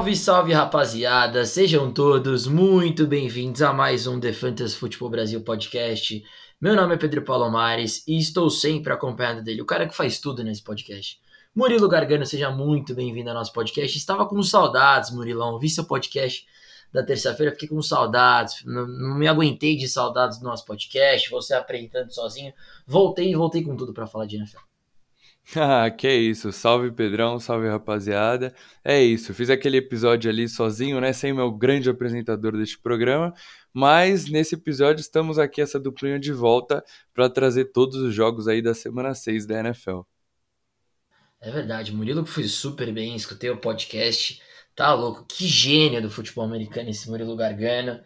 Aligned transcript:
Salve, 0.00 0.16
salve 0.16 0.52
rapaziada! 0.54 1.44
Sejam 1.44 1.92
todos 1.92 2.46
muito 2.46 3.06
bem-vindos 3.06 3.60
a 3.60 3.70
mais 3.70 4.06
um 4.06 4.18
The 4.18 4.32
Fantasy 4.32 4.74
Futebol 4.74 5.10
Brasil 5.10 5.42
podcast. 5.42 6.24
Meu 6.58 6.74
nome 6.74 6.94
é 6.94 6.96
Pedro 6.96 7.22
Palomares 7.22 8.02
e 8.08 8.16
estou 8.16 8.48
sempre 8.48 8.94
acompanhado 8.94 9.44
dele, 9.44 9.60
o 9.60 9.66
cara 9.66 9.86
que 9.86 9.94
faz 9.94 10.18
tudo 10.18 10.42
nesse 10.42 10.64
podcast. 10.64 11.20
Murilo 11.54 11.86
Gargano, 11.86 12.24
seja 12.24 12.50
muito 12.50 12.94
bem-vindo 12.94 13.28
ao 13.28 13.34
nosso 13.34 13.52
podcast. 13.52 13.98
Estava 13.98 14.26
com 14.26 14.42
saudades, 14.42 15.10
Murilão, 15.10 15.58
vi 15.58 15.68
seu 15.68 15.84
podcast 15.84 16.46
da 16.90 17.02
terça-feira, 17.02 17.52
fiquei 17.52 17.68
com 17.68 17.82
saudades, 17.82 18.64
não, 18.64 18.86
não, 18.86 19.14
me 19.18 19.28
aguentei 19.28 19.76
de 19.76 19.86
saudades 19.86 20.38
do 20.38 20.44
nosso 20.46 20.64
podcast, 20.64 21.28
você 21.28 21.52
apresentando 21.52 22.10
sozinho. 22.10 22.54
Voltei 22.86 23.32
e 23.32 23.36
voltei 23.36 23.62
com 23.62 23.76
tudo 23.76 23.92
para 23.92 24.06
falar 24.06 24.24
de 24.24 24.36
NFL. 24.36 24.69
Ah, 25.56 25.90
que 25.90 26.08
isso. 26.08 26.52
Salve 26.52 26.92
Pedrão, 26.92 27.40
salve 27.40 27.68
rapaziada. 27.68 28.54
É 28.84 29.02
isso, 29.02 29.34
fiz 29.34 29.50
aquele 29.50 29.78
episódio 29.78 30.30
ali 30.30 30.48
sozinho, 30.48 31.00
né, 31.00 31.12
sem 31.12 31.32
meu 31.32 31.50
grande 31.50 31.90
apresentador 31.90 32.56
deste 32.56 32.78
programa, 32.78 33.34
mas 33.72 34.28
nesse 34.30 34.54
episódio 34.54 35.00
estamos 35.00 35.38
aqui 35.38 35.60
essa 35.60 35.78
duplinha 35.80 36.18
de 36.20 36.32
volta 36.32 36.84
para 37.12 37.28
trazer 37.28 37.66
todos 37.66 37.96
os 37.96 38.14
jogos 38.14 38.46
aí 38.46 38.62
da 38.62 38.74
semana 38.74 39.14
6 39.14 39.46
da 39.46 39.58
NFL. 39.60 40.00
É 41.40 41.50
verdade, 41.50 41.92
Murilo 41.92 42.24
foi 42.24 42.44
super 42.44 42.92
bem, 42.92 43.16
escutei 43.16 43.50
o 43.50 43.56
podcast, 43.56 44.40
tá 44.76 44.92
louco, 44.94 45.24
que 45.24 45.46
gênio 45.46 46.02
do 46.02 46.10
futebol 46.10 46.44
americano 46.44 46.90
esse 46.90 47.08
Murilo 47.08 47.34
Gargano 47.34 48.00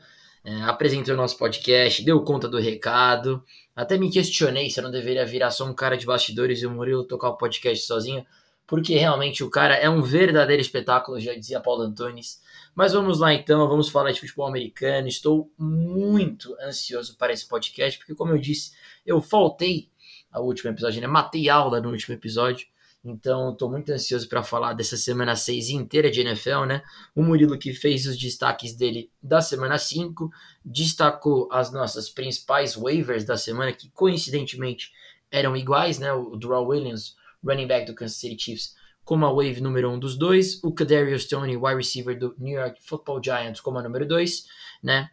é, 0.44 0.62
apresentou 0.62 1.14
o 1.14 1.16
nosso 1.16 1.36
podcast, 1.36 2.04
deu 2.04 2.22
conta 2.22 2.48
do 2.48 2.58
recado. 2.58 3.42
Até 3.74 3.98
me 3.98 4.10
questionei 4.10 4.70
se 4.70 4.78
eu 4.78 4.84
não 4.84 4.90
deveria 4.90 5.26
virar 5.26 5.50
só 5.50 5.64
um 5.64 5.74
cara 5.74 5.96
de 5.96 6.06
bastidores 6.06 6.62
e 6.62 6.66
o 6.66 6.70
Murilo 6.70 7.04
tocar 7.04 7.30
o 7.30 7.36
podcast 7.36 7.86
sozinho, 7.86 8.24
porque 8.66 8.94
realmente 8.96 9.42
o 9.42 9.50
cara 9.50 9.74
é 9.74 9.88
um 9.90 10.00
verdadeiro 10.00 10.62
espetáculo, 10.62 11.20
já 11.20 11.34
dizia 11.34 11.60
Paulo 11.60 11.82
Antunes. 11.82 12.40
Mas 12.74 12.92
vamos 12.92 13.18
lá 13.20 13.32
então, 13.32 13.68
vamos 13.68 13.88
falar 13.88 14.12
de 14.12 14.20
futebol 14.20 14.46
americano. 14.46 15.06
Estou 15.06 15.50
muito 15.58 16.56
ansioso 16.60 17.16
para 17.16 17.32
esse 17.32 17.46
podcast, 17.46 17.98
porque, 17.98 18.14
como 18.14 18.32
eu 18.32 18.38
disse, 18.38 18.72
eu 19.04 19.20
faltei 19.20 19.88
ao 20.32 20.44
último 20.44 20.70
episódio, 20.70 21.00
né? 21.00 21.06
Matei 21.06 21.48
aula 21.48 21.80
no 21.80 21.90
último 21.90 22.14
episódio. 22.14 22.66
Então, 23.04 23.52
estou 23.52 23.70
muito 23.70 23.92
ansioso 23.92 24.26
para 24.28 24.42
falar 24.42 24.72
dessa 24.72 24.96
semana 24.96 25.36
6 25.36 25.68
inteira 25.68 26.10
de 26.10 26.22
NFL, 26.22 26.64
né? 26.64 26.82
O 27.14 27.22
Murilo 27.22 27.58
que 27.58 27.74
fez 27.74 28.06
os 28.06 28.16
destaques 28.16 28.74
dele 28.74 29.10
da 29.22 29.42
semana 29.42 29.76
5, 29.76 30.30
destacou 30.64 31.46
as 31.52 31.70
nossas 31.70 32.08
principais 32.08 32.74
waivers 32.74 33.24
da 33.24 33.36
semana, 33.36 33.72
que 33.72 33.90
coincidentemente 33.90 34.90
eram 35.30 35.54
iguais, 35.54 35.98
né? 35.98 36.12
O 36.14 36.34
Durrell 36.34 36.66
Williams, 36.66 37.14
running 37.44 37.66
back 37.66 37.86
do 37.86 37.94
Kansas 37.94 38.16
City 38.16 38.42
Chiefs, 38.42 38.74
como 39.04 39.26
a 39.26 39.32
wave 39.32 39.60
número 39.60 39.90
1 39.90 39.92
um 39.92 39.98
dos 39.98 40.16
dois, 40.16 40.62
o 40.64 40.72
Kadarius 40.72 41.24
Stoney, 41.24 41.58
wide 41.58 41.76
receiver 41.76 42.18
do 42.18 42.34
New 42.38 42.58
York 42.58 42.80
Football 42.82 43.22
Giants, 43.22 43.60
como 43.60 43.78
a 43.78 43.82
número 43.82 44.08
2, 44.08 44.46
né? 44.82 45.10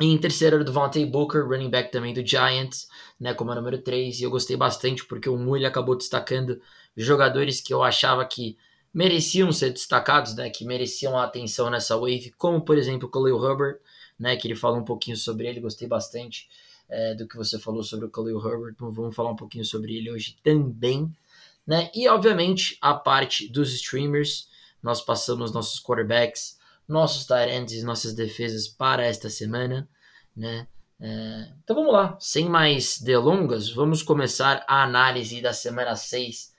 E 0.00 0.06
em 0.06 0.18
terceiro 0.18 0.58
do 0.58 0.64
Devontae 0.64 1.04
Booker, 1.04 1.44
running 1.44 1.68
back 1.68 1.90
também 1.92 2.14
do 2.14 2.24
Giants, 2.26 2.88
né, 3.20 3.34
como 3.34 3.50
a 3.50 3.54
número 3.54 3.76
3, 3.78 4.20
e 4.20 4.22
eu 4.22 4.30
gostei 4.30 4.56
bastante 4.56 5.04
porque 5.04 5.28
o 5.28 5.36
Mully 5.36 5.66
acabou 5.66 5.96
destacando 5.96 6.60
jogadores 6.96 7.60
que 7.60 7.72
eu 7.72 7.82
achava 7.82 8.24
que 8.24 8.56
mereciam 8.92 9.50
ser 9.52 9.72
destacados, 9.72 10.34
né, 10.34 10.50
que 10.50 10.64
mereciam 10.64 11.16
a 11.18 11.24
atenção 11.24 11.70
nessa 11.70 11.96
wave, 11.96 12.32
como 12.36 12.60
por 12.60 12.76
exemplo 12.76 13.08
o 13.08 13.10
Khalil 13.10 13.42
Herbert, 13.42 13.78
né, 14.18 14.36
que 14.36 14.46
ele 14.46 14.54
fala 14.54 14.76
um 14.76 14.84
pouquinho 14.84 15.16
sobre 15.16 15.46
ele, 15.46 15.60
gostei 15.60 15.88
bastante 15.88 16.48
é, 16.88 17.14
do 17.14 17.26
que 17.26 17.36
você 17.36 17.58
falou 17.58 17.82
sobre 17.82 18.06
o 18.06 18.10
Khalil 18.10 18.38
Herbert, 18.38 18.72
então 18.74 18.90
vamos 18.92 19.16
falar 19.16 19.30
um 19.30 19.36
pouquinho 19.36 19.64
sobre 19.64 19.96
ele 19.96 20.10
hoje 20.10 20.36
também, 20.42 21.10
né, 21.66 21.90
e 21.94 22.06
obviamente 22.06 22.76
a 22.82 22.92
parte 22.92 23.48
dos 23.48 23.72
streamers, 23.72 24.48
nós 24.82 25.00
passamos 25.00 25.52
nossos 25.52 25.80
quarterbacks, 25.80 26.58
nossos 26.86 27.24
tight 27.24 27.72
e 27.74 27.82
nossas 27.82 28.12
defesas 28.12 28.68
para 28.68 29.06
esta 29.06 29.30
semana, 29.30 29.88
né, 30.36 30.68
é, 31.00 31.48
então 31.64 31.74
vamos 31.74 31.92
lá, 31.92 32.16
sem 32.20 32.46
mais 32.46 33.00
delongas, 33.00 33.70
vamos 33.70 34.02
começar 34.02 34.62
a 34.68 34.82
análise 34.82 35.40
da 35.40 35.54
semana 35.54 35.96
6 35.96 36.51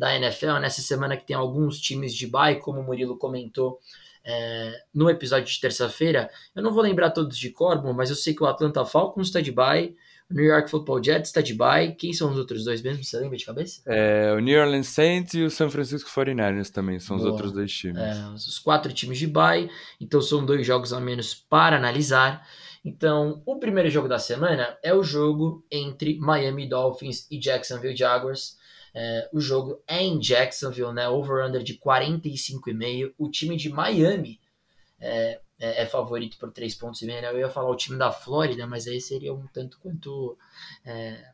da 0.00 0.16
NFL 0.16 0.58
nessa 0.62 0.80
semana 0.80 1.14
que 1.14 1.26
tem 1.26 1.36
alguns 1.36 1.78
times 1.78 2.14
de 2.14 2.26
bye, 2.26 2.58
como 2.58 2.80
o 2.80 2.82
Murilo 2.82 3.18
comentou 3.18 3.78
é, 4.24 4.72
no 4.94 5.10
episódio 5.10 5.52
de 5.52 5.60
terça-feira. 5.60 6.30
Eu 6.56 6.62
não 6.62 6.72
vou 6.72 6.82
lembrar 6.82 7.10
todos 7.10 7.36
de 7.36 7.50
cor, 7.50 7.82
mas 7.94 8.08
eu 8.08 8.16
sei 8.16 8.32
que 8.32 8.42
o 8.42 8.46
Atlanta 8.46 8.82
Falcons 8.86 9.26
está 9.26 9.42
de 9.42 9.52
bye, 9.52 9.94
o 10.30 10.34
New 10.34 10.46
York 10.46 10.70
Football 10.70 11.04
Jets 11.04 11.28
está 11.28 11.42
de 11.42 11.52
bye. 11.52 11.94
Quem 11.94 12.14
são 12.14 12.30
os 12.30 12.38
outros 12.38 12.64
dois 12.64 12.80
mesmo? 12.80 13.04
Você 13.04 13.18
lembra 13.18 13.36
de 13.36 13.44
cabeça? 13.44 13.82
É, 13.84 14.32
o 14.32 14.38
New 14.38 14.58
Orleans 14.58 14.88
Saints 14.88 15.34
e 15.34 15.42
o 15.42 15.50
San 15.50 15.68
Francisco 15.68 16.08
49ers 16.08 16.70
também 16.70 16.98
são 16.98 17.18
Boa. 17.18 17.28
os 17.28 17.32
outros 17.34 17.52
dois 17.52 17.70
times. 17.70 18.00
É, 18.00 18.26
os 18.34 18.58
quatro 18.58 18.90
times 18.94 19.18
de 19.18 19.26
bye, 19.26 19.68
então 20.00 20.22
são 20.22 20.46
dois 20.46 20.66
jogos 20.66 20.94
a 20.94 21.00
menos 21.00 21.34
para 21.34 21.76
analisar. 21.76 22.48
Então, 22.82 23.42
o 23.44 23.58
primeiro 23.58 23.90
jogo 23.90 24.08
da 24.08 24.18
semana 24.18 24.78
é 24.82 24.94
o 24.94 25.02
jogo 25.02 25.62
entre 25.70 26.18
Miami 26.18 26.66
Dolphins 26.66 27.26
e 27.30 27.38
Jacksonville 27.38 27.94
Jaguars. 27.94 28.58
É, 28.94 29.28
o 29.32 29.40
jogo 29.40 29.82
é 29.86 30.02
em 30.02 30.18
Jacksonville, 30.18 30.92
né? 30.92 31.08
Over-under 31.08 31.62
de 31.62 31.78
45,5. 31.78 33.14
O 33.18 33.30
time 33.30 33.56
de 33.56 33.68
Miami 33.68 34.40
é, 34.98 35.40
é, 35.58 35.82
é 35.82 35.86
favorito 35.86 36.38
por 36.38 36.50
3 36.50 36.74
pontos 36.74 37.02
e 37.02 37.06
meio. 37.06 37.22
Né? 37.22 37.30
Eu 37.30 37.38
ia 37.38 37.50
falar 37.50 37.70
o 37.70 37.76
time 37.76 37.98
da 37.98 38.10
Flórida, 38.10 38.66
mas 38.66 38.86
aí 38.86 39.00
seria 39.00 39.32
um 39.32 39.46
tanto 39.46 39.78
quanto 39.78 40.36
é, 40.84 41.24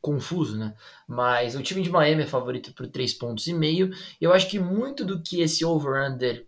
confuso, 0.00 0.58
né? 0.58 0.74
Mas 1.08 1.54
o 1.54 1.62
time 1.62 1.82
de 1.82 1.90
Miami 1.90 2.24
é 2.24 2.26
favorito 2.26 2.72
por 2.74 2.86
3 2.86 3.14
pontos 3.14 3.46
e 3.46 3.54
meio. 3.54 3.90
Eu 4.20 4.32
acho 4.32 4.48
que 4.48 4.58
muito 4.58 5.04
do 5.04 5.22
que 5.22 5.40
esse 5.40 5.64
over-under 5.64 6.46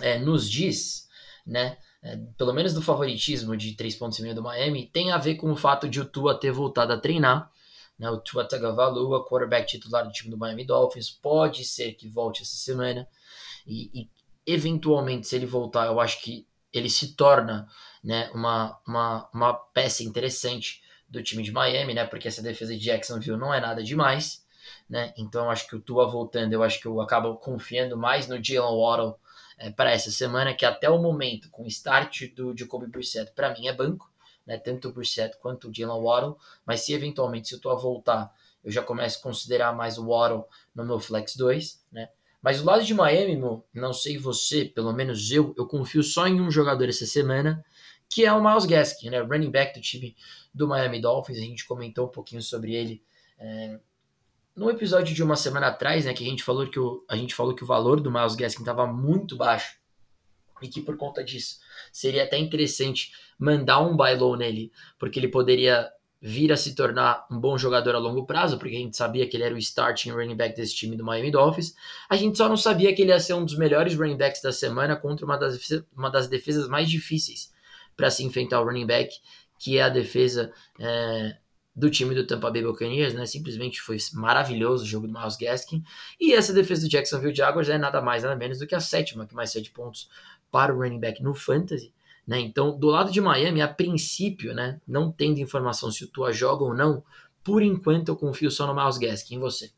é, 0.00 0.18
nos 0.18 0.50
diz, 0.50 1.08
né? 1.46 1.78
É, 2.02 2.16
pelo 2.36 2.52
menos 2.52 2.74
do 2.74 2.82
favoritismo 2.82 3.56
de 3.56 3.72
3 3.72 3.94
pontos 3.96 4.18
e 4.18 4.22
meio 4.22 4.34
do 4.34 4.42
Miami, 4.42 4.90
tem 4.92 5.10
a 5.10 5.18
ver 5.18 5.36
com 5.36 5.50
o 5.50 5.56
fato 5.56 5.88
de 5.88 6.00
o 6.00 6.04
Tua 6.04 6.38
ter 6.38 6.52
voltado 6.52 6.92
a 6.92 6.98
treinar 6.98 7.50
né, 7.98 8.10
o 8.10 8.18
Tua 8.18 8.44
Tagovailoa, 8.44 9.26
quarterback 9.26 9.66
titular 9.66 10.04
do 10.04 10.12
time 10.12 10.30
do 10.30 10.38
Miami 10.38 10.64
Dolphins, 10.64 11.10
pode 11.10 11.64
ser 11.64 11.92
que 11.94 12.08
volte 12.08 12.42
essa 12.42 12.56
semana. 12.56 13.08
E, 13.66 13.90
e, 13.94 14.10
eventualmente, 14.46 15.26
se 15.26 15.36
ele 15.36 15.46
voltar, 15.46 15.86
eu 15.86 16.00
acho 16.00 16.22
que 16.22 16.46
ele 16.72 16.90
se 16.90 17.14
torna 17.14 17.68
né, 18.04 18.30
uma, 18.34 18.78
uma, 18.86 19.28
uma 19.32 19.54
peça 19.54 20.02
interessante 20.02 20.82
do 21.08 21.22
time 21.22 21.42
de 21.42 21.52
Miami, 21.52 21.94
né? 21.94 22.04
Porque 22.04 22.28
essa 22.28 22.42
defesa 22.42 22.74
de 22.74 22.84
Jacksonville 22.84 23.38
não 23.38 23.54
é 23.54 23.60
nada 23.60 23.82
demais, 23.82 24.44
né? 24.88 25.14
Então 25.16 25.44
eu 25.44 25.50
acho 25.50 25.66
que 25.66 25.76
o 25.76 25.80
Tua 25.80 26.06
voltando, 26.06 26.52
eu 26.52 26.62
acho 26.62 26.80
que 26.80 26.86
eu 26.86 27.00
acabo 27.00 27.36
confiando 27.36 27.96
mais 27.96 28.28
no 28.28 28.42
Jalen 28.42 28.76
Waddle 28.76 29.18
é, 29.58 29.70
para 29.70 29.90
essa 29.90 30.10
semana, 30.10 30.54
que 30.54 30.64
até 30.64 30.90
o 30.90 31.00
momento, 31.00 31.48
com 31.50 31.62
o 31.62 31.68
start 31.68 32.34
do 32.34 32.56
Jacoby 32.56 32.88
Brissett, 32.88 33.32
para 33.32 33.54
mim 33.54 33.68
é 33.68 33.72
banco 33.72 34.10
né, 34.46 34.56
tanto 34.58 34.88
o 34.88 34.92
Brissett 34.92 35.36
quanto 35.38 35.68
o 35.68 35.74
Jalen 35.74 36.02
Waddle, 36.02 36.36
mas 36.64 36.82
se 36.82 36.92
eventualmente 36.92 37.48
se 37.48 37.54
eu 37.54 37.60
tô 37.60 37.76
voltar, 37.76 38.32
eu 38.62 38.70
já 38.70 38.82
começo 38.82 39.18
a 39.18 39.22
considerar 39.22 39.74
mais 39.74 39.98
o 39.98 40.06
Waddle 40.06 40.46
no 40.74 40.84
meu 40.84 41.00
Flex 41.00 41.36
2, 41.36 41.84
né? 41.90 42.08
Mas 42.40 42.60
o 42.60 42.64
lado 42.64 42.84
de 42.84 42.94
Miami, 42.94 43.36
meu, 43.36 43.64
não 43.74 43.92
sei 43.92 44.16
você, 44.18 44.64
pelo 44.64 44.92
menos 44.92 45.30
eu, 45.32 45.52
eu 45.58 45.66
confio 45.66 46.02
só 46.02 46.28
em 46.28 46.40
um 46.40 46.50
jogador 46.50 46.88
essa 46.88 47.06
semana, 47.06 47.64
que 48.08 48.24
é 48.24 48.32
o 48.32 48.42
Miles 48.42 48.66
Gaskin, 48.66 49.10
né, 49.10 49.20
running 49.20 49.50
back 49.50 49.76
do 49.76 49.82
time 49.82 50.16
do 50.54 50.68
Miami 50.68 51.00
Dolphins, 51.00 51.38
a 51.38 51.42
gente 51.42 51.66
comentou 51.66 52.06
um 52.06 52.10
pouquinho 52.10 52.40
sobre 52.40 52.74
ele 52.74 53.02
é, 53.38 53.80
no 54.54 54.70
episódio 54.70 55.14
de 55.14 55.22
uma 55.22 55.36
semana 55.36 55.68
atrás, 55.68 56.04
né, 56.04 56.14
que 56.14 56.24
a 56.24 56.26
gente 56.28 56.42
falou 56.42 56.70
que 56.70 56.78
o, 56.78 57.04
a 57.08 57.16
gente 57.16 57.34
falou 57.34 57.54
que 57.54 57.64
o 57.64 57.66
valor 57.66 58.00
do 58.00 58.10
Miles 58.10 58.36
Gaskin 58.36 58.62
estava 58.62 58.86
muito 58.86 59.36
baixo, 59.36 59.78
e 60.62 60.68
que 60.68 60.80
por 60.80 60.96
conta 60.96 61.22
disso 61.22 61.58
seria 61.92 62.24
até 62.24 62.38
interessante 62.38 63.12
mandar 63.38 63.80
um 63.80 63.96
buy 63.96 64.14
low 64.14 64.36
nele, 64.36 64.72
porque 64.98 65.18
ele 65.18 65.28
poderia 65.28 65.90
vir 66.20 66.50
a 66.50 66.56
se 66.56 66.74
tornar 66.74 67.26
um 67.30 67.38
bom 67.38 67.58
jogador 67.58 67.94
a 67.94 67.98
longo 67.98 68.26
prazo, 68.26 68.58
porque 68.58 68.74
a 68.74 68.78
gente 68.78 68.96
sabia 68.96 69.28
que 69.28 69.36
ele 69.36 69.44
era 69.44 69.54
o 69.54 69.58
starting 69.58 70.10
running 70.10 70.34
back 70.34 70.56
desse 70.56 70.74
time 70.74 70.96
do 70.96 71.04
Miami 71.04 71.30
Dolphins. 71.30 71.74
A 72.08 72.16
gente 72.16 72.36
só 72.36 72.48
não 72.48 72.56
sabia 72.56 72.94
que 72.94 73.02
ele 73.02 73.10
ia 73.10 73.20
ser 73.20 73.34
um 73.34 73.44
dos 73.44 73.56
melhores 73.56 73.94
running 73.94 74.16
backs 74.16 74.40
da 74.42 74.50
semana 74.50 74.96
contra 74.96 75.24
uma 75.24 75.36
das, 75.36 75.58
uma 75.94 76.10
das 76.10 76.26
defesas 76.26 76.68
mais 76.68 76.88
difíceis 76.88 77.52
para 77.96 78.10
se 78.10 78.24
enfrentar 78.24 78.60
o 78.60 78.64
running 78.64 78.86
back, 78.86 79.14
que 79.58 79.78
é 79.78 79.82
a 79.82 79.88
defesa 79.88 80.52
é, 80.80 81.36
do 81.74 81.90
time 81.90 82.14
do 82.14 82.26
Tampa 82.26 82.50
Bay 82.50 82.62
Buccaneers, 82.62 83.12
né? 83.12 83.26
Simplesmente 83.26 83.80
foi 83.80 83.98
maravilhoso 84.14 84.84
o 84.84 84.86
jogo 84.86 85.06
do 85.06 85.12
Miles 85.12 85.36
Gaskin. 85.36 85.84
E 86.18 86.32
essa 86.32 86.52
defesa 86.52 86.82
do 86.82 86.90
Jacksonville 86.90 87.34
Jaguars 87.34 87.68
é 87.68 87.76
nada 87.76 88.00
mais, 88.00 88.22
nada 88.22 88.34
menos 88.34 88.58
do 88.58 88.66
que 88.66 88.74
a 88.74 88.80
sétima, 88.80 89.26
que 89.26 89.34
mais 89.34 89.50
sete 89.52 89.70
pontos 89.70 90.08
para 90.50 90.74
o 90.74 90.78
running 90.78 90.98
back 90.98 91.22
no 91.22 91.34
fantasy. 91.34 91.92
Né? 92.26 92.40
Então, 92.40 92.76
do 92.76 92.88
lado 92.88 93.12
de 93.12 93.20
Miami, 93.20 93.62
a 93.62 93.68
princípio, 93.68 94.52
né, 94.52 94.80
não 94.86 95.12
tendo 95.12 95.38
informação 95.38 95.90
se 95.90 96.04
o 96.04 96.08
Tua 96.08 96.32
joga 96.32 96.64
ou 96.64 96.74
não, 96.74 97.04
por 97.44 97.62
enquanto 97.62 98.08
eu 98.08 98.16
confio 98.16 98.50
só 98.50 98.66
no 98.66 98.74
Miles 98.74 98.98
Gaskin. 98.98 99.36
Em 99.36 99.38
você? 99.38 99.70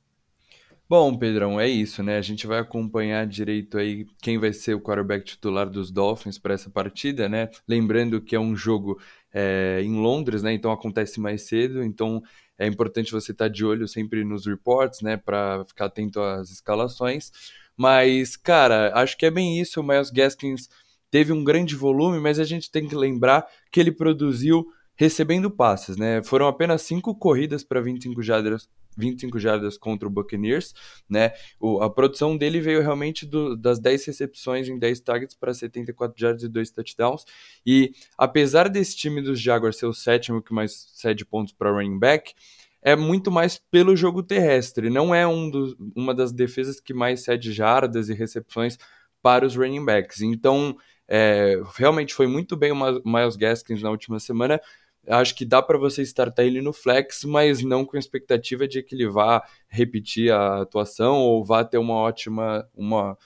Bom, 0.88 1.14
Pedrão, 1.18 1.60
é 1.60 1.68
isso, 1.68 2.02
né? 2.02 2.16
A 2.16 2.22
gente 2.22 2.46
vai 2.46 2.58
acompanhar 2.58 3.26
direito 3.26 3.76
aí 3.76 4.06
quem 4.22 4.38
vai 4.38 4.54
ser 4.54 4.72
o 4.72 4.80
quarterback 4.80 5.22
titular 5.22 5.68
dos 5.68 5.90
Dolphins 5.90 6.38
para 6.38 6.54
essa 6.54 6.70
partida, 6.70 7.28
né? 7.28 7.50
Lembrando 7.68 8.22
que 8.22 8.34
é 8.34 8.40
um 8.40 8.56
jogo 8.56 8.98
é, 9.30 9.82
em 9.82 10.00
Londres, 10.00 10.42
né? 10.42 10.54
Então 10.54 10.72
acontece 10.72 11.20
mais 11.20 11.42
cedo, 11.42 11.82
então 11.84 12.22
é 12.58 12.66
importante 12.66 13.12
você 13.12 13.32
estar 13.32 13.44
tá 13.44 13.48
de 13.50 13.66
olho 13.66 13.86
sempre 13.86 14.24
nos 14.24 14.46
reports, 14.46 15.02
né? 15.02 15.18
Para 15.18 15.62
ficar 15.66 15.84
atento 15.86 16.22
às 16.22 16.50
escalações. 16.50 17.30
Mas, 17.76 18.34
cara, 18.34 18.90
acho 18.94 19.14
que 19.18 19.26
é 19.26 19.30
bem 19.30 19.60
isso. 19.60 19.80
O 19.80 19.84
Miles 19.84 20.10
Gaskins 20.10 20.70
teve 21.10 21.32
um 21.32 21.44
grande 21.44 21.74
volume, 21.74 22.20
mas 22.20 22.38
a 22.38 22.44
gente 22.44 22.70
tem 22.70 22.86
que 22.86 22.94
lembrar 22.94 23.46
que 23.70 23.80
ele 23.80 23.92
produziu 23.92 24.66
recebendo 24.98 25.48
passes, 25.48 25.96
né? 25.96 26.22
Foram 26.24 26.48
apenas 26.48 26.82
cinco 26.82 27.14
corridas 27.14 27.62
para 27.62 27.80
25 27.80 28.20
jardas, 28.20 28.68
25 28.96 29.38
jardas 29.38 29.78
contra 29.78 30.08
o 30.08 30.10
Buccaneers, 30.10 30.74
né? 31.08 31.32
O, 31.60 31.80
a 31.80 31.88
produção 31.88 32.36
dele 32.36 32.60
veio 32.60 32.82
realmente 32.82 33.24
do, 33.24 33.56
das 33.56 33.78
10 33.78 34.06
recepções 34.06 34.68
em 34.68 34.76
10 34.76 35.00
targets 35.00 35.36
para 35.36 35.54
74 35.54 36.20
jardas 36.20 36.42
e 36.42 36.48
2 36.48 36.70
touchdowns. 36.72 37.24
E 37.64 37.92
apesar 38.18 38.68
desse 38.68 38.96
time 38.96 39.22
dos 39.22 39.40
Jaguars 39.40 39.76
ser 39.76 39.86
o 39.86 39.94
sétimo 39.94 40.42
que 40.42 40.52
mais 40.52 40.90
cede 40.94 41.24
pontos 41.24 41.52
para 41.52 41.70
running 41.70 41.98
back, 41.98 42.34
é 42.82 42.96
muito 42.96 43.30
mais 43.30 43.56
pelo 43.70 43.94
jogo 43.94 44.20
terrestre. 44.20 44.90
Não 44.90 45.14
é 45.14 45.24
um 45.26 45.50
uma 45.94 46.12
das 46.12 46.32
defesas 46.32 46.80
que 46.80 46.92
mais 46.92 47.22
cede 47.22 47.52
jardas 47.52 48.08
e 48.08 48.14
recepções 48.14 48.76
para 49.22 49.46
os 49.46 49.54
running 49.54 49.84
backs. 49.84 50.22
Então, 50.22 50.76
é, 51.08 51.60
realmente 51.74 52.14
foi 52.14 52.26
muito 52.26 52.56
bem 52.56 52.72
o 52.72 53.02
Miles 53.04 53.36
Gaskins 53.36 53.82
na 53.82 53.90
última 53.90 54.20
semana 54.20 54.60
acho 55.08 55.34
que 55.34 55.44
dá 55.44 55.62
para 55.62 55.78
você 55.78 56.02
startar 56.02 56.44
ele 56.44 56.60
no 56.60 56.72
flex, 56.72 57.24
mas 57.24 57.62
não 57.62 57.84
com 57.84 57.96
expectativa 57.96 58.68
de 58.68 58.82
que 58.82 58.94
ele 58.94 59.08
vá 59.08 59.42
repetir 59.68 60.32
a 60.32 60.62
atuação 60.62 61.16
ou 61.16 61.44
vá 61.44 61.64
ter 61.64 61.78
uma 61.78 61.94
ótima, 61.94 62.68
uma 62.74 63.16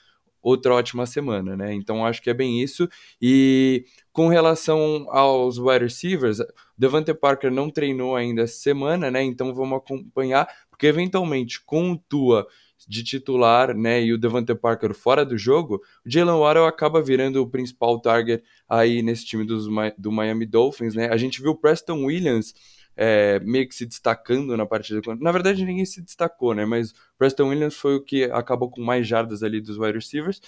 outra 0.41 0.75
ótima 0.75 1.07
semana, 1.07 1.57
né? 1.57 1.73
Então 1.73 2.05
acho 2.05 2.23
que 2.23 2.31
é 2.31 2.35
bem 2.35 2.63
isso. 2.63 2.89
E 3.21 3.85
com 4.13 4.29
relação 4.29 5.07
aos 5.11 5.59
wide 5.59 5.85
receivers, 5.85 6.39
Devante 6.77 7.15
Parker 7.15 7.51
não 7.51 7.71
treinou 7.71 8.17
ainda 8.17 8.43
essa 8.43 8.61
semana, 8.61 9.11
né? 9.11 9.23
Então 9.23 9.55
vamos 9.55 9.79
acompanhar, 9.79 10.49
porque 10.71 10.87
eventualmente 10.87 11.63
com 11.65 11.93
o 11.93 11.99
Tua 11.99 12.47
de 12.89 13.05
titular, 13.05 13.77
né, 13.77 14.03
e 14.03 14.13
o 14.13 14.19
Devante 14.19 14.55
Parker 14.55 14.95
fora 14.95 15.25
do 15.25 15.37
jogo, 15.37 15.81
o 16.05 16.11
Jalen 16.11 16.39
Waddle 16.39 16.67
acaba 16.67 17.03
virando 17.03 17.43
o 17.43 17.49
principal 17.49 18.01
target 18.01 18.43
aí 18.69 19.03
nesse 19.03 19.25
time 19.25 19.45
dos, 19.45 19.67
do 19.99 20.13
Miami 20.13 20.47
Dolphins, 20.47 20.95
né? 20.95 21.09
A 21.11 21.17
gente 21.17 21.41
viu 21.41 21.53
o 21.53 21.57
Preston 21.57 22.05
Williams 22.05 22.55
é, 22.97 23.41
meio 23.41 23.69
que 23.69 23.75
se 23.75 23.87
destacando 23.87 24.57
na 24.57 24.67
partida. 24.67 25.01
Na 25.21 25.33
verdade, 25.33 25.65
ninguém 25.65 25.85
se 25.85 26.03
destacou, 26.03 26.55
né? 26.55 26.65
Mas 26.65 26.93
Preston 27.19 27.49
Williams 27.49 27.75
foi 27.75 27.97
o 27.97 28.05
que 28.05 28.25
acabou 28.25 28.71
com 28.71 28.83
mais 28.83 29.07
jardas 29.07 29.43
ali 29.43 29.61
dos 29.61 29.79
wide 29.79 29.95
receivers. 29.99 30.41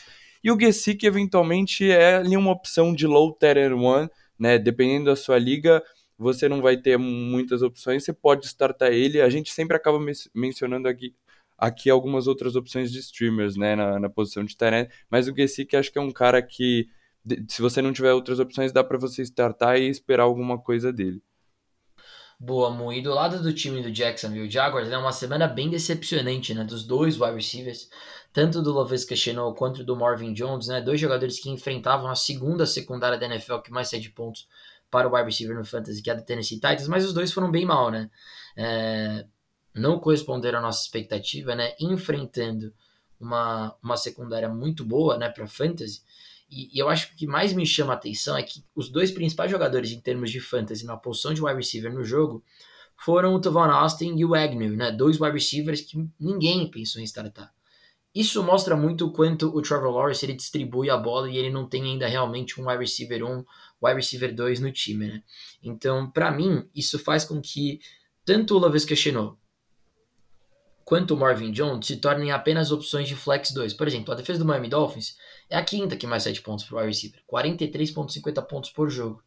E 0.42 0.50
o 0.50 0.60
Gesick, 0.60 1.06
eventualmente, 1.06 1.90
é 1.90 2.16
ali 2.16 2.36
uma 2.36 2.52
opção 2.52 2.94
de 2.94 3.06
low 3.06 3.32
terror 3.32 3.72
one, 3.72 4.10
né? 4.38 4.58
Dependendo 4.58 5.06
da 5.06 5.16
sua 5.16 5.38
liga, 5.38 5.82
você 6.18 6.48
não 6.48 6.60
vai 6.60 6.76
ter 6.76 6.98
muitas 6.98 7.62
opções, 7.62 8.04
você 8.04 8.12
pode 8.12 8.46
startar 8.46 8.92
ele. 8.92 9.20
A 9.20 9.28
gente 9.30 9.52
sempre 9.52 9.76
acaba 9.76 9.98
mencionando 10.34 10.86
aqui 10.86 11.14
aqui 11.56 11.88
algumas 11.88 12.26
outras 12.26 12.56
opções 12.56 12.92
de 12.92 12.98
streamers, 12.98 13.56
né, 13.56 13.76
na, 13.76 13.98
na 13.98 14.08
posição 14.08 14.44
de 14.44 14.56
Tyrant, 14.56 14.88
mas 15.10 15.28
o 15.28 15.34
Gesick 15.34 15.76
acho 15.76 15.92
que 15.92 15.98
é 15.98 16.02
um 16.02 16.10
cara 16.10 16.42
que, 16.42 16.88
se 17.48 17.62
você 17.62 17.80
não 17.80 17.92
tiver 17.92 18.12
outras 18.12 18.38
opções, 18.38 18.72
dá 18.72 18.82
para 18.82 18.98
você 18.98 19.22
startar 19.22 19.78
e 19.78 19.88
esperar 19.88 20.24
alguma 20.24 20.58
coisa 20.58 20.92
dele. 20.92 21.22
Boa, 22.38 22.70
Mu. 22.70 22.92
E 22.92 23.00
do 23.00 23.14
lado 23.14 23.42
do 23.42 23.52
time 23.52 23.80
do 23.80 23.90
Jacksonville 23.90 24.50
Jaguars, 24.50 24.90
é 24.90 24.98
uma 24.98 25.12
semana 25.12 25.46
bem 25.46 25.70
decepcionante, 25.70 26.52
né, 26.52 26.64
dos 26.64 26.84
dois 26.84 27.18
wide 27.18 27.36
receivers, 27.36 27.88
tanto 28.32 28.60
do 28.60 28.72
Lavisca 28.72 29.14
Chenault 29.14 29.56
quanto 29.56 29.84
do 29.84 29.96
Marvin 29.96 30.34
Jones, 30.34 30.66
né, 30.66 30.80
dois 30.82 31.00
jogadores 31.00 31.40
que 31.40 31.48
enfrentavam 31.48 32.10
a 32.10 32.16
segunda 32.16 32.66
secundária 32.66 33.16
da 33.16 33.26
NFL 33.26 33.58
que 33.58 33.70
mais 33.70 33.88
cede 33.88 34.10
pontos 34.10 34.48
para 34.90 35.08
o 35.08 35.14
wide 35.14 35.26
receiver 35.26 35.56
no 35.56 35.64
Fantasy, 35.64 36.02
que 36.02 36.10
é 36.10 36.12
a 36.12 36.16
do 36.16 36.24
Tennessee 36.24 36.56
Titans, 36.56 36.88
mas 36.88 37.04
os 37.04 37.14
dois 37.14 37.32
foram 37.32 37.50
bem 37.50 37.64
mal, 37.64 37.90
né, 37.90 38.10
é, 38.56 39.24
não 39.74 39.98
corresponderam 39.98 40.60
à 40.60 40.62
nossa 40.62 40.84
expectativa, 40.84 41.54
né? 41.54 41.74
Enfrentando 41.80 42.72
uma, 43.20 43.74
uma 43.82 43.96
secundária 43.96 44.48
muito 44.48 44.84
boa, 44.84 45.16
né, 45.18 45.28
para 45.28 45.46
fantasy. 45.46 46.02
E, 46.50 46.76
e, 46.76 46.78
eu 46.78 46.88
acho 46.88 47.08
que 47.08 47.14
o 47.14 47.16
que 47.16 47.26
mais 47.26 47.52
me 47.52 47.66
chama 47.66 47.92
a 47.92 47.96
atenção 47.96 48.36
é 48.36 48.42
que 48.42 48.64
os 48.74 48.88
dois 48.88 49.10
principais 49.10 49.50
jogadores 49.50 49.90
em 49.90 50.00
termos 50.00 50.30
de 50.30 50.40
fantasy 50.40 50.84
na 50.84 50.96
posição 50.96 51.34
de 51.34 51.42
wide 51.42 51.56
receiver 51.56 51.92
no 51.92 52.04
jogo 52.04 52.44
foram 52.96 53.34
o 53.34 53.40
Tavon 53.40 53.64
Austin 53.64 54.14
e 54.16 54.24
o 54.24 54.34
Agnew, 54.34 54.76
né? 54.76 54.92
Dois 54.92 55.20
wide 55.20 55.34
receivers 55.34 55.80
que 55.80 56.08
ninguém 56.20 56.70
pensou 56.70 57.00
em 57.00 57.04
startar. 57.04 57.52
Isso 58.14 58.44
mostra 58.44 58.76
muito 58.76 59.06
o 59.06 59.10
quanto 59.10 59.48
o 59.48 59.60
Trevor 59.60 59.90
Lawrence 59.90 60.24
ele 60.24 60.34
distribui 60.34 60.88
a 60.88 60.96
bola 60.96 61.28
e 61.28 61.36
ele 61.36 61.50
não 61.50 61.66
tem 61.66 61.82
ainda 61.82 62.06
realmente 62.06 62.60
um 62.60 62.68
wide 62.68 62.78
receiver 62.78 63.24
1, 63.24 63.44
wide 63.82 63.96
receiver 63.96 64.32
2 64.32 64.60
no 64.60 64.70
time, 64.70 65.08
né? 65.08 65.22
Então, 65.60 66.08
para 66.08 66.30
mim, 66.30 66.68
isso 66.72 66.96
faz 66.96 67.24
com 67.24 67.40
que 67.40 67.80
tanto 68.24 68.54
o 68.54 68.58
Lavisca 68.60 68.94
Chenault 68.94 69.36
quanto 70.84 71.14
o 71.14 71.16
Marvin 71.16 71.50
Jones 71.50 71.86
se 71.86 71.96
tornem 71.96 72.30
apenas 72.30 72.70
opções 72.70 73.08
de 73.08 73.16
flex 73.16 73.52
2. 73.52 73.72
Por 73.74 73.86
exemplo, 73.88 74.12
a 74.12 74.16
defesa 74.16 74.38
do 74.38 74.44
Miami 74.44 74.68
Dolphins 74.68 75.16
é 75.48 75.56
a 75.56 75.64
quinta 75.64 75.96
que 75.96 76.06
mais 76.06 76.22
cede 76.22 76.42
pontos 76.42 76.64
para 76.64 76.76
o 76.76 76.78
wide 76.78 76.88
receiver, 76.88 77.22
43,50 77.30 78.42
pontos 78.46 78.70
por 78.70 78.90
jogo. 78.90 79.22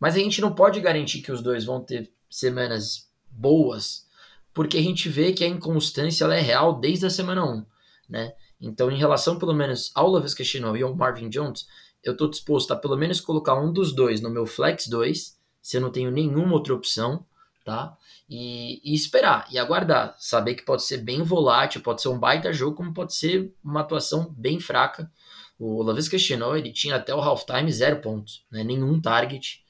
Mas 0.00 0.14
a 0.14 0.18
gente 0.18 0.40
não 0.40 0.54
pode 0.54 0.80
garantir 0.80 1.20
que 1.20 1.32
os 1.32 1.42
dois 1.42 1.64
vão 1.64 1.80
ter 1.80 2.10
semanas 2.30 3.10
boas, 3.30 4.06
porque 4.52 4.78
a 4.78 4.82
gente 4.82 5.08
vê 5.08 5.32
que 5.32 5.44
a 5.44 5.48
inconstância 5.48 6.24
é 6.26 6.40
real 6.40 6.80
desde 6.80 7.06
a 7.06 7.10
semana 7.10 7.44
1, 7.44 7.66
né? 8.08 8.34
Então, 8.60 8.90
em 8.90 8.98
relação 8.98 9.38
pelo 9.38 9.52
menos 9.52 9.90
ao 9.94 10.08
Lavis 10.10 10.34
Chenault 10.34 10.78
e 10.78 10.82
ao 10.82 10.94
Marvin 10.94 11.28
Jones, 11.28 11.66
eu 12.02 12.12
estou 12.12 12.28
disposto 12.28 12.72
a 12.72 12.76
pelo 12.76 12.96
menos 12.96 13.20
colocar 13.20 13.54
um 13.60 13.72
dos 13.72 13.92
dois 13.92 14.20
no 14.20 14.30
meu 14.30 14.46
flex 14.46 14.86
2, 14.86 15.38
se 15.60 15.76
eu 15.76 15.80
não 15.80 15.90
tenho 15.90 16.10
nenhuma 16.10 16.54
outra 16.54 16.74
opção, 16.74 17.24
tá? 17.64 17.96
E, 18.28 18.80
e, 18.84 18.94
esperar 18.94 19.48
e 19.50 19.58
aguardar, 19.58 20.14
saber 20.18 20.54
que 20.54 20.64
pode 20.64 20.84
ser 20.84 20.98
bem 20.98 21.22
volátil, 21.22 21.80
pode 21.80 22.02
ser 22.02 22.08
um 22.08 22.18
baita 22.18 22.52
jogo, 22.52 22.76
como 22.76 22.92
pode 22.92 23.14
ser 23.14 23.52
uma 23.64 23.80
atuação 23.80 24.32
bem 24.36 24.60
fraca. 24.60 25.10
O 25.58 25.82
Lavis 25.82 26.08
Cristiano, 26.08 26.56
ele 26.56 26.72
tinha 26.72 26.96
até 26.96 27.14
o 27.14 27.20
halftime 27.20 27.72
zero 27.72 28.00
pontos, 28.00 28.44
né? 28.50 28.62
nenhum 28.62 29.00
target, 29.00 29.64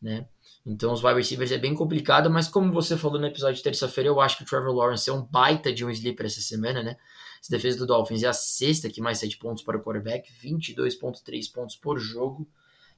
né? 0.00 0.26
Então 0.64 0.92
os 0.92 1.02
wide 1.02 1.16
receivers 1.16 1.50
é 1.50 1.58
bem 1.58 1.74
complicado, 1.74 2.30
mas 2.30 2.46
como 2.46 2.70
você 2.72 2.96
falou 2.96 3.18
no 3.18 3.26
episódio 3.26 3.56
de 3.56 3.62
terça-feira, 3.62 4.08
eu 4.08 4.20
acho 4.20 4.36
que 4.36 4.42
o 4.42 4.46
Trevor 4.46 4.74
Lawrence 4.74 5.08
é 5.08 5.12
um 5.12 5.22
baita 5.22 5.72
de 5.72 5.84
um 5.84 5.90
sleeper 5.90 6.26
essa 6.26 6.42
semana, 6.42 6.82
né? 6.82 6.96
Essa 7.40 7.50
defesa 7.50 7.78
do 7.78 7.86
Dolphins 7.86 8.22
é 8.22 8.28
a 8.28 8.32
sexta 8.32 8.90
que 8.90 9.00
mais 9.00 9.18
sete 9.18 9.38
pontos 9.38 9.62
para 9.62 9.78
o 9.78 9.82
quarterback, 9.82 10.30
22.3 10.44 11.50
pontos 11.50 11.76
por 11.76 11.98
jogo. 11.98 12.46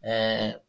É, 0.02 0.60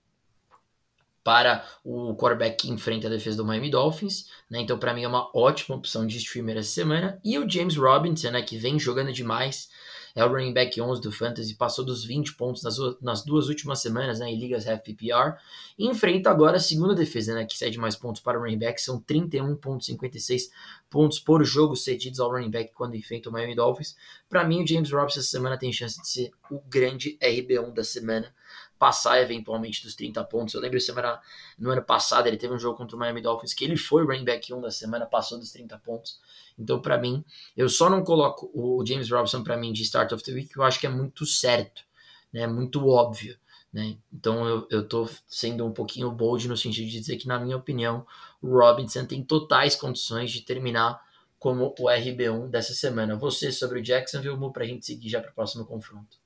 para 1.24 1.66
o 1.84 2.16
quarterback 2.16 2.58
que 2.58 2.72
enfrenta 2.72 3.08
a 3.08 3.10
defesa 3.10 3.38
do 3.38 3.46
Miami 3.46 3.72
Dolphins, 3.72 4.28
né? 4.50 4.60
Então, 4.60 4.78
para 4.78 4.94
mim 4.94 5.04
é 5.04 5.08
uma 5.08 5.30
ótima 5.34 5.76
opção 5.76 6.06
de 6.06 6.18
streamer 6.18 6.58
essa 6.58 6.70
semana. 6.70 7.20
E 7.24 7.38
o 7.40 7.50
James 7.50 7.78
Robinson, 7.78 8.32
né, 8.32 8.42
que 8.42 8.58
vem 8.58 8.78
jogando 8.78 9.14
demais, 9.14 9.70
é 10.16 10.24
o 10.24 10.28
running 10.28 10.54
back 10.54 10.80
11 10.80 11.02
do 11.02 11.12
Fantasy, 11.12 11.56
passou 11.56 11.84
dos 11.84 12.06
20 12.06 12.36
pontos 12.36 12.62
nas, 12.62 12.78
nas 13.02 13.26
duas 13.26 13.48
últimas 13.48 13.82
semanas, 13.82 14.20
né, 14.20 14.30
em 14.30 14.40
ligas 14.40 14.68
half 14.68 14.82
PPR, 14.82 15.36
e 15.78 15.88
enfrenta 15.88 16.30
agora 16.30 16.58
a 16.58 16.60
segunda 16.60 16.94
defesa, 16.94 17.34
né, 17.34 17.46
que 17.46 17.58
cede 17.58 17.80
mais 17.80 17.96
pontos 17.96 18.22
para 18.22 18.38
o 18.38 18.42
running 18.42 18.60
back, 18.60 18.80
são 18.80 19.02
31.56 19.02 20.50
pontos 20.90 21.20
por 21.20 21.44
jogo 21.44 21.76
cedidos 21.76 22.20
ao 22.20 22.30
running 22.30 22.52
back 22.52 22.74
quando 22.74 22.96
enfrenta 22.96 23.30
o 23.30 23.32
Miami 23.32 23.56
Dolphins. 23.56 23.96
Para 24.30 24.44
mim, 24.44 24.64
o 24.64 24.68
James 24.68 24.92
Robinson 24.92 25.20
essa 25.20 25.30
semana 25.30 25.58
tem 25.58 25.74
chance 25.74 26.00
de 26.00 26.08
ser 26.08 26.32
o 26.52 26.60
grande 26.68 27.18
RB1 27.20 27.74
da 27.74 27.84
semana, 27.84 28.34
passar 28.78 29.22
eventualmente 29.22 29.84
dos 29.84 29.96
30 29.96 30.24
pontos. 30.26 30.54
Eu 30.54 30.62
lembro 30.62 30.80
semana, 30.80 31.20
no 31.58 31.70
ano 31.70 31.84
passado 31.84 32.28
ele 32.28 32.38
teve 32.38 32.54
um 32.54 32.60
jogo 32.60 32.78
contra 32.78 32.96
o 32.96 33.00
Miami 33.00 33.22
Dolphins 33.22 33.54
que 33.54 33.64
ele 33.64 33.78
foi 33.78 34.04
running 34.06 34.26
back 34.26 34.54
1 34.54 34.62
da 34.62 34.72
semana, 34.72 35.06
passou 35.06 35.40
dos 35.40 35.52
30 35.52 35.78
pontos. 35.80 36.20
Então, 36.58 36.80
para 36.82 36.98
mim, 36.98 37.24
eu 37.56 37.68
só 37.70 37.90
não 37.90 38.04
coloco 38.04 38.52
o 38.54 38.86
James 38.86 39.10
Robinson 39.10 39.44
para 39.44 39.58
mim 39.58 39.74
de 39.74 39.82
start 39.84 40.12
of 40.12 40.24
the 40.24 40.32
week, 40.32 40.56
eu 40.56 40.64
acho 40.64 40.80
que 40.80 40.86
é 40.86 40.90
muito 40.90 41.26
certo, 41.26 41.84
né? 42.32 42.46
Muito 42.46 42.88
óbvio. 42.88 43.38
Né? 43.72 43.98
Então 44.14 44.48
eu, 44.48 44.68
eu 44.70 44.88
tô 44.88 45.10
sendo 45.28 45.66
um 45.66 45.72
pouquinho 45.72 46.12
bold 46.12 46.48
no 46.48 46.56
sentido 46.56 46.86
de 46.86 47.00
dizer 47.00 47.18
que, 47.18 47.28
na 47.28 47.40
minha 47.40 47.58
opinião, 47.58 48.06
o 48.40 48.48
Robinson 48.48 49.04
tem 49.06 49.24
totais 49.24 49.76
condições 49.76 50.30
de 50.30 50.42
terminar 50.42 51.02
como 51.40 51.74
o 51.80 51.86
RB1 51.86 52.50
dessa 52.50 52.74
semana. 52.74 53.16
Você 53.16 53.52
sobre 53.52 53.80
o 53.80 53.84
Jacksonville, 53.84 54.38
para 54.54 54.64
a 54.64 54.68
gente 54.68 54.86
seguir 54.86 55.10
já 55.10 55.20
para 55.20 55.32
o 55.32 55.34
próximo 55.34 55.66
confronto. 55.66 56.23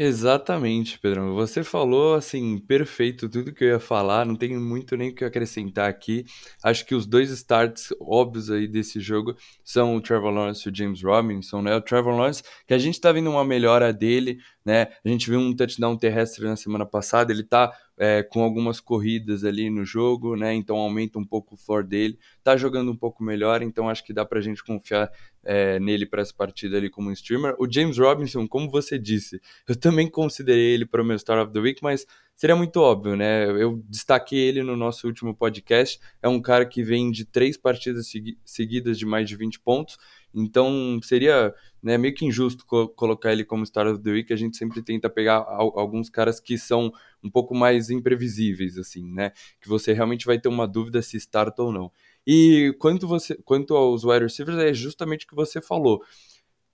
Exatamente, 0.00 0.96
Pedrão. 1.00 1.34
Você 1.34 1.64
falou 1.64 2.14
assim, 2.14 2.56
perfeito 2.56 3.28
tudo 3.28 3.52
que 3.52 3.64
eu 3.64 3.68
ia 3.70 3.80
falar, 3.80 4.24
não 4.24 4.36
tenho 4.36 4.60
muito 4.60 4.96
nem 4.96 5.10
o 5.10 5.14
que 5.14 5.24
acrescentar 5.24 5.90
aqui. 5.90 6.24
Acho 6.62 6.86
que 6.86 6.94
os 6.94 7.04
dois 7.04 7.30
starts 7.30 7.92
óbvios 8.00 8.48
aí 8.48 8.68
desse 8.68 9.00
jogo 9.00 9.34
são 9.64 9.96
o 9.96 10.00
Trevor 10.00 10.30
Lawrence 10.30 10.68
e 10.68 10.70
o 10.70 10.74
James 10.74 11.02
Robinson, 11.02 11.62
né? 11.62 11.74
O 11.74 11.80
Trevor 11.80 12.14
Lawrence, 12.14 12.44
que 12.64 12.72
a 12.74 12.78
gente 12.78 13.00
tá 13.00 13.10
vendo 13.10 13.28
uma 13.28 13.44
melhora 13.44 13.92
dele, 13.92 14.38
né? 14.64 14.86
A 15.04 15.08
gente 15.08 15.28
viu 15.28 15.40
um 15.40 15.52
touchdown 15.52 15.96
terrestre 15.96 16.44
na 16.44 16.54
semana 16.54 16.86
passada, 16.86 17.32
ele 17.32 17.42
tá 17.42 17.72
é, 17.98 18.22
com 18.22 18.44
algumas 18.44 18.78
corridas 18.78 19.42
ali 19.42 19.68
no 19.68 19.84
jogo, 19.84 20.36
né? 20.36 20.54
Então 20.54 20.76
aumenta 20.76 21.18
um 21.18 21.24
pouco 21.24 21.56
o 21.56 21.58
floor 21.58 21.82
dele. 21.82 22.16
Tá 22.44 22.56
jogando 22.56 22.92
um 22.92 22.96
pouco 22.96 23.24
melhor, 23.24 23.62
então 23.62 23.88
acho 23.88 24.04
que 24.04 24.12
dá 24.12 24.24
pra 24.24 24.40
gente 24.40 24.62
confiar 24.62 25.10
é, 25.50 25.80
nele 25.80 26.04
para 26.04 26.20
essa 26.20 26.34
partida 26.34 26.76
ali 26.76 26.90
como 26.90 27.08
um 27.08 27.12
streamer. 27.12 27.56
O 27.58 27.66
James 27.66 27.96
Robinson, 27.96 28.46
como 28.46 28.70
você 28.70 28.98
disse, 28.98 29.40
eu 29.66 29.74
também 29.74 30.06
considerei 30.06 30.74
ele 30.74 30.84
para 30.84 31.00
o 31.00 31.04
meu 31.04 31.18
Star 31.18 31.42
of 31.42 31.50
the 31.54 31.58
Week, 31.58 31.82
mas 31.82 32.06
seria 32.36 32.54
muito 32.54 32.76
óbvio, 32.76 33.16
né? 33.16 33.50
Eu 33.50 33.82
destaquei 33.88 34.38
ele 34.40 34.62
no 34.62 34.76
nosso 34.76 35.06
último 35.06 35.34
podcast. 35.34 35.98
É 36.22 36.28
um 36.28 36.38
cara 36.38 36.66
que 36.66 36.82
vem 36.82 37.10
de 37.10 37.24
três 37.24 37.56
partidas 37.56 38.08
segui 38.08 38.38
seguidas 38.44 38.98
de 38.98 39.06
mais 39.06 39.26
de 39.26 39.36
20 39.36 39.58
pontos. 39.60 39.96
Então 40.34 41.00
seria 41.02 41.54
né, 41.82 41.96
meio 41.96 42.14
que 42.14 42.26
injusto 42.26 42.66
co 42.66 42.86
colocar 42.86 43.32
ele 43.32 43.42
como 43.42 43.64
Star 43.64 43.86
of 43.86 44.02
the 44.02 44.10
Week. 44.10 44.30
A 44.30 44.36
gente 44.36 44.58
sempre 44.58 44.82
tenta 44.82 45.08
pegar 45.08 45.46
alguns 45.48 46.10
caras 46.10 46.38
que 46.40 46.58
são 46.58 46.92
um 47.24 47.30
pouco 47.30 47.54
mais 47.54 47.88
imprevisíveis, 47.88 48.76
assim, 48.76 49.10
né? 49.10 49.32
Que 49.62 49.68
você 49.68 49.94
realmente 49.94 50.26
vai 50.26 50.38
ter 50.38 50.50
uma 50.50 50.68
dúvida 50.68 51.00
se 51.00 51.16
starta 51.16 51.62
ou 51.62 51.72
não. 51.72 51.90
E 52.30 52.76
quanto, 52.78 53.08
você, 53.08 53.34
quanto 53.42 53.74
aos 53.74 54.04
wide 54.04 54.24
receivers, 54.24 54.58
é 54.58 54.74
justamente 54.74 55.24
o 55.24 55.28
que 55.28 55.34
você 55.34 55.62
falou 55.62 56.02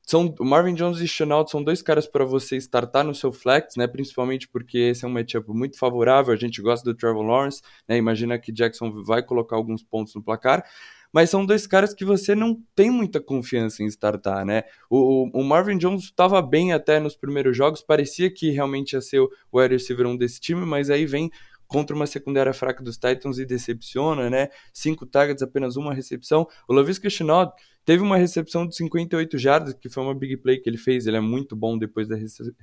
são 0.07 0.35
Marvin 0.41 0.75
Jones 0.75 1.01
e 1.01 1.09
Chenault 1.09 1.51
são 1.51 1.63
dois 1.63 1.81
caras 1.81 2.07
para 2.07 2.25
você 2.25 2.57
startar 2.57 3.05
no 3.05 3.15
seu 3.15 3.33
flex, 3.33 3.75
né? 3.77 3.87
Principalmente 3.87 4.47
porque 4.49 4.77
esse 4.79 5.05
é 5.05 5.09
um 5.09 5.11
matchup 5.11 5.49
muito 5.49 5.79
favorável. 5.79 6.33
A 6.33 6.37
gente 6.37 6.61
gosta 6.61 6.85
do 6.85 6.95
Trevor 6.95 7.23
Lawrence, 7.23 7.63
né? 7.89 7.97
Imagina 7.97 8.39
que 8.39 8.53
Jackson 8.53 9.03
vai 9.03 9.23
colocar 9.23 9.57
alguns 9.57 9.83
pontos 9.83 10.15
no 10.15 10.23
placar. 10.23 10.65
Mas 11.11 11.31
são 11.31 11.47
dois 11.47 11.67
caras 11.67 11.95
que 11.95 12.05
você 12.05 12.35
não 12.35 12.61
tem 12.75 12.91
muita 12.91 13.21
confiança 13.21 13.83
em 13.83 13.87
startar, 13.87 14.45
né? 14.45 14.65
O, 14.91 15.31
o 15.33 15.45
Marvin 15.45 15.79
Jones 15.79 16.05
estava 16.05 16.43
bem 16.43 16.73
até 16.73 16.99
nos 16.99 17.17
primeiros 17.17 17.57
jogos, 17.57 17.81
parecia 17.81 18.29
que 18.29 18.51
realmente 18.51 18.95
ia 18.95 19.01
ser 19.01 19.21
o 19.21 19.31
wide 19.53 19.75
receiver 19.75 20.19
desse 20.19 20.41
time, 20.41 20.67
mas 20.67 20.91
aí 20.91 21.07
vem 21.07 21.31
contra 21.75 21.97
uma 21.97 22.07
secundária 22.07 22.55
fraca 22.55 22.85
dos 22.85 22.97
Titans 22.97 23.37
e 23.37 23.45
decepciona, 23.45 24.31
né? 24.31 24.49
Cinco 24.73 25.05
targets, 25.05 25.43
apenas 25.43 25.75
uma 25.75 25.93
recepção. 25.93 26.47
O 26.69 26.73
Lavisca 26.73 27.11
Chenault 27.11 27.53
teve 27.85 28.01
uma 28.01 28.17
recepção 28.17 28.65
de 28.65 28.77
58 28.77 29.37
jardas, 29.37 29.75
que 29.75 29.89
foi 29.89 30.05
uma 30.05 30.15
big 30.15 30.37
play 30.37 30.59
que 30.59 30.71
ele 30.71 30.79
fez. 30.79 31.05
Ele 31.09 31.17
é 31.17 31.21
muito 31.21 31.57
bom 31.57 31.77
depois 31.77 32.07
da 32.07 32.15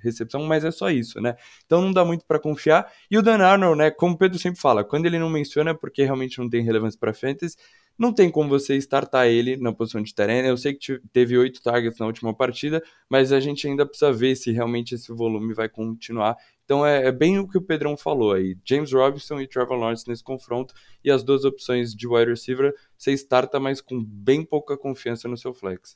recepção, 0.02 0.44
mas 0.44 0.64
é 0.64 0.72
só 0.72 0.90
isso, 0.90 1.20
né? 1.20 1.36
Então 1.66 1.82
não 1.82 1.92
dá 1.92 2.06
muito 2.06 2.26
para 2.26 2.40
confiar. 2.40 2.90
E 3.12 3.18
o 3.18 3.22
Dan 3.22 3.40
Arnold, 3.40 3.78
né? 3.78 3.92
Como 3.92 4.16
o 4.16 4.18
Pedro 4.18 4.40
sempre 4.40 4.62
fala, 4.62 4.82
quando 4.82 5.06
ele 5.08 5.20
não 5.20 5.30
menciona 5.30 5.72
é 5.72 5.74
porque 5.74 6.06
realmente 6.06 6.40
não 6.40 6.50
tem 6.50 6.64
relevância 6.64 6.98
para 6.98 7.14
fantasy. 7.14 7.58
Não 8.02 8.12
tem 8.12 8.32
como 8.32 8.50
você 8.50 8.76
startar 8.78 9.28
ele 9.28 9.56
na 9.58 9.72
posição 9.72 10.02
de 10.02 10.12
terreno. 10.12 10.48
Eu 10.48 10.58
sei 10.58 10.74
que 10.74 11.00
teve 11.14 11.38
oito 11.38 11.62
targets 11.62 12.00
na 12.00 12.08
última 12.08 12.34
partida, 12.34 12.82
mas 13.08 13.32
a 13.32 13.40
gente 13.40 13.68
ainda 13.68 13.86
precisa 13.86 14.12
ver 14.12 14.36
se 14.36 14.52
realmente 14.52 14.96
esse 14.96 15.14
volume 15.14 15.54
vai 15.54 15.70
continuar. 15.70 16.36
Então 16.66 16.84
é, 16.84 17.06
é, 17.06 17.12
bem 17.12 17.38
o 17.38 17.48
que 17.48 17.60
o 17.60 17.62
Pedrão 17.62 17.96
falou 17.96 18.34
aí. 18.34 18.58
James 18.66 18.92
Robinson 18.92 19.40
e 19.40 19.48
Trevor 19.48 19.78
Lawrence 19.78 20.08
nesse 20.08 20.24
confronto. 20.24 20.74
E 21.06 21.12
as 21.12 21.22
duas 21.22 21.46
opções 21.46 21.94
de 21.94 22.08
wide 22.08 22.32
receiver, 22.32 22.74
você 22.98 23.12
starta, 23.12 23.60
mas 23.60 23.82
com 23.82 24.04
bem 24.04 24.44
pouca 24.44 24.76
confiança 24.76 25.28
no 25.28 25.38
seu 25.38 25.54
flex. 25.54 25.96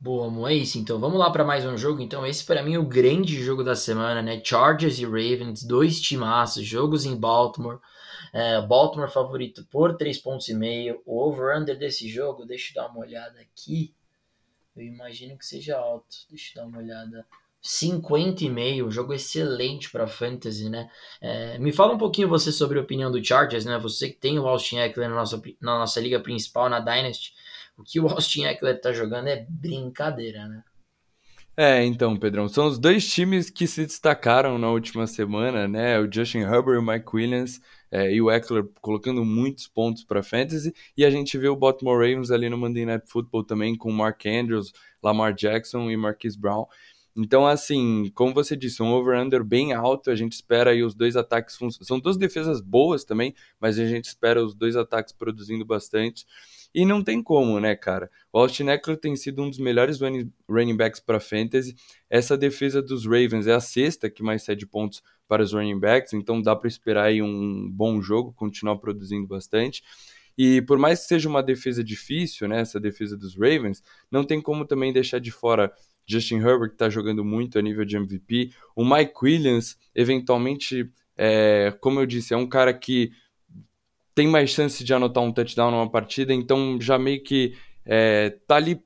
Boa, 0.00 0.28
Mo, 0.28 0.48
é 0.48 0.54
isso. 0.54 0.80
Então 0.80 0.98
vamos 0.98 1.20
lá 1.20 1.30
para 1.30 1.44
mais 1.44 1.64
um 1.64 1.78
jogo. 1.78 2.02
Então, 2.02 2.26
esse 2.26 2.44
para 2.44 2.64
mim 2.64 2.74
é 2.74 2.78
o 2.80 2.84
grande 2.84 3.40
jogo 3.40 3.62
da 3.62 3.76
semana, 3.76 4.20
né? 4.20 4.42
Chargers 4.44 4.98
e 4.98 5.04
Ravens, 5.04 5.62
dois 5.62 6.00
timaços, 6.00 6.66
jogos 6.66 7.04
em 7.04 7.14
Baltimore. 7.14 7.78
É, 8.32 8.60
Baltimore 8.60 9.10
favorito 9.10 9.66
por 9.70 9.96
3,5 9.96 10.22
pontos. 10.22 10.48
e 10.48 10.54
meio. 10.54 11.02
O 11.04 11.20
over-under 11.20 11.78
desse 11.78 12.08
jogo, 12.08 12.44
deixa 12.44 12.72
eu 12.72 12.82
dar 12.82 12.90
uma 12.90 13.00
olhada 13.00 13.40
aqui. 13.40 13.94
Eu 14.76 14.84
imagino 14.84 15.38
que 15.38 15.46
seja 15.46 15.78
alto. 15.78 16.16
Deixa 16.28 16.58
eu 16.58 16.62
dar 16.62 16.68
uma 16.68 16.78
olhada. 16.78 17.26
50,5, 17.66 18.90
jogo 18.90 19.12
excelente 19.12 19.90
para 19.90 20.06
fantasy, 20.06 20.70
né? 20.70 20.88
É, 21.20 21.58
me 21.58 21.72
fala 21.72 21.94
um 21.94 21.98
pouquinho 21.98 22.28
você 22.28 22.52
sobre 22.52 22.78
a 22.78 22.82
opinião 22.82 23.10
do 23.10 23.24
Chargers, 23.24 23.64
né? 23.64 23.76
Você 23.78 24.10
que 24.10 24.16
tem 24.16 24.38
o 24.38 24.46
Austin 24.46 24.78
Eckler 24.78 25.08
na 25.08 25.16
nossa, 25.16 25.42
na 25.60 25.78
nossa 25.78 26.00
liga 26.00 26.20
principal, 26.20 26.68
na 26.68 26.78
Dynasty, 26.78 27.34
o 27.76 27.82
que 27.82 27.98
o 27.98 28.06
Austin 28.08 28.44
Eckler 28.44 28.80
tá 28.80 28.92
jogando 28.92 29.28
é 29.28 29.44
brincadeira, 29.48 30.46
né? 30.46 30.62
É, 31.58 31.82
então, 31.82 32.14
Pedrão, 32.16 32.48
são 32.48 32.66
os 32.66 32.78
dois 32.78 33.10
times 33.10 33.48
que 33.48 33.66
se 33.66 33.86
destacaram 33.86 34.58
na 34.58 34.68
última 34.68 35.06
semana, 35.06 35.66
né? 35.66 35.98
O 35.98 36.12
Justin 36.12 36.40
Herbert 36.40 36.74
e 36.74 36.78
o 36.78 36.82
Mike 36.82 37.08
Williams 37.14 37.62
é, 37.90 38.12
e 38.12 38.20
o 38.20 38.30
Eckler 38.30 38.64
colocando 38.80 39.24
muitos 39.24 39.66
pontos 39.68 40.04
para 40.04 40.22
fantasy, 40.22 40.74
e 40.96 41.04
a 41.04 41.10
gente 41.10 41.36
vê 41.38 41.48
o 41.48 41.56
Baltimore 41.56 41.96
Ravens 41.98 42.30
ali 42.30 42.48
no 42.48 42.58
Monday 42.58 42.84
Night 42.84 43.08
Football 43.08 43.44
também 43.44 43.76
com 43.76 43.90
Mark 43.92 44.24
Andrews, 44.26 44.72
Lamar 45.02 45.34
Jackson 45.34 45.90
e 45.90 45.96
Marquise 45.96 46.38
Brown. 46.38 46.66
Então, 47.18 47.46
assim, 47.46 48.10
como 48.14 48.34
você 48.34 48.54
disse, 48.54 48.82
um 48.82 48.92
over-under 48.92 49.42
bem 49.42 49.72
alto, 49.72 50.10
a 50.10 50.14
gente 50.14 50.32
espera 50.32 50.72
aí 50.72 50.82
os 50.82 50.94
dois 50.94 51.16
ataques. 51.16 51.56
São 51.80 51.98
duas 51.98 52.18
defesas 52.18 52.60
boas 52.60 53.04
também, 53.04 53.34
mas 53.58 53.78
a 53.78 53.86
gente 53.86 54.04
espera 54.04 54.44
os 54.44 54.54
dois 54.54 54.76
ataques 54.76 55.14
produzindo 55.14 55.64
bastante. 55.64 56.26
E 56.76 56.84
não 56.84 57.02
tem 57.02 57.22
como, 57.22 57.58
né, 57.58 57.74
cara? 57.74 58.10
O 58.30 58.38
Austin 58.38 58.68
Eckler 58.68 58.98
tem 58.98 59.16
sido 59.16 59.42
um 59.42 59.48
dos 59.48 59.58
melhores 59.58 59.98
running 59.98 60.76
backs 60.76 61.00
para 61.00 61.18
fantasy. 61.18 61.74
Essa 62.10 62.36
defesa 62.36 62.82
dos 62.82 63.06
Ravens 63.06 63.46
é 63.46 63.54
a 63.54 63.60
sexta 63.60 64.10
que 64.10 64.22
mais 64.22 64.42
cede 64.42 64.66
pontos 64.66 65.02
para 65.26 65.42
os 65.42 65.54
running 65.54 65.80
backs, 65.80 66.12
então 66.12 66.42
dá 66.42 66.54
para 66.54 66.68
esperar 66.68 67.04
aí 67.04 67.22
um 67.22 67.66
bom 67.70 68.02
jogo, 68.02 68.34
continuar 68.34 68.76
produzindo 68.76 69.26
bastante. 69.26 69.82
E 70.36 70.60
por 70.60 70.76
mais 70.76 71.00
que 71.00 71.06
seja 71.06 71.26
uma 71.30 71.42
defesa 71.42 71.82
difícil, 71.82 72.46
né, 72.46 72.60
essa 72.60 72.78
defesa 72.78 73.16
dos 73.16 73.34
Ravens, 73.34 73.82
não 74.10 74.22
tem 74.22 74.38
como 74.38 74.66
também 74.66 74.92
deixar 74.92 75.18
de 75.18 75.30
fora 75.30 75.72
Justin 76.06 76.40
Herbert, 76.40 76.68
que 76.68 76.74
está 76.74 76.90
jogando 76.90 77.24
muito 77.24 77.58
a 77.58 77.62
nível 77.62 77.86
de 77.86 77.96
MVP. 77.96 78.50
O 78.76 78.84
Mike 78.84 79.14
Williams, 79.22 79.78
eventualmente, 79.94 80.92
é, 81.16 81.74
como 81.80 82.00
eu 82.00 82.04
disse, 82.04 82.34
é 82.34 82.36
um 82.36 82.46
cara 82.46 82.74
que 82.74 83.12
tem 84.16 84.26
mais 84.26 84.48
chance 84.48 84.82
de 84.82 84.94
anotar 84.94 85.22
um 85.22 85.30
touchdown 85.30 85.70
numa 85.70 85.90
partida, 85.90 86.32
então 86.32 86.80
já 86.80 86.98
meio 86.98 87.22
que 87.22 87.54
é, 87.84 88.30
tá 88.46 88.56
ali 88.56 88.82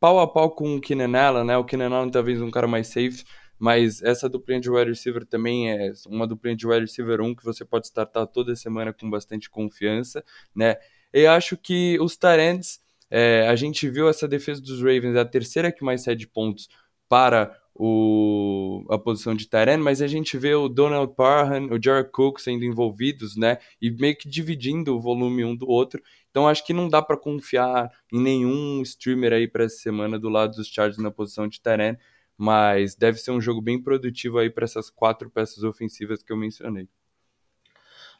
pau 0.00 0.18
a 0.18 0.26
pau 0.26 0.50
com 0.50 0.76
o 0.76 0.80
Keenan 0.80 1.14
Allen, 1.14 1.44
né? 1.44 1.58
O 1.58 1.64
Keenan 1.64 1.94
Allen 1.94 2.10
talvez 2.10 2.40
um 2.40 2.50
cara 2.50 2.66
mais 2.66 2.86
safe, 2.86 3.22
mas 3.58 4.02
essa 4.02 4.30
duplinha 4.30 4.58
de 4.58 4.70
wide 4.70 4.88
receiver 4.88 5.26
também 5.26 5.70
é 5.70 5.92
uma 6.06 6.26
duplinha 6.26 6.56
de 6.56 6.66
wide 6.66 6.80
receiver 6.80 7.20
1 7.20 7.34
que 7.34 7.44
você 7.44 7.66
pode 7.66 7.86
startar 7.86 8.26
toda 8.26 8.56
semana 8.56 8.94
com 8.94 9.10
bastante 9.10 9.50
confiança, 9.50 10.24
né? 10.56 10.76
Eu 11.12 11.30
acho 11.32 11.54
que 11.58 11.98
os 12.00 12.16
Tarents 12.16 12.80
é, 13.10 13.46
a 13.48 13.54
gente 13.54 13.90
viu 13.90 14.08
essa 14.08 14.26
defesa 14.26 14.62
dos 14.62 14.78
Ravens, 14.78 15.14
é 15.14 15.20
a 15.20 15.24
terceira 15.26 15.70
que 15.70 15.84
mais 15.84 16.02
cede 16.02 16.26
pontos 16.26 16.66
para 17.10 17.54
o, 17.84 18.86
a 18.88 18.96
posição 18.96 19.34
de 19.34 19.48
Tyrene, 19.48 19.82
mas 19.82 20.00
a 20.00 20.06
gente 20.06 20.38
vê 20.38 20.54
o 20.54 20.68
Donald 20.68 21.12
Parham, 21.16 21.66
o 21.72 21.82
Jared 21.82 22.12
Cook 22.12 22.38
sendo 22.38 22.64
envolvidos, 22.64 23.36
né, 23.36 23.58
e 23.80 23.90
meio 23.90 24.16
que 24.16 24.28
dividindo 24.28 24.94
o 24.94 25.00
volume 25.00 25.44
um 25.44 25.56
do 25.56 25.68
outro. 25.68 26.00
Então 26.30 26.46
acho 26.46 26.64
que 26.64 26.72
não 26.72 26.88
dá 26.88 27.02
para 27.02 27.16
confiar 27.16 27.90
em 28.12 28.20
nenhum 28.20 28.80
streamer 28.82 29.32
aí 29.32 29.48
para 29.48 29.64
essa 29.64 29.78
semana 29.78 30.16
do 30.16 30.28
lado 30.28 30.54
dos 30.54 30.68
Chargers 30.68 31.02
na 31.02 31.10
posição 31.10 31.48
de 31.48 31.60
Tyrene, 31.60 31.98
mas 32.36 32.94
deve 32.94 33.18
ser 33.18 33.32
um 33.32 33.40
jogo 33.40 33.60
bem 33.60 33.82
produtivo 33.82 34.38
aí 34.38 34.48
para 34.48 34.64
essas 34.64 34.88
quatro 34.88 35.28
peças 35.28 35.64
ofensivas 35.64 36.22
que 36.22 36.32
eu 36.32 36.36
mencionei. 36.36 36.88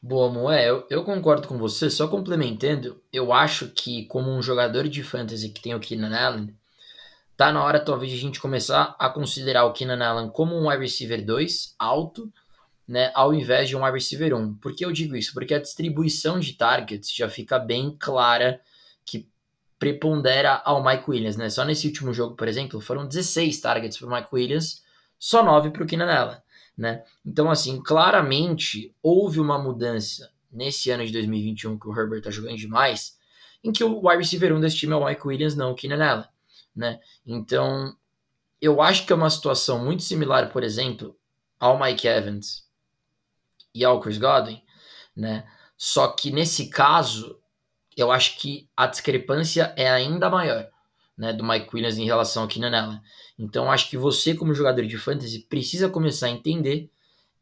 Boa, 0.03 0.29
Moé, 0.29 0.69
eu, 0.69 0.85
eu, 0.91 1.05
concordo 1.05 1.47
com 1.47 1.57
você, 1.57 1.89
só 1.89 2.09
complementando, 2.09 3.01
eu 3.13 3.33
acho 3.33 3.69
que 3.69 4.07
como 4.07 4.29
um 4.29 4.43
jogador 4.43 4.89
de 4.89 5.05
fantasy 5.05 5.51
que 5.51 5.63
tem 5.63 5.73
o 5.73 5.79
Keenan 5.79 6.17
Allen, 6.17 6.57
tá 7.43 7.53
na 7.53 7.65
hora 7.65 7.85
talvez 7.85 8.11
de 8.11 8.19
a 8.19 8.21
gente 8.21 8.41
começar 8.41 8.95
a 8.99 9.09
considerar 9.09 9.65
o 9.65 9.73
Keenan 9.73 10.05
Allen 10.05 10.31
como 10.31 10.55
um 10.55 10.69
wide 10.69 10.83
receiver 10.83 11.25
2, 11.25 11.75
alto, 11.79 12.33
né, 12.87 13.11
ao 13.15 13.35
invés 13.35 13.69
de 13.69 13.77
um 13.77 13.83
wide 13.83 13.95
receiver 13.95 14.35
1. 14.35 14.55
Por 14.55 14.75
que 14.75 14.85
eu 14.85 14.93
digo 14.93 15.17
isso? 15.17 15.33
Porque 15.35 15.55
a 15.55 15.61
distribuição 15.61 16.39
de 16.39 16.53
targets 16.53 17.13
já 17.13 17.29
fica 17.29 17.59
bem 17.59 17.97
clara 17.99 18.61
que 19.05 19.29
prepondera 19.79 20.63
ao 20.65 20.85
Mike 20.85 21.05
Williams, 21.09 21.37
né? 21.37 21.51
Só 21.51 21.65
nesse 21.65 21.89
último 21.89 22.13
jogo, 22.13 22.37
por 22.37 22.47
exemplo, 22.47 22.81
foram 22.81 23.09
16 23.09 23.61
targets 23.61 23.99
para 23.99 24.07
o 24.07 24.11
Mike 24.11 24.29
Williams, 24.33 24.83
só 25.19 25.43
9 25.43 25.71
para 25.71 25.83
o 25.83 25.87
Keenan 25.87 26.13
Allen 26.13 26.39
né? 26.77 27.03
Então, 27.25 27.51
assim, 27.51 27.83
claramente 27.83 28.95
houve 29.03 29.41
uma 29.41 29.59
mudança 29.59 30.31
nesse 30.51 30.91
ano 30.91 31.05
de 31.05 31.13
2021 31.13 31.79
que 31.79 31.89
o 31.89 31.99
Herbert 31.99 32.23
tá 32.23 32.31
jogando 32.31 32.57
demais, 32.57 33.19
em 33.65 33.73
que 33.73 33.85
o 33.85 34.07
wide 34.07 34.23
receiver 34.23 34.55
1 34.55 34.61
desse 34.61 34.77
time 34.77 34.93
é 34.93 34.97
o 34.97 35.05
Mike 35.05 35.27
Williams, 35.27 35.55
não 35.55 35.73
o 35.73 35.75
Keenan 35.75 36.05
Allen, 36.05 36.27
né? 36.75 37.01
Então, 37.27 37.97
eu 38.61 38.81
acho 38.81 39.07
que 39.07 39.13
é 39.13 39.17
uma 39.17 39.31
situação 39.31 39.79
muito 39.79 40.03
similar, 40.03 40.51
por 40.51 40.63
exemplo, 40.63 41.17
ao 41.59 41.79
Mike 41.79 42.07
Evans 42.07 42.69
e 43.75 43.85
ao 43.85 44.01
Chris 44.01 44.19
Godwin, 44.19 44.63
né? 45.17 45.47
Só 45.77 46.09
que 46.09 46.31
nesse 46.31 46.69
caso, 46.69 47.41
eu 47.97 48.11
acho 48.11 48.39
que 48.39 48.69
a 48.77 48.87
discrepância 48.87 49.73
é 49.77 49.91
ainda 49.91 50.31
maior, 50.31 50.69
né, 51.17 51.33
do 51.33 51.45
Mike 51.45 51.69
Williams 51.75 51.99
em 51.99 52.05
relação 52.05 52.43
ao 52.43 52.49
Keenan 52.49 52.77
Allen. 52.77 53.01
Então 53.39 53.71
acho 53.71 53.91
que 53.91 53.97
você 53.97 54.35
como 54.35 54.55
jogador 54.55 54.87
de 54.87 54.97
fantasy 54.97 55.41
precisa 55.41 55.89
começar 55.89 56.27
a 56.27 56.31
entender 56.31 56.91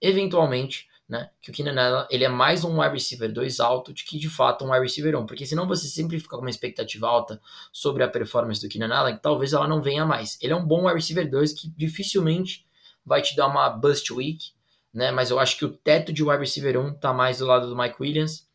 eventualmente, 0.01 0.89
né, 1.11 1.29
que 1.43 1.51
o 1.51 1.53
Keenan 1.53 1.77
Allen 1.77 2.07
ele 2.09 2.23
é 2.23 2.29
mais 2.29 2.63
um 2.63 2.81
wide 2.81 2.95
receiver 2.95 3.31
2 3.33 3.59
alto 3.59 3.93
do 3.93 3.97
que 3.97 4.17
de 4.17 4.29
fato 4.29 4.65
um 4.65 4.71
wide 4.71 4.85
receiver 4.85 5.19
1, 5.19 5.27
porque 5.27 5.45
senão 5.45 5.67
você 5.67 5.89
sempre 5.89 6.21
fica 6.21 6.37
com 6.37 6.43
uma 6.43 6.49
expectativa 6.49 7.09
alta 7.09 7.41
sobre 7.73 8.05
a 8.05 8.09
performance 8.09 8.61
do 8.61 8.69
Keenan 8.69 8.95
Allen, 8.95 9.17
que 9.17 9.23
talvez 9.23 9.53
ela 9.53 9.67
não 9.67 9.83
venha 9.83 10.07
mais. 10.07 10.39
Ele 10.41 10.53
é 10.53 10.57
um 10.57 10.65
bom 10.65 10.85
wide 10.85 10.95
receiver 10.95 11.29
2 11.29 11.53
que 11.53 11.69
dificilmente 11.77 12.65
vai 13.05 13.21
te 13.21 13.35
dar 13.35 13.49
uma 13.49 13.69
bust 13.69 14.13
week, 14.13 14.53
né, 14.95 15.11
mas 15.11 15.31
eu 15.31 15.41
acho 15.41 15.59
que 15.59 15.65
o 15.65 15.77
teto 15.77 16.13
de 16.13 16.23
wide 16.23 16.39
receiver 16.39 16.79
1 16.79 16.95
tá 16.95 17.13
mais 17.13 17.39
do 17.39 17.47
lado 17.47 17.69
do 17.69 17.77
Mike 17.77 17.97
Williams. 18.01 18.49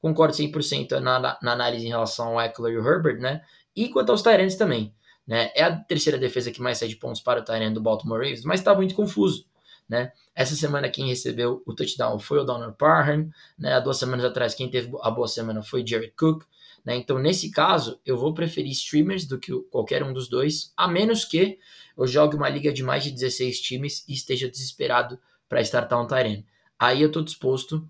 Concordo 0.00 0.34
100% 0.34 0.98
na, 0.98 1.38
na 1.40 1.52
análise 1.52 1.86
em 1.86 1.90
relação 1.90 2.30
ao 2.30 2.40
Eckler 2.40 2.72
e 2.72 2.78
o 2.78 2.88
Herbert, 2.88 3.20
né? 3.20 3.42
E 3.76 3.88
quanto 3.88 4.10
aos 4.10 4.22
Tyrants 4.22 4.56
também. 4.56 4.92
Né? 5.24 5.52
É 5.54 5.62
a 5.62 5.76
terceira 5.76 6.18
defesa 6.18 6.50
que 6.50 6.60
mais 6.60 6.78
cede 6.78 6.96
pontos 6.96 7.20
para 7.20 7.40
o 7.40 7.44
Tyrant 7.44 7.72
do 7.72 7.80
Baltimore 7.80 8.18
Ravens, 8.18 8.42
mas 8.42 8.60
está 8.60 8.74
muito 8.74 8.96
confuso. 8.96 9.44
Né? 9.90 10.12
Essa 10.36 10.54
semana 10.54 10.88
quem 10.88 11.08
recebeu 11.08 11.64
o 11.66 11.74
touchdown 11.74 12.16
foi 12.20 12.38
o 12.38 12.44
Donald 12.44 12.76
Parham, 12.78 13.28
né? 13.58 13.72
Há 13.72 13.80
duas 13.80 13.98
semanas 13.98 14.24
atrás 14.24 14.54
quem 14.54 14.70
teve 14.70 14.88
a 15.02 15.10
boa 15.10 15.26
semana 15.26 15.62
foi 15.62 15.84
Jared 15.84 16.14
Cook, 16.16 16.44
né? 16.84 16.94
Então 16.94 17.18
nesse 17.18 17.50
caso 17.50 18.00
eu 18.06 18.16
vou 18.16 18.32
preferir 18.32 18.70
streamers 18.70 19.26
do 19.26 19.36
que 19.36 19.52
qualquer 19.68 20.04
um 20.04 20.12
dos 20.12 20.28
dois, 20.28 20.72
a 20.76 20.86
menos 20.86 21.24
que 21.24 21.58
eu 21.98 22.06
jogue 22.06 22.36
uma 22.36 22.48
liga 22.48 22.72
de 22.72 22.84
mais 22.84 23.02
de 23.02 23.10
16 23.10 23.60
times 23.60 24.04
e 24.08 24.12
esteja 24.12 24.48
desesperado 24.48 25.18
para 25.48 25.60
startar 25.60 26.00
um 26.00 26.06
Tyrene. 26.06 26.46
Aí 26.78 27.02
eu 27.02 27.08
estou 27.08 27.24
disposto 27.24 27.84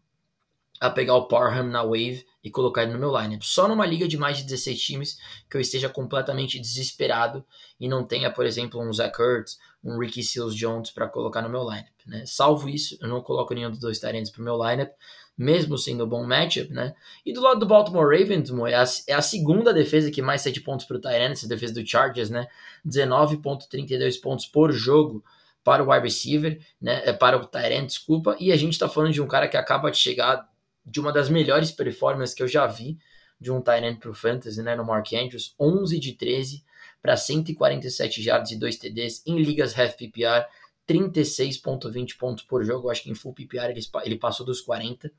a 0.80 0.88
pegar 0.88 1.14
o 1.14 1.28
Parham 1.28 1.64
na 1.64 1.82
wave 1.82 2.24
e 2.42 2.50
colocar 2.50 2.82
ele 2.82 2.92
no 2.92 2.98
meu 2.98 3.16
lineup. 3.16 3.42
Só 3.42 3.68
numa 3.68 3.84
liga 3.84 4.08
de 4.08 4.16
mais 4.16 4.38
de 4.38 4.44
16 4.44 4.82
times 4.82 5.18
que 5.48 5.56
eu 5.56 5.60
esteja 5.60 5.90
completamente 5.90 6.58
desesperado 6.58 7.44
e 7.78 7.86
não 7.86 8.02
tenha, 8.02 8.30
por 8.30 8.46
exemplo, 8.46 8.80
um 8.80 8.90
Zach 8.90 9.20
Ertz, 9.20 9.58
um 9.84 9.98
Ricky 9.98 10.22
Seals 10.22 10.54
Jones 10.54 10.90
para 10.90 11.06
colocar 11.06 11.42
no 11.42 11.50
meu 11.50 11.62
lineup. 11.68 11.86
Né? 12.06 12.24
Salvo 12.24 12.68
isso, 12.68 12.96
eu 13.00 13.08
não 13.08 13.20
coloco 13.20 13.52
nenhum 13.52 13.70
dos 13.70 13.78
dois 13.78 13.98
Tyrants 13.98 14.30
para 14.30 14.40
o 14.40 14.44
meu 14.44 14.56
lineup, 14.56 14.90
mesmo 15.36 15.76
sendo 15.76 16.04
um 16.04 16.08
bom 16.08 16.24
matchup. 16.24 16.72
Né? 16.72 16.94
E 17.26 17.32
do 17.32 17.42
lado 17.42 17.60
do 17.60 17.66
Baltimore 17.66 18.06
Ravens, 18.06 18.50
é 18.50 18.74
a, 18.74 18.84
é 19.08 19.12
a 19.14 19.22
segunda 19.22 19.74
defesa 19.74 20.10
que 20.10 20.22
mais 20.22 20.40
7 20.40 20.62
pontos 20.62 20.86
para 20.86 20.96
o 20.96 21.00
Tyrant, 21.00 21.32
essa 21.32 21.48
defesa 21.48 21.74
do 21.74 21.86
Chargers, 21.86 22.30
né? 22.30 22.46
19,32 22.86 24.18
pontos 24.20 24.46
por 24.46 24.72
jogo 24.72 25.22
para 25.62 25.84
o 25.84 25.90
wide 25.90 26.04
receiver, 26.04 26.58
né, 26.80 27.02
é, 27.04 27.12
para 27.12 27.36
o 27.36 27.44
Tyrant, 27.44 27.86
desculpa, 27.86 28.34
e 28.40 28.50
a 28.50 28.56
gente 28.56 28.72
está 28.72 28.88
falando 28.88 29.12
de 29.12 29.20
um 29.20 29.26
cara 29.26 29.46
que 29.46 29.58
acaba 29.58 29.90
de 29.90 29.98
chegar 29.98 30.49
de 30.84 31.00
uma 31.00 31.12
das 31.12 31.28
melhores 31.28 31.70
performances 31.70 32.34
que 32.34 32.42
eu 32.42 32.48
já 32.48 32.66
vi 32.66 32.98
de 33.40 33.50
um 33.50 33.60
tight 33.60 33.84
end 33.84 33.98
pro 33.98 34.14
Fantasy, 34.14 34.62
né, 34.62 34.76
no 34.76 34.84
Mark 34.84 35.12
Andrews, 35.12 35.54
11 35.58 35.98
de 35.98 36.12
13 36.12 36.62
para 37.00 37.16
147 37.16 38.22
jardas 38.22 38.50
e 38.50 38.56
2 38.58 38.76
TDs 38.76 39.22
em 39.26 39.40
ligas 39.42 39.78
half 39.78 39.94
PPR, 39.96 40.46
36.20 40.86 42.18
pontos 42.18 42.44
por 42.44 42.62
jogo, 42.64 42.90
acho 42.90 43.02
que 43.02 43.10
em 43.10 43.14
full 43.14 43.32
PPR 43.32 43.70
ele, 43.70 43.80
ele 44.04 44.16
passou 44.16 44.44
dos 44.44 44.60
40, 44.60 45.10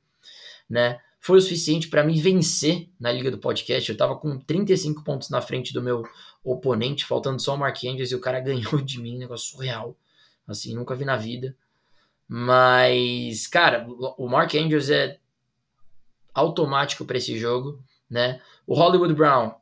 né? 0.70 1.00
Foi 1.20 1.38
o 1.38 1.42
suficiente 1.42 1.88
para 1.88 2.04
mim 2.04 2.20
vencer 2.20 2.90
na 3.00 3.12
liga 3.12 3.30
do 3.30 3.38
podcast. 3.38 3.88
Eu 3.90 3.96
tava 3.96 4.18
com 4.18 4.40
35 4.40 5.04
pontos 5.04 5.30
na 5.30 5.40
frente 5.40 5.72
do 5.72 5.82
meu 5.82 6.04
oponente, 6.44 7.06
faltando 7.06 7.40
só 7.40 7.54
o 7.54 7.58
Mark 7.58 7.78
Andrews 7.84 8.12
e 8.12 8.16
o 8.16 8.20
cara 8.20 8.40
ganhou 8.42 8.82
de 8.82 9.00
mim, 9.00 9.20
negócio 9.20 9.52
surreal. 9.52 9.96
Assim, 10.48 10.74
nunca 10.74 10.96
vi 10.96 11.06
na 11.06 11.16
vida. 11.16 11.56
Mas, 12.28 13.46
cara, 13.46 13.86
o 14.18 14.28
Mark 14.28 14.54
Andrews 14.56 14.90
é 14.90 15.20
automático 16.34 17.06
para 17.06 17.18
esse 17.18 17.38
jogo, 17.38 17.84
né? 18.10 18.42
O 18.66 18.76
Hollywood 18.76 19.14
Brown, 19.14 19.54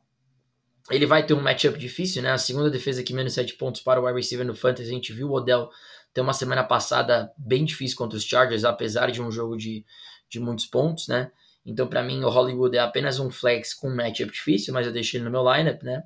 ele 0.90 1.06
vai 1.06 1.24
ter 1.24 1.34
um 1.34 1.40
matchup 1.40 1.78
difícil, 1.78 2.22
né? 2.22 2.32
A 2.32 2.38
segunda 2.38 2.70
defesa 2.70 3.02
que 3.02 3.14
menos 3.14 3.32
7 3.34 3.54
pontos 3.54 3.80
para 3.80 4.00
o 4.00 4.04
wide 4.04 4.16
receiver 4.16 4.46
no 4.46 4.54
Fantasy. 4.54 4.88
A 4.88 4.92
gente 4.92 5.12
viu 5.12 5.28
o 5.28 5.34
Odell 5.34 5.70
ter 6.12 6.20
uma 6.20 6.32
semana 6.32 6.64
passada 6.64 7.32
bem 7.36 7.64
difícil 7.64 7.96
contra 7.96 8.16
os 8.16 8.24
Chargers, 8.24 8.64
apesar 8.64 9.10
de 9.10 9.22
um 9.22 9.30
jogo 9.30 9.56
de, 9.56 9.84
de 10.28 10.40
muitos 10.40 10.66
pontos, 10.66 11.08
né? 11.08 11.30
Então, 11.64 11.86
para 11.86 12.02
mim, 12.02 12.24
o 12.24 12.30
Hollywood 12.30 12.76
é 12.76 12.80
apenas 12.80 13.18
um 13.18 13.30
flex 13.30 13.74
com 13.74 13.88
um 13.88 13.94
matchup 13.94 14.32
difícil, 14.32 14.72
mas 14.72 14.86
eu 14.86 14.92
deixei 14.92 15.18
ele 15.18 15.28
no 15.28 15.30
meu 15.30 15.52
lineup, 15.52 15.82
né? 15.82 16.02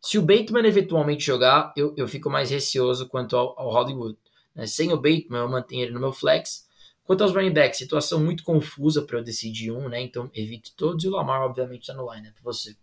Se 0.00 0.18
o 0.18 0.22
Bateman 0.22 0.66
eventualmente 0.66 1.24
jogar, 1.24 1.72
eu, 1.76 1.94
eu 1.96 2.06
fico 2.06 2.30
mais 2.30 2.50
receoso 2.50 3.08
quanto 3.08 3.36
ao, 3.36 3.58
ao 3.58 3.70
Hollywood. 3.70 4.16
Né? 4.54 4.66
Sem 4.66 4.92
o 4.92 4.96
Bateman, 4.96 5.40
eu 5.40 5.48
mantenho 5.48 5.82
ele 5.82 5.92
no 5.92 6.00
meu 6.00 6.12
flex. 6.12 6.65
Quanto 7.06 7.22
aos 7.22 7.32
running 7.32 7.52
backs, 7.52 7.78
situação 7.78 8.22
muito 8.22 8.42
confusa 8.42 9.02
para 9.02 9.18
eu 9.18 9.24
decidir 9.24 9.70
um, 9.70 9.88
né? 9.88 10.02
Então 10.02 10.28
evite 10.34 10.74
todos 10.76 11.04
e 11.04 11.08
o 11.08 11.12
Lamar, 11.12 11.42
obviamente, 11.42 11.82
está 11.82 11.94
no 11.94 12.12
line, 12.12 12.28
é 12.28 12.30
para 12.32 12.42
você. 12.42 12.76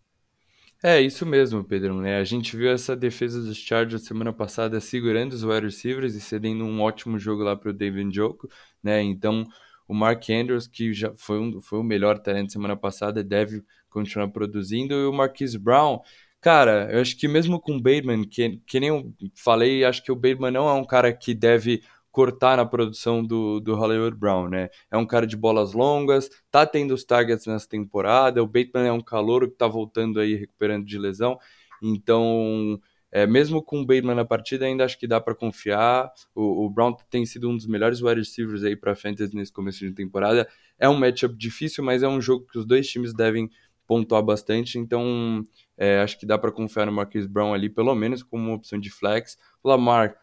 É, 0.81 0.99
isso 0.99 1.25
mesmo, 1.25 1.63
Pedro, 1.63 2.01
né? 2.01 2.17
A 2.17 2.23
gente 2.25 2.57
viu 2.57 2.69
essa 2.69 2.93
defesa 2.93 3.41
dos 3.41 3.57
Chargers 3.57 4.03
semana 4.03 4.33
passada 4.33 4.81
segurando 4.81 5.31
os 5.31 5.43
wide 5.43 5.65
receivers 5.65 6.13
e 6.13 6.19
cedendo 6.19 6.65
um 6.65 6.81
ótimo 6.81 7.17
jogo 7.17 7.41
lá 7.41 7.55
para 7.55 7.69
o 7.69 7.73
David 7.73 8.05
Njoku, 8.05 8.49
né? 8.83 9.01
Então, 9.01 9.45
o 9.87 9.93
Mark 9.93 10.29
Andrews, 10.29 10.67
que 10.67 10.93
já 10.93 11.13
foi, 11.15 11.39
um, 11.39 11.61
foi 11.61 11.79
o 11.79 11.83
melhor 11.83 12.19
talento 12.19 12.51
semana 12.51 12.75
passada, 12.75 13.23
deve 13.23 13.63
continuar 13.89 14.27
produzindo, 14.29 14.93
e 14.93 15.05
o 15.05 15.13
Marquise 15.13 15.57
Brown, 15.57 15.99
cara, 16.41 16.89
eu 16.91 16.99
acho 16.99 17.15
que 17.17 17.29
mesmo 17.29 17.61
com 17.61 17.77
o 17.77 17.81
Bateman, 17.81 18.27
que, 18.27 18.59
que 18.67 18.79
nem 18.79 18.89
eu 18.89 19.13
falei, 19.35 19.85
acho 19.85 20.03
que 20.03 20.11
o 20.11 20.15
Bateman 20.17 20.51
não 20.51 20.67
é 20.67 20.73
um 20.73 20.85
cara 20.85 21.13
que 21.13 21.33
deve 21.33 21.81
cortar 22.13 22.57
na 22.57 22.65
produção 22.65 23.25
do, 23.25 23.59
do 23.59 23.75
Hollywood 23.75 24.15
Brown, 24.15 24.47
né? 24.47 24.69
É 24.91 24.95
um 24.95 25.05
cara 25.05 25.25
de 25.25 25.35
bolas 25.35 25.73
longas, 25.73 26.29
tá 26.51 26.63
tendo 26.63 26.93
os 26.93 27.03
targets 27.03 27.47
nessa 27.47 27.67
temporada, 27.67 28.41
o 28.43 28.47
Bateman 28.47 28.87
é 28.87 28.91
um 28.91 29.01
calouro 29.01 29.49
que 29.49 29.57
tá 29.57 29.67
voltando 29.67 30.19
aí, 30.19 30.35
recuperando 30.35 30.85
de 30.85 30.97
lesão, 30.97 31.37
então... 31.81 32.79
É, 33.15 33.27
mesmo 33.27 33.61
com 33.61 33.79
o 33.79 33.85
Bateman 33.85 34.15
na 34.15 34.25
partida, 34.25 34.65
ainda 34.65 34.83
acho 34.83 34.97
que 34.97 35.05
dá 35.05 35.21
para 35.21 35.35
confiar. 35.35 36.11
O, 36.33 36.65
o, 36.65 36.69
Brown 36.71 36.95
tem 37.11 37.23
sido 37.27 37.47
um 37.47 37.55
dos 37.55 37.67
melhores 37.67 38.01
wide 38.01 38.21
receivers 38.21 38.63
aí 38.63 38.75
para 38.75 38.95
fantasy 38.95 39.35
nesse 39.35 39.53
começo 39.53 39.81
de 39.81 39.91
temporada. 39.91 40.49
É 40.79 40.89
um 40.89 40.97
matchup 40.97 41.35
difícil, 41.35 41.83
mas 41.83 42.01
é 42.01 42.07
um 42.07 42.19
jogo 42.19 42.47
que 42.51 42.57
os 42.57 42.65
dois 42.65 42.89
times 42.89 43.13
devem 43.13 43.51
pontuar 43.85 44.23
bastante. 44.23 44.79
Então, 44.79 45.45
é, 45.77 45.99
acho 45.99 46.19
que 46.19 46.25
dá 46.25 46.39
para 46.39 46.51
confiar 46.51 46.87
no 46.87 46.91
Marquise 46.91 47.27
Brown 47.27 47.53
ali, 47.53 47.69
pelo 47.69 47.93
menos 47.93 48.23
como 48.23 48.45
uma 48.45 48.55
opção 48.55 48.79
de 48.79 48.89
flex. 48.89 49.37
O 49.61 49.69
Lamar 49.69 50.15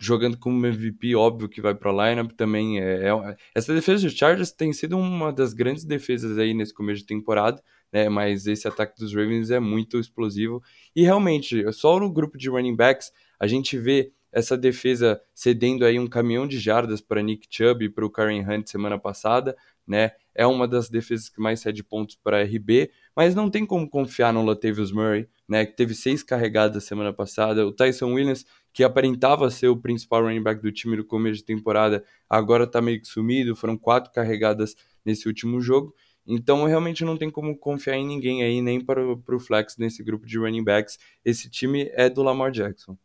jogando 0.00 0.38
como 0.38 0.66
MVP, 0.66 1.14
óbvio 1.14 1.48
que 1.48 1.60
vai 1.60 1.74
para 1.74 1.90
a 1.90 2.10
lineup 2.10 2.32
também. 2.32 2.80
É, 2.80 3.08
é, 3.08 3.36
essa 3.54 3.74
defesa 3.74 4.04
dos 4.06 4.16
Chargers 4.16 4.50
tem 4.50 4.72
sido 4.72 4.96
uma 4.96 5.30
das 5.30 5.52
grandes 5.52 5.84
defesas 5.84 6.38
aí 6.38 6.54
nesse 6.54 6.72
começo 6.72 7.00
de 7.00 7.06
temporada, 7.06 7.62
né? 7.92 8.08
Mas 8.08 8.46
esse 8.46 8.66
ataque 8.66 8.98
dos 8.98 9.14
Ravens 9.14 9.50
é 9.50 9.60
muito 9.60 10.00
explosivo 10.00 10.62
e 10.96 11.02
realmente 11.02 11.70
só 11.72 12.00
no 12.00 12.10
grupo 12.10 12.38
de 12.38 12.48
running 12.48 12.74
backs 12.74 13.12
a 13.38 13.46
gente 13.46 13.76
vê 13.76 14.10
essa 14.32 14.56
defesa 14.56 15.20
cedendo 15.34 15.84
aí 15.84 15.98
um 15.98 16.06
caminhão 16.06 16.46
de 16.46 16.58
jardas 16.58 17.00
para 17.00 17.22
Nick 17.22 17.46
Chubb 17.50 17.84
e 17.84 17.88
para 17.88 18.06
o 18.06 18.10
Karen 18.10 18.44
Hunt 18.48 18.68
semana 18.68 18.98
passada, 18.98 19.56
né? 19.90 20.12
É 20.32 20.46
uma 20.46 20.68
das 20.68 20.88
defesas 20.88 21.28
que 21.28 21.40
mais 21.40 21.60
cede 21.60 21.82
pontos 21.82 22.14
para 22.14 22.42
RB, 22.44 22.90
mas 23.14 23.34
não 23.34 23.50
tem 23.50 23.66
como 23.66 23.90
confiar 23.90 24.32
no 24.32 24.44
Latavius 24.44 24.92
Murray, 24.92 25.28
né? 25.48 25.66
Que 25.66 25.76
teve 25.76 25.94
seis 25.94 26.22
carregadas 26.22 26.84
semana 26.84 27.12
passada. 27.12 27.66
O 27.66 27.72
Tyson 27.72 28.12
Williams 28.14 28.46
que 28.72 28.84
aparentava 28.84 29.50
ser 29.50 29.66
o 29.66 29.76
principal 29.76 30.22
running 30.22 30.42
back 30.42 30.62
do 30.62 30.70
time 30.70 30.96
no 30.96 31.04
começo 31.04 31.38
de 31.38 31.44
temporada, 31.44 32.04
agora 32.28 32.64
está 32.64 32.80
meio 32.80 33.00
que 33.00 33.08
sumido, 33.08 33.56
foram 33.56 33.76
quatro 33.76 34.12
carregadas 34.12 34.76
nesse 35.04 35.26
último 35.26 35.60
jogo. 35.60 35.92
Então, 36.24 36.64
realmente 36.64 37.04
não 37.04 37.16
tem 37.16 37.28
como 37.28 37.56
confiar 37.56 37.96
em 37.96 38.06
ninguém 38.06 38.44
aí, 38.44 38.60
nem 38.62 38.80
para 38.80 39.02
o 39.02 39.40
flex 39.40 39.76
nesse 39.76 40.04
grupo 40.04 40.24
de 40.24 40.38
running 40.38 40.62
backs. 40.62 40.98
Esse 41.24 41.50
time 41.50 41.90
é 41.94 42.08
do 42.08 42.22
Lamar 42.22 42.52
Jackson. 42.52 42.96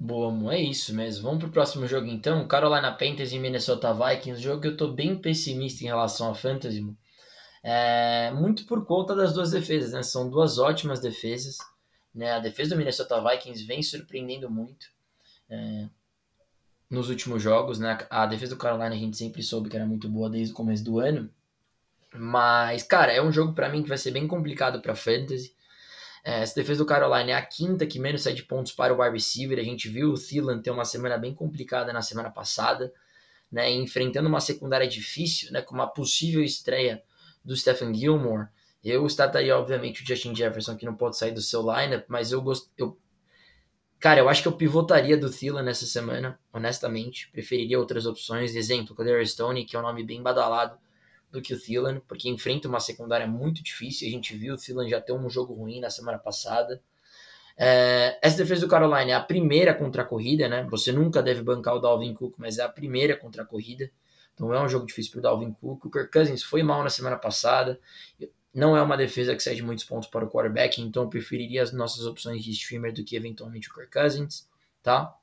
Boa, 0.00 0.54
é 0.54 0.60
isso 0.60 0.94
mesmo. 0.94 1.24
Vamos 1.24 1.40
para 1.40 1.48
o 1.48 1.52
próximo 1.52 1.86
jogo 1.86 2.06
então. 2.06 2.46
Carolina 2.46 2.92
Panthers 2.92 3.32
e 3.32 3.38
Minnesota 3.38 3.92
Vikings. 3.92 4.40
Jogo 4.40 4.60
que 4.60 4.68
eu 4.68 4.72
estou 4.72 4.92
bem 4.92 5.18
pessimista 5.18 5.82
em 5.82 5.88
relação 5.88 6.30
a 6.30 6.34
fantasy. 6.34 6.86
É, 7.64 8.30
muito 8.30 8.64
por 8.64 8.86
conta 8.86 9.14
das 9.14 9.32
duas 9.32 9.50
defesas, 9.50 9.92
né? 9.92 10.02
São 10.04 10.30
duas 10.30 10.56
ótimas 10.58 11.00
defesas. 11.00 11.58
Né? 12.14 12.30
A 12.32 12.38
defesa 12.38 12.70
do 12.70 12.78
Minnesota 12.78 13.20
Vikings 13.20 13.64
vem 13.64 13.82
surpreendendo 13.82 14.48
muito 14.48 14.86
é, 15.50 15.88
nos 16.88 17.08
últimos 17.10 17.42
jogos. 17.42 17.80
Né? 17.80 17.98
A 18.08 18.24
defesa 18.26 18.54
do 18.54 18.58
Carolina 18.58 18.94
a 18.94 18.98
gente 18.98 19.16
sempre 19.16 19.42
soube 19.42 19.68
que 19.68 19.76
era 19.76 19.86
muito 19.86 20.08
boa 20.08 20.30
desde 20.30 20.52
o 20.52 20.56
começo 20.56 20.84
do 20.84 21.00
ano. 21.00 21.28
Mas, 22.14 22.84
cara, 22.84 23.12
é 23.12 23.20
um 23.20 23.32
jogo 23.32 23.52
para 23.52 23.68
mim 23.68 23.82
que 23.82 23.88
vai 23.88 23.98
ser 23.98 24.12
bem 24.12 24.28
complicado 24.28 24.80
para 24.80 24.94
fantasy. 24.94 25.52
É, 26.24 26.42
essa 26.42 26.54
defesa 26.54 26.78
do 26.82 26.86
Carolina 26.86 27.30
é 27.30 27.34
a 27.34 27.44
quinta 27.44 27.86
que 27.86 27.98
menos 27.98 28.22
de 28.22 28.42
pontos 28.42 28.72
para 28.72 28.94
o 28.94 29.00
wide 29.00 29.14
receiver. 29.14 29.58
A 29.58 29.62
gente 29.62 29.88
viu 29.88 30.10
o 30.10 30.14
Thielen 30.14 30.60
ter 30.60 30.70
uma 30.70 30.84
semana 30.84 31.16
bem 31.16 31.34
complicada 31.34 31.92
na 31.92 32.02
semana 32.02 32.30
passada, 32.30 32.92
né, 33.50 33.70
enfrentando 33.70 34.28
uma 34.28 34.40
secundária 34.40 34.86
difícil, 34.86 35.50
né, 35.52 35.62
com 35.62 35.74
uma 35.74 35.86
possível 35.86 36.42
estreia 36.42 37.02
do 37.44 37.56
Stephen 37.56 37.94
Gilmore. 37.94 38.48
Eu 38.84 39.06
estaria, 39.06 39.56
obviamente, 39.56 40.02
o 40.02 40.06
Justin 40.06 40.34
Jefferson, 40.34 40.76
que 40.76 40.86
não 40.86 40.94
pode 40.94 41.16
sair 41.16 41.32
do 41.32 41.40
seu 41.40 41.62
lineup, 41.62 42.04
mas 42.08 42.32
eu 42.32 42.40
gosto. 42.40 42.70
Eu... 42.76 42.98
Cara, 43.98 44.20
eu 44.20 44.28
acho 44.28 44.42
que 44.42 44.48
eu 44.48 44.52
pivotaria 44.52 45.16
do 45.16 45.28
Thielen 45.28 45.64
nessa 45.64 45.84
semana, 45.84 46.38
honestamente. 46.52 47.28
Preferiria 47.32 47.78
outras 47.78 48.06
opções. 48.06 48.54
Exemplo, 48.54 48.94
Kadar 48.94 49.26
Stone, 49.26 49.64
que 49.64 49.74
é 49.74 49.78
um 49.78 49.82
nome 49.82 50.04
bem 50.04 50.22
badalado 50.22 50.78
do 51.30 51.42
que 51.42 51.54
o 51.54 51.60
Thielen, 51.60 52.00
porque 52.06 52.28
enfrenta 52.28 52.68
uma 52.68 52.80
secundária 52.80 53.26
muito 53.26 53.62
difícil. 53.62 54.08
A 54.08 54.10
gente 54.10 54.36
viu 54.36 54.54
o 54.54 54.56
Thielen 54.56 54.88
já 54.88 55.00
ter 55.00 55.12
um 55.12 55.28
jogo 55.28 55.54
ruim 55.54 55.80
na 55.80 55.90
semana 55.90 56.18
passada. 56.18 56.80
É, 57.56 58.18
essa 58.22 58.36
defesa 58.36 58.60
do 58.60 58.68
Carolina 58.68 59.10
é 59.10 59.14
a 59.14 59.20
primeira 59.20 59.74
contra 59.74 60.02
a 60.02 60.04
corrida, 60.04 60.48
né? 60.48 60.66
Você 60.70 60.92
nunca 60.92 61.22
deve 61.22 61.42
bancar 61.42 61.74
o 61.74 61.80
Dalvin 61.80 62.14
Cook, 62.14 62.34
mas 62.38 62.58
é 62.58 62.62
a 62.62 62.68
primeira 62.68 63.16
contra 63.16 63.42
a 63.42 63.46
corrida. 63.46 63.90
Então 64.32 64.54
é 64.54 64.62
um 64.62 64.68
jogo 64.68 64.86
difícil 64.86 65.10
para 65.10 65.18
o 65.18 65.22
Dalvin 65.22 65.52
Cook. 65.52 65.84
O 65.84 65.90
Kirk 65.90 66.12
Cousins 66.12 66.42
foi 66.42 66.62
mal 66.62 66.84
na 66.84 66.90
semana 66.90 67.16
passada. 67.16 67.80
Não 68.54 68.76
é 68.76 68.80
uma 68.80 68.96
defesa 68.96 69.34
que 69.34 69.42
cede 69.42 69.62
muitos 69.62 69.84
pontos 69.84 70.08
para 70.08 70.24
o 70.24 70.30
quarterback, 70.30 70.80
então 70.80 71.02
eu 71.02 71.08
preferiria 71.08 71.62
as 71.62 71.72
nossas 71.72 72.06
opções 72.06 72.42
de 72.42 72.52
streamer 72.52 72.94
do 72.94 73.04
que 73.04 73.16
eventualmente 73.16 73.68
o 73.68 73.74
Kirk 73.74 73.90
Cousins, 73.90 74.48
tá? 74.82 75.14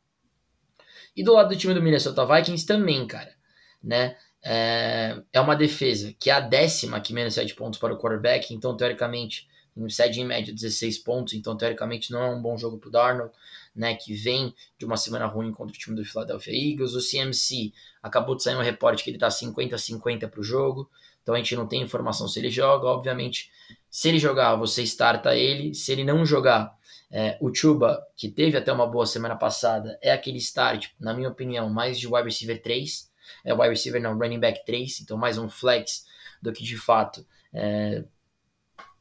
E 1.15 1.23
do 1.23 1.33
lado 1.33 1.49
do 1.49 1.57
time 1.57 1.73
do 1.73 1.81
Minnesota 1.81 2.25
Vikings 2.25 2.65
também, 2.65 3.07
cara, 3.07 3.33
né? 3.81 4.17
É, 4.47 5.19
é 5.33 5.41
uma 5.41 5.55
defesa 5.55 6.13
que 6.19 6.29
é 6.29 6.33
a 6.33 6.39
décima 6.39 7.01
que 7.01 7.11
menos 7.11 7.33
cede 7.33 7.55
pontos 7.55 7.79
para 7.79 7.91
o 7.91 7.97
quarterback, 7.97 8.53
então 8.53 8.77
teoricamente 8.77 9.47
cede 9.89 10.21
em 10.21 10.25
média 10.25 10.53
16 10.53 10.99
pontos, 10.99 11.33
então 11.33 11.57
teoricamente 11.57 12.11
não 12.11 12.21
é 12.21 12.29
um 12.29 12.39
bom 12.39 12.55
jogo 12.55 12.77
para 12.77 12.87
o 12.87 12.91
Darnold, 12.91 13.33
né, 13.75 13.95
que 13.95 14.13
vem 14.13 14.53
de 14.77 14.85
uma 14.85 14.95
semana 14.97 15.25
ruim 15.25 15.51
contra 15.51 15.75
o 15.75 15.77
time 15.77 15.95
do 15.95 16.05
Philadelphia 16.05 16.53
Eagles. 16.53 16.93
O 16.93 17.01
CMC 17.01 17.73
acabou 18.01 18.35
de 18.35 18.43
sair 18.43 18.55
um 18.55 18.61
reporte 18.61 19.03
que 19.03 19.09
ele 19.09 19.17
está 19.17 19.27
50-50 19.27 20.29
para 20.29 20.39
o 20.39 20.43
jogo, 20.43 20.89
então 21.25 21.33
a 21.33 21.37
gente 21.39 21.55
não 21.55 21.67
tem 21.67 21.81
informação 21.81 22.27
se 22.27 22.37
ele 22.37 22.51
joga. 22.51 22.85
Obviamente, 22.85 23.51
se 23.89 24.09
ele 24.09 24.19
jogar, 24.19 24.55
você 24.55 24.83
starta 24.83 25.35
ele. 25.35 25.73
Se 25.73 25.91
ele 25.91 26.03
não 26.03 26.23
jogar, 26.23 26.77
é, 27.09 27.35
o 27.41 27.53
Chuba, 27.53 28.05
que 28.15 28.29
teve 28.29 28.55
até 28.55 28.71
uma 28.71 28.85
boa 28.85 29.07
semana 29.07 29.35
passada, 29.35 29.97
é 30.03 30.11
aquele 30.11 30.37
start, 30.37 30.89
na 30.99 31.15
minha 31.15 31.29
opinião, 31.29 31.67
mais 31.67 31.99
de 31.99 32.07
wide 32.07 32.25
receiver 32.25 32.61
3. 32.61 33.09
É 33.43 33.53
wide 33.53 33.69
receiver 33.69 34.01
não, 34.01 34.17
running 34.17 34.39
back 34.39 34.65
3, 34.65 35.01
então 35.01 35.17
mais 35.17 35.37
um 35.37 35.49
flex 35.49 36.05
do 36.41 36.51
que 36.51 36.63
de 36.63 36.77
fato 36.77 37.25
é, 37.53 38.03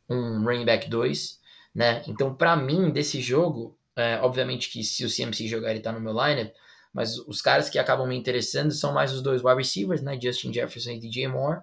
um 0.08 0.42
running 0.44 0.64
back 0.64 0.88
2. 0.88 1.40
Né? 1.74 2.02
Então, 2.06 2.34
para 2.34 2.56
mim, 2.56 2.90
desse 2.90 3.20
jogo, 3.20 3.76
é, 3.96 4.18
obviamente 4.22 4.70
que 4.70 4.82
se 4.84 5.04
o 5.04 5.08
CMC 5.08 5.48
jogar, 5.48 5.72
ele 5.72 5.80
tá 5.80 5.92
no 5.92 6.00
meu 6.00 6.12
lineup, 6.12 6.52
mas 6.92 7.18
os 7.18 7.42
caras 7.42 7.68
que 7.68 7.78
acabam 7.78 8.06
me 8.06 8.16
interessando 8.16 8.70
são 8.72 8.92
mais 8.92 9.12
os 9.12 9.20
dois 9.20 9.42
wide 9.42 9.56
receivers, 9.56 10.00
né? 10.00 10.18
Justin 10.20 10.52
Jefferson 10.52 10.92
e 10.92 11.00
DJ 11.00 11.26
Moore, 11.26 11.62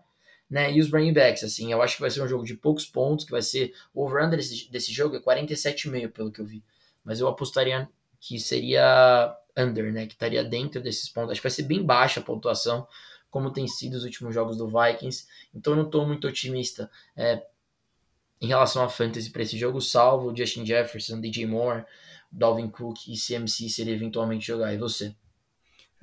né? 0.49 0.69
E 0.73 0.81
os 0.81 0.91
running 0.91 1.13
backs, 1.13 1.43
assim, 1.45 1.71
eu 1.71 1.81
acho 1.81 1.95
que 1.95 2.01
vai 2.01 2.09
ser 2.09 2.21
um 2.21 2.27
jogo 2.27 2.43
de 2.43 2.55
poucos 2.55 2.85
pontos, 2.85 3.23
que 3.23 3.31
vai 3.31 3.41
ser 3.41 3.73
o 3.93 4.03
over-under 4.03 4.37
desse, 4.37 4.69
desse 4.69 4.91
jogo 4.91 5.15
é 5.15 5.21
47,5 5.21 6.11
pelo 6.11 6.31
que 6.31 6.41
eu 6.41 6.45
vi. 6.45 6.61
Mas 7.03 7.21
eu 7.21 7.29
apostaria 7.29 7.87
que 8.21 8.39
seria 8.39 9.35
under, 9.57 9.91
né? 9.91 10.05
Que 10.05 10.13
estaria 10.13 10.43
dentro 10.43 10.79
desses 10.79 11.09
pontos. 11.09 11.31
Acho 11.31 11.41
que 11.41 11.47
vai 11.47 11.51
ser 11.51 11.63
bem 11.63 11.83
baixa 11.83 12.19
a 12.19 12.23
pontuação, 12.23 12.87
como 13.29 13.51
tem 13.51 13.67
sido 13.67 13.95
os 13.95 14.03
últimos 14.03 14.33
jogos 14.33 14.55
do 14.55 14.67
Vikings. 14.67 15.25
Então 15.53 15.75
não 15.75 15.83
estou 15.83 16.05
muito 16.07 16.27
otimista 16.27 16.89
é, 17.17 17.43
em 18.39 18.47
relação 18.47 18.83
a 18.83 18.89
fantasy 18.89 19.31
para 19.31 19.41
esse 19.41 19.57
jogo, 19.57 19.81
salvo 19.81 20.35
Justin 20.35 20.65
Jefferson, 20.65 21.19
DJ 21.19 21.47
Moore, 21.47 21.83
Dalvin 22.31 22.69
Cook 22.69 23.07
e 23.07 23.15
CMC 23.17 23.67
se 23.67 23.81
ele 23.81 23.91
eventualmente 23.91 24.45
jogar. 24.45 24.73
E 24.73 24.77
você? 24.77 25.15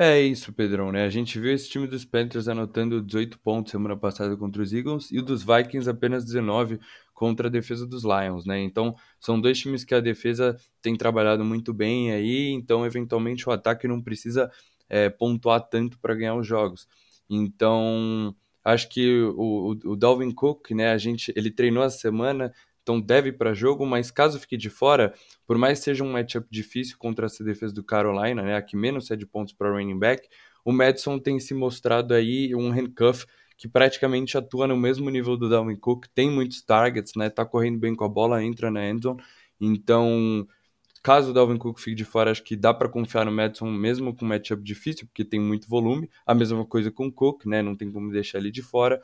É 0.00 0.20
isso, 0.20 0.52
Pedrão, 0.52 0.92
né? 0.92 1.04
A 1.04 1.10
gente 1.10 1.40
viu 1.40 1.52
esse 1.52 1.68
time 1.68 1.86
dos 1.86 2.04
Panthers 2.04 2.46
anotando 2.46 3.02
18 3.02 3.38
pontos 3.40 3.72
semana 3.72 3.96
passada 3.96 4.36
contra 4.36 4.62
os 4.62 4.72
Eagles 4.72 5.10
e 5.10 5.18
o 5.18 5.22
dos 5.22 5.42
Vikings 5.42 5.90
apenas 5.90 6.24
19 6.24 6.78
contra 7.18 7.48
a 7.48 7.50
defesa 7.50 7.84
dos 7.84 8.04
Lions, 8.04 8.46
né? 8.46 8.60
Então, 8.62 8.94
são 9.18 9.40
dois 9.40 9.58
times 9.58 9.82
que 9.82 9.92
a 9.92 9.98
defesa 9.98 10.56
tem 10.80 10.96
trabalhado 10.96 11.44
muito 11.44 11.74
bem 11.74 12.12
aí, 12.12 12.50
então, 12.50 12.86
eventualmente, 12.86 13.48
o 13.48 13.52
ataque 13.52 13.88
não 13.88 14.00
precisa 14.00 14.48
é, 14.88 15.10
pontuar 15.10 15.60
tanto 15.68 15.98
para 15.98 16.14
ganhar 16.14 16.36
os 16.36 16.46
jogos. 16.46 16.86
Então, 17.28 18.32
acho 18.64 18.88
que 18.88 19.20
o, 19.36 19.74
o, 19.84 19.90
o 19.90 19.96
Dalvin 19.96 20.30
Cook, 20.30 20.70
né, 20.70 20.92
a 20.92 20.96
gente, 20.96 21.32
ele 21.34 21.50
treinou 21.50 21.82
a 21.82 21.90
semana, 21.90 22.52
então 22.84 23.00
deve 23.00 23.32
para 23.32 23.52
jogo, 23.52 23.84
mas 23.84 24.12
caso 24.12 24.38
fique 24.38 24.56
de 24.56 24.70
fora, 24.70 25.12
por 25.44 25.58
mais 25.58 25.80
que 25.80 25.86
seja 25.86 26.04
um 26.04 26.12
matchup 26.12 26.46
difícil 26.48 26.96
contra 26.98 27.26
essa 27.26 27.42
defesa 27.42 27.74
do 27.74 27.82
Carolina, 27.82 28.44
né, 28.44 28.54
a 28.54 28.62
que 28.62 28.76
menos 28.76 29.08
cede 29.08 29.26
pontos 29.26 29.52
para 29.52 29.72
running 29.72 29.98
back, 29.98 30.28
o 30.64 30.72
Madison 30.72 31.18
tem 31.18 31.40
se 31.40 31.52
mostrado 31.52 32.14
aí 32.14 32.54
um 32.54 32.70
handcuff 32.70 33.26
que 33.58 33.68
praticamente 33.68 34.38
atua 34.38 34.66
no 34.68 34.76
mesmo 34.76 35.10
nível 35.10 35.36
do 35.36 35.48
Dalvin 35.48 35.76
Cook, 35.76 36.06
tem 36.14 36.30
muitos 36.30 36.62
targets, 36.62 37.12
né, 37.16 37.28
tá 37.28 37.44
correndo 37.44 37.78
bem 37.78 37.94
com 37.94 38.04
a 38.04 38.08
bola, 38.08 38.42
entra 38.42 38.70
na 38.70 38.88
endzone, 38.88 39.20
então 39.60 40.46
caso 41.02 41.30
o 41.30 41.34
Dalvin 41.34 41.58
Cook 41.58 41.78
fique 41.80 41.96
de 41.96 42.04
fora, 42.04 42.30
acho 42.30 42.42
que 42.44 42.54
dá 42.56 42.72
para 42.72 42.88
confiar 42.88 43.26
no 43.26 43.32
Madison 43.32 43.66
mesmo 43.70 44.14
com 44.14 44.24
um 44.24 44.28
matchup 44.28 44.62
difícil, 44.62 45.06
porque 45.06 45.24
tem 45.24 45.40
muito 45.40 45.68
volume, 45.68 46.08
a 46.24 46.34
mesma 46.34 46.64
coisa 46.64 46.90
com 46.90 47.08
o 47.08 47.12
Cook, 47.12 47.46
né, 47.46 47.60
não 47.60 47.76
tem 47.76 47.90
como 47.90 48.12
deixar 48.12 48.38
ele 48.38 48.50
de 48.50 48.62
fora, 48.62 49.02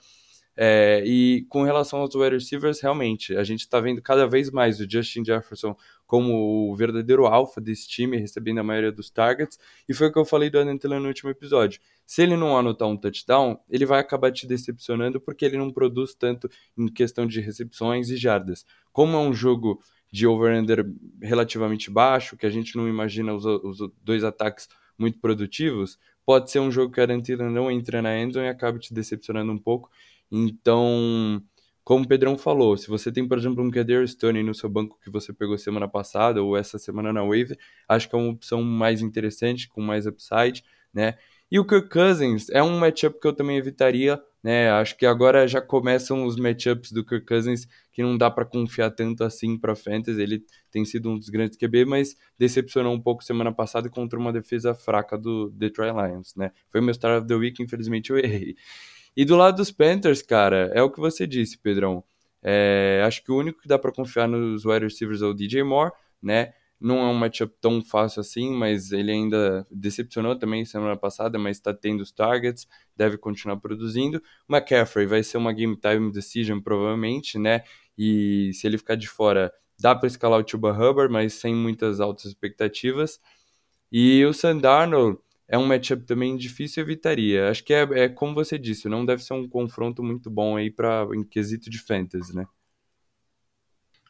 é, 0.56 1.02
e 1.04 1.44
com 1.48 1.62
relação 1.62 2.00
aos 2.00 2.14
wide 2.14 2.36
receivers, 2.36 2.80
realmente, 2.80 3.36
a 3.36 3.42
gente 3.42 3.60
está 3.60 3.80
vendo 3.80 4.00
cada 4.00 4.26
vez 4.26 4.50
mais 4.50 4.78
o 4.80 4.88
Justin 4.88 5.24
Jefferson 5.24 5.76
como 6.06 6.70
o 6.70 6.76
verdadeiro 6.76 7.26
alfa 7.26 7.60
desse 7.60 7.88
time, 7.88 8.16
recebendo 8.16 8.58
a 8.58 8.62
maioria 8.62 8.92
dos 8.92 9.10
targets. 9.10 9.58
E 9.88 9.94
foi 9.94 10.08
o 10.08 10.12
que 10.12 10.18
eu 10.18 10.24
falei 10.24 10.50
do 10.50 10.58
Adam 10.58 10.78
Thielen 10.78 11.00
no 11.00 11.08
último 11.08 11.30
episódio. 11.30 11.80
Se 12.06 12.22
ele 12.22 12.36
não 12.36 12.56
anotar 12.56 12.86
um 12.86 12.96
touchdown, 12.96 13.58
ele 13.68 13.86
vai 13.86 13.98
acabar 13.98 14.30
te 14.30 14.46
decepcionando 14.46 15.20
porque 15.20 15.44
ele 15.44 15.56
não 15.56 15.70
produz 15.72 16.14
tanto 16.14 16.48
em 16.76 16.86
questão 16.86 17.26
de 17.26 17.40
recepções 17.40 18.10
e 18.10 18.16
jardas. 18.16 18.64
Como 18.92 19.16
é 19.16 19.20
um 19.20 19.32
jogo 19.32 19.80
de 20.12 20.26
over-under 20.26 20.86
relativamente 21.20 21.90
baixo, 21.90 22.36
que 22.36 22.46
a 22.46 22.50
gente 22.50 22.76
não 22.76 22.88
imagina 22.88 23.34
os, 23.34 23.44
os 23.44 23.78
dois 24.04 24.22
ataques 24.22 24.68
muito 24.96 25.18
produtivos, 25.18 25.98
pode 26.24 26.50
ser 26.50 26.60
um 26.60 26.70
jogo 26.70 26.92
que 26.92 27.00
a 27.00 27.02
Adam 27.02 27.20
Thielen 27.20 27.50
não 27.50 27.70
entra 27.70 28.00
na 28.00 28.16
endzone 28.16 28.46
e 28.46 28.48
acabe 28.48 28.78
te 28.78 28.94
decepcionando 28.94 29.50
um 29.50 29.58
pouco. 29.58 29.90
Então, 30.36 31.40
como 31.84 32.04
o 32.04 32.08
Pedrão 32.08 32.36
falou, 32.36 32.76
se 32.76 32.88
você 32.88 33.12
tem, 33.12 33.26
por 33.28 33.38
exemplo, 33.38 33.62
um 33.62 33.70
Kader 33.70 34.06
Stone 34.08 34.42
no 34.42 34.52
seu 34.52 34.68
banco 34.68 34.98
que 35.00 35.08
você 35.08 35.32
pegou 35.32 35.56
semana 35.56 35.86
passada 35.86 36.42
ou 36.42 36.56
essa 36.56 36.76
semana 36.76 37.12
na 37.12 37.22
Wave, 37.22 37.56
acho 37.88 38.08
que 38.08 38.16
é 38.16 38.18
uma 38.18 38.32
opção 38.32 38.60
mais 38.60 39.00
interessante, 39.00 39.68
com 39.68 39.80
mais 39.80 40.06
upside, 40.06 40.64
né? 40.92 41.14
E 41.52 41.58
o 41.60 41.64
Kirk 41.64 41.88
Cousins 41.88 42.50
é 42.50 42.60
um 42.60 42.76
matchup 42.80 43.20
que 43.20 43.28
eu 43.28 43.32
também 43.32 43.56
evitaria, 43.58 44.20
né? 44.42 44.70
Acho 44.72 44.96
que 44.96 45.06
agora 45.06 45.46
já 45.46 45.60
começam 45.60 46.24
os 46.24 46.34
matchups 46.34 46.90
do 46.90 47.04
Kirk 47.04 47.26
Cousins 47.26 47.68
que 47.92 48.02
não 48.02 48.18
dá 48.18 48.28
para 48.28 48.44
confiar 48.44 48.90
tanto 48.90 49.22
assim 49.22 49.56
para 49.56 49.76
fantasy. 49.76 50.20
Ele 50.20 50.44
tem 50.72 50.84
sido 50.84 51.10
um 51.10 51.16
dos 51.16 51.28
grandes 51.28 51.56
QB, 51.56 51.84
mas 51.84 52.16
decepcionou 52.36 52.92
um 52.92 53.00
pouco 53.00 53.22
semana 53.22 53.52
passada 53.52 53.88
contra 53.88 54.18
uma 54.18 54.32
defesa 54.32 54.74
fraca 54.74 55.16
do 55.16 55.48
Detroit 55.50 55.92
Lions, 55.92 56.34
né? 56.34 56.50
Foi 56.70 56.80
meu 56.80 56.90
start 56.90 57.20
of 57.20 57.28
the 57.28 57.34
week, 57.36 57.62
infelizmente 57.62 58.10
eu 58.10 58.18
errei. 58.18 58.56
E 59.16 59.24
do 59.24 59.36
lado 59.36 59.56
dos 59.56 59.70
Panthers, 59.70 60.22
cara, 60.22 60.70
é 60.74 60.82
o 60.82 60.90
que 60.90 60.98
você 61.00 61.26
disse, 61.26 61.58
Pedrão. 61.58 62.02
É, 62.42 63.02
acho 63.06 63.22
que 63.24 63.32
o 63.32 63.38
único 63.38 63.62
que 63.62 63.68
dá 63.68 63.78
para 63.78 63.92
confiar 63.92 64.28
nos 64.28 64.64
wide 64.64 64.84
receivers 64.84 65.22
é 65.22 65.26
o 65.26 65.32
DJ 65.32 65.62
Moore, 65.62 65.92
né? 66.22 66.52
Não 66.80 66.98
é 66.98 67.04
um 67.04 67.14
matchup 67.14 67.54
tão 67.60 67.82
fácil 67.82 68.20
assim, 68.20 68.50
mas 68.50 68.92
ele 68.92 69.10
ainda 69.10 69.66
decepcionou 69.70 70.36
também 70.36 70.64
semana 70.66 70.96
passada, 70.96 71.38
mas 71.38 71.56
está 71.56 71.72
tendo 71.72 72.02
os 72.02 72.12
targets, 72.12 72.66
deve 72.94 73.16
continuar 73.16 73.56
produzindo. 73.56 74.22
McCaffrey 74.48 75.06
vai 75.06 75.22
ser 75.22 75.38
uma 75.38 75.52
game 75.52 75.76
time 75.76 76.12
decision, 76.12 76.60
provavelmente, 76.60 77.38
né? 77.38 77.62
E 77.96 78.50
se 78.52 78.66
ele 78.66 78.76
ficar 78.76 78.96
de 78.96 79.08
fora, 79.08 79.52
dá 79.80 79.94
para 79.94 80.06
escalar 80.06 80.40
o 80.44 80.46
Chuba 80.46 80.72
Hubbard, 80.72 81.10
mas 81.10 81.34
sem 81.34 81.54
muitas 81.54 82.00
altas 82.00 82.26
expectativas. 82.26 83.18
E 83.90 84.24
o 84.26 84.34
Sandarno 84.34 85.18
é 85.48 85.58
um 85.58 85.66
matchup 85.66 86.04
também 86.04 86.36
difícil 86.36 86.82
evitaria. 86.82 87.48
Acho 87.50 87.62
que 87.62 87.74
é, 87.74 87.82
é 88.04 88.08
como 88.08 88.34
você 88.34 88.58
disse, 88.58 88.88
não 88.88 89.04
deve 89.04 89.22
ser 89.22 89.34
um 89.34 89.48
confronto 89.48 90.02
muito 90.02 90.30
bom 90.30 90.56
aí 90.56 90.70
para 90.70 91.06
em 91.14 91.22
quesito 91.22 91.68
de 91.68 91.78
fantasy, 91.78 92.34
né? 92.34 92.46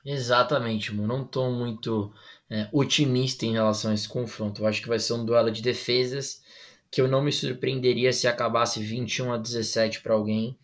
Exatamente, 0.04 0.94
mano. 0.94 1.08
Não 1.08 1.24
tô 1.24 1.50
muito 1.50 2.12
é, 2.50 2.68
otimista 2.72 3.46
em 3.46 3.52
relação 3.52 3.90
a 3.90 3.94
esse 3.94 4.08
confronto. 4.08 4.62
Eu 4.62 4.66
acho 4.66 4.82
que 4.82 4.88
vai 4.88 4.98
ser 4.98 5.14
um 5.14 5.24
duelo 5.24 5.50
de 5.50 5.62
defesas 5.62 6.42
que 6.90 7.00
eu 7.00 7.08
não 7.08 7.22
me 7.22 7.32
surpreenderia 7.32 8.12
se 8.12 8.28
acabasse 8.28 8.80
21 8.80 9.32
a 9.32 9.38
17 9.38 10.00
para 10.00 10.14
alguém, 10.14 10.56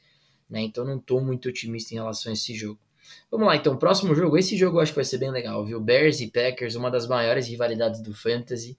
né? 0.49 0.61
Então 0.61 0.85
não 0.85 0.99
tô 0.99 1.21
muito 1.21 1.49
otimista 1.49 1.95
em 1.95 1.97
relação 1.97 2.31
a 2.31 2.35
esse 2.35 2.55
jogo. 2.55 2.79
Vamos 3.31 3.47
lá, 3.47 3.57
então, 3.57 3.77
próximo 3.77 4.15
jogo. 4.15 4.39
Esse 4.39 4.57
jogo 4.57 4.77
eu 4.77 4.83
acho 4.83 4.93
que 4.93 4.97
vai 4.97 5.05
ser 5.05 5.19
bem 5.19 5.31
legal, 5.31 5.65
viu? 5.65 5.81
Bears 5.81 6.21
e 6.21 6.31
Packers, 6.31 6.77
uma 6.77 6.91
das 6.91 7.09
maiores 7.09 7.49
rivalidades 7.49 8.01
do 8.01 8.15
fantasy 8.15 8.79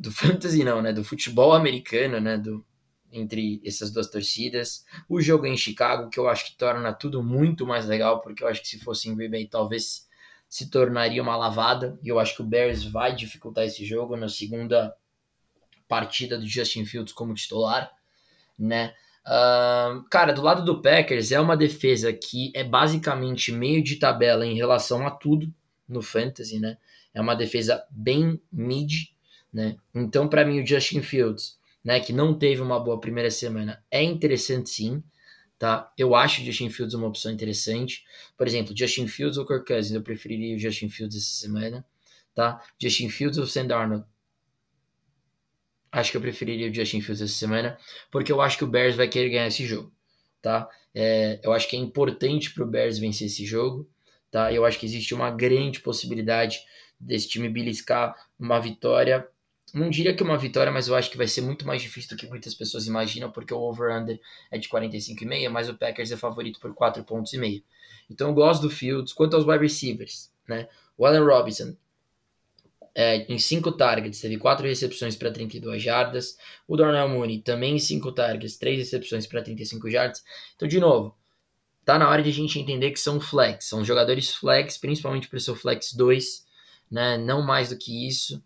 do 0.00 0.10
fantasy 0.10 0.64
não, 0.64 0.80
né, 0.80 0.92
do 0.92 1.04
futebol 1.04 1.52
americano, 1.52 2.18
né, 2.20 2.38
do 2.38 2.64
entre 3.12 3.60
essas 3.64 3.90
duas 3.90 4.08
torcidas. 4.08 4.84
O 5.08 5.20
jogo 5.20 5.44
em 5.44 5.56
Chicago, 5.56 6.08
que 6.08 6.18
eu 6.18 6.28
acho 6.28 6.46
que 6.46 6.56
torna 6.56 6.92
tudo 6.92 7.22
muito 7.22 7.66
mais 7.66 7.86
legal, 7.86 8.20
porque 8.20 8.42
eu 8.42 8.48
acho 8.48 8.62
que 8.62 8.68
se 8.68 8.78
fosse 8.78 9.08
em 9.08 9.16
Green 9.16 9.30
Bay, 9.30 9.46
talvez 9.46 10.08
se 10.48 10.70
tornaria 10.70 11.22
uma 11.22 11.36
lavada, 11.36 11.98
e 12.02 12.08
eu 12.08 12.18
acho 12.18 12.36
que 12.36 12.42
o 12.42 12.46
Bears 12.46 12.84
vai 12.84 13.14
dificultar 13.14 13.64
esse 13.64 13.84
jogo 13.84 14.16
na 14.16 14.28
segunda 14.28 14.94
partida 15.88 16.38
do 16.38 16.46
Justin 16.46 16.84
Fields 16.84 17.12
como 17.12 17.34
titular, 17.34 17.90
né? 18.58 18.94
Uh, 19.26 20.02
cara, 20.08 20.32
do 20.32 20.40
lado 20.40 20.64
do 20.64 20.80
Packers 20.80 21.30
é 21.30 21.40
uma 21.40 21.56
defesa 21.56 22.12
que 22.12 22.52
é 22.54 22.64
basicamente 22.64 23.52
meio 23.52 23.82
de 23.82 23.96
tabela 23.96 24.46
em 24.46 24.54
relação 24.54 25.06
a 25.06 25.10
tudo 25.10 25.52
no 25.86 26.00
fantasy, 26.00 26.58
né? 26.58 26.78
É 27.12 27.20
uma 27.20 27.34
defesa 27.34 27.84
bem 27.90 28.40
mid, 28.52 29.10
né? 29.52 29.76
Então, 29.94 30.28
para 30.28 30.44
mim, 30.44 30.60
o 30.60 30.66
Justin 30.66 31.02
Fields, 31.02 31.58
né, 31.84 32.00
que 32.00 32.12
não 32.12 32.38
teve 32.38 32.60
uma 32.60 32.78
boa 32.78 33.00
primeira 33.00 33.30
semana, 33.30 33.82
é 33.90 34.02
interessante 34.02 34.70
sim. 34.70 35.02
Tá? 35.58 35.92
Eu 35.98 36.14
acho 36.14 36.40
o 36.40 36.44
Justin 36.44 36.70
Fields 36.70 36.94
uma 36.94 37.06
opção 37.06 37.30
interessante. 37.30 38.04
Por 38.36 38.46
exemplo, 38.46 38.74
Justin 38.76 39.06
Fields 39.06 39.36
ou 39.36 39.46
Kirk 39.46 39.66
Cousins, 39.66 39.94
eu 39.94 40.02
preferiria 40.02 40.56
o 40.56 40.58
Justin 40.58 40.88
Fields 40.88 41.16
essa 41.16 41.40
semana. 41.40 41.84
Tá? 42.34 42.62
Justin 42.80 43.10
Fields 43.10 43.36
ou 43.36 43.46
Sam 43.46 43.66
Darnold, 43.66 44.06
acho 45.92 46.10
que 46.10 46.16
eu 46.16 46.20
preferiria 46.20 46.70
o 46.70 46.74
Justin 46.74 47.00
Fields 47.00 47.20
essa 47.20 47.34
semana, 47.34 47.78
porque 48.10 48.30
eu 48.30 48.40
acho 48.40 48.56
que 48.56 48.64
o 48.64 48.66
Bears 48.66 48.94
vai 48.94 49.08
querer 49.08 49.30
ganhar 49.30 49.46
esse 49.48 49.66
jogo, 49.66 49.92
tá? 50.40 50.68
É, 50.94 51.40
eu 51.42 51.52
acho 51.52 51.68
que 51.68 51.76
é 51.76 51.78
importante 51.78 52.52
para 52.52 52.62
o 52.62 52.66
Bears 52.66 52.98
vencer 52.98 53.26
esse 53.26 53.44
jogo, 53.44 53.88
tá? 54.30 54.52
Eu 54.52 54.64
acho 54.64 54.78
que 54.78 54.86
existe 54.86 55.14
uma 55.14 55.30
grande 55.30 55.80
possibilidade 55.80 56.60
desse 56.98 57.28
time 57.28 57.48
beliscar 57.48 58.14
uma 58.38 58.60
vitória 58.60 59.26
não 59.74 59.90
diria 59.90 60.14
que 60.14 60.22
uma 60.22 60.36
vitória, 60.36 60.72
mas 60.72 60.88
eu 60.88 60.94
acho 60.94 61.10
que 61.10 61.16
vai 61.16 61.28
ser 61.28 61.40
muito 61.42 61.66
mais 61.66 61.82
difícil 61.82 62.10
do 62.10 62.16
que 62.16 62.26
muitas 62.26 62.54
pessoas 62.54 62.86
imaginam, 62.86 63.30
porque 63.30 63.54
o 63.54 63.60
over-under 63.60 64.20
é 64.50 64.58
de 64.58 64.68
45,5, 64.68 65.48
mas 65.48 65.68
o 65.68 65.74
Packers 65.74 66.10
é 66.10 66.16
favorito 66.16 66.58
por 66.60 66.74
4 66.74 67.04
pontos. 67.04 67.32
Então 68.08 68.28
eu 68.28 68.34
gosto 68.34 68.62
do 68.62 68.70
Fields. 68.70 69.12
Quanto 69.12 69.36
aos 69.36 69.46
wide 69.46 69.62
receivers, 69.62 70.30
né? 70.48 70.68
O 70.96 71.06
Allen 71.06 71.22
Robinson, 71.22 71.76
é, 72.94 73.18
em 73.32 73.38
5 73.38 73.72
targets, 73.72 74.20
teve 74.20 74.36
4 74.36 74.66
recepções 74.66 75.16
para 75.16 75.30
32 75.30 75.82
jardas. 75.82 76.36
O 76.66 76.76
Darnell 76.76 77.08
Mooney 77.08 77.40
também 77.40 77.76
em 77.76 77.78
5 77.78 78.12
targets, 78.12 78.56
3 78.58 78.78
recepções 78.78 79.26
para 79.26 79.42
35 79.42 79.90
jardas. 79.90 80.24
Então, 80.56 80.66
de 80.66 80.80
novo, 80.80 81.16
tá 81.84 81.98
na 81.98 82.08
hora 82.08 82.22
de 82.22 82.30
a 82.30 82.32
gente 82.32 82.58
entender 82.58 82.90
que 82.90 83.00
são 83.00 83.20
flex, 83.20 83.66
são 83.66 83.84
jogadores 83.84 84.34
flex, 84.34 84.76
principalmente 84.76 85.28
para 85.28 85.38
o 85.38 85.40
seu 85.40 85.54
flex 85.54 85.92
2, 85.92 86.44
né? 86.90 87.16
Não 87.16 87.42
mais 87.42 87.70
do 87.70 87.76
que 87.76 88.06
isso. 88.06 88.42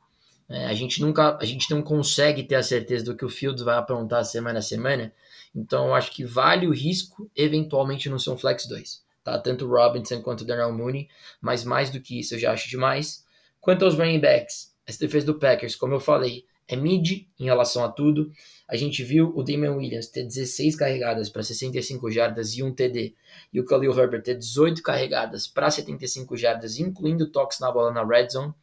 É, 0.49 0.67
a 0.67 0.75
gente 0.75 1.01
nunca, 1.01 1.39
a 1.41 1.45
gente 1.45 1.71
não 1.71 1.83
consegue 1.83 2.43
ter 2.43 2.57
a 2.57 2.63
certeza 2.63 3.05
do 3.05 3.17
que 3.17 3.25
o 3.25 3.29
Fields 3.29 3.63
vai 3.63 3.77
aprontar 3.77 4.25
semana 4.25 4.59
a 4.59 4.63
semana. 4.63 5.13
Então, 5.55 5.89
eu 5.89 5.95
acho 5.95 6.11
que 6.11 6.25
vale 6.25 6.67
o 6.67 6.73
risco, 6.73 7.31
eventualmente, 7.35 8.09
no 8.09 8.19
seu 8.19 8.37
flex 8.37 8.67
2. 8.67 9.03
Tá? 9.23 9.39
Tanto 9.39 9.65
o 9.65 9.69
Robinson 9.69 10.21
quanto 10.21 10.43
o 10.43 10.45
Darnell 10.45 10.73
Mooney, 10.73 11.09
mas 11.41 11.65
mais 11.65 11.91
do 11.91 12.01
que 12.01 12.21
isso 12.21 12.35
eu 12.35 12.39
já 12.39 12.53
acho 12.53 12.69
demais. 12.69 13.25
Quanto 13.61 13.85
aos 13.85 13.95
running 13.95 14.21
backs, 14.21 14.75
essa 14.87 14.99
defesa 14.99 15.27
do 15.27 15.39
Packers, 15.39 15.75
como 15.75 15.95
eu 15.95 16.01
falei, 16.01 16.45
é 16.69 16.77
mid 16.77 17.27
em 17.39 17.45
relação 17.45 17.85
a 17.85 17.89
tudo. 17.89 18.31
A 18.69 18.77
gente 18.77 19.03
viu 19.03 19.33
o 19.35 19.43
Damian 19.43 19.73
Williams 19.73 20.09
ter 20.09 20.25
16 20.25 20.77
carregadas 20.77 21.29
para 21.29 21.43
65 21.43 22.11
jardas 22.11 22.57
e 22.57 22.63
um 22.63 22.75
TD, 22.75 23.15
e 23.53 23.61
o 23.61 23.65
Khalil 23.65 23.99
Herbert 23.99 24.23
ter 24.23 24.35
18 24.35 24.83
carregadas 24.83 25.47
para 25.47 25.71
75 25.71 26.37
jardas, 26.37 26.79
incluindo 26.79 27.31
toques 27.31 27.61
na 27.61 27.71
bola 27.71 27.93
na 27.93 28.05
red 28.05 28.29
zone. 28.29 28.55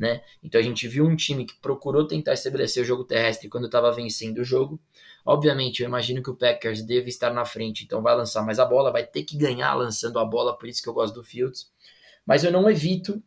Né? 0.00 0.22
Então 0.42 0.58
a 0.58 0.64
gente 0.64 0.88
viu 0.88 1.04
um 1.04 1.14
time 1.14 1.44
que 1.44 1.52
procurou 1.60 2.06
tentar 2.06 2.32
estabelecer 2.32 2.82
o 2.82 2.86
jogo 2.86 3.04
terrestre 3.04 3.50
quando 3.50 3.66
estava 3.66 3.92
vencendo 3.92 4.38
o 4.38 4.44
jogo. 4.44 4.80
Obviamente, 5.26 5.82
eu 5.82 5.88
imagino 5.88 6.22
que 6.22 6.30
o 6.30 6.34
Packers 6.34 6.80
deve 6.80 7.10
estar 7.10 7.34
na 7.34 7.44
frente, 7.44 7.84
então 7.84 8.00
vai 8.00 8.16
lançar 8.16 8.42
mais 8.42 8.58
a 8.58 8.64
bola, 8.64 8.90
vai 8.90 9.04
ter 9.04 9.24
que 9.24 9.36
ganhar 9.36 9.74
lançando 9.74 10.18
a 10.18 10.24
bola, 10.24 10.56
por 10.56 10.70
isso 10.70 10.82
que 10.82 10.88
eu 10.88 10.94
gosto 10.94 11.12
do 11.12 11.22
Fields. 11.22 11.70
Mas 12.24 12.42
eu 12.42 12.50
não 12.50 12.70
evito. 12.70 13.22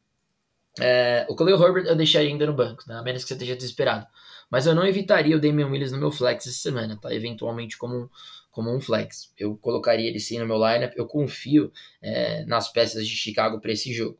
É, 0.80 1.28
o 1.30 1.36
Khalil 1.36 1.62
Herbert 1.62 1.86
eu 1.86 1.96
deixaria 1.96 2.30
ainda 2.30 2.48
no 2.48 2.54
banco, 2.54 2.84
né? 2.88 2.96
a 2.96 3.04
menos 3.04 3.22
que 3.22 3.28
você 3.28 3.36
esteja 3.36 3.56
desesperado. 3.56 4.08
Mas 4.50 4.66
eu 4.66 4.74
não 4.74 4.84
evitaria 4.84 5.38
o 5.38 5.40
Damian 5.40 5.68
Williams 5.68 5.92
no 5.92 6.00
meu 6.00 6.12
flex 6.12 6.48
essa 6.48 6.58
semana, 6.58 6.98
tá? 7.00 7.14
Eventualmente 7.14 7.78
como 7.78 7.96
um, 7.96 8.10
como 8.50 8.76
um 8.76 8.82
flex. 8.82 9.32
Eu 9.38 9.56
colocaria 9.58 10.10
ele 10.10 10.20
sim 10.20 10.40
no 10.40 10.48
meu 10.48 10.58
lineup. 10.58 10.94
Eu 10.96 11.06
confio 11.06 11.72
é, 12.02 12.44
nas 12.46 12.72
peças 12.72 13.08
de 13.08 13.16
Chicago 13.16 13.62
para 13.62 13.72
esse 13.72 13.94
jogo. 13.94 14.18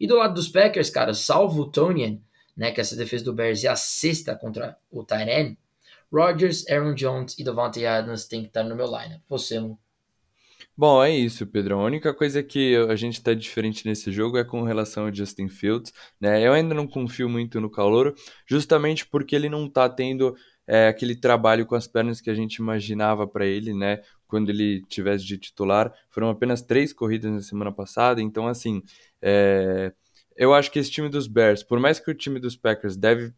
E 0.00 0.06
do 0.06 0.16
lado 0.16 0.34
dos 0.34 0.48
Packers, 0.48 0.88
cara, 0.88 1.12
salvo 1.12 1.62
o 1.62 1.70
Tonian, 1.70 2.18
né, 2.56 2.72
que 2.72 2.80
essa 2.80 2.96
defesa 2.96 3.24
do 3.24 3.34
Bears 3.34 3.62
é 3.62 3.68
a 3.68 3.76
sexta 3.76 4.34
contra 4.34 4.76
o 4.90 5.04
Tyrann, 5.04 5.54
Rodgers, 6.12 6.66
Aaron 6.68 6.94
Jones 6.94 7.38
e 7.38 7.44
Davante 7.44 7.84
Adams 7.86 8.26
tem 8.26 8.40
que 8.42 8.48
estar 8.48 8.64
no 8.64 8.74
meu 8.74 8.86
lineup. 8.86 9.20
Você, 9.28 9.60
Mo. 9.60 9.78
Bom, 10.76 11.04
é 11.04 11.10
isso, 11.10 11.46
Pedrão. 11.46 11.80
A 11.80 11.84
única 11.84 12.14
coisa 12.14 12.42
que 12.42 12.74
a 12.88 12.96
gente 12.96 13.14
está 13.14 13.34
diferente 13.34 13.86
nesse 13.86 14.10
jogo 14.10 14.38
é 14.38 14.44
com 14.44 14.62
relação 14.62 15.04
ao 15.04 15.14
Justin 15.14 15.48
Fields. 15.48 15.92
Né? 16.18 16.46
Eu 16.46 16.54
ainda 16.54 16.74
não 16.74 16.86
confio 16.86 17.28
muito 17.28 17.60
no 17.60 17.70
Calouro, 17.70 18.14
justamente 18.46 19.06
porque 19.06 19.36
ele 19.36 19.48
não 19.48 19.66
está 19.66 19.88
tendo 19.88 20.34
é, 20.66 20.88
aquele 20.88 21.14
trabalho 21.14 21.66
com 21.66 21.74
as 21.74 21.86
pernas 21.86 22.20
que 22.20 22.30
a 22.30 22.34
gente 22.34 22.56
imaginava 22.56 23.26
para 23.26 23.44
ele, 23.44 23.74
né? 23.74 24.00
Quando 24.26 24.50
ele 24.50 24.82
tivesse 24.88 25.24
de 25.24 25.36
titular. 25.36 25.92
Foram 26.08 26.30
apenas 26.30 26.62
três 26.62 26.92
corridas 26.92 27.30
na 27.30 27.42
semana 27.42 27.72
passada, 27.72 28.22
então, 28.22 28.46
assim, 28.46 28.82
é... 29.22 29.92
eu 30.36 30.54
acho 30.54 30.70
que 30.70 30.78
esse 30.78 30.90
time 30.90 31.08
dos 31.08 31.26
Bears, 31.26 31.62
por 31.62 31.78
mais 31.78 32.00
que 32.00 32.10
o 32.10 32.14
time 32.14 32.38
dos 32.38 32.56
Packers 32.56 32.96
deve 32.96 33.32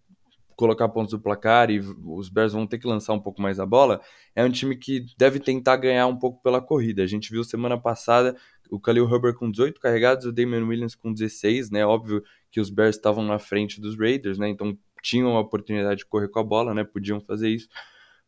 colocar 0.55 0.88
pontos 0.88 1.12
do 1.12 1.18
placar 1.18 1.71
e 1.71 1.81
os 1.81 2.29
Bears 2.29 2.53
vão 2.53 2.66
ter 2.66 2.79
que 2.79 2.87
lançar 2.87 3.12
um 3.14 3.21
pouco 3.21 3.40
mais 3.42 3.59
a 3.59 3.66
bola, 3.66 4.01
é 4.35 4.45
um 4.45 4.51
time 4.51 4.77
que 4.77 5.07
deve 5.18 5.40
tentar 5.40 5.77
ganhar 5.77 6.07
um 6.07 6.16
pouco 6.16 6.42
pela 6.42 6.61
corrida. 6.61 7.03
A 7.03 7.07
gente 7.07 7.31
viu 7.31 7.42
semana 7.42 7.79
passada 7.79 8.37
o 8.71 8.79
Khalil 8.79 9.09
Herbert 9.09 9.35
com 9.35 9.51
18 9.51 9.81
carregados, 9.81 10.25
o 10.25 10.33
Damian 10.33 10.64
Williams 10.64 10.95
com 10.95 11.12
16, 11.12 11.71
né? 11.71 11.85
Óbvio 11.85 12.23
que 12.51 12.61
os 12.61 12.71
Bears 12.71 12.97
estavam 12.97 13.25
na 13.25 13.38
frente 13.38 13.81
dos 13.81 13.99
Raiders, 13.99 14.38
né? 14.38 14.49
Então 14.49 14.77
tinham 15.03 15.37
a 15.37 15.40
oportunidade 15.40 15.99
de 15.99 16.07
correr 16.07 16.29
com 16.29 16.38
a 16.38 16.45
bola, 16.45 16.73
né? 16.73 16.85
Podiam 16.85 17.21
fazer 17.21 17.49
isso. 17.51 17.68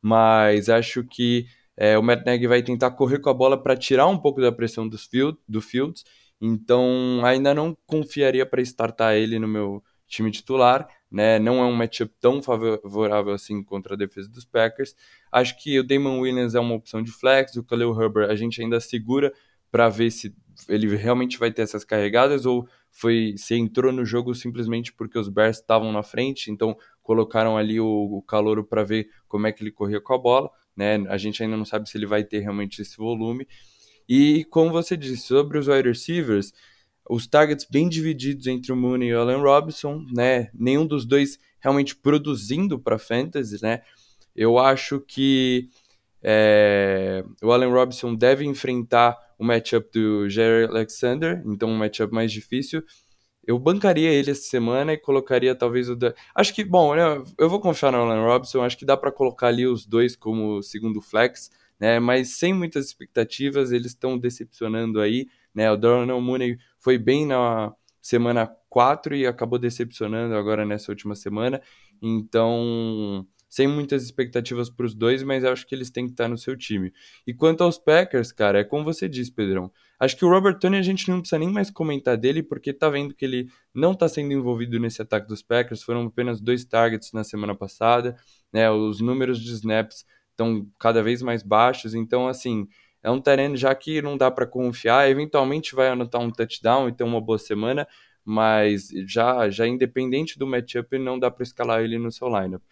Mas 0.03 0.69
acho 0.69 1.03
que 1.05 1.47
é, 1.77 1.97
o 1.97 2.03
Matt 2.03 2.27
Nagy 2.27 2.47
vai 2.47 2.63
tentar 2.63 2.91
correr 2.91 3.21
com 3.21 3.31
a 3.31 3.35
bola 3.35 3.61
para 3.61 3.77
tirar 3.77 4.07
um 4.07 4.19
pouco 4.19 4.41
da 4.41 4.53
pressão 4.53 4.87
dos 4.87 5.07
field, 5.07 5.39
do 5.49 5.63
Fields. 5.63 6.05
Então 6.41 7.21
ainda 7.25 7.55
não 7.55 7.77
confiaria 7.87 8.45
para 8.45 8.61
startar 8.63 9.15
ele 9.15 9.39
no 9.39 9.49
meu 9.49 9.83
time 10.07 10.31
titular 10.31 10.89
né? 11.15 11.39
Não 11.39 11.63
é 11.63 11.65
um 11.65 11.73
matchup 11.73 12.13
tão 12.21 12.43
favorável 12.43 13.33
assim 13.33 13.63
contra 13.63 13.95
a 13.95 13.97
defesa 13.97 14.29
dos 14.29 14.45
Packers. 14.45 14.97
Acho 15.31 15.57
que 15.57 15.79
o 15.79 15.85
Damon 15.85 16.19
Williams 16.19 16.57
é 16.57 16.61
uma 16.61 16.75
opção 16.75 17.01
de 17.01 17.13
flex, 17.13 17.55
o 17.55 17.63
Khalil 17.63 18.03
Herbert 18.03 18.29
a 18.29 18.35
gente 18.35 18.61
ainda 18.61 18.81
segura 18.81 19.33
para 19.71 19.89
ver 19.89 20.11
se 20.11 20.35
ele 20.69 20.97
realmente 20.97 21.39
vai 21.39 21.53
ter 21.53 21.63
essas 21.63 21.85
carregadas 21.85 22.47
ou 22.47 22.69
foi 22.91 23.35
se 23.37 23.55
entrou 23.55 23.93
no 23.93 24.05
jogo 24.05 24.35
simplesmente 24.35 24.93
porque 24.93 25.17
os 25.17 25.29
Bears 25.29 25.59
estavam 25.59 25.93
na 25.93 26.03
frente, 26.03 26.51
então 26.51 26.77
colocaram 27.01 27.57
ali 27.57 27.79
o, 27.79 27.87
o 27.87 28.21
calouro 28.23 28.65
para 28.65 28.83
ver 28.83 29.09
como 29.29 29.47
é 29.47 29.53
que 29.53 29.63
ele 29.63 29.71
corria 29.71 30.01
com 30.01 30.15
a 30.15 30.19
bola, 30.19 30.51
né? 30.77 30.97
A 31.09 31.17
gente 31.17 31.45
ainda 31.45 31.57
não 31.57 31.65
sabe 31.65 31.89
se 31.89 31.97
ele 31.97 32.07
vai 32.07 32.25
ter 32.25 32.41
realmente 32.41 32.83
esse 32.83 32.97
volume. 32.97 33.47
E 34.09 34.45
como 34.45 34.71
você 34.71 34.97
disse 34.97 35.27
sobre 35.27 35.59
os 35.59 35.69
wide 35.69 35.89
receivers, 35.89 36.53
os 37.09 37.27
targets 37.27 37.67
bem 37.71 37.89
divididos 37.89 38.47
entre 38.47 38.73
o 38.73 38.77
Mooney 38.77 39.09
e 39.09 39.15
o 39.15 39.21
Allen 39.21 39.41
Robinson, 39.41 40.05
né? 40.13 40.51
Nenhum 40.55 40.87
dos 40.87 41.05
dois 41.05 41.39
realmente 41.61 41.97
produzindo 41.97 42.79
para 42.79 42.99
fantasy, 42.99 43.63
né? 43.63 43.83
Eu 44.35 44.59
acho 44.59 45.01
que 45.01 45.69
é, 46.23 47.25
o 47.43 47.53
Allen 47.53 47.71
Robinson 47.71 48.15
deve 48.15 48.45
enfrentar 48.45 49.17
o 49.39 49.45
matchup 49.45 49.91
do 49.93 50.29
Jerry 50.29 50.65
Alexander, 50.67 51.43
então 51.47 51.69
um 51.69 51.77
matchup 51.77 52.13
mais 52.13 52.33
difícil. 52.33 52.83
Eu 53.47 53.59
bancaria 53.59 54.11
ele 54.11 54.31
essa 54.31 54.43
semana 54.43 54.95
e 54.95 54.97
colocaria 54.97 55.55
talvez 55.55 55.91
o 55.91 55.95
da... 55.95 56.15
Acho 56.35 56.55
que, 56.55 56.65
bom, 56.65 56.95
né, 56.95 57.23
eu 57.39 57.51
vou 57.51 57.61
confiar 57.61 57.93
no 57.93 57.99
Allen 57.99 58.25
Robinson, 58.25 58.63
acho 58.63 58.79
que 58.79 58.87
dá 58.87 58.97
para 58.97 59.13
colocar 59.13 59.49
ali 59.49 59.67
os 59.67 59.85
dois 59.85 60.17
como 60.17 60.63
segundo 60.63 61.01
flex, 61.03 61.51
né? 61.79 61.99
Mas 62.01 62.37
sem 62.37 62.53
muitas 62.53 62.87
expectativas, 62.87 63.73
eles 63.73 63.89
estão 63.89 64.19
decepcionando 64.19 65.01
aí, 65.01 65.27
né? 65.55 65.71
O 65.71 65.77
Darnell 65.77 66.21
Mooney 66.21 66.59
foi 66.79 66.99
bem 66.99 67.27
na 67.27 67.73
semana 68.01 68.47
4 68.69 69.15
e 69.17 69.27
acabou 69.27 69.59
decepcionando 69.59 70.35
agora 70.35 70.67
nessa 70.67 70.93
última 70.93 71.15
semana. 71.15 71.61
Então, 72.03 73.27
sem 73.49 73.69
muitas 73.69 74.03
expectativas 74.03 74.69
para 74.69 74.85
os 74.85 74.97
dois, 74.97 75.23
mas 75.23 75.45
acho 75.45 75.65
que 75.65 75.75
eles 75.75 75.89
têm 75.89 76.07
que 76.07 76.13
estar 76.13 76.29
no 76.29 76.37
seu 76.37 76.57
time. 76.57 76.93
E 77.25 77.33
quanto 77.33 77.63
aos 77.63 77.79
Packers, 77.79 78.33
cara, 78.33 78.59
é 78.59 78.65
como 78.65 78.85
você 78.85 79.09
disse, 79.09 79.31
Pedrão. 79.31 79.71
Acho 79.97 80.17
que 80.17 80.25
o 80.25 80.29
Robert 80.29 80.59
Tony 80.59 80.77
a 80.77 80.83
gente 80.83 81.09
não 81.09 81.21
precisa 81.21 81.39
nem 81.39 81.49
mais 81.49 81.71
comentar 81.71 82.17
dele, 82.17 82.43
porque 82.43 82.73
tá 82.73 82.91
vendo 82.91 83.15
que 83.15 83.25
ele 83.25 83.49
não 83.73 83.93
está 83.93 84.09
sendo 84.09 84.33
envolvido 84.33 84.81
nesse 84.81 85.01
ataque 85.01 85.29
dos 85.29 85.41
Packers. 85.41 85.85
Foram 85.85 86.03
apenas 86.07 86.41
dois 86.41 86.65
targets 86.65 87.13
na 87.13 87.23
semana 87.23 87.55
passada, 87.55 88.17
né? 88.53 88.69
Os 88.69 89.01
números 89.01 89.41
de 89.41 89.53
snaps 89.53 90.05
estão 90.35 90.67
cada 90.79 91.03
vez 91.03 91.23
mais 91.23 91.43
baixos, 91.43 91.95
então 91.95 92.29
assim, 92.29 92.69
é 93.03 93.11
um 93.11 93.21
terreno 93.21 93.57
já 93.57 93.75
que 93.75 94.03
não 94.03 94.17
dá 94.17 94.31
para 94.31 94.47
confiar, 94.47 95.09
eventualmente 95.09 95.75
vai 95.75 95.89
anotar 95.89 96.21
um 96.21 96.31
touchdown 96.31 96.89
e 96.89 96.93
ter 96.93 97.05
uma 97.05 97.21
boa 97.21 97.39
semana, 97.39 97.87
mas 98.25 98.89
já, 99.07 99.49
já 99.51 99.67
independente 99.67 100.39
do 100.39 100.47
matchup, 100.47 100.99
não 100.99 101.19
dá 101.19 101.31
para 101.31 101.43
escalar 101.43 101.83
ele 101.83 101.99
no 101.99 102.11
seu 102.11 102.29
lineup. 102.29 102.63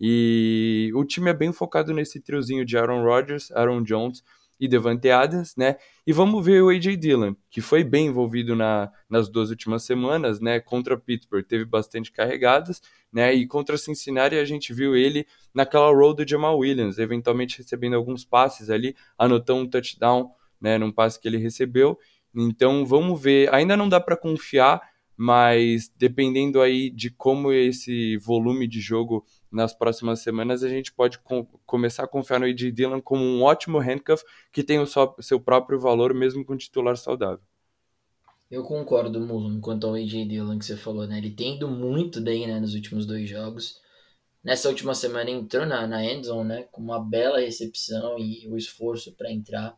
E 0.00 0.90
o 0.94 1.04
time 1.04 1.30
é 1.30 1.34
bem 1.34 1.52
focado 1.52 1.92
nesse 1.92 2.20
triozinho 2.20 2.64
de 2.64 2.76
Aaron 2.76 3.04
Rodgers, 3.04 3.52
Aaron 3.52 3.82
Jones 3.82 4.22
e 4.58 4.66
Devante 4.66 5.10
Adams, 5.10 5.54
né? 5.56 5.76
E 6.06 6.12
vamos 6.12 6.44
ver 6.44 6.62
o 6.62 6.70
AJ 6.70 6.96
Dillon, 6.96 7.34
que 7.50 7.60
foi 7.60 7.84
bem 7.84 8.06
envolvido 8.06 8.56
na, 8.56 8.90
nas 9.08 9.28
duas 9.28 9.50
últimas 9.50 9.84
semanas, 9.84 10.40
né? 10.40 10.58
Contra 10.58 10.96
Pittsburgh 10.96 11.44
teve 11.44 11.64
bastante 11.64 12.10
carregadas, 12.10 12.80
né? 13.12 13.32
E 13.34 13.46
contra 13.46 13.76
Cincinnati 13.76 14.36
a 14.36 14.44
gente 14.44 14.72
viu 14.72 14.96
ele 14.96 15.26
naquela 15.52 15.90
road 15.92 16.24
do 16.24 16.28
Jamal 16.28 16.58
Williams, 16.58 16.98
eventualmente 16.98 17.58
recebendo 17.58 17.94
alguns 17.94 18.24
passes 18.24 18.70
ali, 18.70 18.96
anotou 19.18 19.58
um 19.58 19.68
touchdown, 19.68 20.30
né? 20.60 20.78
Num 20.78 20.90
passe 20.90 21.20
que 21.20 21.28
ele 21.28 21.36
recebeu. 21.36 21.98
Então 22.34 22.86
vamos 22.86 23.20
ver. 23.20 23.52
Ainda 23.52 23.76
não 23.76 23.88
dá 23.88 24.00
para 24.00 24.16
confiar, 24.16 24.80
mas 25.16 25.92
dependendo 25.96 26.60
aí 26.60 26.88
de 26.90 27.10
como 27.10 27.52
esse 27.52 28.16
volume 28.16 28.66
de 28.66 28.80
jogo 28.80 29.24
nas 29.50 29.74
próximas 29.74 30.20
semanas, 30.20 30.62
a 30.62 30.68
gente 30.68 30.92
pode 30.92 31.18
com, 31.18 31.44
começar 31.66 32.04
a 32.04 32.08
confiar 32.08 32.40
no 32.40 32.46
AJ 32.46 32.72
Dillon 32.72 33.00
como 33.02 33.22
um 33.22 33.42
ótimo 33.42 33.78
handcuff 33.78 34.24
que 34.50 34.62
tem 34.62 34.78
o 34.78 34.86
so, 34.86 35.14
seu 35.20 35.38
próprio 35.38 35.78
valor 35.78 36.14
mesmo 36.14 36.44
com 36.44 36.56
titular 36.56 36.96
saudável. 36.96 37.51
Eu 38.52 38.62
concordo, 38.62 39.18
Mulo, 39.18 39.58
quanto 39.62 39.86
ao 39.86 39.94
AJ 39.94 40.28
Dillon 40.28 40.58
que 40.58 40.66
você 40.66 40.76
falou, 40.76 41.06
né? 41.06 41.16
Ele 41.16 41.30
tem 41.30 41.56
ido 41.56 41.66
muito 41.66 42.20
bem 42.20 42.46
né, 42.46 42.60
nos 42.60 42.74
últimos 42.74 43.06
dois 43.06 43.26
jogos. 43.26 43.80
Nessa 44.44 44.68
última 44.68 44.94
semana 44.94 45.30
entrou 45.30 45.64
na, 45.64 45.86
na 45.86 46.04
endzone, 46.04 46.48
né? 46.48 46.62
Com 46.70 46.82
uma 46.82 47.02
bela 47.02 47.40
recepção 47.40 48.18
e 48.18 48.46
o 48.46 48.58
esforço 48.58 49.10
para 49.12 49.32
entrar. 49.32 49.74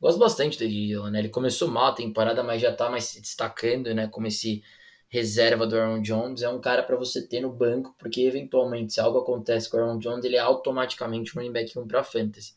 Gosto 0.00 0.18
bastante 0.18 0.56
do 0.56 0.64
AJ 0.64 0.72
Dillon, 0.72 1.10
né? 1.10 1.18
Ele 1.18 1.28
começou 1.28 1.68
mal 1.68 1.88
a 1.88 1.94
temporada, 1.94 2.42
mas 2.42 2.62
já 2.62 2.74
tá 2.74 2.88
mais 2.88 3.04
se 3.04 3.20
destacando, 3.20 3.94
né? 3.94 4.08
Como 4.08 4.26
esse 4.26 4.62
reserva 5.10 5.66
do 5.66 5.76
Aaron 5.76 6.00
Jones, 6.00 6.40
é 6.40 6.48
um 6.48 6.58
cara 6.58 6.82
para 6.82 6.96
você 6.96 7.28
ter 7.28 7.42
no 7.42 7.52
banco, 7.52 7.94
porque 7.98 8.22
eventualmente 8.22 8.94
se 8.94 9.00
algo 9.00 9.18
acontece 9.18 9.68
com 9.68 9.76
o 9.76 9.80
Aaron 9.80 9.98
Jones, 9.98 10.24
ele 10.24 10.36
é 10.36 10.40
automaticamente 10.40 11.34
running 11.34 11.52
back 11.52 11.78
1 11.78 11.86
para 11.86 12.02
fantasy. 12.02 12.54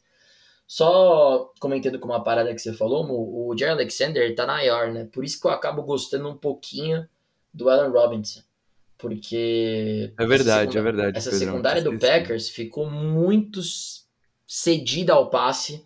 Só 0.73 1.53
comentando 1.59 1.99
com 1.99 2.07
uma 2.07 2.23
parada 2.23 2.51
que 2.51 2.59
você 2.59 2.73
falou, 2.73 3.05
o 3.07 3.55
Jerry 3.55 3.73
Alexander 3.73 4.33
tá 4.33 4.47
na 4.47 4.65
IR, 4.65 4.91
né? 4.91 5.05
Por 5.05 5.23
isso 5.23 5.39
que 5.39 5.45
eu 5.45 5.51
acabo 5.51 5.83
gostando 5.83 6.27
um 6.27 6.35
pouquinho 6.35 7.07
do 7.53 7.69
Allen 7.69 7.91
Robinson. 7.91 8.41
Porque. 8.97 10.11
É 10.17 10.25
verdade, 10.25 10.75
é 10.75 10.81
verdade. 10.81 11.15
Essa 11.15 11.29
Pedrão, 11.29 11.47
secundária 11.47 11.81
do 11.83 11.99
Packers 11.99 12.49
ficou 12.49 12.89
muito 12.89 13.59
cedida 14.47 15.13
ao 15.13 15.29
passe 15.29 15.85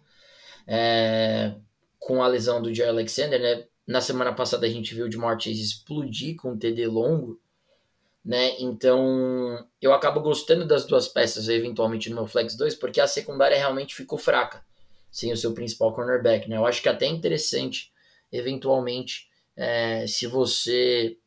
é, 0.65 1.56
com 2.00 2.23
a 2.23 2.28
lesão 2.30 2.62
do 2.62 2.73
Jerry 2.73 2.91
Alexander, 2.91 3.41
né? 3.41 3.65
Na 3.86 4.00
semana 4.00 4.32
passada 4.32 4.65
a 4.65 4.69
gente 4.69 4.95
viu 4.95 5.08
o 5.08 5.12
Jamar 5.12 5.38
Chase 5.38 5.62
explodir 5.62 6.38
com 6.38 6.52
um 6.52 6.58
TD 6.58 6.88
longo, 6.88 7.41
né? 8.23 8.56
Então 8.58 9.67
eu 9.82 9.91
acabo 9.91 10.21
gostando 10.21 10.65
das 10.65 10.86
duas 10.86 11.10
peças 11.10 11.50
eventualmente 11.50 12.10
no 12.10 12.15
meu 12.15 12.26
Flex 12.26 12.56
2, 12.56 12.76
porque 12.76 13.02
a 13.02 13.08
secundária 13.08 13.58
realmente 13.58 13.93
ficou 13.93 14.17
fraca, 14.17 14.65
sem 15.17 15.34
o 15.34 15.38
seu 15.38 15.51
principal 15.51 15.95
cornerback, 15.95 16.47
né? 16.47 16.58
Eu 16.58 16.65
acho 16.67 16.80
que 16.80 16.88
é 16.88 16.91
até 16.91 17.08
interessante, 17.08 17.91
eventualmente, 18.32 19.27
é, 19.56 20.06
se 20.06 20.27
você 20.27 21.17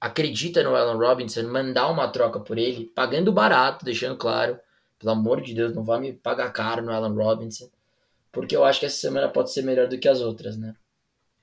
acredita 0.00 0.60
no 0.64 0.74
Allen 0.74 0.96
Robinson, 0.96 1.44
mandar 1.44 1.88
uma 1.88 2.08
troca 2.08 2.40
por 2.40 2.58
ele, 2.58 2.86
pagando 2.86 3.30
barato, 3.30 3.84
deixando 3.84 4.16
claro, 4.16 4.58
pelo 4.98 5.12
amor 5.12 5.40
de 5.40 5.54
Deus, 5.54 5.72
não 5.72 5.84
vá 5.84 6.00
me 6.00 6.14
pagar 6.14 6.52
caro 6.52 6.82
no 6.82 6.90
Allen 6.90 7.14
Robinson, 7.14 7.70
porque 8.32 8.56
eu 8.56 8.64
acho 8.64 8.80
que 8.80 8.86
essa 8.86 8.96
semana 8.96 9.28
pode 9.28 9.52
ser 9.52 9.62
melhor 9.62 9.86
do 9.86 9.96
que 9.96 10.08
as 10.08 10.20
outras, 10.20 10.56
né? 10.56 10.74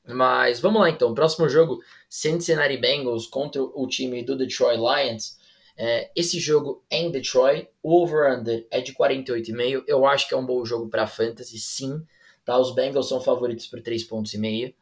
Mas 0.06 0.60
vamos 0.60 0.82
lá 0.82 0.90
então. 0.90 1.14
Próximo 1.14 1.48
jogo: 1.48 1.82
Cincinnati 2.10 2.76
Bengals 2.76 3.26
contra 3.26 3.64
o 3.64 3.88
time 3.88 4.22
do 4.22 4.36
Detroit 4.36 4.78
Lions. 4.78 5.40
É, 5.78 6.12
esse 6.16 6.40
jogo 6.40 6.84
é 6.90 7.00
em 7.00 7.12
Detroit. 7.12 7.68
O 7.82 8.02
over-under 8.02 8.68
é 8.70 8.82
de 8.82 8.94
48,5. 8.94 9.84
Eu 9.88 10.06
acho 10.06 10.28
que 10.28 10.34
é 10.34 10.38
um 10.38 10.46
bom 10.46 10.64
jogo 10.66 10.90
para 10.90 11.08
fantasy, 11.08 11.58
sim. 11.58 12.06
Tá? 12.46 12.58
Os 12.58 12.74
Bengals 12.74 13.08
são 13.08 13.22
favoritos 13.22 13.68
por 13.68 13.80
3,5 13.80 14.08
pontos. 14.08 14.34
E. 14.34 14.76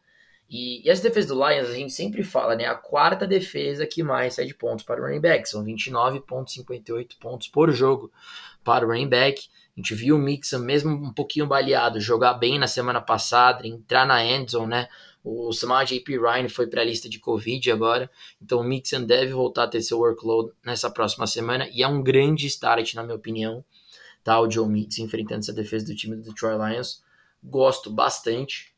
E, 0.51 0.89
as 0.89 0.99
defesas 0.99 1.29
do 1.29 1.35
Lions, 1.35 1.69
a 1.69 1.75
gente 1.75 1.93
sempre 1.93 2.23
fala, 2.23 2.55
né? 2.55 2.65
A 2.65 2.73
quarta 2.73 3.27
defesa 3.27 3.85
que 3.85 4.01
mais 4.01 4.33
cede 4.33 4.55
pontos 4.55 4.83
para 4.83 4.99
o 4.99 5.05
running 5.05 5.21
back. 5.21 5.47
São 5.47 5.63
29,58 5.63 7.19
pontos 7.19 7.47
por 7.47 7.71
jogo 7.71 8.11
para 8.63 8.83
o 8.83 8.89
running 8.89 9.07
back. 9.07 9.47
A 9.77 9.79
gente 9.79 9.93
viu 9.93 10.15
o 10.15 10.19
Mixon, 10.19 10.59
mesmo 10.59 10.91
um 10.91 11.13
pouquinho 11.13 11.45
baleado, 11.45 12.01
jogar 12.01 12.33
bem 12.33 12.57
na 12.57 12.65
semana 12.65 12.99
passada, 12.99 13.67
entrar 13.67 14.07
na 14.07 14.25
endzone, 14.25 14.71
né? 14.71 14.89
O 15.23 15.51
Samaj 15.51 15.89
J.P. 15.89 16.17
Ryan 16.17 16.49
foi 16.49 16.67
para 16.67 16.81
a 16.81 16.85
lista 16.85 17.09
de 17.09 17.19
Covid 17.19 17.71
agora, 17.71 18.09
então 18.41 18.59
o 18.59 18.63
Mixon 18.63 19.03
deve 19.03 19.33
voltar 19.33 19.63
a 19.63 19.67
ter 19.67 19.81
seu 19.81 19.99
workload 19.99 20.51
nessa 20.65 20.89
próxima 20.89 21.27
semana 21.27 21.67
e 21.71 21.83
é 21.83 21.87
um 21.87 22.01
grande 22.01 22.47
start, 22.47 22.93
na 22.93 23.03
minha 23.03 23.15
opinião, 23.15 23.63
tá? 24.23 24.39
O 24.39 24.49
Joe 24.49 24.67
Mixon 24.67 25.03
enfrentando 25.03 25.39
essa 25.41 25.53
defesa 25.53 25.87
do 25.87 25.95
time 25.95 26.15
do 26.15 26.23
Detroit 26.23 26.57
Lions. 26.57 27.03
Gosto 27.43 27.91
bastante 27.91 28.73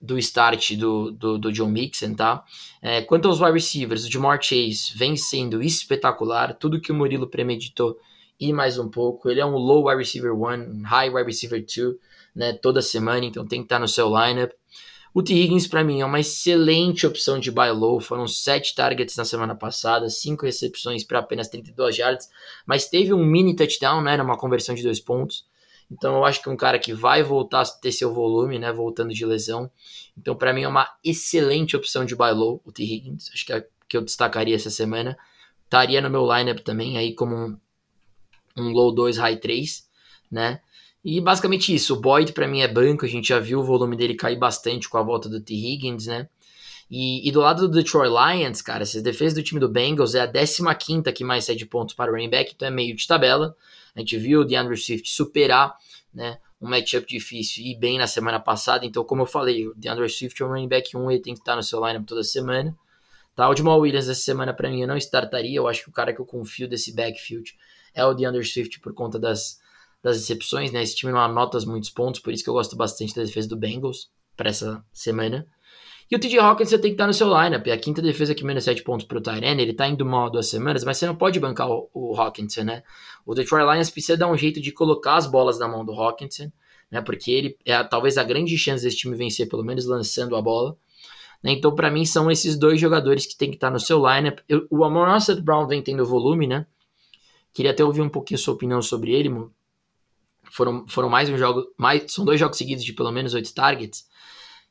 do 0.00 0.18
start 0.18 0.72
do, 0.74 1.10
do, 1.10 1.38
do 1.38 1.52
John 1.52 1.68
Mixon, 1.68 2.14
tá? 2.14 2.44
É, 2.82 3.02
quanto 3.02 3.28
aos 3.28 3.40
wide 3.40 3.52
receivers, 3.52 4.04
o 4.04 4.10
Jamar 4.10 4.40
Chase 4.42 4.92
vem 4.94 5.16
sendo 5.16 5.62
espetacular, 5.62 6.54
tudo 6.54 6.80
que 6.80 6.92
o 6.92 6.94
Murilo 6.94 7.26
premeditou 7.26 7.98
e 8.38 8.52
mais 8.52 8.78
um 8.78 8.88
pouco. 8.88 9.28
Ele 9.28 9.40
é 9.40 9.46
um 9.46 9.56
low 9.56 9.88
wide 9.88 9.98
receiver 9.98 10.32
one, 10.32 10.82
high 10.82 11.08
wide 11.08 11.26
receiver 11.26 11.64
two, 11.64 11.98
né, 12.34 12.52
toda 12.52 12.82
semana, 12.82 13.24
então 13.24 13.46
tem 13.46 13.60
que 13.60 13.66
estar 13.66 13.78
no 13.78 13.88
seu 13.88 14.08
lineup. 14.08 14.52
O 15.16 15.22
T. 15.22 15.32
Higgins, 15.32 15.66
para 15.66 15.82
mim, 15.82 16.02
é 16.02 16.04
uma 16.04 16.20
excelente 16.20 17.06
opção 17.06 17.40
de 17.40 17.50
buy 17.50 17.70
low. 17.70 17.98
Foram 18.00 18.28
sete 18.28 18.74
targets 18.74 19.16
na 19.16 19.24
semana 19.24 19.54
passada, 19.54 20.10
cinco 20.10 20.44
recepções 20.44 21.02
para 21.02 21.20
apenas 21.20 21.48
32 21.48 21.96
yards, 21.96 22.28
mas 22.66 22.90
teve 22.90 23.14
um 23.14 23.24
mini 23.24 23.56
touchdown, 23.56 24.02
né, 24.02 24.20
uma 24.20 24.36
conversão 24.36 24.74
de 24.74 24.82
dois 24.82 25.00
pontos. 25.00 25.46
Então 25.90 26.16
eu 26.16 26.24
acho 26.26 26.42
que 26.42 26.50
é 26.50 26.52
um 26.52 26.56
cara 26.56 26.78
que 26.78 26.92
vai 26.92 27.22
voltar 27.22 27.62
a 27.62 27.64
ter 27.64 27.92
seu 27.92 28.12
volume, 28.12 28.58
né, 28.58 28.70
voltando 28.70 29.14
de 29.14 29.24
lesão. 29.24 29.70
Então 30.18 30.36
para 30.36 30.52
mim 30.52 30.64
é 30.64 30.68
uma 30.68 30.86
excelente 31.02 31.74
opção 31.74 32.04
de 32.04 32.14
buy 32.14 32.32
low, 32.32 32.60
o 32.62 32.70
T. 32.70 32.82
Higgins. 32.82 33.30
Acho 33.32 33.46
que 33.46 33.54
é 33.54 33.66
que 33.88 33.96
eu 33.96 34.02
destacaria 34.02 34.54
essa 34.54 34.68
semana. 34.68 35.16
Estaria 35.64 36.02
no 36.02 36.10
meu 36.10 36.30
lineup 36.30 36.58
também 36.58 36.98
aí 36.98 37.14
como 37.14 37.58
um 38.54 38.68
low 38.68 38.94
2, 38.94 39.16
high 39.16 39.38
3, 39.38 39.88
né? 40.30 40.60
E 41.08 41.20
basicamente 41.20 41.72
isso. 41.72 41.94
O 41.94 42.00
Boyd 42.00 42.32
para 42.32 42.48
mim 42.48 42.62
é 42.62 42.66
banco, 42.66 43.04
a 43.04 43.08
gente 43.08 43.28
já 43.28 43.38
viu 43.38 43.60
o 43.60 43.62
volume 43.62 43.96
dele 43.96 44.16
cair 44.16 44.36
bastante 44.36 44.88
com 44.88 44.98
a 44.98 45.04
volta 45.04 45.28
do 45.28 45.40
T. 45.40 45.54
Higgins, 45.54 46.06
né? 46.06 46.28
E, 46.90 47.28
e, 47.28 47.30
do 47.30 47.38
lado 47.38 47.68
do 47.68 47.74
Detroit 47.74 48.10
Lions, 48.10 48.60
cara, 48.60 48.82
essa 48.82 49.00
defesa 49.00 49.36
do 49.36 49.42
time 49.42 49.60
do 49.60 49.68
Bengals 49.68 50.16
é 50.16 50.20
a 50.20 50.74
15 50.74 51.12
que 51.12 51.22
mais 51.22 51.44
cede 51.44 51.64
pontos 51.64 51.94
para 51.94 52.10
o 52.10 52.14
running 52.14 52.28
back, 52.28 52.52
então 52.52 52.66
é 52.66 52.72
meio 52.72 52.96
de 52.96 53.06
tabela. 53.06 53.54
A 53.94 54.00
gente 54.00 54.18
viu 54.18 54.40
o 54.40 54.44
DeAndre 54.44 54.76
Swift 54.76 55.08
superar 55.08 55.76
né, 56.12 56.38
um 56.60 56.68
matchup 56.68 57.06
difícil 57.06 57.64
e 57.64 57.76
bem 57.76 57.98
na 57.98 58.08
semana 58.08 58.40
passada. 58.40 58.84
Então, 58.84 59.04
como 59.04 59.22
eu 59.22 59.26
falei, 59.26 59.64
o 59.68 59.74
DeAndre 59.76 60.08
Swift 60.08 60.42
é 60.42 60.44
um 60.44 60.48
running 60.48 60.68
back 60.68 60.96
1, 60.96 61.08
ele 61.12 61.20
tem 61.20 61.34
que 61.34 61.40
estar 61.40 61.54
no 61.54 61.62
seu 61.62 61.84
lineup 61.86 62.04
toda 62.04 62.24
semana. 62.24 62.76
Tá, 63.36 63.48
o 63.48 63.54
Jamal 63.54 63.78
Williams 63.78 64.08
essa 64.08 64.20
semana 64.20 64.52
para 64.52 64.68
mim 64.68 64.80
eu 64.80 64.88
não 64.88 64.96
startaria. 64.96 65.56
Eu 65.56 65.68
acho 65.68 65.84
que 65.84 65.88
o 65.88 65.92
cara 65.92 66.12
que 66.12 66.20
eu 66.20 66.26
confio 66.26 66.66
desse 66.66 66.92
backfield 66.92 67.54
é 67.94 68.04
o 68.04 68.12
DeAndre 68.12 68.44
Swift 68.44 68.80
por 68.80 68.92
conta 68.92 69.20
das, 69.20 69.60
das 70.06 70.16
exceções, 70.18 70.70
né? 70.70 70.82
Esse 70.82 70.94
time 70.94 71.12
não 71.12 71.18
anota 71.18 71.58
muitos 71.66 71.90
pontos, 71.90 72.20
por 72.20 72.32
isso 72.32 72.44
que 72.44 72.48
eu 72.48 72.54
gosto 72.54 72.76
bastante 72.76 73.14
da 73.14 73.24
defesa 73.24 73.48
do 73.48 73.56
Bengals 73.56 74.08
para 74.36 74.50
essa 74.50 74.84
semana. 74.92 75.46
E 76.08 76.14
o 76.14 76.20
TJ 76.20 76.38
Hawkins 76.38 76.68
você 76.68 76.78
tem 76.78 76.92
que 76.92 76.94
estar 76.94 77.08
no 77.08 77.12
seu 77.12 77.26
lineup. 77.26 77.66
É 77.66 77.72
a 77.72 77.78
quinta 77.78 78.00
defesa 78.00 78.32
que 78.32 78.44
menos 78.44 78.62
7 78.62 78.84
pontos 78.84 79.04
para 79.04 79.18
o 79.18 79.20
Tyrene. 79.20 79.60
Ele 79.60 79.72
está 79.72 79.88
indo 79.88 80.06
mal 80.06 80.26
há 80.26 80.28
duas 80.28 80.46
semanas, 80.46 80.84
mas 80.84 80.98
você 80.98 81.06
não 81.06 81.16
pode 81.16 81.40
bancar 81.40 81.68
o, 81.68 81.90
o 81.92 82.14
Hawkinson, 82.14 82.62
né? 82.62 82.84
O 83.24 83.34
Detroit 83.34 83.64
Lions 83.64 83.90
precisa 83.90 84.16
dar 84.16 84.30
um 84.30 84.36
jeito 84.36 84.60
de 84.60 84.70
colocar 84.70 85.16
as 85.16 85.26
bolas 85.26 85.58
na 85.58 85.66
mão 85.66 85.84
do 85.84 85.92
Hawkinson, 85.92 86.52
né? 86.88 87.00
Porque 87.00 87.32
ele 87.32 87.58
é 87.64 87.82
talvez 87.82 88.16
a 88.16 88.22
grande 88.22 88.56
chance 88.56 88.84
desse 88.84 88.98
time 88.98 89.16
vencer, 89.16 89.48
pelo 89.48 89.64
menos 89.64 89.84
lançando 89.86 90.36
a 90.36 90.40
bola. 90.40 90.76
Né? 91.42 91.50
Então, 91.50 91.74
para 91.74 91.90
mim, 91.90 92.04
são 92.04 92.30
esses 92.30 92.56
dois 92.56 92.80
jogadores 92.80 93.26
que 93.26 93.36
tem 93.36 93.50
que 93.50 93.56
estar 93.56 93.72
no 93.72 93.80
seu 93.80 93.98
lineup. 94.06 94.38
Eu, 94.48 94.64
o 94.70 94.84
Amon 94.84 95.06
Brown 95.42 95.66
vem 95.66 95.82
tendo 95.82 96.06
volume, 96.06 96.46
né? 96.46 96.64
Queria 97.52 97.72
até 97.72 97.82
ouvir 97.82 98.02
um 98.02 98.08
pouquinho 98.08 98.38
sua 98.38 98.54
opinião 98.54 98.80
sobre 98.80 99.12
ele, 99.12 99.28
mano. 99.28 99.52
Foram, 100.50 100.86
foram 100.88 101.08
mais 101.08 101.28
um 101.28 101.36
jogo, 101.36 101.66
mais, 101.76 102.12
são 102.12 102.24
dois 102.24 102.40
jogos 102.40 102.58
seguidos 102.58 102.84
de 102.84 102.92
pelo 102.92 103.12
menos 103.12 103.34
oito 103.34 103.54
targets 103.54 104.06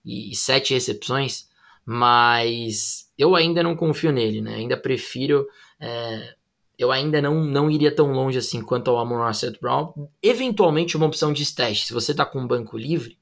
e, 0.03 0.31
e 0.31 0.35
sete 0.35 0.73
recepções, 0.73 1.47
mas 1.85 3.11
eu 3.17 3.35
ainda 3.35 3.61
não 3.61 3.75
confio 3.75 4.11
nele, 4.11 4.41
né? 4.41 4.55
Ainda 4.55 4.77
prefiro, 4.77 5.47
é, 5.79 6.35
eu 6.77 6.91
ainda 6.91 7.21
não, 7.21 7.43
não 7.43 7.69
iria 7.69 7.93
tão 7.93 8.11
longe 8.11 8.37
assim 8.37 8.61
quanto 8.61 8.89
ao 8.89 8.97
Amon 8.97 9.25
Russell 9.25 9.53
Brown. 9.61 10.07
Eventualmente 10.21 10.97
uma 10.97 11.05
opção 11.05 11.31
de 11.31 11.43
stash, 11.43 11.85
se 11.85 11.93
você 11.93 12.13
tá 12.13 12.25
com 12.25 12.39
um 12.39 12.47
banco 12.47 12.77
livre, 12.77 13.17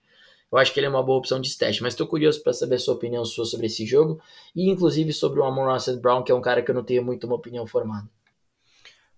eu 0.51 0.57
acho 0.59 0.71
que 0.71 0.79
ele 0.79 0.85
é 0.85 0.89
uma 0.89 1.01
boa 1.01 1.17
opção 1.17 1.41
de 1.41 1.47
stash, 1.47 1.81
mas 1.81 1.93
estou 1.93 2.05
curioso 2.05 2.43
para 2.43 2.53
saber 2.53 2.75
a 2.75 2.79
sua 2.79 2.93
opinião 2.93 3.25
sua 3.25 3.43
sobre 3.43 3.65
esse 3.65 3.85
jogo 3.85 4.21
e 4.55 4.69
inclusive 4.69 5.11
sobre 5.11 5.39
o 5.39 5.43
Amon 5.43 5.71
Russell 5.71 5.99
Brown, 5.99 6.23
que 6.23 6.31
é 6.31 6.35
um 6.35 6.41
cara 6.41 6.61
que 6.61 6.69
eu 6.69 6.75
não 6.75 6.83
tenho 6.83 7.03
muito 7.03 7.25
uma 7.25 7.35
opinião 7.35 7.65
formada. 7.65 8.07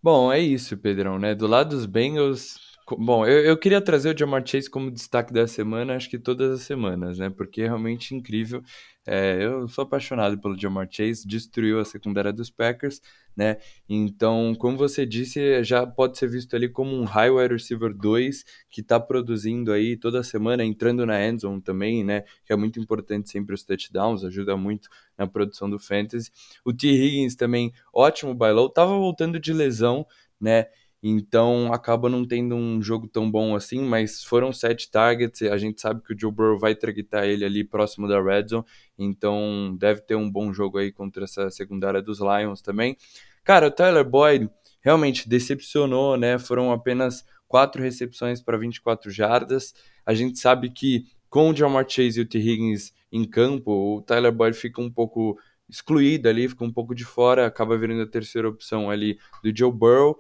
Bom, 0.02 0.32
é 0.32 0.40
isso, 0.40 0.78
Pedrão, 0.78 1.18
né? 1.18 1.34
Do 1.34 1.48
lado 1.48 1.76
dos 1.76 1.86
Bengals, 1.86 2.58
bom, 2.92 3.26
eu, 3.26 3.40
eu 3.44 3.58
queria 3.58 3.82
trazer 3.82 4.14
o 4.14 4.18
Jamar 4.18 4.46
Chase 4.46 4.70
como 4.70 4.92
destaque 4.92 5.34
da 5.34 5.48
semana, 5.48 5.96
acho 5.96 6.10
que 6.10 6.20
todas 6.20 6.52
as 6.52 6.62
semanas, 6.62 7.18
né? 7.18 7.30
Porque 7.30 7.62
é 7.62 7.66
realmente 7.66 8.14
incrível. 8.14 8.62
É, 9.08 9.44
eu 9.44 9.68
sou 9.68 9.84
apaixonado 9.84 10.40
pelo 10.40 10.60
Jamar 10.60 10.88
Chase, 10.90 11.28
destruiu 11.28 11.80
a 11.80 11.86
secundária 11.86 12.34
dos 12.34 12.50
Packers, 12.50 13.02
né? 13.36 13.58
Então, 13.90 14.54
como 14.56 14.78
você 14.78 15.06
disse, 15.06 15.64
já 15.64 15.86
pode 15.86 16.18
ser 16.18 16.28
visto 16.30 16.56
ali 16.56 16.70
como 16.70 16.96
um 16.96 17.04
high 17.04 17.30
wide 17.30 17.54
receiver 17.54 17.94
2 17.94 18.44
que 18.70 18.82
está 18.82 19.00
produzindo 19.00 19.72
aí 19.72 19.98
toda 19.98 20.24
semana, 20.24 20.64
entrando 20.64 21.06
na 21.06 21.24
endzone 21.24 21.62
também, 21.62 22.04
né? 22.04 22.24
Que 22.46 22.54
é 22.54 22.56
muito 22.56 22.80
importante 22.80 23.30
sempre 23.30 23.56
os 23.56 23.64
touchdowns, 23.64 24.24
ajuda 24.24 24.56
muito 24.56 24.90
na 25.18 25.28
produção 25.28 25.70
do 25.70 25.80
fantasy. 25.80 26.32
O 26.64 26.74
T. 26.74 26.88
Higgins 26.88 27.36
também, 27.36 27.74
ótimo 27.94 28.34
bailou, 28.34 28.70
tava 28.70 28.92
voltando 28.92 29.40
de 29.40 29.54
lesão, 29.54 30.06
né? 30.40 30.68
Então 31.08 31.72
acaba 31.72 32.10
não 32.10 32.26
tendo 32.26 32.56
um 32.56 32.82
jogo 32.82 33.08
tão 33.08 33.30
bom 33.30 33.56
assim, 33.56 33.80
mas 33.80 34.24
foram 34.24 34.52
sete 34.52 34.90
targets. 34.90 35.40
A 35.44 35.56
gente 35.56 35.80
sabe 35.80 36.02
que 36.02 36.16
o 36.16 36.20
Joe 36.20 36.32
Burrow 36.32 36.58
vai 36.58 36.74
targetar 36.74 37.26
ele 37.26 37.46
ali 37.46 37.64
próximo 37.64 38.08
da 38.08 38.20
red 38.20 38.48
zone, 38.48 38.66
então 38.98 39.76
deve 39.78 40.02
ter 40.02 40.16
um 40.16 40.28
bom 40.28 40.52
jogo 40.52 40.80
aí 40.80 40.92
contra 40.92 41.26
essa 41.26 41.52
secundária 41.52 42.02
dos 42.02 42.18
Lions 42.20 42.60
também. 42.60 42.98
Cara, 43.44 43.68
o 43.68 43.72
Tyler 43.72 44.04
Boyd 44.04 44.50
realmente 44.82 45.30
decepcionou, 45.30 46.18
né? 46.18 46.40
Foram 46.40 46.72
apenas 46.72 47.24
quatro 47.48 47.84
recepções 47.84 48.42
para 48.42 48.58
24 48.58 49.12
jardas. 49.12 49.76
A 50.04 50.16
gente 50.16 50.40
sabe 50.40 50.72
que 50.72 51.06
com 51.30 51.52
o 51.52 51.56
Jamar 51.56 51.88
Chase 51.88 52.20
e 52.20 52.24
o 52.24 52.26
T. 52.26 52.40
Higgins 52.40 52.92
em 53.12 53.26
campo, 53.26 53.72
o 53.72 54.02
Tyler 54.02 54.32
Boyd 54.32 54.58
fica 54.58 54.82
um 54.82 54.90
pouco 54.90 55.38
excluído 55.70 56.28
ali, 56.28 56.50
fica 56.50 56.64
um 56.64 56.74
pouco 56.74 56.96
de 56.96 57.06
fora, 57.06 57.46
acaba 57.46 57.78
virando 57.78 58.02
a 58.02 58.08
terceira 58.08 58.50
opção 58.50 58.90
ali 58.90 59.20
do 59.44 59.56
Joe 59.56 59.72
Burrow. 59.72 60.18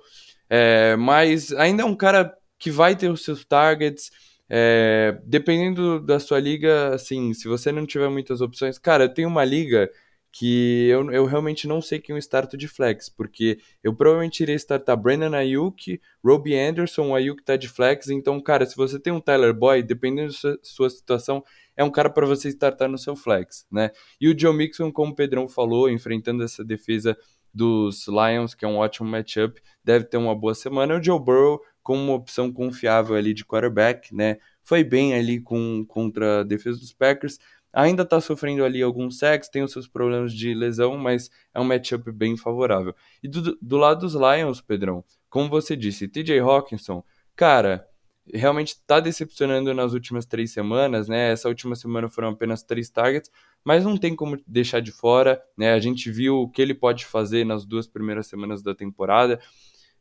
É, 0.50 0.96
mas 0.96 1.52
ainda 1.54 1.84
é 1.84 1.86
um 1.86 1.96
cara 1.96 2.36
que 2.60 2.72
vai 2.72 2.96
ter 2.96 3.10
os 3.10 3.24
seus 3.24 3.46
targets. 3.46 4.12
É, 4.48 5.20
dependendo 5.26 6.00
da 6.00 6.20
sua 6.20 6.39
liga, 6.39 6.93
assim, 6.93 7.34
se 7.34 7.48
você 7.48 7.72
não 7.72 7.86
tiver 7.86 8.10
muitas 8.10 8.41
opções, 8.41 8.78
cara, 8.78 9.06
eu 9.06 9.14
tenho 9.14 9.28
uma 9.28 9.43
liga 9.43 9.89
que 10.38 10.88
eu, 10.89 11.10
eu 11.14 11.26
realmente 11.26 11.66
não 11.66 11.82
sei 11.82 11.98
quem 11.98 12.14
eu 12.14 12.20
starto 12.20 12.58
de 12.58 12.68
flex, 12.68 13.08
porque 13.08 13.58
eu 13.82 13.96
provavelmente 13.96 14.43
iria 14.43 14.56
startar 14.56 14.98
Brandon 14.98 15.34
Ayuk, 15.34 16.02
Robbie 16.22 16.60
Anderson, 16.60 17.08
o 17.08 17.16
Ayuk 17.16 17.41
tá 17.41 17.56
de 17.56 17.70
flex, 17.70 18.10
então, 18.10 18.41
cara, 18.41 18.66
se 18.66 18.76
você 18.76 19.00
tem 19.00 19.14
um 19.14 19.22
Tyler 19.22 19.54
Boyd, 19.54 19.88
dependendo 19.88 20.28
da 20.28 20.38
sua, 20.38 20.60
sua 20.62 20.89
situação, 20.89 21.41
é 21.78 21.86
um 21.86 21.89
cara 21.89 22.10
para 22.10 22.26
você 22.26 22.50
startar 22.50 22.89
no 22.89 22.98
seu 22.98 23.16
flex, 23.16 23.66
né? 23.72 23.91
E 24.20 24.28
o 24.28 24.38
Joe 24.38 24.54
Mixon, 24.54 24.91
como 24.91 25.14
o 25.14 25.16
Pedrão 25.16 25.48
falou, 25.48 25.89
enfrentando 25.89 26.43
essa 26.43 26.66
defesa 26.66 27.18
dos 27.56 28.06
Lions, 28.08 28.53
que 28.53 28.66
é 28.66 28.68
um 28.68 28.78
ótimo 28.78 29.10
matchup, 29.10 29.62
deve 29.84 30.06
ter 30.06 30.18
uma 30.18 30.36
boa 30.36 30.53
semana. 30.53 30.95
O 30.95 31.01
Joe 31.03 31.20
Burrow, 31.20 31.62
como 31.82 32.01
uma 32.03 32.14
opção 32.14 32.51
confiável 32.51 33.16
ali 33.16 33.34
de 33.34 33.45
quarterback, 33.45 34.14
né? 34.14 34.38
Foi 34.62 34.84
bem 34.84 35.14
ali 35.14 35.39
com, 35.39 35.86
contra 35.88 36.41
a 36.41 36.43
defesa 36.43 36.80
dos 36.80 36.91
Packers, 36.91 37.39
Ainda 37.76 38.03
está 38.03 38.22
sofrendo 38.22 38.64
ali 38.64 38.82
alguns 38.82 39.18
sacks, 39.18 39.49
tem 39.49 39.62
os 39.62 39.74
seus 39.74 39.86
problemas 39.86 40.34
de 40.34 40.53
lesão, 40.53 40.97
mas 40.97 41.30
é 41.53 41.60
um 41.60 41.66
matchup 41.66 42.10
bem 42.10 42.38
favorável. 42.38 42.95
E 43.22 43.28
do, 43.28 43.58
do 43.62 43.76
lado 43.76 43.99
dos 43.99 44.14
Lions, 44.14 44.62
Pedrão, 44.62 45.03
como 45.30 45.49
você 45.49 45.76
disse, 45.76 46.08
TJ 46.08 46.39
Hawkinson, 46.39 47.03
cara, 47.36 47.86
realmente 48.34 48.69
está 48.69 48.99
decepcionando 48.99 49.73
nas 49.73 49.93
últimas 49.93 50.26
três 50.26 50.51
semanas, 50.51 51.07
né? 51.07 51.32
Essa 51.32 51.47
última 51.47 51.76
semana 51.76 52.09
foram 52.09 52.30
apenas 52.30 52.63
três 52.63 52.89
targets, 52.89 53.32
mas 53.63 53.84
não 53.84 53.97
tem 53.97 54.15
como 54.15 54.38
deixar 54.47 54.80
de 54.80 54.91
fora, 54.91 55.41
né? 55.57 55.73
A 55.73 55.80
gente 55.80 56.11
viu 56.11 56.38
o 56.38 56.49
que 56.49 56.61
ele 56.61 56.73
pode 56.73 57.05
fazer 57.05 57.45
nas 57.45 57.65
duas 57.65 57.88
primeiras 57.88 58.28
semanas 58.28 58.63
da 58.63 58.73
temporada. 58.73 59.39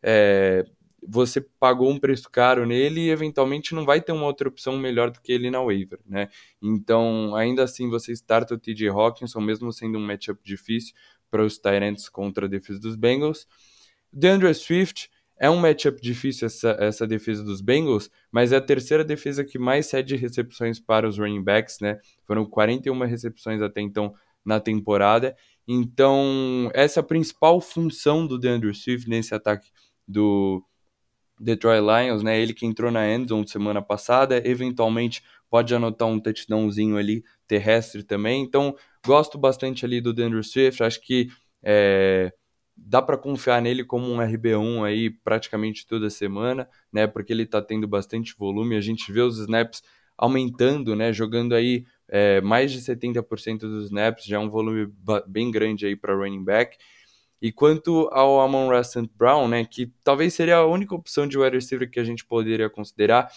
É, 0.02 0.64
você 1.06 1.40
pagou 1.40 1.90
um 1.90 1.98
preço 1.98 2.30
caro 2.30 2.64
nele 2.64 3.02
e 3.02 3.10
eventualmente 3.10 3.74
não 3.74 3.84
vai 3.84 4.00
ter 4.00 4.12
uma 4.12 4.24
outra 4.24 4.48
opção 4.48 4.78
melhor 4.78 5.10
do 5.10 5.20
que 5.20 5.32
ele 5.32 5.50
na 5.50 5.62
waiver, 5.62 6.00
né? 6.06 6.28
Então, 6.62 7.34
ainda 7.36 7.62
assim, 7.62 7.90
você 7.90 8.12
starta 8.12 8.54
o 8.54 8.58
TJ 8.58 8.88
Hawkinson, 8.88 9.40
mesmo 9.40 9.72
sendo 9.72 9.98
um 9.98 10.06
matchup 10.06 10.40
difícil 10.42 10.94
para 11.30 11.44
os 11.44 11.58
Tyrants 11.58 12.08
contra 12.08 12.46
a 12.46 12.48
defesa 12.48 12.80
dos 12.80 12.96
Bengals. 12.96 13.46
DeAndre 14.12 14.54
Swift 14.54 15.10
é 15.38 15.50
um 15.50 15.56
matchup 15.56 16.00
difícil 16.00 16.46
essa, 16.46 16.76
essa 16.78 17.06
defesa 17.06 17.42
dos 17.42 17.60
Bengals, 17.60 18.10
mas 18.30 18.52
é 18.52 18.56
a 18.56 18.60
terceira 18.60 19.04
defesa 19.04 19.44
que 19.44 19.58
mais 19.58 19.86
cede 19.86 20.16
recepções 20.16 20.78
para 20.78 21.08
os 21.08 21.18
running 21.18 21.42
backs, 21.42 21.78
né? 21.80 21.98
Foram 22.24 22.46
41 22.46 22.98
recepções 23.04 23.60
até 23.60 23.80
então 23.80 24.14
na 24.44 24.60
temporada. 24.60 25.36
Então, 25.66 26.70
essa 26.74 27.00
é 27.00 27.02
a 27.02 27.04
principal 27.04 27.60
função 27.60 28.26
do 28.26 28.38
DeAndre 28.38 28.74
Swift 28.74 29.08
nesse 29.08 29.34
ataque 29.34 29.70
do 30.06 30.62
Detroit 31.40 31.80
Lions, 31.80 32.22
né? 32.22 32.40
Ele 32.40 32.54
que 32.54 32.66
entrou 32.66 32.90
na 32.90 33.08
endzone 33.08 33.48
semana 33.48 33.82
passada, 33.82 34.40
eventualmente 34.46 35.22
pode 35.50 35.74
anotar 35.74 36.08
um 36.08 36.20
touchdownzinho 36.20 36.96
ali 36.96 37.24
terrestre 37.46 38.02
também. 38.02 38.42
Então, 38.42 38.74
gosto 39.04 39.38
bastante 39.38 39.84
ali 39.84 40.00
do 40.00 40.12
Denver 40.12 40.44
Swift. 40.44 40.82
Acho 40.82 41.00
que 41.00 41.28
é, 41.62 42.32
dá 42.76 43.00
para 43.00 43.16
confiar 43.16 43.62
nele 43.62 43.84
como 43.84 44.10
um 44.10 44.18
RB1 44.18 44.84
aí 44.84 45.10
praticamente 45.10 45.86
toda 45.86 46.10
semana, 46.10 46.68
né? 46.92 47.06
Porque 47.06 47.32
ele 47.32 47.44
está 47.44 47.62
tendo 47.62 47.86
bastante 47.86 48.34
volume. 48.36 48.76
A 48.76 48.80
gente 48.80 49.10
vê 49.12 49.20
os 49.20 49.38
snaps 49.38 49.82
aumentando, 50.16 50.94
né? 50.94 51.12
Jogando 51.12 51.54
aí 51.54 51.84
é, 52.08 52.40
mais 52.40 52.72
de 52.72 52.80
70% 52.80 53.60
dos 53.60 53.86
snaps, 53.86 54.24
já 54.24 54.36
é 54.36 54.38
um 54.38 54.50
volume 54.50 54.92
bem 55.26 55.50
grande 55.50 55.86
aí 55.86 55.96
para 55.96 56.14
running 56.14 56.44
back. 56.44 56.76
E 57.40 57.52
quanto 57.52 58.08
ao 58.12 58.40
Amon 58.40 58.70
St. 58.82 59.10
Brown, 59.14 59.48
né, 59.48 59.64
que 59.64 59.92
talvez 60.02 60.32
seria 60.32 60.56
a 60.56 60.66
única 60.66 60.94
opção 60.94 61.26
de 61.26 61.36
wide 61.36 61.56
receiver 61.56 61.90
que 61.90 62.00
a 62.00 62.04
gente 62.04 62.24
poderia 62.24 62.70
considerar, 62.70 63.30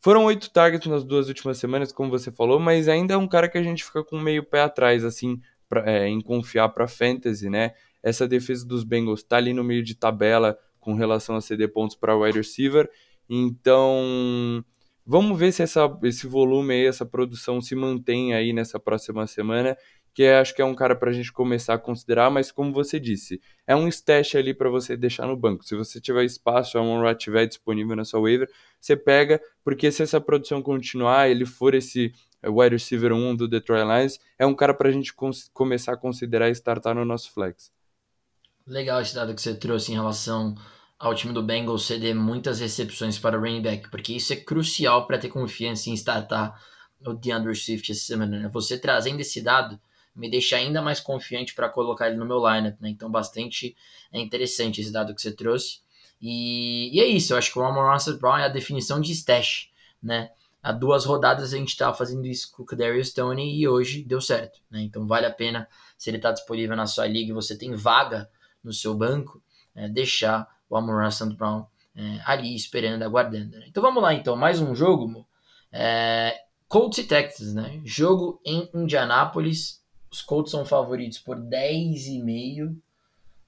foram 0.00 0.24
oito 0.26 0.50
targets 0.50 0.86
nas 0.86 1.02
duas 1.02 1.28
últimas 1.28 1.58
semanas, 1.58 1.92
como 1.92 2.10
você 2.10 2.30
falou, 2.30 2.60
mas 2.60 2.88
ainda 2.88 3.14
é 3.14 3.16
um 3.16 3.26
cara 3.26 3.48
que 3.48 3.56
a 3.56 3.62
gente 3.62 3.84
fica 3.84 4.04
com 4.04 4.20
meio 4.20 4.44
pé 4.44 4.60
atrás, 4.60 5.04
assim, 5.04 5.40
pra, 5.68 5.90
é, 5.90 6.06
em 6.06 6.20
confiar 6.20 6.68
para 6.68 6.86
fantasy, 6.86 7.48
né? 7.48 7.72
Essa 8.06 8.28
defesa 8.28 8.64
dos 8.64 8.84
Bengals 8.84 9.20
está 9.20 9.36
ali 9.36 9.52
no 9.52 9.64
meio 9.64 9.82
de 9.82 9.96
tabela 9.96 10.56
com 10.78 10.94
relação 10.94 11.34
a 11.34 11.40
ceder 11.40 11.72
pontos 11.72 11.96
para 11.96 12.16
wide 12.16 12.38
receiver, 12.38 12.88
então 13.28 14.64
vamos 15.04 15.36
ver 15.36 15.50
se 15.50 15.62
essa, 15.62 15.98
esse 16.04 16.28
volume 16.28 16.74
aí, 16.74 16.86
essa 16.86 17.04
produção 17.04 17.60
se 17.60 17.74
mantém 17.74 18.32
aí 18.34 18.52
nessa 18.52 18.78
próxima 18.78 19.26
semana 19.26 19.76
que 20.16 20.22
é, 20.22 20.38
acho 20.38 20.54
que 20.54 20.62
é 20.62 20.64
um 20.64 20.74
cara 20.74 20.96
para 20.96 21.10
a 21.10 21.12
gente 21.12 21.30
começar 21.30 21.74
a 21.74 21.78
considerar, 21.78 22.30
mas 22.30 22.50
como 22.50 22.72
você 22.72 22.98
disse, 22.98 23.38
é 23.66 23.76
um 23.76 23.86
stash 23.86 24.34
ali 24.36 24.54
para 24.54 24.70
você 24.70 24.96
deixar 24.96 25.26
no 25.26 25.36
banco. 25.36 25.62
Se 25.62 25.76
você 25.76 26.00
tiver 26.00 26.24
espaço, 26.24 26.78
a 26.78 26.82
Monra 26.82 27.12
estiver 27.12 27.44
disponível 27.44 27.94
na 27.94 28.02
sua 28.02 28.22
waiver, 28.22 28.48
você 28.80 28.96
pega, 28.96 29.38
porque 29.62 29.92
se 29.92 30.02
essa 30.02 30.18
produção 30.18 30.62
continuar, 30.62 31.28
ele 31.28 31.44
for 31.44 31.74
esse 31.74 32.14
eh, 32.42 32.48
wide 32.48 32.76
receiver 32.76 33.12
1 33.12 33.36
do 33.36 33.46
Detroit 33.46 33.84
Lions, 33.84 34.18
é 34.38 34.46
um 34.46 34.54
cara 34.54 34.72
para 34.72 34.88
a 34.88 34.92
gente 34.92 35.12
começar 35.52 35.92
a 35.92 35.96
considerar 35.98 36.48
e 36.48 36.52
startar 36.52 36.94
no 36.94 37.04
nosso 37.04 37.30
flex. 37.30 37.70
Legal 38.66 39.00
esse 39.00 39.14
dado 39.14 39.32
que 39.34 39.40
você 39.40 39.54
trouxe 39.54 39.92
em 39.92 39.94
relação 39.94 40.56
ao 40.98 41.14
time 41.14 41.32
do 41.32 41.42
Bengals 41.42 41.84
ceder 41.84 42.16
muitas 42.16 42.58
recepções 42.58 43.18
para 43.18 43.38
o 43.38 43.40
running 43.40 43.62
back, 43.62 43.88
porque 43.90 44.14
isso 44.14 44.32
é 44.32 44.36
crucial 44.36 45.06
para 45.06 45.18
ter 45.18 45.28
confiança 45.28 45.88
em 45.88 45.94
startar 45.94 46.60
o 47.00 47.12
DeAndre 47.12 47.54
Swift 47.54 47.92
essa 47.92 48.00
semana. 48.00 48.40
Né? 48.40 48.48
Você 48.52 48.76
trazendo 48.76 49.20
esse 49.20 49.40
dado 49.40 49.78
me 50.16 50.30
deixa 50.30 50.56
ainda 50.56 50.82
mais 50.82 50.98
confiante 50.98 51.54
para 51.54 51.68
colocar 51.68 52.08
ele 52.08 52.16
no 52.16 52.24
meu 52.24 52.38
lineup, 52.38 52.80
né? 52.80 52.88
Então, 52.88 53.10
bastante 53.10 53.76
é 54.10 54.18
interessante 54.18 54.80
esse 54.80 54.90
dado 54.90 55.14
que 55.14 55.20
você 55.20 55.30
trouxe. 55.30 55.80
E, 56.20 56.90
e 56.96 57.00
é 57.00 57.06
isso, 57.06 57.34
eu 57.34 57.36
acho 57.38 57.52
que 57.52 57.58
o 57.58 57.62
Amon 57.62 57.92
Russell 57.92 58.18
Brown 58.18 58.38
é 58.38 58.46
a 58.46 58.48
definição 58.48 58.98
de 58.98 59.12
stash, 59.12 59.70
né? 60.02 60.30
Há 60.62 60.72
duas 60.72 61.04
rodadas 61.04 61.52
a 61.52 61.58
gente 61.58 61.68
estava 61.68 61.94
fazendo 61.94 62.26
isso 62.26 62.50
com 62.50 62.62
o 62.62 62.76
Darius 62.76 63.08
Stoney 63.08 63.60
e 63.60 63.68
hoje 63.68 64.02
deu 64.02 64.20
certo, 64.20 64.58
né? 64.70 64.80
Então 64.82 65.06
vale 65.06 65.26
a 65.26 65.30
pena, 65.30 65.68
se 65.98 66.08
ele 66.08 66.16
está 66.16 66.32
disponível 66.32 66.74
na 66.74 66.86
sua 66.86 67.06
liga 67.06 67.30
e 67.30 67.34
você 67.34 67.56
tem 67.56 67.74
vaga 67.76 68.28
no 68.66 68.72
seu 68.72 68.94
banco, 68.94 69.42
é, 69.74 69.88
deixar 69.88 70.46
o 70.68 70.76
Amon 70.76 71.02
Russell 71.02 71.32
Brown 71.34 71.64
é, 71.94 72.20
ali 72.26 72.54
esperando, 72.54 73.02
aguardando. 73.02 73.56
Né? 73.58 73.66
Então 73.68 73.82
vamos 73.82 74.02
lá, 74.02 74.12
então, 74.12 74.36
mais 74.36 74.60
um 74.60 74.74
jogo, 74.74 75.26
é, 75.72 76.36
Colts 76.68 76.98
e 76.98 77.04
Texas, 77.04 77.54
né? 77.54 77.80
Jogo 77.84 78.40
em 78.44 78.68
Indianápolis, 78.74 79.80
os 80.10 80.20
Colts 80.20 80.50
são 80.50 80.64
favoritos 80.64 81.18
por 81.18 81.36
10,5. 81.36 82.76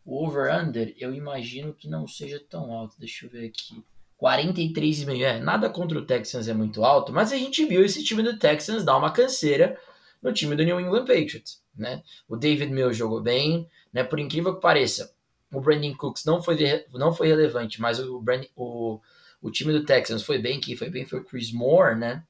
O 0.05 0.25
over-under, 0.25 0.95
eu 0.97 1.13
imagino 1.13 1.75
que 1.75 1.89
não 1.89 2.07
seja 2.07 2.43
tão 2.49 2.73
alto. 2.73 2.97
Deixa 2.99 3.27
eu 3.27 3.31
ver 3.31 3.47
aqui. 3.47 3.83
43,5. 4.21 5.23
É, 5.23 5.39
nada 5.41 5.69
contra 5.69 5.99
o 5.99 6.05
Texans 6.05 6.49
é 6.49 6.55
muito 6.55 6.85
alto, 6.85 7.13
mas 7.13 7.33
a 7.33 7.37
gente 7.37 7.65
viu 7.67 7.85
esse 7.85 8.03
time 8.05 8.23
do 8.23 8.39
Texans 8.39 8.85
dar 8.85 8.97
uma 8.97 9.13
canseira 9.13 9.79
no 10.23 10.33
time 10.33 10.57
do 10.57 10.65
New 10.65 10.81
England 10.81 11.05
Patriots, 11.05 11.63
né? 11.79 12.03
O 12.29 12.37
David 12.37 12.73
Mills 12.73 12.99
jogou 12.99 13.21
bem, 13.21 13.69
né? 13.93 14.05
Por 14.05 14.19
incrível 14.19 14.55
que 14.55 14.61
pareça, 14.61 15.15
o 15.53 15.61
Brandon 15.61 15.95
Cooks 15.95 16.25
não 16.25 16.43
foi, 16.43 16.57
não 16.93 17.13
foi 17.13 17.29
relevante, 17.29 17.81
mas 17.81 17.99
o, 17.99 18.21
Brandon, 18.21 18.47
o, 18.55 19.01
o 19.41 19.51
time 19.51 19.73
do 19.73 19.85
Texans 19.85 20.23
foi 20.23 20.39
bem, 20.39 20.61
quem 20.61 20.77
foi 20.77 20.91
bem 20.91 21.07
foi 21.07 21.21
o 21.21 21.25
Chris 21.25 21.53
Moore, 21.53 21.97
né? 21.97 22.25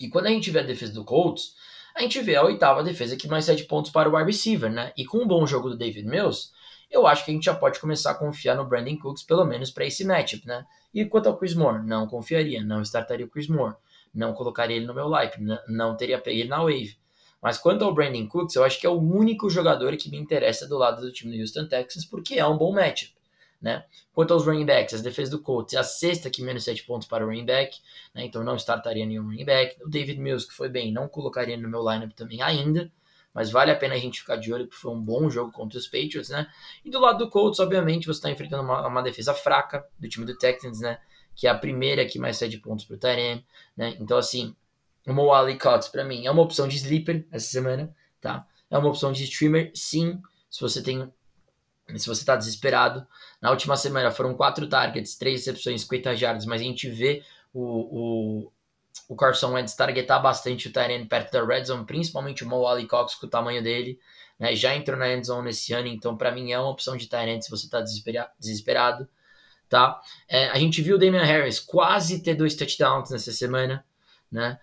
E 0.00 0.08
quando 0.08 0.26
a 0.26 0.30
gente 0.30 0.50
vê 0.50 0.60
a 0.60 0.64
defesa 0.64 0.92
do 0.92 1.04
Colts, 1.04 1.54
a 1.94 2.02
gente 2.02 2.20
vê 2.20 2.34
a 2.34 2.42
oitava 2.42 2.82
defesa 2.82 3.16
que 3.16 3.28
mais 3.28 3.44
7 3.44 3.64
pontos 3.64 3.90
para 3.90 4.08
o 4.08 4.16
wide 4.16 4.26
receiver, 4.26 4.70
né? 4.70 4.92
E 4.96 5.04
com 5.04 5.18
um 5.18 5.26
bom 5.26 5.46
jogo 5.46 5.70
do 5.70 5.76
David 5.76 6.06
Mills, 6.06 6.50
eu 6.90 7.06
acho 7.06 7.24
que 7.24 7.30
a 7.30 7.34
gente 7.34 7.44
já 7.44 7.54
pode 7.54 7.80
começar 7.80 8.10
a 8.10 8.14
confiar 8.14 8.56
no 8.56 8.64
Brandon 8.64 8.96
Cooks, 8.98 9.22
pelo 9.22 9.44
menos 9.44 9.70
para 9.70 9.86
esse 9.86 10.04
matchup, 10.04 10.46
né? 10.46 10.66
E 10.92 11.04
quanto 11.04 11.28
ao 11.28 11.36
Chris 11.36 11.54
Moore, 11.54 11.84
não 11.86 12.06
confiaria, 12.06 12.62
não 12.64 12.82
startaria 12.82 13.26
o 13.26 13.28
Chris 13.28 13.48
Moore, 13.48 13.76
não 14.12 14.34
colocaria 14.34 14.76
ele 14.76 14.86
no 14.86 14.94
meu 14.94 15.08
life, 15.08 15.38
não 15.68 15.96
teria 15.96 16.18
pego 16.18 16.38
ele 16.38 16.48
na 16.48 16.62
wave. 16.62 16.96
Mas 17.44 17.58
quanto 17.58 17.84
ao 17.84 17.92
Brandon 17.92 18.26
Cooks, 18.26 18.56
eu 18.56 18.64
acho 18.64 18.80
que 18.80 18.86
é 18.86 18.88
o 18.88 18.98
único 18.98 19.50
jogador 19.50 19.94
que 19.98 20.08
me 20.08 20.16
interessa 20.16 20.66
do 20.66 20.78
lado 20.78 21.02
do 21.02 21.12
time 21.12 21.30
do 21.30 21.42
Houston 21.42 21.68
Texans, 21.68 22.06
porque 22.06 22.36
é 22.36 22.46
um 22.46 22.56
bom 22.56 22.72
matchup. 22.72 23.12
Né? 23.60 23.84
Quanto 24.14 24.32
aos 24.32 24.46
running 24.46 24.64
backs, 24.64 24.94
as 24.94 25.02
defesas 25.02 25.28
do 25.28 25.42
Colts 25.42 25.74
é 25.74 25.78
a 25.78 25.82
sexta 25.82 26.30
que 26.30 26.42
menos 26.42 26.64
7 26.64 26.84
pontos 26.84 27.06
para 27.06 27.22
o 27.22 27.28
running 27.28 27.44
back, 27.44 27.78
né? 28.14 28.24
então 28.24 28.42
não 28.42 28.56
startaria 28.56 29.04
nenhum 29.04 29.24
running 29.24 29.44
back. 29.44 29.76
O 29.84 29.90
David 29.90 30.18
Mills, 30.18 30.48
que 30.48 30.54
foi 30.54 30.70
bem, 30.70 30.90
não 30.90 31.06
colocaria 31.06 31.54
no 31.58 31.68
meu 31.68 31.86
lineup 31.86 32.12
também 32.12 32.40
ainda, 32.40 32.90
mas 33.34 33.50
vale 33.50 33.70
a 33.70 33.76
pena 33.76 33.94
a 33.94 33.98
gente 33.98 34.20
ficar 34.20 34.36
de 34.36 34.50
olho, 34.50 34.66
porque 34.66 34.80
foi 34.80 34.92
um 34.92 35.02
bom 35.02 35.28
jogo 35.28 35.52
contra 35.52 35.78
os 35.78 35.86
Patriots, 35.86 36.30
né? 36.30 36.46
E 36.82 36.88
do 36.88 36.98
lado 36.98 37.18
do 37.18 37.28
Colts, 37.28 37.60
obviamente, 37.60 38.06
você 38.06 38.20
está 38.20 38.30
enfrentando 38.30 38.62
uma, 38.62 38.86
uma, 38.86 39.02
defesa 39.02 39.34
fraca 39.34 39.86
do 39.98 40.08
time 40.08 40.24
do 40.24 40.34
Texans, 40.34 40.80
né? 40.80 40.98
Que 41.34 41.46
é 41.46 41.50
a 41.50 41.54
primeira 41.54 42.06
que 42.06 42.18
mais 42.18 42.38
7 42.38 42.56
pontos 42.58 42.86
para 42.86 42.94
o 42.94 42.98
Tyrene, 42.98 43.44
né? 43.76 43.96
Então, 44.00 44.16
assim, 44.16 44.56
o 45.06 45.12
Moali 45.12 45.58
Cox, 45.58 45.88
para 45.88 46.04
mim, 46.04 46.26
é 46.26 46.30
uma 46.30 46.42
opção 46.42 46.66
de 46.66 46.76
sleeper 46.76 47.26
essa 47.30 47.46
semana, 47.46 47.94
tá? 48.20 48.46
É 48.70 48.78
uma 48.78 48.88
opção 48.88 49.12
de 49.12 49.24
streamer, 49.24 49.70
sim, 49.74 50.20
se 50.50 50.60
você 50.60 50.82
tem 50.82 51.12
se 51.96 52.06
você 52.06 52.22
está 52.22 52.34
desesperado, 52.34 53.06
na 53.40 53.50
última 53.50 53.76
semana 53.76 54.10
foram 54.10 54.34
quatro 54.34 54.66
targets, 54.66 55.16
três 55.16 55.40
recepções, 55.40 55.82
50 55.82 56.16
jardas, 56.16 56.46
mas 56.46 56.60
a 56.60 56.64
gente 56.64 56.88
vê 56.88 57.22
o, 57.52 57.60
o, 57.60 58.52
o 59.08 59.16
Carson 59.16 59.52
Wentz 59.52 59.74
targetar 59.74 60.22
bastante 60.22 60.68
o 60.68 60.72
Tyrene 60.72 61.06
perto 61.06 61.32
da 61.32 61.44
red 61.44 61.64
zone, 61.64 61.84
principalmente 61.84 62.42
o 62.42 62.48
Mo 62.48 62.66
Ali 62.66 62.86
Cox 62.86 63.14
com 63.14 63.26
o 63.26 63.30
tamanho 63.30 63.62
dele, 63.62 64.00
né? 64.38 64.56
Já 64.56 64.74
entrou 64.74 64.98
na 64.98 65.12
end 65.12 65.26
zone 65.26 65.50
esse 65.50 65.72
ano, 65.74 65.88
então 65.88 66.16
para 66.16 66.32
mim 66.32 66.52
é 66.52 66.58
uma 66.58 66.70
opção 66.70 66.96
de 66.96 67.06
Tyrene 67.06 67.42
se 67.42 67.50
você 67.50 67.66
está 67.66 67.80
desesperado, 67.80 68.30
desesperado, 68.38 69.08
tá? 69.68 70.00
É, 70.26 70.48
a 70.48 70.58
gente 70.58 70.80
viu 70.80 70.96
o 70.96 70.98
Damian 70.98 71.24
Harris 71.24 71.60
quase 71.60 72.22
ter 72.22 72.34
dois 72.34 72.54
touchdowns 72.54 73.10
nessa 73.10 73.30
semana, 73.30 73.84
né? 74.32 74.58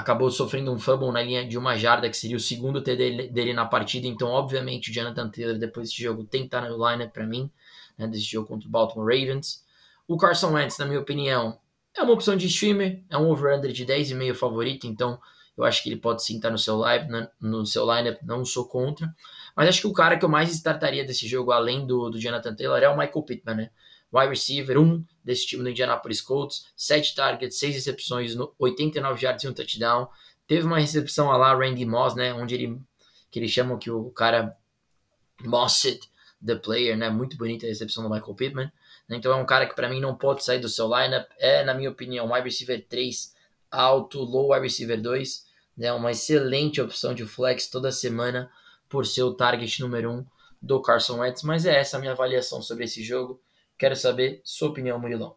Acabou 0.00 0.30
sofrendo 0.30 0.72
um 0.72 0.78
fumble 0.78 1.12
na 1.12 1.22
linha 1.22 1.46
de 1.46 1.56
uma 1.58 1.76
jarda, 1.76 2.08
que 2.08 2.16
seria 2.16 2.36
o 2.36 2.40
segundo 2.40 2.82
T 2.82 2.96
dele, 2.96 3.52
na 3.52 3.66
partida. 3.66 4.06
Então, 4.06 4.28
obviamente, 4.28 4.90
o 4.90 4.92
Jonathan 4.92 5.28
Taylor, 5.28 5.58
depois 5.58 5.88
desse 5.90 6.02
jogo, 6.02 6.24
tem 6.24 6.42
que 6.42 6.46
estar 6.46 6.68
no 6.68 6.76
lineup 6.76 7.12
para 7.12 7.26
mim, 7.26 7.50
né, 7.96 8.06
desse 8.06 8.24
jogo 8.24 8.48
contra 8.48 8.66
o 8.66 8.70
Baltimore 8.70 9.06
Ravens. 9.06 9.64
O 10.08 10.16
Carson 10.16 10.52
Wentz, 10.52 10.78
na 10.78 10.86
minha 10.86 11.00
opinião, 11.00 11.58
é 11.96 12.02
uma 12.02 12.12
opção 12.12 12.36
de 12.36 12.46
streamer, 12.46 13.02
é 13.08 13.16
um 13.16 13.28
over-under 13.28 13.72
de 13.72 13.84
10,5 13.84 14.34
favorito, 14.34 14.86
então 14.86 15.20
eu 15.56 15.64
acho 15.64 15.82
que 15.82 15.90
ele 15.90 16.00
pode 16.00 16.24
sim 16.24 16.36
estar 16.36 16.50
no 16.50 16.58
seu, 16.58 16.76
live, 16.76 17.06
no 17.40 17.66
seu 17.66 17.84
lineup, 17.84 18.18
não 18.22 18.44
sou 18.44 18.66
contra. 18.66 19.14
Mas 19.54 19.68
acho 19.68 19.82
que 19.82 19.86
o 19.86 19.92
cara 19.92 20.18
que 20.18 20.24
eu 20.24 20.28
mais 20.28 20.50
startaria 20.50 21.04
desse 21.04 21.28
jogo, 21.28 21.52
além 21.52 21.86
do, 21.86 22.08
do 22.08 22.18
Jonathan 22.18 22.54
Taylor, 22.54 22.78
é 22.78 22.88
o 22.88 22.96
Michael 22.96 23.22
Pittman, 23.22 23.56
né? 23.56 23.70
Wide 24.12 24.30
receiver, 24.30 24.78
um 24.78 25.04
desse 25.24 25.46
time 25.46 25.62
do 25.62 25.70
Indianapolis 25.70 26.20
Colts, 26.20 26.66
7 26.76 27.14
targets, 27.14 27.58
6 27.58 27.74
recepções, 27.74 28.34
89 28.58 29.24
yards 29.24 29.44
e 29.44 29.48
um 29.48 29.52
touchdown. 29.52 30.08
Teve 30.46 30.66
uma 30.66 30.78
recepção 30.78 31.28
lá, 31.28 31.54
Randy 31.54 31.84
Moss, 31.84 32.14
né? 32.14 32.34
Onde 32.34 32.54
ele, 32.54 32.80
que 33.30 33.38
eles 33.38 33.50
chamam 33.50 33.78
que 33.78 33.90
o 33.90 34.10
cara 34.10 34.56
Mossed 35.44 36.00
the 36.44 36.54
player, 36.54 36.96
né? 36.96 37.10
Muito 37.10 37.36
bonita 37.36 37.66
a 37.66 37.68
recepção 37.68 38.02
do 38.02 38.10
Michael 38.10 38.34
Pittman. 38.34 38.72
Então 39.08 39.32
é 39.32 39.36
um 39.36 39.46
cara 39.46 39.66
que 39.66 39.74
para 39.74 39.88
mim 39.88 40.00
não 40.00 40.14
pode 40.14 40.44
sair 40.44 40.60
do 40.60 40.68
seu 40.68 40.86
lineup. 40.86 41.28
É, 41.38 41.64
na 41.64 41.74
minha 41.74 41.90
opinião, 41.90 42.32
wide 42.32 42.44
receiver 42.44 42.84
3 42.88 43.34
alto, 43.70 44.20
low 44.20 44.52
wide 44.52 44.62
receiver 44.62 45.00
2. 45.00 45.46
Né? 45.76 45.92
Uma 45.92 46.12
excelente 46.12 46.80
opção 46.80 47.14
de 47.14 47.24
flex 47.26 47.68
toda 47.68 47.92
semana 47.92 48.50
por 48.88 49.06
ser 49.06 49.22
o 49.22 49.34
target 49.34 49.80
número 49.80 50.10
1 50.10 50.14
um 50.14 50.26
do 50.62 50.80
Carson 50.80 51.18
Wentz. 51.20 51.42
Mas 51.42 51.66
é 51.66 51.78
essa 51.78 51.96
a 51.96 52.00
minha 52.00 52.12
avaliação 52.12 52.62
sobre 52.62 52.84
esse 52.84 53.02
jogo. 53.02 53.40
Quero 53.80 53.96
saber 53.96 54.42
sua 54.44 54.68
opinião, 54.68 55.00
Murilão. 55.00 55.34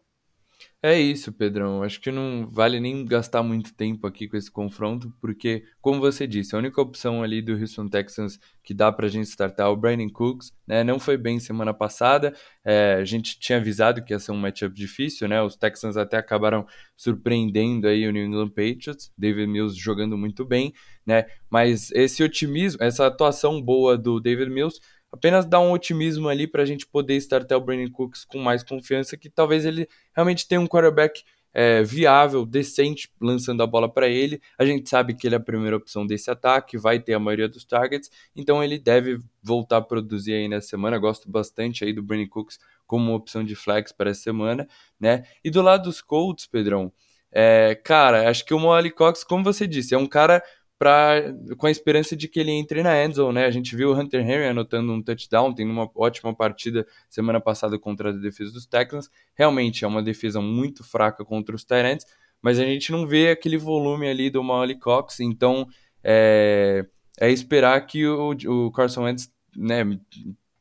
É 0.82 1.00
isso, 1.00 1.32
Pedrão. 1.32 1.82
Acho 1.82 1.98
que 1.98 2.10
não 2.10 2.46
vale 2.46 2.78
nem 2.78 3.06
gastar 3.06 3.42
muito 3.42 3.74
tempo 3.74 4.06
aqui 4.06 4.28
com 4.28 4.36
esse 4.36 4.50
confronto, 4.50 5.10
porque, 5.18 5.64
como 5.80 5.98
você 5.98 6.26
disse, 6.26 6.54
a 6.54 6.58
única 6.58 6.78
opção 6.78 7.22
ali 7.22 7.40
do 7.40 7.54
Houston 7.54 7.88
Texans 7.88 8.38
que 8.62 8.74
dá 8.74 8.92
pra 8.92 9.08
gente 9.08 9.28
startar 9.28 9.66
é 9.66 9.70
o 9.70 9.76
Brandon 9.76 10.10
Cooks, 10.10 10.52
né? 10.66 10.84
Não 10.84 11.00
foi 11.00 11.16
bem 11.16 11.40
semana 11.40 11.72
passada. 11.72 12.34
É, 12.62 12.96
a 13.00 13.04
gente 13.04 13.40
tinha 13.40 13.56
avisado 13.56 14.04
que 14.04 14.12
ia 14.12 14.18
ser 14.18 14.32
um 14.32 14.36
matchup 14.36 14.74
difícil, 14.74 15.26
né? 15.26 15.40
Os 15.42 15.56
Texans 15.56 15.96
até 15.96 16.18
acabaram 16.18 16.66
surpreendendo 16.94 17.88
aí 17.88 18.06
o 18.06 18.12
New 18.12 18.26
England 18.26 18.50
Patriots, 18.50 19.10
David 19.16 19.46
Mills 19.46 19.80
jogando 19.80 20.18
muito 20.18 20.44
bem, 20.44 20.74
né? 21.06 21.24
Mas 21.48 21.90
esse 21.92 22.22
otimismo, 22.22 22.82
essa 22.82 23.06
atuação 23.06 23.62
boa 23.62 23.96
do 23.96 24.20
David 24.20 24.50
Mills 24.50 24.78
apenas 25.14 25.46
dá 25.46 25.60
um 25.60 25.70
otimismo 25.70 26.28
ali 26.28 26.46
para 26.46 26.62
a 26.62 26.66
gente 26.66 26.86
poder 26.86 27.14
startar 27.16 27.56
o 27.56 27.60
Brandon 27.60 27.90
Cooks 27.90 28.24
com 28.24 28.38
mais 28.38 28.64
confiança, 28.64 29.16
que 29.16 29.30
talvez 29.30 29.64
ele 29.64 29.88
realmente 30.12 30.46
tenha 30.48 30.60
um 30.60 30.66
quarterback 30.66 31.22
é, 31.52 31.84
viável, 31.84 32.44
decente, 32.44 33.08
lançando 33.20 33.62
a 33.62 33.66
bola 33.66 33.88
para 33.88 34.08
ele. 34.08 34.42
A 34.58 34.64
gente 34.64 34.90
sabe 34.90 35.14
que 35.14 35.28
ele 35.28 35.36
é 35.36 35.38
a 35.38 35.40
primeira 35.40 35.76
opção 35.76 36.04
desse 36.04 36.28
ataque, 36.32 36.76
vai 36.76 36.98
ter 36.98 37.14
a 37.14 37.20
maioria 37.20 37.48
dos 37.48 37.64
targets, 37.64 38.10
então 38.34 38.62
ele 38.62 38.76
deve 38.76 39.20
voltar 39.40 39.76
a 39.76 39.82
produzir 39.82 40.34
aí 40.34 40.48
nessa 40.48 40.66
semana. 40.66 40.98
Gosto 40.98 41.30
bastante 41.30 41.84
aí 41.84 41.92
do 41.92 42.02
Brandon 42.02 42.28
Cooks 42.28 42.58
como 42.84 43.14
opção 43.14 43.44
de 43.44 43.54
flex 43.54 43.92
para 43.92 44.10
essa 44.10 44.20
semana, 44.20 44.66
né? 44.98 45.22
E 45.44 45.50
do 45.50 45.62
lado 45.62 45.84
dos 45.84 46.02
Colts, 46.02 46.46
Pedrão, 46.46 46.92
é, 47.30 47.74
cara, 47.76 48.28
acho 48.28 48.44
que 48.44 48.52
o 48.52 48.58
Molly 48.58 48.90
Cox, 48.90 49.24
como 49.24 49.42
você 49.42 49.66
disse, 49.66 49.94
é 49.94 49.98
um 49.98 50.06
cara 50.06 50.42
pra, 50.84 51.32
com 51.56 51.66
a 51.66 51.70
esperança 51.70 52.14
de 52.14 52.28
que 52.28 52.38
ele 52.38 52.50
entre 52.50 52.82
na 52.82 53.02
endzone, 53.02 53.36
né? 53.36 53.46
A 53.46 53.50
gente 53.50 53.74
viu 53.74 53.90
o 53.90 53.98
Hunter 53.98 54.20
Henry 54.20 54.48
anotando 54.48 54.92
um 54.92 55.02
touchdown, 55.02 55.54
tendo 55.54 55.72
uma 55.72 55.90
ótima 55.94 56.34
partida 56.34 56.86
semana 57.08 57.40
passada 57.40 57.78
contra 57.78 58.10
a 58.10 58.12
defesa 58.12 58.52
dos 58.52 58.66
Texans. 58.66 59.08
Realmente 59.34 59.82
é 59.82 59.88
uma 59.88 60.02
defesa 60.02 60.42
muito 60.42 60.84
fraca 60.84 61.24
contra 61.24 61.56
os 61.56 61.64
Tyrants, 61.64 62.04
mas 62.42 62.58
a 62.58 62.64
gente 62.64 62.92
não 62.92 63.06
vê 63.06 63.30
aquele 63.30 63.56
volume 63.56 64.06
ali 64.06 64.28
do 64.28 64.42
Molly 64.44 64.78
Cox, 64.78 65.20
então 65.20 65.66
é, 66.02 66.84
é 67.18 67.30
esperar 67.30 67.80
que 67.86 68.06
o, 68.06 68.36
o 68.46 68.70
Carson 68.70 69.04
Wentz, 69.04 69.32
né, 69.56 69.98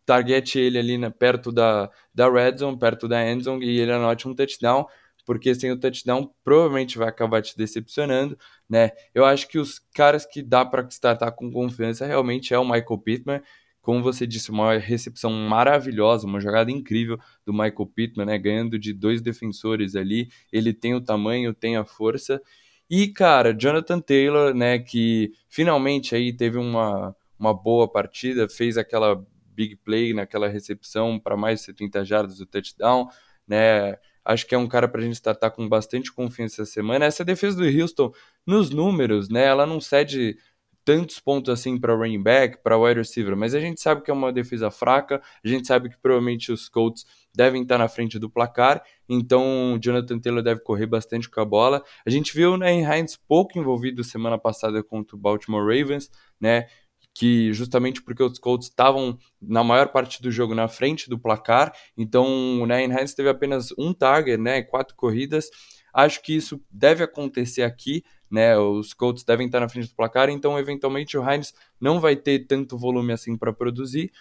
target 0.05 0.57
ele 0.57 0.79
ali 0.79 0.97
na, 0.97 1.11
perto 1.11 1.51
da, 1.51 1.89
da 2.15 2.31
red 2.31 2.59
zone, 2.59 2.79
perto 2.79 3.09
da 3.09 3.29
endzone 3.29 3.65
e 3.65 3.77
ele 3.77 3.91
anote 3.91 4.25
um 4.25 4.33
touchdown, 4.33 4.85
porque 5.25 5.53
sem 5.55 5.71
o 5.71 5.79
touchdown 5.79 6.29
provavelmente 6.43 6.97
vai 6.97 7.07
acabar 7.07 7.41
te 7.41 7.57
decepcionando, 7.57 8.37
né? 8.69 8.91
Eu 9.13 9.25
acho 9.25 9.47
que 9.47 9.57
os 9.57 9.79
caras 9.93 10.25
que 10.25 10.41
dá 10.41 10.65
para 10.65 10.87
startar 10.89 11.31
com 11.33 11.51
confiança 11.51 12.05
realmente 12.05 12.53
é 12.53 12.59
o 12.59 12.63
Michael 12.63 12.97
Pittman, 12.99 13.41
como 13.81 14.01
você 14.01 14.25
disse, 14.25 14.49
uma 14.49 14.77
recepção 14.77 15.29
maravilhosa, 15.31 16.25
uma 16.25 16.39
jogada 16.39 16.71
incrível 16.71 17.19
do 17.45 17.51
Michael 17.51 17.91
Pittman, 17.93 18.25
né? 18.25 18.37
Ganhando 18.37 18.79
de 18.79 18.93
dois 18.93 19.21
defensores 19.21 19.95
ali, 19.95 20.29
ele 20.51 20.73
tem 20.73 20.95
o 20.95 21.01
tamanho, 21.01 21.53
tem 21.53 21.75
a 21.75 21.83
força. 21.83 22.41
E, 22.89 23.07
cara, 23.07 23.53
Jonathan 23.53 23.99
Taylor, 23.99 24.53
né, 24.53 24.79
que 24.79 25.31
finalmente 25.49 26.15
aí 26.15 26.31
teve 26.31 26.57
uma, 26.57 27.15
uma 27.39 27.53
boa 27.53 27.91
partida, 27.91 28.47
fez 28.47 28.77
aquela 28.77 29.25
big 29.53 29.75
play 29.77 30.13
naquela 30.13 30.47
recepção 30.47 31.19
para 31.19 31.37
mais 31.37 31.59
de 31.59 31.65
70 31.67 32.05
jardas 32.05 32.37
do 32.37 32.45
touchdown, 32.45 33.07
né? 33.47 33.97
Acho 34.25 34.45
que 34.47 34.55
é 34.55 34.57
um 34.57 34.67
cara 34.67 34.87
para 34.87 35.01
a 35.01 35.03
gente 35.03 35.21
tratar 35.21 35.51
com 35.51 35.67
bastante 35.67 36.11
confiança 36.11 36.61
essa 36.61 36.71
semana. 36.71 37.05
Essa 37.05 37.25
defesa 37.25 37.57
do 37.57 37.65
Houston, 37.65 38.11
nos 38.45 38.69
números, 38.69 39.29
né, 39.29 39.45
ela 39.45 39.65
não 39.65 39.81
cede 39.81 40.37
tantos 40.85 41.19
pontos 41.19 41.51
assim 41.51 41.79
para 41.79 41.95
running 41.95 42.21
back, 42.21 42.61
para 42.61 42.77
wide 42.77 42.99
receiver, 42.99 43.35
mas 43.35 43.55
a 43.55 43.59
gente 43.59 43.81
sabe 43.81 44.01
que 44.01 44.11
é 44.11 44.13
uma 44.13 44.33
defesa 44.33 44.69
fraca, 44.69 45.21
a 45.43 45.47
gente 45.47 45.65
sabe 45.65 45.89
que 45.89 45.97
provavelmente 45.97 46.51
os 46.51 46.67
Colts 46.67 47.05
devem 47.33 47.63
estar 47.63 47.77
na 47.77 47.87
frente 47.87 48.19
do 48.19 48.29
placar, 48.29 48.83
então 49.07 49.77
Jonathan 49.81 50.19
Taylor 50.19 50.43
deve 50.43 50.61
correr 50.61 50.85
bastante 50.85 51.29
com 51.29 51.39
a 51.39 51.45
bola. 51.45 51.83
A 52.05 52.09
gente 52.09 52.33
viu 52.35 52.53
o 52.53 52.57
né, 52.57 52.73
Hines 52.73 53.15
pouco 53.15 53.57
envolvido 53.57 54.03
semana 54.03 54.37
passada 54.37 54.83
contra 54.83 55.15
o 55.15 55.19
Baltimore 55.19 55.63
Ravens, 55.65 56.11
né? 56.39 56.67
Que 57.13 57.53
justamente 57.53 58.01
porque 58.01 58.23
os 58.23 58.39
Colts 58.39 58.67
estavam 58.67 59.17
na 59.41 59.63
maior 59.63 59.89
parte 59.89 60.21
do 60.21 60.31
jogo 60.31 60.55
na 60.55 60.67
frente 60.67 61.09
do 61.09 61.19
placar, 61.19 61.73
então 61.95 62.25
o 62.61 62.65
Nine 62.65 62.93
Hines 62.93 63.13
teve 63.13 63.29
apenas 63.29 63.69
um 63.77 63.93
target, 63.93 64.37
né, 64.37 64.63
quatro 64.63 64.95
corridas. 64.95 65.49
Acho 65.93 66.21
que 66.23 66.35
isso 66.35 66.59
deve 66.71 67.03
acontecer 67.03 67.61
aqui, 67.61 68.03
né? 68.31 68.57
Os 68.57 68.95
Colts 68.95 69.23
devem 69.23 69.45
estar 69.45 69.59
na 69.59 69.69
frente 69.69 69.89
do 69.89 69.95
placar, 69.95 70.27
então 70.27 70.57
eventualmente 70.57 71.15
o 71.15 71.21
Hines 71.21 71.53
não 71.79 71.99
vai 71.99 72.15
ter 72.15 72.47
tanto 72.47 72.75
volume 72.79 73.13
assim 73.13 73.37
para 73.37 73.53
produzir. 73.53 74.11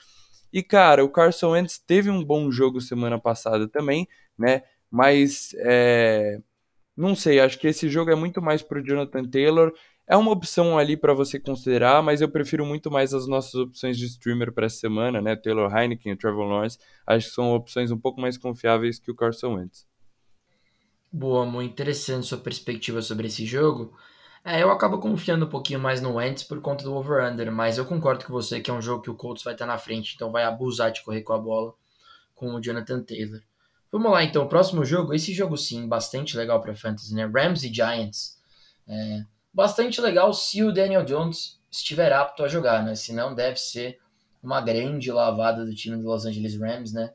E 0.52 0.62
cara, 0.62 1.02
o 1.02 1.08
Carson 1.08 1.52
Wentz 1.52 1.78
teve 1.78 2.10
um 2.10 2.22
bom 2.22 2.50
jogo 2.50 2.78
semana 2.78 3.18
passada 3.18 3.66
também, 3.66 4.06
né? 4.36 4.62
Mas 4.90 5.54
é... 5.60 6.38
não 6.94 7.14
sei, 7.16 7.40
acho 7.40 7.58
que 7.58 7.66
esse 7.66 7.88
jogo 7.88 8.10
é 8.10 8.14
muito 8.14 8.42
mais 8.42 8.62
para 8.62 8.78
o 8.78 8.84
Jonathan 8.84 9.24
Taylor 9.24 9.72
é 10.12 10.16
uma 10.16 10.30
opção 10.30 10.76
ali 10.76 10.94
para 10.94 11.14
você 11.14 11.40
considerar, 11.40 12.02
mas 12.02 12.20
eu 12.20 12.28
prefiro 12.28 12.66
muito 12.66 12.90
mais 12.90 13.14
as 13.14 13.26
nossas 13.26 13.54
opções 13.54 13.96
de 13.96 14.04
streamer 14.04 14.52
para 14.52 14.66
essa 14.66 14.76
semana, 14.76 15.22
né? 15.22 15.34
Taylor 15.34 15.74
Heineken 15.74 16.12
e 16.12 16.16
Trevor 16.16 16.44
Lawrence. 16.44 16.78
Acho 17.06 17.28
que 17.28 17.34
são 17.34 17.54
opções 17.54 17.90
um 17.90 17.98
pouco 17.98 18.20
mais 18.20 18.36
confiáveis 18.36 18.98
que 18.98 19.10
o 19.10 19.14
Carson 19.14 19.54
Wentz. 19.54 19.86
Boa, 21.10 21.46
muito 21.46 21.72
interessante 21.72 22.26
sua 22.26 22.36
perspectiva 22.36 23.00
sobre 23.00 23.28
esse 23.28 23.46
jogo. 23.46 23.96
É, 24.44 24.62
eu 24.62 24.70
acabo 24.70 24.98
confiando 24.98 25.46
um 25.46 25.48
pouquinho 25.48 25.80
mais 25.80 26.02
no 26.02 26.16
Wentz 26.16 26.42
por 26.42 26.60
conta 26.60 26.84
do 26.84 26.94
over-under, 26.94 27.50
mas 27.50 27.78
eu 27.78 27.86
concordo 27.86 28.26
com 28.26 28.34
você 28.34 28.60
que 28.60 28.70
é 28.70 28.74
um 28.74 28.82
jogo 28.82 29.02
que 29.02 29.10
o 29.10 29.14
Colts 29.14 29.42
vai 29.42 29.54
estar 29.54 29.64
na 29.64 29.78
frente, 29.78 30.12
então 30.14 30.30
vai 30.30 30.44
abusar 30.44 30.92
de 30.92 31.02
correr 31.02 31.22
com 31.22 31.32
a 31.32 31.38
bola 31.38 31.72
com 32.34 32.54
o 32.54 32.60
Jonathan 32.60 33.02
Taylor. 33.02 33.40
Vamos 33.90 34.12
lá 34.12 34.22
então, 34.22 34.46
próximo 34.46 34.84
jogo. 34.84 35.14
Esse 35.14 35.32
jogo 35.32 35.56
sim, 35.56 35.88
bastante 35.88 36.36
legal 36.36 36.60
para 36.60 36.76
fantasy, 36.76 37.14
né? 37.14 37.24
Rams 37.24 37.64
e 37.64 37.72
Giants. 37.72 38.36
É, 38.86 39.24
bastante 39.52 40.00
legal 40.00 40.32
se 40.32 40.62
o 40.62 40.72
Daniel 40.72 41.04
Jones 41.04 41.60
estiver 41.70 42.12
apto 42.12 42.44
a 42.44 42.48
jogar, 42.48 42.84
né? 42.84 42.94
Senão 42.94 43.34
deve 43.34 43.58
ser 43.58 43.98
uma 44.42 44.60
grande 44.60 45.10
lavada 45.10 45.64
do 45.64 45.74
time 45.74 45.96
do 45.96 46.08
Los 46.08 46.26
Angeles 46.26 46.58
Rams, 46.58 46.92
né? 46.92 47.12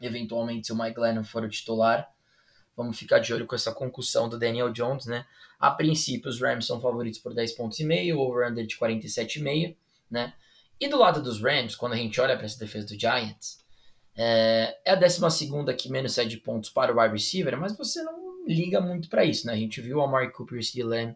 Eventualmente, 0.00 0.66
se 0.66 0.72
o 0.72 0.76
Mike 0.76 0.98
Lennon 0.98 1.24
for 1.24 1.44
o 1.44 1.48
titular, 1.48 2.10
vamos 2.76 2.98
ficar 2.98 3.18
de 3.18 3.32
olho 3.34 3.46
com 3.46 3.54
essa 3.54 3.72
concussão 3.72 4.28
do 4.28 4.38
Daniel 4.38 4.72
Jones, 4.72 5.06
né? 5.06 5.26
A 5.58 5.70
princípio, 5.70 6.30
os 6.30 6.40
Rams 6.40 6.66
são 6.66 6.80
favoritos 6.80 7.20
por 7.20 7.34
10 7.34 7.52
pontos 7.52 7.78
e 7.80 7.84
meio, 7.84 8.18
over-under 8.18 8.66
de 8.66 8.78
47,5, 8.78 9.76
né? 10.10 10.32
E 10.80 10.88
do 10.88 10.98
lado 10.98 11.22
dos 11.22 11.42
Rams, 11.42 11.76
quando 11.76 11.92
a 11.92 11.96
gente 11.96 12.18
olha 12.18 12.36
para 12.36 12.46
essa 12.46 12.58
defesa 12.58 12.86
do 12.86 12.98
Giants, 12.98 13.58
é, 14.16 14.78
é 14.84 14.92
a 14.92 14.94
12 14.94 15.20
que 15.76 15.90
menos 15.90 16.12
cede 16.12 16.38
pontos 16.38 16.70
para 16.70 16.94
o 16.94 16.98
wide 16.98 17.12
receiver, 17.12 17.58
mas 17.58 17.76
você 17.76 18.02
não 18.02 18.46
liga 18.46 18.80
muito 18.80 19.10
para 19.10 19.24
isso, 19.24 19.46
né? 19.46 19.52
A 19.52 19.56
gente 19.56 19.80
viu 19.82 19.98
o 19.98 20.02
Amari 20.02 20.32
Cooper 20.32 20.58
e 20.74 20.82
o 20.82 20.86
Lamb 20.86 21.14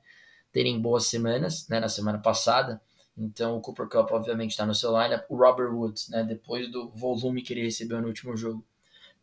terem 0.55 0.81
boas 0.81 1.07
semanas, 1.07 1.69
né, 1.69 1.81
na 1.81 1.89
semana 1.89 2.19
passada. 2.19 2.81
Então 3.19 3.57
o 3.57 3.61
Cooper 3.61 3.89
Cup 3.89 4.13
obviamente 4.13 4.53
está 4.53 4.65
no 4.65 4.75
seu 4.75 4.91
lineup. 4.93 5.25
O 5.29 5.37
Robert 5.37 5.75
Woods, 5.75 6.09
né, 6.09 6.23
depois 6.23 6.71
do 6.71 6.89
volume 6.91 7.43
que 7.43 7.53
ele 7.53 7.65
recebeu 7.65 8.01
no 8.01 8.07
último 8.07 8.37
jogo, 8.37 8.65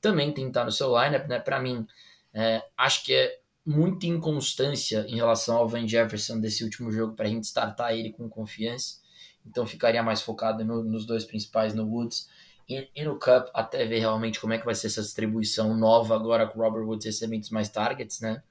também 0.01 0.34
tem 0.34 0.43
que 0.45 0.49
estar 0.49 0.65
no 0.65 0.71
seu 0.71 0.89
lineup, 0.89 1.27
né? 1.29 1.39
Para 1.39 1.59
mim, 1.61 1.88
é, 2.34 2.61
acho 2.77 3.05
que 3.05 3.13
é 3.13 3.39
muita 3.65 4.07
inconstância 4.07 5.05
em 5.07 5.15
relação 5.15 5.55
ao 5.55 5.69
Van 5.69 5.88
Jefferson 5.88 6.39
desse 6.39 6.65
último 6.65 6.91
jogo 6.91 7.15
para 7.15 7.27
a 7.27 7.29
gente 7.29 7.45
startar 7.45 7.93
ele 7.93 8.11
com 8.11 8.27
confiança. 8.27 8.99
Então 9.45 9.65
ficaria 9.65 10.03
mais 10.03 10.21
focado 10.21 10.65
no, 10.65 10.84
nos 10.84 11.05
dois 11.05 11.23
principais, 11.23 11.73
no 11.73 11.86
Woods 11.86 12.27
e, 12.67 12.89
e, 12.93 13.03
no 13.05 13.17
Cup, 13.17 13.47
até 13.53 13.86
ver 13.86 13.99
realmente 13.99 14.39
como 14.39 14.51
é 14.51 14.57
que 14.57 14.65
vai 14.65 14.75
ser 14.75 14.88
essa 14.88 15.01
distribuição 15.01 15.77
nova 15.77 16.13
agora 16.13 16.45
com 16.45 16.59
o 16.59 16.61
Robert 16.61 16.84
Woods 16.84 17.05
recebendo 17.05 17.47
mais 17.51 17.69
targets, 17.69 18.19
né? 18.19 18.43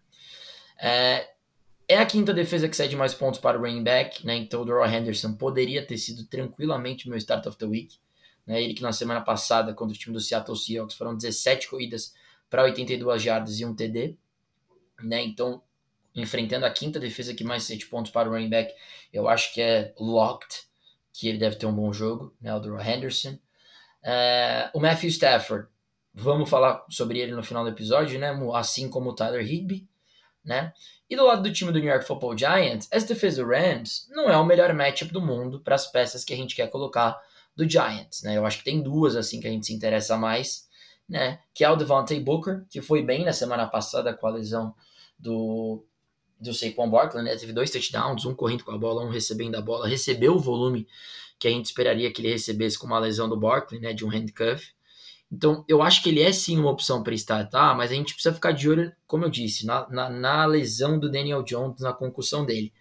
É, 0.81 1.29
É 1.91 1.99
a 1.99 2.07
quinta 2.07 2.33
defesa 2.33 2.69
que 2.69 2.77
cede 2.77 2.95
mais 2.95 3.13
pontos 3.13 3.41
para 3.41 3.59
o 3.59 3.63
running 3.63 3.83
back, 3.83 4.25
né? 4.25 4.37
Então 4.37 4.63
o 4.63 4.65
Doral 4.65 4.89
Henderson 4.89 5.35
poderia 5.35 5.85
ter 5.85 5.99
sido 5.99 6.25
tranquilamente 6.25 7.09
meu 7.09 7.19
start 7.19 7.45
of 7.47 7.59
the 7.59 7.67
week. 7.67 7.99
Né? 8.47 8.63
Ele 8.63 8.75
que 8.75 8.83
na 8.83 8.93
semana 8.93 9.21
passada, 9.21 9.75
contra 9.75 9.97
o 9.97 9.99
time 9.99 10.15
do 10.15 10.21
Seattle 10.21 10.57
Seahawks, 10.57 10.95
foram 10.95 11.17
17 11.17 11.67
corridas 11.69 12.15
para 12.49 12.63
82 12.63 13.21
jardas 13.21 13.59
e 13.59 13.65
um 13.65 13.75
TD. 13.75 14.17
Né? 15.03 15.21
Então, 15.25 15.65
enfrentando 16.15 16.65
a 16.65 16.71
quinta 16.71 17.01
defesa 17.01 17.35
que 17.35 17.43
mais 17.43 17.65
cede 17.65 17.87
pontos 17.87 18.13
para 18.13 18.29
o 18.29 18.33
running 18.33 18.51
back, 18.51 18.73
eu 19.13 19.29
acho 19.29 19.53
que 19.53 19.61
é 19.61 19.93
locked, 19.99 20.69
que 21.13 21.27
ele 21.27 21.39
deve 21.39 21.57
ter 21.57 21.67
um 21.67 21.75
bom 21.75 21.93
jogo, 21.93 22.33
né? 22.41 22.55
O 22.55 22.61
Doral 22.61 22.87
Henderson. 22.87 23.37
É, 24.01 24.71
o 24.73 24.79
Matthew 24.79 25.09
Stafford, 25.09 25.67
vamos 26.15 26.49
falar 26.49 26.87
sobre 26.89 27.19
ele 27.19 27.33
no 27.33 27.43
final 27.43 27.65
do 27.65 27.71
episódio, 27.71 28.17
né? 28.17 28.31
Assim 28.55 28.89
como 28.89 29.11
o 29.11 29.13
Tyler 29.13 29.45
Higby, 29.45 29.91
né? 30.45 30.73
E 31.09 31.17
do 31.17 31.25
lado 31.25 31.43
do 31.43 31.53
time 31.53 31.73
do 31.73 31.79
New 31.79 31.89
York 31.89 32.07
Football 32.07 32.37
Giants, 32.37 32.89
essa 32.91 33.07
defesa 33.07 33.43
do 33.43 33.49
Rams 33.49 34.09
não 34.11 34.31
é 34.31 34.37
o 34.37 34.45
melhor 34.45 34.73
matchup 34.73 35.13
do 35.13 35.21
mundo 35.21 35.61
para 35.61 35.75
as 35.75 35.87
peças 35.87 36.25
que 36.25 36.33
a 36.33 36.37
gente 36.37 36.55
quer 36.55 36.69
colocar 36.69 37.21
do 37.57 37.69
Giants, 37.69 38.23
né? 38.23 38.37
Eu 38.37 38.47
acho 38.47 38.59
que 38.59 38.65
tem 38.65 38.83
duas 38.83 39.17
assim 39.17 39.41
que 39.41 39.47
a 39.47 39.51
gente 39.51 39.67
se 39.67 39.75
interessa 39.75 40.17
mais, 40.17 40.69
né? 41.09 41.41
Que 41.53 41.65
é 41.65 41.71
o 41.71 41.77
Devontae 41.77 42.21
Booker, 42.21 42.65
que 42.71 42.81
foi 42.81 43.03
bem 43.03 43.25
na 43.25 43.33
semana 43.33 43.67
passada 43.67 44.15
com 44.15 44.27
a 44.27 44.31
lesão 44.31 44.75
do 45.19 45.85
do 46.41 46.55
Saquon 46.55 46.89
Barkley, 46.89 47.23
né? 47.23 47.37
Teve 47.37 47.53
dois 47.53 47.71
touchdowns, 47.71 48.25
um 48.25 48.35
correndo 48.35 48.65
com 48.65 48.71
a 48.71 48.79
bola, 48.79 49.05
um 49.05 49.11
recebendo 49.11 49.57
a 49.57 49.61
bola, 49.61 49.87
recebeu 49.87 50.35
o 50.35 50.41
volume 50.41 50.89
que 51.39 51.47
a 51.47 51.51
gente 51.51 51.67
esperaria 51.67 52.11
que 52.11 52.23
ele 52.23 52.31
recebesse 52.31 52.79
com 52.79 52.87
uma 52.87 52.99
lesão 52.99 53.29
do 53.29 53.37
Barkley, 53.39 53.79
né? 53.79 53.93
De 53.93 54.07
um 54.07 54.09
handcuff. 54.09 54.73
Então, 55.33 55.65
eu 55.69 55.81
acho 55.81 56.03
que 56.03 56.09
ele 56.09 56.21
é 56.21 56.33
sim 56.33 56.59
uma 56.59 56.71
opção 56.71 57.03
para 57.03 57.15
startar, 57.15 57.77
mas 57.77 57.93
a 57.93 57.95
gente 57.95 58.15
precisa 58.15 58.35
ficar 58.35 58.51
de 58.51 58.69
olho, 58.69 58.93
como 59.07 59.25
eu 59.25 59.31
disse, 59.31 59.65
na, 59.65 59.89
na, 59.89 60.11
na, 60.11 60.45
lesão 60.45 60.99
do 60.99 61.11
Daniel 61.11 61.45
Jones, 61.45 61.81
na 61.81 61.93
concussão 61.93 62.45
dele. 62.45 62.73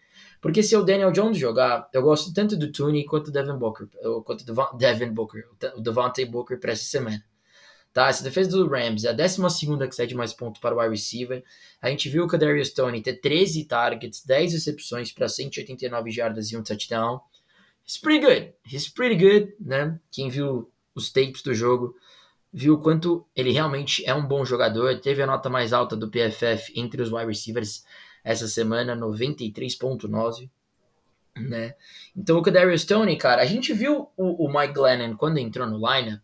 Porque 0.42 0.64
se 0.64 0.76
o 0.76 0.84
Daniel 0.84 1.12
Jones 1.12 1.38
jogar, 1.38 1.88
eu 1.94 2.02
gosto 2.02 2.34
tanto 2.34 2.58
do 2.58 2.72
Tooney 2.72 3.06
quanto 3.06 3.26
do 3.26 3.32
Devin 3.32 3.58
Booker, 3.58 3.88
quanto 4.26 4.46
do 4.46 4.78
Devin 4.78 5.14
Booker, 5.14 5.44
o 5.76 5.82
Devontae 5.82 6.26
Booker 6.26 6.60
para 6.60 6.72
essa 6.72 6.86
semana. 6.86 7.24
Tá, 7.92 8.08
essa 8.08 8.24
defesa 8.24 8.52
do 8.52 8.68
Rams 8.68 9.04
é 9.04 9.10
a 9.10 9.14
12 9.14 9.42
que 9.88 9.96
cede 9.96 10.16
mais 10.16 10.32
pontos 10.32 10.62
para 10.62 10.76
o 10.76 10.80
wide 10.80 10.92
receiver. 10.92 11.44
A 11.82 11.90
gente 11.90 12.08
viu 12.08 12.24
o 12.24 12.28
Kadarius 12.28 12.72
Tony 12.72 13.02
ter 13.02 13.20
13 13.20 13.66
targets, 13.66 14.24
10 14.26 14.54
recepções 14.54 15.12
para 15.12 15.28
189 15.28 16.12
jardas 16.12 16.52
e 16.52 16.58
um 16.58 16.64
touchdown. 16.64 17.20
He's 17.86 17.98
pretty 17.98 18.26
good. 18.26 18.54
He's 18.64 18.88
pretty 18.88 19.16
good, 19.16 19.56
né? 19.60 20.00
Quem 20.12 20.30
viu 20.30 20.72
os 20.94 21.12
tapes 21.12 21.42
do 21.42 21.54
jogo 21.54 21.96
viu 22.52 22.76
o 22.76 22.82
quanto 22.82 23.26
ele 23.36 23.52
realmente 23.52 24.06
é 24.06 24.14
um 24.14 24.26
bom 24.26 24.44
jogador. 24.44 25.00
Teve 25.00 25.22
a 25.22 25.28
nota 25.28 25.50
mais 25.50 25.72
alta 25.74 25.96
do 25.96 26.10
PFF 26.10 26.74
entre 26.76 27.02
os 27.02 27.12
wide 27.12 27.28
receivers 27.28 27.86
essa 28.24 28.48
semana, 28.48 28.96
93.9. 28.96 30.50
Né? 31.38 31.74
Então 32.16 32.38
o 32.38 32.42
Kadarius 32.42 32.84
Tony, 32.84 33.16
cara, 33.16 33.42
a 33.42 33.46
gente 33.46 33.72
viu 33.74 34.10
o, 34.18 34.46
o 34.46 34.54
Mike 34.54 34.74
Glennon 34.74 35.16
quando 35.16 35.38
entrou 35.38 35.66
no 35.68 35.78
lineup 35.78 36.22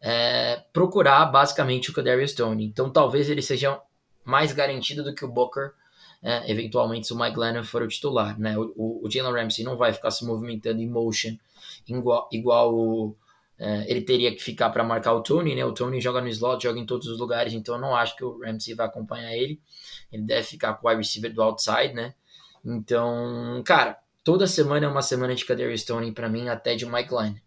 é, 0.00 0.62
procurar 0.72 1.26
basicamente 1.26 1.90
o 1.90 1.92
Kadarius 1.92 2.32
Tony. 2.32 2.64
Então 2.64 2.90
talvez 2.90 3.28
ele 3.28 3.42
seja 3.42 3.80
mais 4.24 4.52
garantido 4.52 5.04
do 5.04 5.14
que 5.14 5.24
o 5.24 5.28
Booker, 5.28 5.72
é, 6.22 6.50
eventualmente 6.50 7.06
se 7.06 7.12
o 7.12 7.18
Mike 7.18 7.34
Glennon 7.34 7.62
for 7.62 7.82
o 7.82 7.88
titular. 7.88 8.38
Né? 8.38 8.58
O, 8.58 8.72
o, 8.76 9.06
o 9.06 9.10
Jalen 9.10 9.32
Ramsey 9.32 9.64
não 9.64 9.76
vai 9.76 9.92
ficar 9.92 10.10
se 10.10 10.24
movimentando 10.24 10.80
em 10.80 10.88
motion 10.88 11.36
igual, 11.86 12.28
igual 12.32 12.74
o, 12.74 13.16
é, 13.58 13.90
ele 13.90 14.02
teria 14.02 14.34
que 14.34 14.40
ficar 14.40 14.70
para 14.70 14.84
marcar 14.84 15.12
o 15.14 15.22
Tony, 15.22 15.54
né? 15.54 15.64
O 15.64 15.72
Tony 15.72 16.00
joga 16.00 16.20
no 16.20 16.28
slot, 16.28 16.62
joga 16.62 16.78
em 16.78 16.86
todos 16.86 17.08
os 17.08 17.18
lugares, 17.18 17.52
então 17.52 17.74
eu 17.74 17.80
não 17.80 17.96
acho 17.96 18.14
que 18.16 18.24
o 18.24 18.38
Ramsey 18.40 18.74
vai 18.74 18.86
acompanhar 18.86 19.34
ele. 19.34 19.60
Ele 20.12 20.22
deve 20.22 20.44
ficar 20.44 20.74
com 20.74 20.86
o 20.86 20.90
wide 20.90 21.02
receiver 21.02 21.32
do 21.34 21.42
outside, 21.42 21.92
né? 21.92 22.14
Então, 22.64 23.60
cara, 23.64 23.98
toda 24.22 24.46
semana 24.46 24.86
é 24.86 24.88
uma 24.88 25.02
semana 25.02 25.34
de 25.34 25.44
Kadarius 25.44 25.82
Tony 25.84 26.12
para 26.12 26.28
mim, 26.28 26.48
até 26.48 26.76
de 26.76 26.86
Mike 26.86 27.12
Line. 27.12 27.42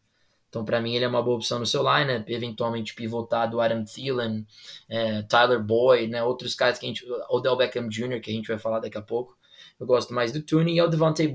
Então, 0.50 0.66
para 0.66 0.82
mim, 0.82 0.96
ele 0.96 1.06
é 1.06 1.08
uma 1.08 1.24
boa 1.24 1.38
opção 1.38 1.60
no 1.60 1.66
seu 1.66 1.82
lineup, 1.82 2.30
eventualmente 2.30 2.94
pivotar 2.94 3.50
do 3.50 3.62
Adam 3.62 3.86
Thielen, 3.86 4.46
é, 4.90 5.22
Tyler 5.22 5.64
Boyd, 5.64 6.08
né? 6.08 6.22
Outros 6.24 6.54
caras 6.56 6.78
que 6.78 6.86
a 6.86 6.90
gente. 6.90 7.06
Odell 7.30 7.56
Beckham 7.56 7.88
Jr., 7.88 8.20
que 8.20 8.30
a 8.30 8.34
gente 8.34 8.50
vai 8.50 8.60
falar 8.60 8.80
daqui 8.80 8.98
a 8.98 9.02
pouco. 9.02 9.38
Eu 9.80 9.88
gosto 9.88 10.14
mais 10.14 10.34
do 10.34 10.42
Tune 10.42 10.76
e 10.76 10.82
o 10.82 10.88
Devontae 10.88 11.28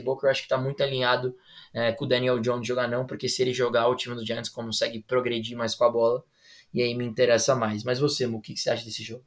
Booker, 0.00 0.28
acho 0.28 0.42
que 0.42 0.46
está 0.46 0.58
muito 0.58 0.82
alinhado 0.82 1.34
é, 1.74 1.92
com 1.92 2.04
o 2.04 2.08
Daniel 2.08 2.38
Jones 2.38 2.66
jogar 2.66 2.88
não, 2.88 3.04
porque 3.04 3.28
se 3.28 3.42
ele 3.42 3.52
jogar, 3.52 3.88
o 3.88 3.96
time 3.96 4.14
do 4.14 4.24
Giants 4.24 4.48
consegue 4.48 5.02
progredir 5.02 5.56
mais 5.56 5.74
com 5.74 5.84
a 5.84 5.90
bola 5.90 6.24
e 6.72 6.80
aí 6.80 6.94
me 6.94 7.04
interessa 7.04 7.54
mais. 7.54 7.82
Mas 7.82 7.98
você, 7.98 8.26
Mu, 8.26 8.38
o 8.38 8.40
que, 8.40 8.54
que 8.54 8.60
você 8.60 8.70
acha 8.70 8.84
desse 8.84 9.02
jogo? 9.02 9.24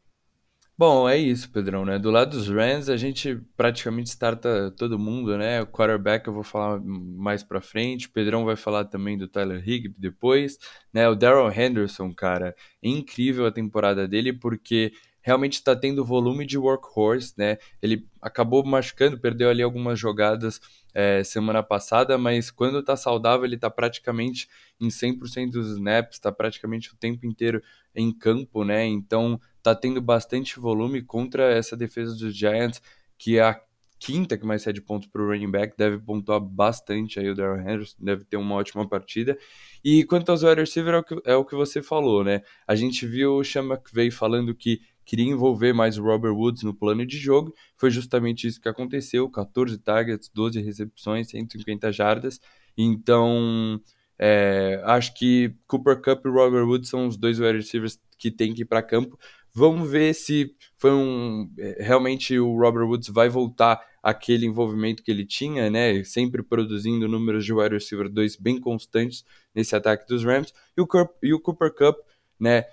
Bom, 0.79 1.09
é 1.09 1.17
isso, 1.17 1.49
Pedrão, 1.49 1.83
né? 1.83 1.97
Do 1.97 2.11
lado 2.11 2.37
dos 2.37 2.47
Rams, 2.49 2.87
a 2.87 2.95
gente 2.95 3.41
praticamente 3.57 4.11
starta 4.11 4.71
todo 4.77 4.99
mundo, 4.99 5.35
né? 5.35 5.59
O 5.63 5.65
quarterback 5.65 6.27
eu 6.27 6.33
vou 6.33 6.43
falar 6.43 6.79
mais 6.79 7.41
pra 7.41 7.59
frente, 7.59 8.05
o 8.05 8.11
Pedrão 8.11 8.45
vai 8.45 8.55
falar 8.55 8.85
também 8.85 9.17
do 9.17 9.27
Tyler 9.27 9.67
Higby 9.67 9.95
depois, 9.97 10.59
né? 10.93 11.09
O 11.09 11.15
Daryl 11.15 11.51
Henderson, 11.51 12.13
cara, 12.13 12.55
é 12.83 12.87
incrível 12.87 13.47
a 13.47 13.51
temporada 13.51 14.07
dele 14.07 14.31
porque 14.31 14.93
realmente 15.27 15.55
está 15.55 15.75
tendo 15.75 16.05
volume 16.05 16.45
de 16.45 16.57
workhorse, 16.57 17.33
né? 17.37 17.57
Ele 17.81 18.07
acabou 18.21 18.65
machucando, 18.65 19.19
perdeu 19.19 19.49
ali 19.49 19.61
algumas 19.61 19.99
jogadas 19.99 20.61
é, 20.93 21.21
semana 21.21 21.61
passada, 21.61 22.17
mas 22.17 22.49
quando 22.49 22.79
está 22.79 22.95
saudável, 22.95 23.43
ele 23.45 23.55
está 23.55 23.69
praticamente 23.69 24.47
em 24.79 24.87
100% 24.87 25.51
dos 25.51 25.71
snaps, 25.71 26.15
está 26.15 26.31
praticamente 26.31 26.93
o 26.93 26.95
tempo 26.95 27.25
inteiro 27.25 27.61
em 27.93 28.09
campo, 28.09 28.63
né? 28.63 28.85
Então 28.85 29.37
está 29.57 29.75
tendo 29.75 30.01
bastante 30.01 30.61
volume 30.61 31.01
contra 31.01 31.51
essa 31.51 31.75
defesa 31.75 32.15
dos 32.15 32.33
Giants, 32.33 32.81
que 33.17 33.37
é 33.37 33.41
a 33.41 33.61
quinta 33.99 34.37
que 34.37 34.45
mais 34.45 34.61
cede 34.61 34.79
pontos 34.79 35.09
para 35.09 35.21
o 35.21 35.27
running 35.27 35.51
back, 35.51 35.75
deve 35.77 35.97
pontuar 35.97 36.39
bastante 36.39 37.19
aí 37.19 37.29
o 37.29 37.35
Darrell 37.35 37.59
Henderson, 37.59 37.97
deve 37.99 38.23
ter 38.23 38.37
uma 38.37 38.55
ótima 38.55 38.87
partida. 38.87 39.37
E 39.83 40.05
quanto 40.05 40.31
aos 40.31 40.41
wide 40.41 40.61
receiver, 40.61 40.93
é 40.93 40.97
o, 40.99 41.03
que, 41.03 41.21
é 41.25 41.35
o 41.35 41.43
que 41.43 41.55
você 41.55 41.83
falou, 41.83 42.23
né? 42.23 42.43
A 42.65 42.75
gente 42.75 43.05
viu 43.05 43.35
o 43.35 43.43
Sean 43.43 43.65
McVay 43.65 44.09
falando 44.09 44.55
que 44.55 44.79
queria 45.07 45.25
envolver 45.25 45.73
mais 45.73 45.97
o 45.97 46.03
Robert 46.03 46.35
Woods 46.35 46.63
no 46.63 46.73
plano 46.73 47.05
de 47.05 47.17
jogo. 47.17 47.55
Foi 47.77 47.89
justamente 47.89 48.45
isso 48.45 48.61
que 48.61 48.67
aconteceu: 48.67 49.29
14 49.29 49.77
targets, 49.79 50.29
12 50.31 50.61
recepções, 50.61 51.29
150 51.29 51.91
jardas. 51.93 52.39
Então, 52.77 53.81
é, 54.19 54.81
acho 54.83 55.13
que 55.15 55.55
Cooper 55.65 56.01
Cup 56.01 56.25
e 56.25 56.29
Robert 56.29 56.67
Woods 56.67 56.89
são 56.89 57.07
os 57.07 57.17
dois 57.17 57.39
wide 57.39 57.57
receivers 57.57 57.97
que 58.19 58.29
tem 58.29 58.53
que 58.53 58.63
ir 58.63 58.65
para 58.65 58.83
campo. 58.83 59.17
Vamos 59.53 59.89
ver 59.89 60.13
se 60.13 60.53
foi 60.77 60.91
um 60.91 61.49
é, 61.57 61.83
realmente 61.83 62.37
o 62.37 62.55
Robert 62.59 62.85
Woods 62.85 63.07
vai 63.09 63.29
voltar 63.29 63.81
aquele 64.03 64.45
envolvimento 64.45 65.01
que 65.01 65.09
ele 65.09 65.25
tinha, 65.25 65.69
né? 65.69 66.03
Sempre 66.03 66.43
produzindo 66.43 67.07
números 67.07 67.45
de 67.45 67.53
wide 67.53 67.75
receiver 67.75 68.09
2 68.09 68.35
bem 68.35 68.59
constantes 68.59 69.23
nesse 69.55 69.75
ataque 69.75 70.05
dos 70.05 70.23
Rams. 70.23 70.53
E 70.77 70.81
o, 70.81 70.87
e 71.23 71.33
o 71.33 71.39
Cooper 71.39 71.73
Cup, 71.73 71.97
né? 72.39 72.65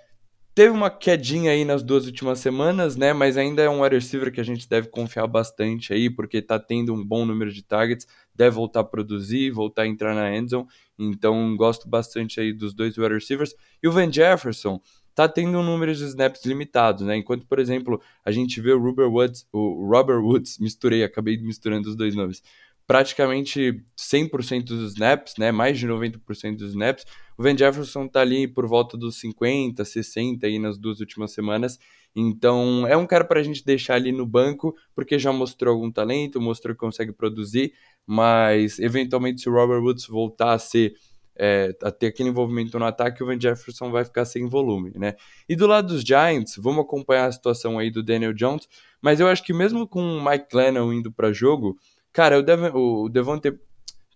Teve 0.55 0.71
uma 0.71 0.89
quedinha 0.89 1.51
aí 1.51 1.65
nas 1.65 1.83
duas 1.83 2.07
últimas 2.07 2.39
semanas, 2.39 2.95
né? 2.95 3.13
Mas 3.13 3.37
ainda 3.37 3.61
é 3.61 3.69
um 3.69 3.83
wide 3.83 3.97
receiver 3.97 4.33
que 4.33 4.41
a 4.41 4.45
gente 4.45 4.69
deve 4.69 4.87
confiar 4.87 5.27
bastante 5.27 5.93
aí, 5.93 6.09
porque 6.09 6.41
tá 6.41 6.61
tendo 6.61 6.95
um 6.95 7.05
bom 7.05 7.25
número 7.27 7.53
de 7.53 7.61
targets, 7.61 8.07
deve 8.33 8.55
voltar 8.55 8.81
a 8.81 8.85
produzir, 8.85 9.51
voltar 9.51 9.83
a 9.83 9.87
entrar 9.89 10.15
na 10.15 10.33
endzone. 10.37 10.69
Então, 10.97 11.57
gosto 11.57 11.89
bastante 11.89 12.39
aí 12.39 12.53
dos 12.53 12.73
dois 12.73 12.97
wide 12.97 13.15
receivers. 13.15 13.53
E 13.83 13.89
o 13.89 13.91
Van 13.91 14.13
Jefferson 14.13 14.81
tá 15.13 15.29
tendo 15.29 15.59
um 15.59 15.63
número 15.65 15.93
de 15.93 16.05
snaps 16.05 16.45
limitados, 16.45 17.05
né? 17.05 17.17
Enquanto, 17.17 17.45
por 17.47 17.59
exemplo, 17.59 18.01
a 18.25 18.31
gente 18.31 18.61
vê 18.61 18.73
o 18.73 18.79
Robert 18.81 19.11
Woods, 19.11 19.49
o 19.53 19.85
Robert 19.89 20.23
Woods, 20.23 20.61
misturei, 20.61 21.03
acabei 21.03 21.37
misturando 21.37 21.89
os 21.89 21.97
dois 21.97 22.15
nomes, 22.15 22.41
praticamente 22.87 23.82
100% 23.97 24.64
dos 24.64 24.93
snaps, 24.93 25.35
né? 25.39 25.51
Mais 25.51 25.78
de 25.78 25.87
90% 25.87 26.57
dos 26.57 26.70
snaps. 26.70 27.05
O 27.37 27.43
Van 27.43 27.57
Jefferson 27.57 28.07
tá 28.07 28.20
ali 28.20 28.47
por 28.47 28.66
volta 28.66 28.97
dos 28.97 29.18
50, 29.18 29.85
60 29.85 30.47
aí 30.47 30.59
nas 30.59 30.78
duas 30.78 31.01
últimas 31.01 31.32
semanas. 31.32 31.78
Então, 32.14 32.87
é 32.87 32.97
um 32.97 33.07
cara 33.07 33.24
para 33.24 33.41
a 33.41 33.43
gente 33.43 33.64
deixar 33.64 33.95
ali 33.95 34.12
no 34.12 34.24
banco, 34.24 34.74
porque 34.95 35.18
já 35.18 35.32
mostrou 35.32 35.74
algum 35.74 35.91
talento, 35.91 36.41
mostrou 36.41 36.74
que 36.74 36.80
consegue 36.80 37.12
produzir, 37.12 37.72
mas 38.07 38.78
eventualmente 38.78 39.41
se 39.41 39.49
o 39.49 39.53
Robert 39.53 39.82
Woods 39.82 40.07
voltar 40.07 40.53
a 40.53 40.59
ser 40.59 40.95
é, 41.37 41.76
a 41.82 41.91
ter 41.91 42.07
aquele 42.07 42.28
envolvimento 42.28 42.78
no 42.78 42.85
ataque, 42.85 43.22
o 43.22 43.26
Van 43.26 43.41
Jefferson 43.41 43.91
vai 43.91 44.05
ficar 44.05 44.24
sem 44.24 44.49
volume, 44.49 44.93
né? 44.95 45.14
E 45.49 45.57
do 45.57 45.66
lado 45.66 45.89
dos 45.89 46.03
Giants, 46.03 46.57
vamos 46.57 46.85
acompanhar 46.85 47.26
a 47.26 47.32
situação 47.32 47.76
aí 47.76 47.91
do 47.91 48.03
Daniel 48.03 48.32
Jones, 48.32 48.68
mas 49.03 49.18
eu 49.18 49.26
acho 49.26 49.43
que 49.43 49.53
mesmo 49.53 49.87
com 49.89 50.01
o 50.01 50.24
Mike 50.24 50.47
Glennon 50.51 50.93
indo 50.93 51.11
para 51.11 51.32
jogo, 51.32 51.76
cara, 52.15 52.39
o, 52.39 53.05
o 53.05 53.09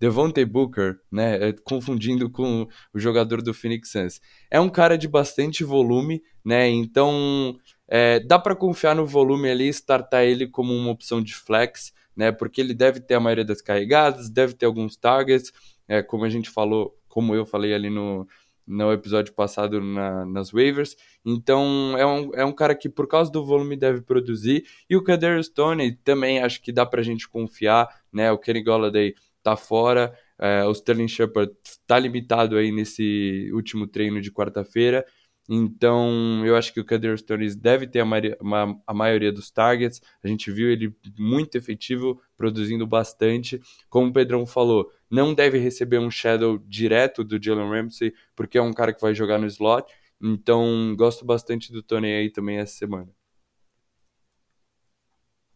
Devontae 0.00 0.44
Booker, 0.44 1.00
né, 1.10 1.48
é, 1.48 1.52
confundindo 1.52 2.30
com 2.30 2.68
o 2.94 2.98
jogador 2.98 3.42
do 3.42 3.52
Phoenix 3.52 3.90
Suns. 3.90 4.20
É 4.48 4.60
um 4.60 4.70
cara 4.70 4.96
de 4.96 5.08
bastante 5.08 5.64
volume, 5.64 6.22
né, 6.44 6.68
então 6.68 7.58
é, 7.88 8.20
dá 8.20 8.38
para 8.38 8.54
confiar 8.54 8.94
no 8.94 9.04
volume 9.04 9.50
ali 9.50 9.68
startar 9.68 10.22
ele 10.22 10.46
como 10.46 10.72
uma 10.72 10.92
opção 10.92 11.20
de 11.20 11.34
flex, 11.34 11.92
né, 12.16 12.30
porque 12.30 12.60
ele 12.60 12.72
deve 12.72 13.00
ter 13.00 13.14
a 13.14 13.20
maioria 13.20 13.44
das 13.44 13.60
carregadas, 13.60 14.30
deve 14.30 14.54
ter 14.54 14.66
alguns 14.66 14.96
targets, 14.96 15.52
é, 15.88 16.00
como 16.00 16.24
a 16.24 16.30
gente 16.30 16.48
falou, 16.48 16.96
como 17.08 17.34
eu 17.34 17.44
falei 17.44 17.74
ali 17.74 17.90
no, 17.90 18.28
no 18.68 18.92
episódio 18.92 19.32
passado 19.32 19.80
na, 19.80 20.26
nas 20.26 20.50
waivers. 20.52 20.96
Então 21.24 21.96
é 21.96 22.06
um, 22.06 22.30
é 22.34 22.44
um 22.44 22.52
cara 22.52 22.74
que, 22.74 22.88
por 22.88 23.08
causa 23.08 23.32
do 23.32 23.44
volume, 23.44 23.76
deve 23.76 24.02
produzir. 24.02 24.64
E 24.88 24.96
o 24.96 25.02
Kader 25.02 25.42
Stone 25.42 25.96
também 26.04 26.40
acho 26.40 26.60
que 26.60 26.70
dá 26.70 26.84
pra 26.84 27.02
gente 27.02 27.28
confiar, 27.28 27.88
né? 28.12 28.30
O 28.30 28.38
Kenny 28.38 28.62
Golladay 28.62 29.14
tá 29.42 29.56
fora. 29.56 30.12
É, 30.38 30.64
o 30.64 30.72
Sterling 30.72 31.08
Shepard 31.08 31.52
tá 31.86 31.98
limitado 31.98 32.56
aí 32.56 32.70
nesse 32.70 33.50
último 33.52 33.86
treino 33.86 34.20
de 34.20 34.30
quarta-feira. 34.30 35.04
Então, 35.50 36.44
eu 36.44 36.54
acho 36.56 36.74
que 36.74 36.80
o 36.80 36.84
Kader 36.84 37.16
Stones 37.16 37.56
deve 37.56 37.86
ter 37.86 38.00
a, 38.00 38.04
uma, 38.04 38.78
a, 38.86 38.92
maioria 38.92 39.32
dos 39.32 39.50
targets. 39.50 40.00
A 40.22 40.28
gente 40.28 40.52
viu 40.52 40.70
ele 40.70 40.94
muito 41.18 41.56
efetivo, 41.56 42.20
produzindo 42.36 42.86
bastante. 42.86 43.58
Como 43.88 44.10
o 44.10 44.12
Pedrão 44.12 44.46
falou, 44.46 44.90
não 45.10 45.34
deve 45.34 45.58
receber 45.58 45.98
um 45.98 46.10
shadow 46.10 46.58
direto 46.58 47.24
do 47.24 47.42
Jalen 47.42 47.68
Ramsey, 47.68 48.14
porque 48.36 48.58
é 48.58 48.62
um 48.62 48.72
cara 48.72 48.92
que 48.92 49.00
vai 49.00 49.14
jogar 49.14 49.38
no 49.38 49.46
slot. 49.46 49.92
Então, 50.20 50.94
gosto 50.96 51.24
bastante 51.24 51.72
do 51.72 51.82
Tony 51.82 52.12
aí 52.12 52.30
também 52.30 52.58
essa 52.58 52.74
semana. 52.74 53.08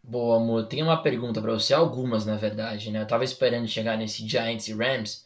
Boa, 0.02 0.36
amor. 0.36 0.66
Tem 0.66 0.82
uma 0.82 1.02
pergunta 1.02 1.40
para 1.40 1.52
você, 1.52 1.74
algumas 1.74 2.26
na 2.26 2.36
verdade, 2.36 2.90
né? 2.90 3.02
Eu 3.02 3.06
tava 3.06 3.24
esperando 3.24 3.68
chegar 3.68 3.96
nesse 3.96 4.26
Giants 4.26 4.68
e 4.68 4.72
Rams 4.72 5.24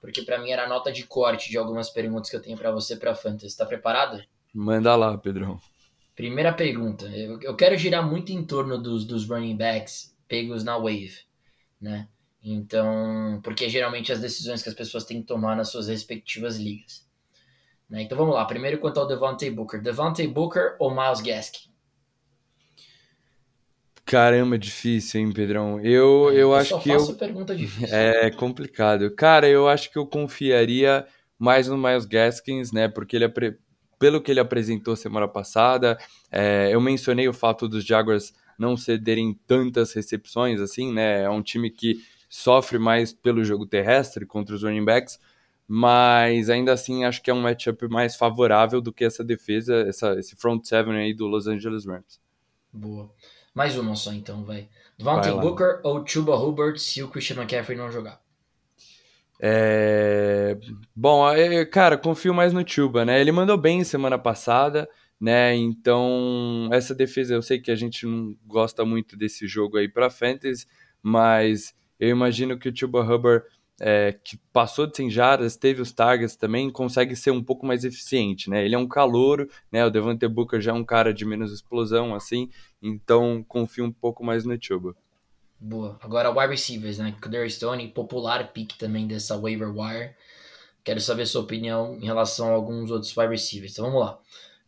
porque 0.00 0.22
para 0.22 0.38
mim 0.38 0.50
era 0.50 0.64
a 0.64 0.68
nota 0.68 0.92
de 0.92 1.04
corte 1.04 1.50
de 1.50 1.58
algumas 1.58 1.90
perguntas 1.90 2.30
que 2.30 2.36
eu 2.36 2.42
tenho 2.42 2.56
para 2.56 2.70
você 2.70 2.96
para 2.96 3.14
Fantasy. 3.14 3.56
Tá 3.56 3.66
preparado? 3.66 4.22
Manda 4.54 4.94
lá, 4.96 5.16
Pedrão. 5.18 5.60
Primeira 6.14 6.52
pergunta. 6.52 7.06
Eu, 7.06 7.40
eu 7.42 7.56
quero 7.56 7.76
girar 7.76 8.06
muito 8.06 8.32
em 8.32 8.44
torno 8.44 8.78
dos, 8.78 9.04
dos 9.04 9.28
running 9.28 9.56
backs 9.56 10.16
pegos 10.26 10.62
na 10.62 10.76
wave, 10.76 11.18
né? 11.80 12.08
Então, 12.42 13.40
porque 13.42 13.68
geralmente 13.68 14.12
as 14.12 14.20
decisões 14.20 14.62
que 14.62 14.68
as 14.68 14.74
pessoas 14.74 15.04
têm 15.04 15.20
que 15.20 15.26
tomar 15.26 15.56
nas 15.56 15.68
suas 15.68 15.88
respectivas 15.88 16.56
ligas. 16.56 17.06
Né? 17.88 18.02
Então 18.02 18.16
vamos 18.16 18.34
lá. 18.34 18.44
Primeiro 18.44 18.78
quanto 18.78 19.00
ao 19.00 19.06
Devontae 19.06 19.50
Booker. 19.50 19.82
Devontae 19.82 20.26
Booker 20.26 20.76
ou 20.78 20.94
Miles 20.94 21.20
Gaskin? 21.20 21.68
Caramba, 24.04 24.58
difícil, 24.58 25.20
hein, 25.20 25.32
Pedrão? 25.32 25.80
Eu, 25.80 26.30
é, 26.30 26.32
eu, 26.32 26.38
eu 26.38 26.54
acho 26.54 26.80
que 26.80 26.88
eu. 26.88 27.14
pergunta 27.14 27.54
difícil. 27.54 27.94
É 27.94 28.30
complicado. 28.30 29.14
Cara, 29.14 29.46
eu 29.46 29.68
acho 29.68 29.90
que 29.90 29.98
eu 29.98 30.06
confiaria 30.06 31.06
mais 31.38 31.68
no 31.68 31.76
Miles 31.76 32.06
Gaskins, 32.06 32.72
né? 32.72 32.88
Porque 32.88 33.16
ele 33.16 33.26
pelo 33.98 34.20
que 34.20 34.30
ele 34.30 34.40
apresentou 34.40 34.94
semana 34.96 35.26
passada, 35.26 35.98
é, 36.30 36.70
eu 36.72 36.80
mencionei 36.80 37.28
o 37.28 37.32
fato 37.32 37.68
dos 37.68 37.84
Jaguars 37.84 38.32
não 38.58 38.76
cederem 38.76 39.38
tantas 39.46 39.92
recepções 39.92 40.60
assim, 40.60 40.92
né? 40.92 41.22
É 41.22 41.30
um 41.30 41.42
time 41.42 41.70
que 41.70 42.00
sofre 42.28 42.78
mais 42.78 43.12
pelo 43.12 43.44
jogo 43.44 43.66
terrestre 43.66 44.26
contra 44.26 44.54
os 44.54 44.62
running 44.62 44.84
backs, 44.84 45.18
mas 45.66 46.48
ainda 46.48 46.72
assim 46.72 47.04
acho 47.04 47.22
que 47.22 47.30
é 47.30 47.34
um 47.34 47.40
matchup 47.40 47.88
mais 47.88 48.16
favorável 48.16 48.80
do 48.80 48.92
que 48.92 49.04
essa 49.04 49.24
defesa, 49.24 49.76
essa, 49.88 50.18
esse 50.18 50.36
front 50.36 50.64
seven 50.64 50.96
aí 50.96 51.14
do 51.14 51.26
Los 51.26 51.46
Angeles 51.46 51.86
Rams. 51.86 52.20
Boa. 52.72 53.10
Mais 53.54 53.76
uma 53.76 53.96
só 53.96 54.12
então, 54.12 54.44
vai. 54.44 54.68
Devontae 54.96 55.32
Booker 55.32 55.80
ou 55.82 56.06
Chuba 56.06 56.36
Hubbard 56.36 56.80
se 56.80 57.02
o 57.02 57.08
Christian 57.08 57.36
McCaffrey 57.36 57.76
não 57.76 57.90
jogar? 57.90 58.20
É... 59.40 60.58
Bom, 60.94 61.24
cara, 61.70 61.96
confio 61.96 62.34
mais 62.34 62.52
no 62.52 62.66
Chuba, 62.66 63.04
né? 63.04 63.20
Ele 63.20 63.30
mandou 63.30 63.56
bem 63.56 63.84
semana 63.84 64.18
passada, 64.18 64.88
né? 65.20 65.54
Então, 65.54 66.68
essa 66.72 66.94
defesa, 66.94 67.34
eu 67.34 67.42
sei 67.42 67.60
que 67.60 67.70
a 67.70 67.76
gente 67.76 68.06
não 68.06 68.36
gosta 68.46 68.84
muito 68.84 69.16
desse 69.16 69.46
jogo 69.46 69.76
aí 69.76 69.88
para 69.88 70.10
fantasy, 70.10 70.66
mas 71.02 71.74
eu 71.98 72.08
imagino 72.08 72.58
que 72.58 72.68
o 72.68 72.76
Chuba 72.76 73.02
Hubbard 73.02 73.44
é, 73.80 74.12
que 74.12 74.36
passou 74.52 74.86
de 74.86 74.96
100 74.96 75.10
jardas, 75.10 75.56
teve 75.56 75.80
os 75.80 75.92
targets 75.92 76.36
também, 76.36 76.70
consegue 76.70 77.14
ser 77.14 77.30
um 77.30 77.42
pouco 77.42 77.64
mais 77.64 77.84
eficiente, 77.84 78.50
né? 78.50 78.64
Ele 78.64 78.74
é 78.74 78.78
um 78.78 78.88
calouro, 78.88 79.48
né? 79.70 79.84
O 79.84 79.90
Devante 79.90 80.26
Booker 80.26 80.60
já 80.60 80.72
é 80.72 80.74
um 80.74 80.84
cara 80.84 81.14
de 81.14 81.24
menos 81.24 81.52
explosão, 81.52 82.14
assim, 82.14 82.50
então 82.82 83.44
confio 83.46 83.84
um 83.84 83.92
pouco 83.92 84.24
mais 84.24 84.44
no 84.44 84.58
Chuba. 84.60 84.96
Boa. 85.60 85.98
Agora 86.02 86.30
wide 86.30 86.50
receivers, 86.50 86.98
né? 86.98 87.14
Kader 87.20 87.50
Stone, 87.50 87.88
popular 87.88 88.52
pick 88.52 88.76
também 88.76 89.06
dessa 89.06 89.36
waiver 89.36 89.70
wire. 89.70 90.14
Quero 90.84 91.00
saber 91.00 91.26
sua 91.26 91.42
opinião 91.42 91.98
em 92.00 92.04
relação 92.04 92.48
a 92.48 92.52
alguns 92.52 92.90
outros 92.90 93.16
wide 93.16 93.30
receivers. 93.30 93.72
Então 93.72 93.86
vamos 93.86 94.00
lá. 94.00 94.18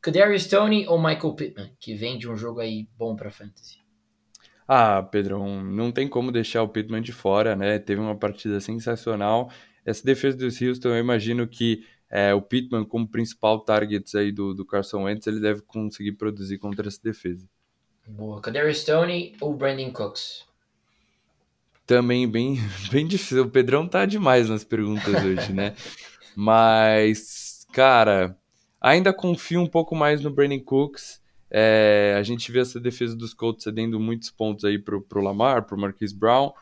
Kadarius 0.01 0.45
Stone 0.45 0.87
ou 0.89 0.99
Michael 0.99 1.35
Pittman, 1.35 1.73
que 1.79 1.95
vem 1.95 2.19
de 2.19 2.29
um 2.29 2.37
jogo 2.37 2.61
aí 2.61 2.89
bom 2.97 3.15
para 3.15 3.31
fantasy? 3.31 3.80
Ah, 4.73 5.03
Pedrão, 5.03 5.65
não 5.65 5.91
tem 5.91 6.07
como 6.07 6.31
deixar 6.31 6.63
o 6.63 6.69
Pittman 6.69 7.03
de 7.03 7.11
fora, 7.11 7.57
né? 7.57 7.77
Teve 7.81 8.01
uma 8.01 8.15
partida 8.15 8.61
sensacional. 8.61 9.51
Essa 9.85 10.05
defesa 10.05 10.37
dos 10.37 10.63
Houston, 10.63 10.91
eu 10.91 10.99
imagino 10.99 11.49
que 11.49 11.85
é, 12.09 12.33
o 12.33 12.41
Pittman, 12.41 12.85
como 12.85 13.09
principal 13.09 13.59
target 13.65 14.17
aí 14.17 14.31
do, 14.31 14.55
do 14.55 14.65
Carson 14.65 15.03
Wentz, 15.03 15.27
ele 15.27 15.41
deve 15.41 15.63
conseguir 15.63 16.13
produzir 16.13 16.59
contra 16.59 16.87
essa 16.87 17.01
defesa. 17.03 17.49
Boa. 18.07 18.41
Kadarius 18.41 18.79
Stone 18.79 19.35
ou 19.41 19.57
Brandon 19.57 19.91
Cooks? 19.91 20.47
Também 21.85 22.31
bem, 22.31 22.59
bem 22.93 23.09
difícil. 23.09 23.43
O 23.43 23.51
Pedrão 23.51 23.89
tá 23.89 24.07
demais 24.07 24.49
nas 24.49 24.63
perguntas 24.63 25.13
hoje, 25.25 25.53
né? 25.53 25.75
Mas, 26.37 27.67
cara, 27.73 28.39
ainda 28.81 29.13
confio 29.13 29.61
um 29.61 29.67
pouco 29.67 29.97
mais 29.97 30.21
no 30.21 30.31
Brandon 30.31 30.61
Cooks. 30.61 31.20
É, 31.51 32.15
a 32.19 32.23
gente 32.23 32.51
vê 32.53 32.61
essa 32.61 32.79
defesa 32.79 33.17
dos 33.17 33.35
Colts 33.35 33.65
cedendo 33.65 33.99
muitos 33.99 34.31
pontos 34.31 34.65
aí 34.65 34.79
pro, 34.79 35.03
pro 35.03 35.23
Lamar, 35.23 35.67
pro 35.67 35.79
Marquise 35.79 36.15
Brown. 36.15 36.53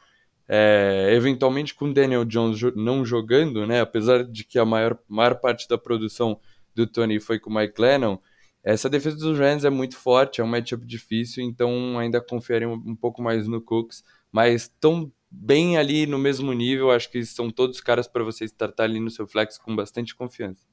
É, 0.49 1.11
eventualmente 1.13 1.75
com 1.75 1.93
Daniel 1.93 2.25
Jones 2.25 2.59
não 2.75 3.05
jogando, 3.05 3.67
né? 3.67 3.81
Apesar 3.81 4.25
de 4.25 4.45
que 4.45 4.59
a 4.59 4.65
maior, 4.65 4.99
maior 5.07 5.35
parte 5.35 5.69
da 5.69 5.77
produção 5.77 6.41
do 6.75 6.87
Tony 6.87 7.21
foi 7.21 7.39
com 7.39 7.51
o 7.51 7.55
Mike 7.55 7.81
Lennon, 7.81 8.19
essa 8.63 8.91
defesa 8.91 9.17
dos 9.17 9.39
Rams 9.39 9.65
é 9.65 9.71
muito 9.71 9.97
forte, 9.97 10.41
é 10.41 10.45
um 10.45 10.47
matchup 10.47 10.85
difícil, 10.85 11.43
então 11.43 11.99
ainda 11.99 12.21
confiaria 12.21 12.69
um, 12.69 12.95
pouco 12.95 13.23
mais 13.23 13.47
no 13.47 13.61
Cooks, 13.61 14.05
mas 14.33 14.63
estão 14.63 15.11
bem 15.31 15.79
ali 15.79 16.07
no 16.07 16.19
mesmo 16.19 16.53
nível, 16.53 16.91
acho 16.91 17.11
que 17.11 17.25
são 17.25 17.51
todos 17.51 17.81
caras 17.81 18.07
para 18.07 18.25
você 18.25 18.45
startar 18.45 18.85
ali 18.85 19.01
no 19.01 19.11
seu 19.11 19.27
flex 19.27 19.59
com 19.59 19.75
bastante 19.75 20.15
confiança. 20.15 20.67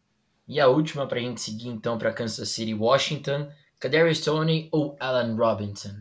E 0.48 0.60
a 0.60 0.68
última 0.68 1.08
para 1.08 1.20
a 1.20 1.22
gente 1.22 1.42
seguir 1.42 1.70
então 1.70 1.98
para 1.98 2.14
Kansas 2.14 2.50
City, 2.50 2.74
Washington. 2.74 3.50
Kadarius 3.86 4.20
Tony 4.22 4.68
ou 4.72 4.98
Allen 5.00 5.36
Robinson? 5.36 5.98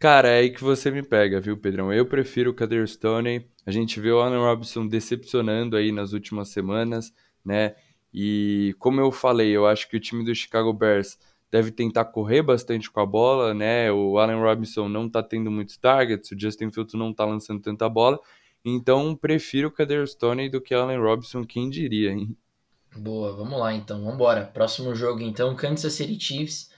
Cara, 0.00 0.28
é 0.28 0.38
aí 0.38 0.48
que 0.48 0.64
você 0.64 0.90
me 0.90 1.02
pega, 1.02 1.38
viu, 1.38 1.54
Pedrão? 1.54 1.92
Eu 1.92 2.06
prefiro 2.06 2.50
o 2.50 2.54
Kadarius 2.54 2.96
Tony. 2.96 3.46
A 3.66 3.70
gente 3.70 4.00
vê 4.00 4.10
o 4.10 4.22
Allen 4.22 4.40
Robinson 4.40 4.86
decepcionando 4.86 5.76
aí 5.76 5.92
nas 5.92 6.14
últimas 6.14 6.48
semanas, 6.48 7.12
né? 7.44 7.74
E 8.10 8.74
como 8.78 9.02
eu 9.02 9.12
falei, 9.12 9.50
eu 9.50 9.66
acho 9.66 9.86
que 9.86 9.98
o 9.98 10.00
time 10.00 10.24
do 10.24 10.34
Chicago 10.34 10.72
Bears 10.72 11.18
deve 11.50 11.70
tentar 11.70 12.06
correr 12.06 12.40
bastante 12.40 12.90
com 12.90 13.00
a 13.00 13.06
bola, 13.06 13.52
né? 13.52 13.92
O 13.92 14.18
Allen 14.18 14.40
Robinson 14.40 14.88
não 14.88 15.10
tá 15.10 15.22
tendo 15.22 15.50
muitos 15.50 15.76
targets, 15.76 16.30
o 16.30 16.40
Justin 16.40 16.70
Fields 16.70 16.94
não 16.94 17.12
tá 17.12 17.26
lançando 17.26 17.60
tanta 17.60 17.86
bola. 17.86 18.18
Então, 18.64 19.14
prefiro 19.14 19.68
o 19.68 19.70
Kadarius 19.70 20.14
Tony 20.14 20.48
do 20.48 20.58
que 20.58 20.72
Allen 20.72 20.98
Robinson, 20.98 21.44
quem 21.44 21.68
diria, 21.68 22.12
hein? 22.12 22.34
Boa, 22.94 23.34
vamos 23.34 23.58
lá 23.58 23.72
então, 23.72 24.00
vamos 24.00 24.14
embora. 24.14 24.44
Próximo 24.44 24.94
jogo 24.94 25.22
então, 25.22 25.56
Kansas 25.56 25.94
City 25.94 26.22
Chiefs 26.22 26.70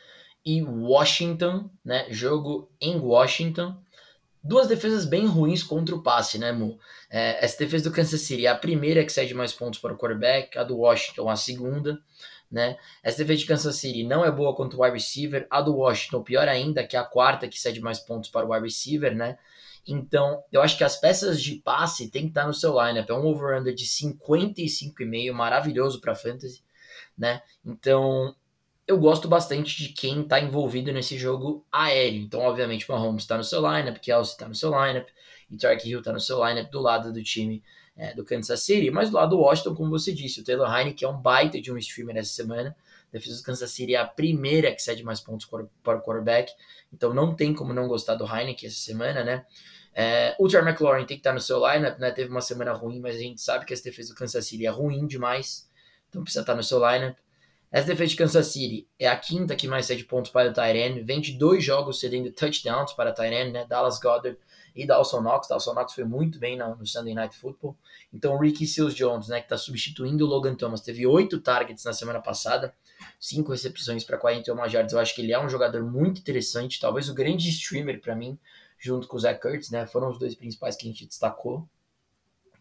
e 0.47 0.63
Washington, 0.63 1.69
né? 1.85 2.07
Jogo 2.09 2.71
em 2.81 2.97
Washington. 2.97 3.77
Duas 4.43 4.69
defesas 4.69 5.05
bem 5.05 5.27
ruins 5.27 5.65
contra 5.65 5.95
o 5.95 6.03
passe, 6.03 6.39
né, 6.39 6.53
Mo? 6.53 6.79
É, 7.11 7.45
essa 7.45 7.59
defesa 7.59 7.91
do 7.91 7.95
Kansas 7.95 8.21
City 8.21 8.47
é 8.47 8.51
a 8.51 8.55
primeira 8.55 9.05
que 9.05 9.13
cede 9.13 9.35
mais 9.35 9.53
pontos 9.53 9.81
para 9.81 9.93
o 9.93 9.99
quarterback, 9.99 10.57
a 10.57 10.63
do 10.63 10.77
Washington 10.77 11.29
a 11.29 11.35
segunda, 11.35 11.99
né? 12.49 12.77
Essa 13.03 13.19
defesa 13.19 13.41
de 13.41 13.47
Kansas 13.47 13.77
City 13.77 14.05
não 14.05 14.25
é 14.25 14.31
boa 14.31 14.55
contra 14.55 14.79
o 14.79 14.83
wide 14.83 14.95
receiver, 14.95 15.49
a 15.51 15.61
do 15.61 15.75
Washington 15.75 16.23
pior 16.23 16.47
ainda, 16.47 16.87
que 16.87 16.97
é 16.97 17.01
a 17.01 17.05
quarta 17.05 17.49
que 17.49 17.59
cede 17.59 17.81
mais 17.81 17.99
pontos 17.99 18.31
para 18.31 18.47
o 18.47 18.53
wide 18.53 18.65
receiver, 18.65 19.17
né? 19.17 19.37
Então, 19.87 20.43
eu 20.51 20.63
acho 20.63 20.79
que 20.79 20.85
as 20.85 20.97
peças 20.97 21.43
de 21.43 21.57
passe 21.57 22.11
tem 22.11 22.23
que 22.23 22.29
estar 22.29 22.47
no 22.47 22.55
seu 22.55 22.73
lineup. 22.81 23.09
É 23.09 23.15
um 23.15 23.27
over-under 23.27 23.75
de 23.75 23.85
55,5, 23.85 25.33
maravilhoso 25.33 26.01
para 26.01 26.15
fantasy, 26.15 26.63
né? 27.17 27.43
Então, 27.65 28.35
eu 28.87 28.99
gosto 28.99 29.29
bastante 29.29 29.77
de 29.77 29.91
quem 29.91 30.23
está 30.23 30.41
envolvido 30.41 30.93
nesse 30.93 31.19
jogo 31.19 31.65
aéreo. 31.71 32.23
Então, 32.23 32.41
obviamente, 32.41 32.89
Mahomes 32.89 33.25
está 33.25 33.37
no 33.37 33.45
seu 33.45 33.61
lineup, 33.61 33.99
Kelsey 33.99 34.35
está 34.35 34.49
no 34.49 34.55
seu 34.55 34.71
lineup, 34.71 35.09
e 35.51 35.57
Tark 35.57 35.85
Hill 35.85 35.99
está 36.01 36.13
no 36.13 36.21
seu 36.21 36.45
lineup 36.47 36.71
do 36.71 36.81
lado 36.81 37.13
do 37.13 37.23
time 37.23 37.63
é, 37.97 38.15
do 38.15 38.25
Kansas 38.25 38.61
City. 38.63 38.91
Mas 38.91 39.11
do 39.11 39.17
lado 39.17 39.31
do 39.31 39.39
Washington, 39.41 39.75
como 39.75 39.91
você 39.91 40.13
disse, 40.13 40.41
o 40.41 40.45
Taylor 40.45 40.73
Heine, 40.75 40.95
que 40.95 41.05
é 41.05 41.09
um 41.09 41.17
baita 41.17 41.61
de 41.61 41.73
um 41.73 41.79
streamer 41.79 42.17
essa 42.17 42.33
semana, 42.33 42.77
defesa 43.15 43.39
do 43.39 43.45
Kansas 43.45 43.71
City 43.71 43.95
é 43.95 43.99
a 43.99 44.07
primeira 44.07 44.73
que 44.73 44.83
cede 44.83 45.03
mais 45.03 45.21
pontos 45.21 45.47
para 45.47 45.99
o 45.99 46.03
quarterback. 46.03 46.53
Então, 46.93 47.15
não 47.15 47.35
tem 47.35 47.55
como 47.55 47.73
não 47.73 47.89
gostar 47.89 48.15
do 48.15 48.25
Heineken 48.25 48.69
essa 48.69 48.79
semana, 48.79 49.25
né? 49.25 49.47
É, 49.95 50.35
o 50.41 50.49
Terry 50.49 50.69
McLaurin 50.69 51.07
tem 51.07 51.17
que 51.17 51.21
estar 51.21 51.33
no 51.33 51.41
seu 51.41 51.59
lineup, 51.67 51.99
né? 52.01 52.11
Teve 52.11 52.29
uma 52.29 52.41
semana 52.41 52.73
ruim, 52.73 52.99
mas 52.99 53.17
a 53.17 53.21
gente 53.21 53.41
sabe 53.41 53.65
que 53.65 53.73
essa 53.73 53.85
defesa 53.85 54.13
do 54.13 54.17
Kansas 54.17 54.45
City 54.45 54.67
é 54.67 54.71
ruim 54.71 55.07
demais, 55.07 55.71
então 56.09 56.23
precisa 56.23 56.43
estar 56.43 56.55
no 56.55 56.65
seu 56.65 56.79
lineup. 56.79 57.17
Essa 57.71 57.89
defesa 57.89 58.11
de 58.11 58.17
Kansas 58.17 58.47
City 58.49 58.89
é 58.99 59.09
a 59.09 59.17
quinta 59.17 59.55
que 59.57 59.67
mais 59.69 59.87
cede 59.87 60.05
pontos 60.05 60.31
para 60.31 60.51
o 60.51 60.53
Tyrene, 60.53 61.03
vem 61.03 61.21
de 61.21 61.33
dois 61.39 61.65
jogos 61.65 62.01
cedendo 62.01 62.31
touchdowns 62.33 62.93
para 62.93 63.11
o 63.11 63.15
Tyrene, 63.15 63.53
né? 63.53 63.67
Dallas 63.69 63.99
Goddard 64.01 64.39
e 64.75 64.87
Dawson 64.87 65.21
Knox. 65.21 65.49
Dawson 65.49 65.75
Knox 65.75 65.93
foi 65.93 66.05
muito 66.05 66.39
bem 66.39 66.57
no, 66.57 66.75
no 66.77 66.87
Sunday 66.87 67.15
Night 67.15 67.37
Football. 67.37 67.77
Então, 68.13 68.35
o 68.35 68.39
Ricky 68.39 68.67
Seals 68.67 68.95
Jones, 68.95 69.29
né, 69.29 69.39
que 69.39 69.47
está 69.47 69.57
substituindo 69.57 70.25
o 70.25 70.29
Logan 70.29 70.55
Thomas, 70.55 70.81
teve 70.81 71.07
oito 71.07 71.41
targets 71.41 71.85
na 71.85 71.93
semana 71.93 72.21
passada, 72.21 72.75
cinco 73.19 73.53
recepções 73.53 74.05
para 74.05 74.19
41 74.19 74.69
jardas. 74.69 74.93
Eu 74.93 74.99
acho 74.99 75.15
que 75.15 75.23
ele 75.23 75.33
é 75.33 75.39
um 75.43 75.49
jogador 75.49 75.85
muito 75.85 76.21
interessante, 76.21 76.81
talvez 76.81 77.09
o 77.09 77.15
grande 77.15 77.49
streamer 77.49 78.01
para 78.01 78.15
mim, 78.15 78.39
junto 78.79 79.09
com 79.09 79.17
o 79.17 79.21
Zach 79.21 79.41
Kurtz, 79.41 79.71
né? 79.71 79.87
Foram 79.87 80.11
os 80.11 80.19
dois 80.19 80.35
principais 80.35 80.77
que 80.77 80.87
a 80.87 80.91
gente 80.91 81.07
destacou 81.07 81.69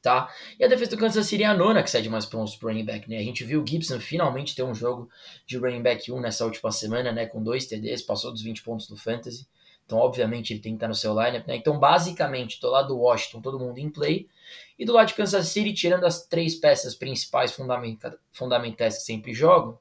tá? 0.04 0.30
E 0.60 0.66
a 0.66 0.68
defesa 0.68 0.92
do 0.92 0.98
Kansas 0.98 1.26
City 1.26 1.44
é 1.44 1.48
a 1.48 1.54
nona 1.54 1.82
que 1.82 1.90
cede 1.90 2.10
mais 2.10 2.26
pontos 2.26 2.58
pro 2.58 2.68
running 2.68 2.84
back, 2.86 3.10
né? 3.10 3.18
A 3.18 3.24
gente 3.24 3.44
viu 3.46 3.64
o 3.64 3.66
Gibson 3.68 4.00
finalmente 4.02 4.54
ter 4.54 4.62
um 4.62 4.76
jogo 4.76 5.10
de 5.48 5.58
running 5.58 5.82
back 5.82 6.12
1 6.12 6.20
nessa 6.20 6.44
última 6.46 6.72
semana, 6.72 7.12
né? 7.12 7.26
Com 7.26 7.42
dois 7.42 7.66
TDs, 7.66 8.02
passou 8.02 8.32
dos 8.32 8.42
20 8.42 8.62
pontos 8.64 8.90
no 8.90 8.98
Fantasy. 8.98 9.48
Então, 9.86 9.98
obviamente, 9.98 10.54
ele 10.54 10.60
tem 10.60 10.74
que 10.74 10.78
estar 10.78 10.88
no 10.88 10.96
seu 10.96 11.14
lineup, 11.14 11.48
né? 11.48 11.56
Então, 11.56 11.80
basicamente, 11.80 12.60
do 12.60 12.70
lado 12.70 12.90
do 12.90 13.00
Washington, 13.00 13.42
todo 13.42 13.60
mundo 13.60 13.80
em 13.80 13.90
play. 13.90 14.28
E 14.78 14.86
do 14.86 14.94
lado 14.94 15.08
de 15.08 15.14
Kansas 15.14 15.48
City, 15.48 15.74
tirando 15.74 16.06
as 16.06 16.26
três 16.26 16.56
peças 16.56 16.94
principais 16.94 17.54
fundamenta 17.54 18.18
fundamentais 18.32 18.98
que 18.98 19.04
sempre 19.04 19.34
jogam, 19.34 19.80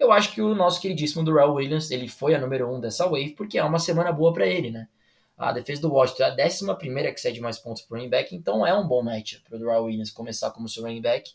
eu 0.00 0.10
acho 0.10 0.32
que 0.32 0.40
o 0.40 0.54
nosso 0.54 0.80
queridíssimo 0.80 1.22
Durrell 1.22 1.52
Williams, 1.52 1.90
ele 1.90 2.08
foi 2.08 2.34
a 2.34 2.40
número 2.40 2.74
um 2.74 2.80
dessa 2.80 3.04
wave, 3.04 3.34
porque 3.34 3.58
é 3.58 3.62
uma 3.62 3.78
semana 3.78 4.10
boa 4.10 4.32
para 4.32 4.46
ele, 4.46 4.70
né? 4.70 4.88
A 5.36 5.52
defesa 5.52 5.82
do 5.82 5.92
Washington 5.92 6.22
é 6.22 6.26
a 6.26 6.30
décima 6.30 6.74
primeira 6.74 7.12
que 7.12 7.20
cede 7.20 7.40
mais 7.40 7.58
pontos 7.58 7.82
para 7.82 7.94
o 7.94 7.98
running 7.98 8.10
back, 8.10 8.34
então 8.34 8.66
é 8.66 8.74
um 8.74 8.86
bom 8.86 9.02
match 9.02 9.36
para 9.46 9.56
o 9.56 9.58
Doral 9.58 9.84
Williams 9.84 10.10
começar 10.10 10.50
como 10.50 10.68
seu 10.68 10.82
running 10.82 11.02
back, 11.02 11.32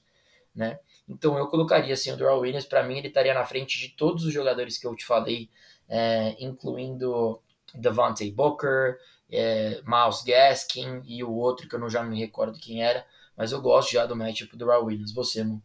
né? 0.53 0.80
Então 1.07 1.38
eu 1.38 1.47
colocaria 1.47 1.93
assim 1.93 2.11
o 2.11 2.18
Doral 2.18 2.39
Williams, 2.39 2.66
para 2.66 2.84
mim 2.84 2.97
ele 2.97 3.07
estaria 3.07 3.34
na 3.34 3.45
frente 3.45 3.80
de 3.80 3.89
todos 3.89 4.26
os 4.26 4.34
jogadores 4.34 4.78
que 4.78 4.88
eu 4.88 4.95
te 4.95 5.05
falei, 5.05 5.49
é, 5.88 6.36
incluindo 6.39 7.39
Devontae 7.74 8.32
Booker, 8.32 8.97
é, 9.32 9.82
Miles 9.86 10.24
Gaskin 10.24 11.01
e 11.05 11.24
o 11.24 11.32
outro 11.32 11.68
que 11.68 11.76
eu 11.76 11.80
não, 11.80 11.89
já 11.89 12.03
me 12.03 12.20
recordo 12.20 12.59
quem 12.59 12.84
era, 12.84 13.05
mas 13.38 13.51
eu 13.51 13.61
gosto 13.61 13.91
já 13.91 14.05
do 14.05 14.16
matchup 14.16 14.51
do 14.51 14.57
Doral 14.57 14.86
Williams. 14.86 15.13
Você, 15.13 15.43
mano? 15.43 15.61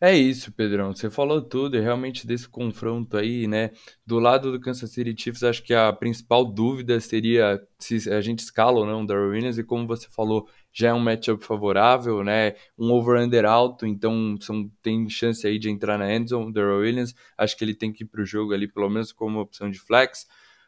É 0.00 0.16
isso, 0.16 0.52
Pedrão. 0.52 0.94
Você 0.94 1.10
falou 1.10 1.42
tudo 1.42 1.76
e 1.76 1.80
realmente 1.80 2.24
desse 2.24 2.48
confronto 2.48 3.16
aí, 3.16 3.48
né? 3.48 3.72
Do 4.06 4.20
lado 4.20 4.52
do 4.52 4.60
Kansas 4.60 4.92
City 4.92 5.12
Chiefs, 5.20 5.42
acho 5.42 5.60
que 5.60 5.74
a 5.74 5.92
principal 5.92 6.44
dúvida 6.44 7.00
seria 7.00 7.60
se 7.80 8.08
a 8.08 8.20
gente 8.20 8.38
escala 8.38 8.78
ou 8.78 8.86
não 8.86 9.02
o 9.02 9.06
Darrell 9.06 9.30
Williams, 9.30 9.58
e 9.58 9.64
como 9.64 9.88
você 9.88 10.08
falou, 10.08 10.48
já 10.72 10.90
é 10.90 10.94
um 10.94 11.00
matchup 11.00 11.44
favorável, 11.44 12.22
né? 12.22 12.54
Um 12.78 12.92
over-under 12.92 13.44
alto, 13.44 13.84
então 13.86 14.36
são, 14.40 14.70
tem 14.80 15.08
chance 15.08 15.44
aí 15.44 15.58
de 15.58 15.68
entrar 15.68 15.98
na 15.98 16.14
endzone, 16.14 16.52
Darrell 16.52 16.78
Williams. 16.78 17.12
Acho 17.36 17.56
que 17.56 17.64
ele 17.64 17.74
tem 17.74 17.92
que 17.92 18.04
ir 18.04 18.06
para 18.06 18.22
o 18.22 18.26
jogo 18.26 18.52
ali, 18.54 18.68
pelo 18.68 18.88
menos 18.88 19.10
como 19.10 19.40
opção 19.40 19.68
de 19.68 19.80
flex. 19.80 20.26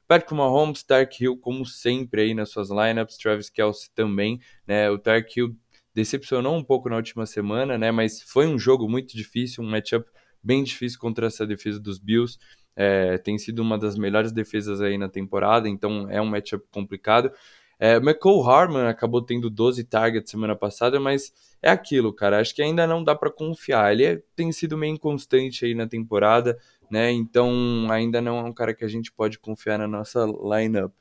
Patrick 0.09 0.35
Mahomes, 0.35 0.83
Tark 0.83 1.21
Hill, 1.21 1.37
como 1.37 1.65
sempre 1.65 2.23
aí 2.23 2.35
nas 2.35 2.51
suas 2.51 2.69
lineups, 2.69 3.17
Travis 3.17 3.49
Kelsey 3.49 3.91
também, 3.95 4.41
né? 4.67 4.91
O 4.91 4.99
Tark 4.99 5.37
Hill 5.37 5.57
decepcionou 6.01 6.57
um 6.57 6.65
pouco 6.65 6.89
na 6.89 6.97
última 6.97 7.27
semana, 7.27 7.77
né? 7.77 7.91
Mas 7.91 8.23
foi 8.23 8.47
um 8.47 8.59
jogo 8.59 8.89
muito 8.89 9.15
difícil, 9.15 9.63
um 9.63 9.69
matchup 9.69 10.09
bem 10.43 10.65
difícil 10.65 10.99
contra 10.99 11.27
essa 11.27 11.47
defesa 11.47 11.79
dos 11.79 11.99
Bills. 11.99 12.39
É, 12.75 13.19
tem 13.19 13.37
sido 13.37 13.61
uma 13.61 13.77
das 13.77 13.99
melhores 13.99 14.33
defesas 14.33 14.81
aí 14.81 14.97
na 14.97 15.11
temporada, 15.11 15.69
então 15.69 16.09
é 16.09 16.21
um 16.21 16.25
matchup 16.25 16.65
complicado. 16.71 17.31
É, 17.79 17.97
McCall 17.97 18.49
Harman 18.49 18.87
acabou 18.89 19.21
tendo 19.21 19.51
12 19.51 19.85
targets 19.85 20.31
semana 20.31 20.57
passada, 20.57 20.99
mas 20.99 21.33
é 21.61 21.71
aquilo, 21.71 22.15
cara. 22.15 22.41
Acho 22.41 22.55
que 22.55 22.63
ainda 22.63 22.87
não 22.87 23.05
dá 23.05 23.15
para 23.15 23.31
confiar. 23.31 23.93
Ele 23.93 24.05
é, 24.05 24.23
tem 24.35 24.51
sido 24.53 24.79
meio 24.79 24.95
inconstante 24.95 25.67
aí 25.67 25.75
na 25.75 25.87
temporada, 25.87 26.59
né? 26.91 27.11
Então 27.11 27.87
ainda 27.91 28.23
não 28.23 28.39
é 28.39 28.43
um 28.43 28.53
cara 28.55 28.73
que 28.73 28.85
a 28.85 28.89
gente 28.89 29.13
pode 29.13 29.39
confiar 29.39 29.79
na 29.79 29.87
nossa 29.87 30.25
lineup. 30.25 30.93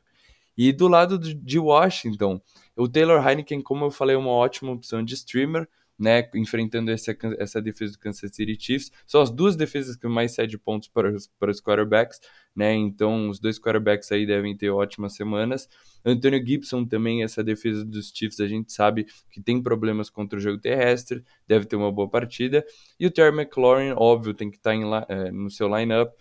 E 0.58 0.74
do 0.74 0.90
lado 0.90 1.18
de 1.18 1.58
Washington, 1.58 2.42
o 2.80 2.88
Taylor 2.88 3.26
Heineken, 3.26 3.62
como 3.62 3.86
eu 3.86 3.92
falei, 3.92 4.16
é 4.16 4.20
uma 4.20 4.32
ótima 4.32 4.72
opção 4.72 5.04
de 5.04 5.14
streamer, 5.14 5.68
né, 6.00 6.28
enfrentando 6.34 6.90
essa, 6.92 7.16
essa 7.38 7.62
defesa 7.62 7.92
do 7.92 8.00
Kansas 8.00 8.32
City 8.34 8.58
Chiefs. 8.58 8.90
São 9.06 9.22
as 9.22 9.30
duas 9.30 9.58
defesas 9.58 9.98
que 9.98 10.08
mais 10.08 10.34
cede 10.34 10.58
pontos 10.58 10.88
para 10.88 11.14
os, 11.14 11.28
para 11.38 11.52
os 11.52 11.60
quarterbacks, 11.60 12.22
né, 12.56 12.74
então 12.74 13.30
os 13.30 13.38
dois 13.38 13.60
quarterbacks 13.60 14.10
aí 14.12 14.26
devem 14.26 14.56
ter 14.56 14.70
ótimas 14.70 15.14
semanas. 15.14 15.68
Antônio 16.06 16.44
Gibson 16.46 16.86
também, 16.86 17.22
essa 17.22 17.44
defesa 17.44 17.84
dos 17.84 18.14
Chiefs, 18.16 18.40
a 18.40 18.48
gente 18.48 18.72
sabe 18.72 19.08
que 19.30 19.42
tem 19.42 19.62
problemas 19.62 20.10
contra 20.10 20.40
o 20.40 20.42
jogo 20.42 20.58
terrestre, 20.58 21.22
deve 21.46 21.66
ter 21.66 21.76
uma 21.76 21.92
boa 21.92 22.10
partida. 22.10 22.66
E 22.98 23.06
o 23.06 23.12
Terry 23.12 23.36
McLaurin, 23.36 23.94
óbvio, 23.98 24.34
tem 24.34 24.50
que 24.50 24.56
estar 24.56 24.74
em, 24.74 24.84
é, 25.10 25.32
no 25.32 25.52
seu 25.52 25.68
lineup, 25.68 26.14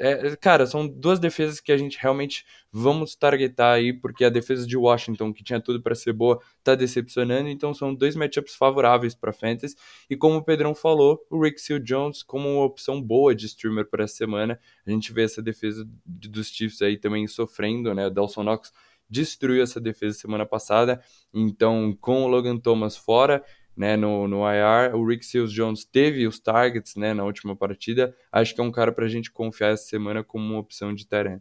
é, 0.00 0.34
cara, 0.36 0.66
são 0.66 0.88
duas 0.88 1.18
defesas 1.18 1.60
que 1.60 1.70
a 1.70 1.76
gente 1.76 1.98
realmente 2.00 2.46
vamos 2.72 3.14
targetar 3.14 3.74
aí, 3.74 3.92
porque 3.92 4.24
a 4.24 4.30
defesa 4.30 4.66
de 4.66 4.74
Washington, 4.74 5.30
que 5.30 5.44
tinha 5.44 5.60
tudo 5.60 5.82
para 5.82 5.94
ser 5.94 6.14
boa, 6.14 6.40
tá 6.64 6.74
decepcionando, 6.74 7.50
então 7.50 7.74
são 7.74 7.94
dois 7.94 8.16
matchups 8.16 8.54
favoráveis 8.54 9.14
para 9.14 9.30
Fantasy. 9.30 9.76
E 10.08 10.16
como 10.16 10.36
o 10.36 10.42
Pedrão 10.42 10.74
falou, 10.74 11.20
o 11.28 11.42
Rick 11.42 11.60
Seal 11.60 11.80
Jones 11.80 12.22
como 12.22 12.48
uma 12.48 12.64
opção 12.64 13.00
boa 13.02 13.34
de 13.34 13.44
streamer 13.44 13.90
para 13.90 14.04
essa 14.04 14.14
semana. 14.14 14.58
A 14.86 14.90
gente 14.90 15.12
vê 15.12 15.24
essa 15.24 15.42
defesa 15.42 15.86
dos 16.06 16.48
Chiefs 16.48 16.80
aí 16.80 16.96
também 16.96 17.26
sofrendo, 17.26 17.94
né? 17.94 18.06
O 18.06 18.10
Delson 18.10 18.42
Knox 18.42 18.72
destruiu 19.10 19.62
essa 19.62 19.80
defesa 19.80 20.16
semana 20.18 20.46
passada, 20.46 21.02
então 21.34 21.94
com 22.00 22.22
o 22.22 22.28
Logan 22.28 22.56
Thomas 22.56 22.96
fora 22.96 23.44
né, 23.80 23.96
no, 23.96 24.28
no 24.28 24.42
IR. 24.44 24.94
O 24.94 25.06
Rick 25.06 25.24
Seals 25.24 25.50
Jones 25.50 25.86
teve 25.86 26.26
os 26.26 26.38
targets 26.38 26.96
né, 26.96 27.14
na 27.14 27.24
última 27.24 27.56
partida. 27.56 28.14
Acho 28.30 28.54
que 28.54 28.60
é 28.60 28.64
um 28.64 28.70
cara 28.70 28.92
para 28.92 29.06
a 29.06 29.08
gente 29.08 29.30
confiar 29.30 29.70
essa 29.70 29.84
semana 29.84 30.22
como 30.22 30.44
uma 30.44 30.58
opção 30.58 30.94
de 30.94 31.06
terreno. 31.06 31.40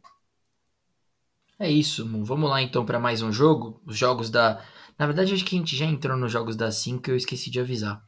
É 1.60 1.70
isso, 1.70 2.08
vamos 2.24 2.50
lá 2.50 2.62
então 2.62 2.86
para 2.86 2.98
mais 2.98 3.22
um 3.22 3.30
jogo. 3.30 3.82
Os 3.86 3.98
jogos 3.98 4.30
da. 4.30 4.62
Na 4.98 5.06
verdade, 5.06 5.34
acho 5.34 5.44
que 5.44 5.54
a 5.54 5.60
gente 5.60 5.76
já 5.76 5.84
entrou 5.84 6.16
nos 6.16 6.32
jogos 6.32 6.56
das 6.56 6.76
5 6.76 7.12
eu 7.12 7.18
esqueci 7.18 7.52
de 7.52 7.60
avisar. 7.60 8.02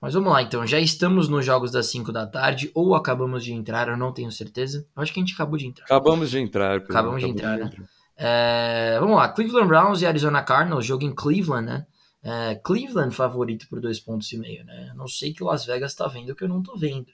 Mas 0.00 0.14
vamos 0.14 0.32
lá 0.32 0.40
então, 0.40 0.66
já 0.66 0.80
estamos 0.80 1.28
nos 1.28 1.44
jogos 1.44 1.70
das 1.70 1.86
5 1.86 2.10
da 2.10 2.26
tarde, 2.26 2.70
ou 2.74 2.94
acabamos 2.94 3.44
de 3.44 3.52
entrar, 3.52 3.88
eu 3.88 3.98
não 3.98 4.12
tenho 4.12 4.32
certeza. 4.32 4.86
Eu 4.96 5.02
acho 5.02 5.12
que 5.12 5.20
a 5.20 5.22
gente 5.22 5.34
acabou 5.34 5.58
de 5.58 5.66
entrar. 5.66 5.84
Acabamos 5.84 6.30
de 6.30 6.38
entrar. 6.38 6.76
Acabamos 6.78 7.20
de 7.22 7.28
entrar, 7.28 7.56
de 7.56 7.60
né? 7.64 7.66
Entrar. 7.66 7.86
É, 8.16 8.96
vamos 8.98 9.16
lá, 9.16 9.28
Cleveland 9.28 9.68
Browns 9.68 10.00
e 10.00 10.06
Arizona 10.06 10.42
Cardinals, 10.42 10.86
jogo 10.86 11.04
em 11.04 11.14
Cleveland, 11.14 11.66
né? 11.66 11.86
É, 12.24 12.54
Cleveland 12.54 13.14
favorito 13.14 13.68
por 13.68 13.82
dois 13.82 14.00
pontos 14.00 14.32
e 14.32 14.38
meio, 14.38 14.64
né? 14.64 14.94
Não 14.96 15.06
sei 15.06 15.34
que 15.34 15.42
o 15.42 15.46
Las 15.46 15.66
Vegas 15.66 15.94
tá 15.94 16.08
vendo 16.08 16.34
que 16.34 16.42
eu 16.42 16.48
não 16.48 16.62
tô 16.62 16.74
vendo, 16.74 17.12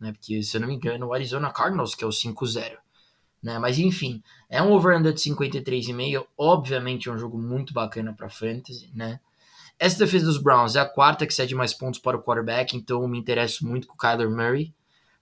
né? 0.00 0.10
Porque 0.10 0.42
se 0.42 0.56
eu 0.56 0.60
não 0.60 0.66
me 0.66 0.74
engano, 0.74 1.06
o 1.06 1.14
Arizona 1.14 1.52
Cardinals 1.52 1.94
que 1.94 2.02
é 2.02 2.06
o 2.06 2.10
5-0, 2.10 2.76
né? 3.40 3.56
Mas 3.60 3.78
enfim, 3.78 4.20
é 4.50 4.60
um 4.60 4.72
over-under 4.72 5.12
de 5.12 5.20
53,5, 5.20 6.26
obviamente 6.36 7.08
é 7.08 7.12
um 7.12 7.18
jogo 7.18 7.38
muito 7.38 7.72
bacana 7.72 8.12
para 8.12 8.28
fantasy, 8.28 8.90
né? 8.92 9.20
Essa 9.78 9.98
defesa 9.98 10.26
dos 10.26 10.38
Browns 10.38 10.74
é 10.74 10.80
a 10.80 10.88
quarta 10.88 11.24
que 11.24 11.32
cede 11.32 11.54
mais 11.54 11.72
pontos 11.72 12.00
para 12.00 12.16
o 12.16 12.22
quarterback, 12.22 12.76
então 12.76 13.06
me 13.06 13.18
interesso 13.18 13.64
muito 13.64 13.86
com 13.86 13.94
o 13.94 13.96
Kyler 13.96 14.28
Murray. 14.28 14.74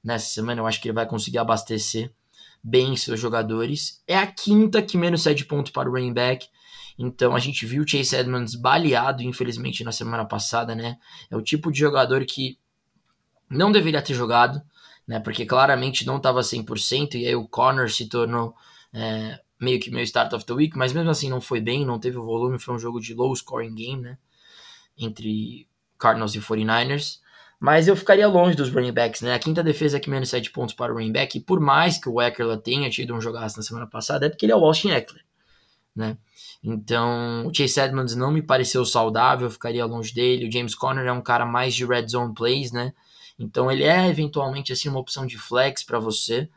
Nessa 0.03 0.31
semana 0.31 0.63
eu 0.63 0.67
acho 0.67 0.81
que 0.81 0.89
ele 0.89 0.95
vai 0.95 1.07
conseguir 1.07 1.39
abastecer 1.39 2.11
bem 2.63 2.97
seus 2.97 3.21
jogadores. 3.21 4.03
É 4.07 4.17
a 4.17 4.27
quinta 4.27 4.83
que 4.83 4.97
menos 4.97 5.23
cede 5.23 5.45
pontos 5.45 5.73
para 5.73 5.89
o 5.89 5.93
running 5.93 6.13
back. 6.13 6.49
Então 7.03 7.35
a 7.35 7.39
gente 7.39 7.65
viu 7.65 7.83
o 7.83 7.89
Chase 7.89 8.15
Edmonds 8.15 8.55
baleado, 8.55 9.23
infelizmente, 9.23 9.83
na 9.83 9.91
semana 9.91 10.27
passada, 10.27 10.75
né? 10.75 10.99
É 11.31 11.37
o 11.37 11.41
tipo 11.41 11.73
de 11.73 11.79
jogador 11.79 12.23
que 12.27 12.59
não 13.49 13.73
deveria 13.73 14.03
ter 14.03 14.13
jogado, 14.13 14.61
né? 15.09 15.19
Porque 15.19 15.47
claramente 15.47 16.07
não 16.07 16.19
estava 16.19 16.41
100%, 16.41 17.15
e 17.15 17.27
aí 17.27 17.35
o 17.35 17.49
Connor 17.49 17.89
se 17.89 18.07
tornou 18.07 18.55
é, 18.93 19.41
meio 19.59 19.81
que 19.81 19.91
meu 19.91 20.03
start 20.03 20.31
of 20.35 20.45
the 20.45 20.53
week, 20.53 20.77
mas 20.77 20.93
mesmo 20.93 21.09
assim 21.09 21.31
não 21.31 21.41
foi 21.41 21.59
bem, 21.59 21.87
não 21.87 21.99
teve 21.99 22.19
o 22.19 22.23
volume, 22.23 22.59
foi 22.59 22.75
um 22.75 22.79
jogo 22.79 23.01
de 23.01 23.15
low 23.15 23.35
scoring 23.35 23.75
game, 23.75 24.03
né? 24.03 24.19
Entre 24.99 25.67
Cardinals 25.99 26.35
e 26.35 26.39
49ers. 26.39 27.19
Mas 27.59 27.89
eu 27.89 27.97
ficaria 27.97 28.29
longe 28.29 28.55
dos 28.55 28.71
running 28.71 28.93
backs, 28.93 29.23
né? 29.23 29.33
A 29.33 29.39
quinta 29.39 29.63
defesa 29.63 29.99
que 29.99 30.11
menos 30.11 30.29
7 30.29 30.51
pontos 30.51 30.75
para 30.75 30.93
o 30.93 30.97
running 30.97 31.13
back, 31.13 31.39
e 31.39 31.41
por 31.41 31.61
mais 31.61 31.97
que 31.97 32.11
o 32.11 32.21
Eckler 32.21 32.59
tenha 32.59 32.91
tido 32.91 33.15
um 33.15 33.21
jogaço 33.23 33.57
na 33.57 33.63
semana 33.63 33.87
passada, 33.87 34.27
é 34.27 34.29
porque 34.29 34.45
ele 34.45 34.53
é 34.53 34.57
o 34.57 34.65
Austin 34.65 34.91
Eckler, 34.91 35.25
né? 36.01 36.17
Então, 36.63 37.47
o 37.47 37.55
Chase 37.55 37.81
Edmonds 37.81 38.17
não 38.17 38.33
me 38.33 38.43
pareceu 38.43 38.85
saudável, 38.85 39.51
ficaria 39.51 39.85
longe 39.85 40.13
dele. 40.13 40.49
O 40.49 40.53
James 40.53 40.75
Conner 40.75 41.07
é 41.07 41.13
um 41.13 41.23
cara 41.23 41.47
mais 41.47 41.75
de 41.75 41.85
red 41.85 42.09
zone 42.09 42.35
plays, 42.35 42.73
né? 42.73 42.93
Então, 43.39 43.71
ele 43.71 43.85
é 43.85 44.09
eventualmente 44.09 44.73
assim 44.73 44.89
uma 44.89 44.99
opção 44.99 45.27
de 45.27 45.39
flex 45.39 45.83
para 45.83 45.99
você, 45.99 46.49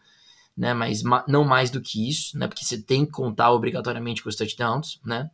né? 0.57 0.73
Mas 0.73 1.03
não 1.27 1.43
mais 1.43 1.69
do 1.69 1.81
que 1.81 2.09
isso, 2.09 2.37
né? 2.37 2.47
Porque 2.47 2.65
você 2.65 2.81
tem 2.81 3.05
que 3.05 3.11
contar 3.11 3.51
obrigatoriamente 3.51 4.23
com 4.23 4.29
os 4.29 4.35
touchdowns, 4.35 4.99
né? 5.05 5.29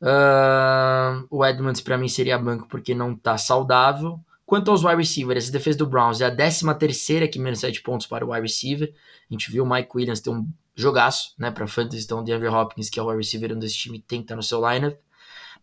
Uh, 0.00 1.24
o 1.30 1.44
Edmonds 1.44 1.80
para 1.80 1.96
mim 1.96 2.08
seria 2.08 2.38
banco 2.38 2.66
porque 2.68 2.94
não 2.94 3.14
tá 3.14 3.38
saudável. 3.38 4.18
Quanto 4.44 4.70
aos 4.70 4.84
wide 4.84 4.96
receivers, 4.96 5.48
a 5.48 5.52
defesa 5.52 5.78
do 5.78 5.86
Browns 5.86 6.20
é 6.20 6.26
a 6.26 6.34
13 6.34 6.74
terceira 6.74 7.28
que 7.28 7.38
menos 7.38 7.60
7 7.60 7.80
pontos 7.82 8.06
para 8.06 8.24
o 8.24 8.32
wide 8.32 8.42
receiver. 8.42 8.92
A 9.30 9.32
gente 9.32 9.50
viu 9.50 9.64
o 9.64 9.68
Mike 9.68 9.90
Williams 9.94 10.20
ter 10.20 10.30
um 10.30 10.46
jogaço, 10.74 11.34
né, 11.38 11.50
para 11.50 11.66
fantasy, 11.66 12.04
então 12.04 12.24
DeAndre 12.24 12.48
Hopkins, 12.48 12.88
que 12.88 12.98
é 12.98 13.02
o 13.02 13.06
wide 13.06 13.18
receiver 13.18 13.54
desse 13.56 13.76
time, 13.76 14.00
tem 14.00 14.20
que 14.20 14.24
estar 14.24 14.36
no 14.36 14.42
seu 14.42 14.60
lineup, 14.68 14.98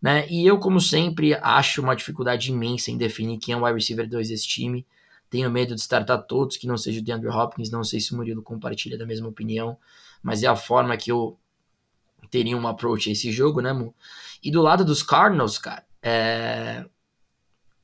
né, 0.00 0.26
e 0.28 0.46
eu, 0.46 0.58
como 0.58 0.80
sempre, 0.80 1.34
acho 1.34 1.82
uma 1.82 1.94
dificuldade 1.94 2.50
imensa 2.50 2.90
em 2.90 2.96
definir 2.96 3.38
quem 3.38 3.54
é 3.54 3.56
o 3.56 3.64
wide 3.64 3.74
receiver 3.74 4.08
2 4.08 4.28
desse 4.28 4.46
time, 4.46 4.86
Tenho 5.30 5.48
medo 5.48 5.76
de 5.76 5.80
startar 5.80 6.26
todos 6.26 6.56
que 6.56 6.66
não 6.66 6.76
seja 6.76 7.00
o 7.00 7.04
DeAndre 7.04 7.28
Hopkins. 7.28 7.70
Não 7.70 7.84
sei 7.84 8.00
se 8.00 8.12
o 8.12 8.16
Murilo 8.16 8.42
compartilha 8.42 8.98
da 8.98 9.06
mesma 9.06 9.28
opinião, 9.28 9.78
mas 10.20 10.42
é 10.42 10.48
a 10.48 10.56
forma 10.56 10.96
que 10.96 11.12
eu 11.12 11.38
teria 12.28 12.56
um 12.56 12.66
approach 12.66 13.08
a 13.08 13.12
esse 13.12 13.30
jogo, 13.30 13.60
né, 13.60 13.72
Mu? 13.72 13.94
E 14.42 14.50
do 14.50 14.60
lado 14.60 14.84
dos 14.84 15.04
Cardinals, 15.04 15.56
cara, 15.56 15.86
é... 16.02 16.84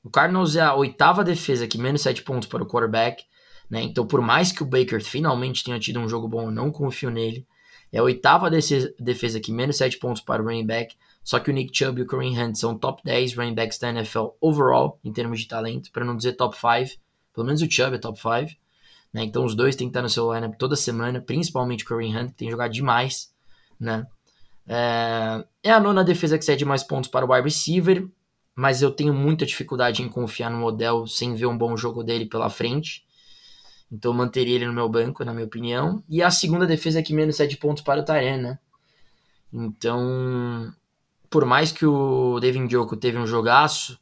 o 0.02 0.10
Cardinals 0.10 0.56
é 0.56 0.60
a 0.60 0.74
oitava 0.74 1.22
defesa 1.22 1.68
que 1.68 1.78
menos 1.78 2.02
sete 2.02 2.20
pontos 2.22 2.48
para 2.48 2.64
o 2.64 2.66
quarterback, 2.66 3.24
né? 3.68 3.82
Então, 3.82 4.06
por 4.06 4.20
mais 4.20 4.52
que 4.52 4.62
o 4.62 4.66
Baker 4.66 5.02
finalmente 5.02 5.64
tenha 5.64 5.78
tido 5.78 5.98
um 5.98 6.08
jogo 6.08 6.28
bom, 6.28 6.44
eu 6.44 6.50
não 6.50 6.70
confio 6.70 7.10
nele. 7.10 7.46
É 7.92 7.98
a 7.98 8.02
oitava 8.02 8.50
defesa 8.50 9.40
que 9.40 9.52
menos 9.52 9.76
sete 9.76 9.98
pontos 9.98 10.22
para 10.22 10.42
o 10.42 10.44
running 10.44 10.66
back. 10.66 10.94
Só 11.22 11.40
que 11.40 11.50
o 11.50 11.52
Nick 11.52 11.76
Chubb 11.76 11.98
e 11.98 12.02
o 12.02 12.06
Kareem 12.06 12.40
Hunt 12.40 12.54
são 12.54 12.78
top 12.78 13.02
10 13.04 13.34
running 13.34 13.54
backs 13.54 13.78
da 13.78 13.88
NFL 13.90 14.26
overall, 14.40 15.00
em 15.04 15.12
termos 15.12 15.40
de 15.40 15.48
talento, 15.48 15.90
para 15.90 16.04
não 16.04 16.16
dizer 16.16 16.34
top 16.34 16.56
5. 16.56 17.00
Pelo 17.34 17.46
menos 17.46 17.62
o 17.62 17.70
Chubb 17.70 17.96
é 17.96 17.98
top 17.98 18.18
5. 18.20 18.56
Né? 19.12 19.24
Então 19.24 19.44
os 19.44 19.54
dois 19.54 19.74
têm 19.74 19.88
que 19.88 19.90
estar 19.90 20.02
no 20.02 20.08
seu 20.08 20.32
lineup 20.32 20.54
toda 20.56 20.76
semana, 20.76 21.20
principalmente 21.20 21.84
o 21.84 21.86
Kareem 21.88 22.16
Hunt, 22.16 22.28
que 22.30 22.36
tem 22.36 22.50
jogado 22.50 22.72
demais. 22.72 23.32
Né? 23.78 24.06
É, 24.68 25.44
é 25.64 25.70
a 25.70 25.80
nona 25.80 26.04
defesa 26.04 26.36
que 26.38 26.44
cede 26.44 26.64
mais 26.64 26.82
pontos 26.82 27.10
para 27.10 27.24
o 27.24 27.32
wide 27.32 27.44
receiver, 27.44 28.06
mas 28.54 28.82
eu 28.82 28.90
tenho 28.90 29.14
muita 29.14 29.46
dificuldade 29.46 30.02
em 30.02 30.08
confiar 30.08 30.50
no 30.50 30.64
Odell 30.64 31.06
sem 31.06 31.34
ver 31.34 31.46
um 31.46 31.56
bom 31.56 31.76
jogo 31.76 32.04
dele 32.04 32.26
pela 32.26 32.50
frente. 32.50 33.05
Então 33.90 34.12
eu 34.12 34.16
manteria 34.16 34.56
ele 34.56 34.66
no 34.66 34.72
meu 34.72 34.88
banco, 34.88 35.24
na 35.24 35.32
minha 35.32 35.46
opinião. 35.46 36.02
E 36.08 36.22
a 36.22 36.30
segunda 36.30 36.66
defesa 36.66 37.02
que 37.02 37.14
menos 37.14 37.36
cede 37.36 37.56
pontos 37.56 37.82
para 37.82 38.00
o 38.00 38.04
Tyrene, 38.04 38.42
né? 38.42 38.58
Então, 39.52 40.72
por 41.30 41.44
mais 41.44 41.72
que 41.72 41.86
o 41.86 42.38
Devin 42.40 42.68
Joko 42.68 42.96
teve 42.96 43.16
um 43.16 43.26
jogaço, 43.26 43.98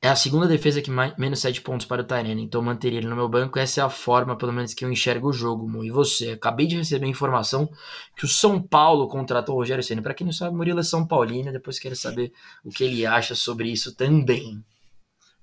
é 0.00 0.08
a 0.08 0.14
segunda 0.14 0.46
defesa 0.46 0.80
que 0.80 0.90
mais, 0.90 1.16
menos 1.16 1.40
7 1.40 1.60
pontos 1.60 1.84
para 1.84 2.02
o 2.02 2.04
Tyrene, 2.04 2.42
então 2.42 2.62
manteria 2.62 2.98
ele 2.98 3.08
no 3.08 3.16
meu 3.16 3.28
banco. 3.28 3.58
Essa 3.58 3.80
é 3.80 3.84
a 3.84 3.90
forma, 3.90 4.36
pelo 4.36 4.52
menos, 4.52 4.72
que 4.72 4.84
eu 4.84 4.92
enxergo 4.92 5.28
o 5.28 5.32
jogo. 5.32 5.68
Mo. 5.68 5.82
E 5.82 5.90
você? 5.90 6.30
Acabei 6.30 6.66
de 6.66 6.76
receber 6.76 7.06
a 7.06 7.08
informação 7.08 7.68
que 8.16 8.24
o 8.24 8.28
São 8.28 8.62
Paulo 8.62 9.08
contratou 9.08 9.56
o 9.56 9.58
Rogério 9.58 9.82
Senna. 9.82 10.00
Para 10.00 10.14
quem 10.14 10.24
não 10.24 10.32
sabe, 10.32 10.56
Murilo 10.56 10.78
é 10.78 10.84
São 10.84 11.04
Paulino, 11.04 11.50
depois 11.50 11.80
quero 11.80 11.96
saber 11.96 12.32
o 12.64 12.70
que 12.70 12.84
ele 12.84 13.04
acha 13.04 13.34
sobre 13.34 13.70
isso 13.70 13.94
também. 13.96 14.64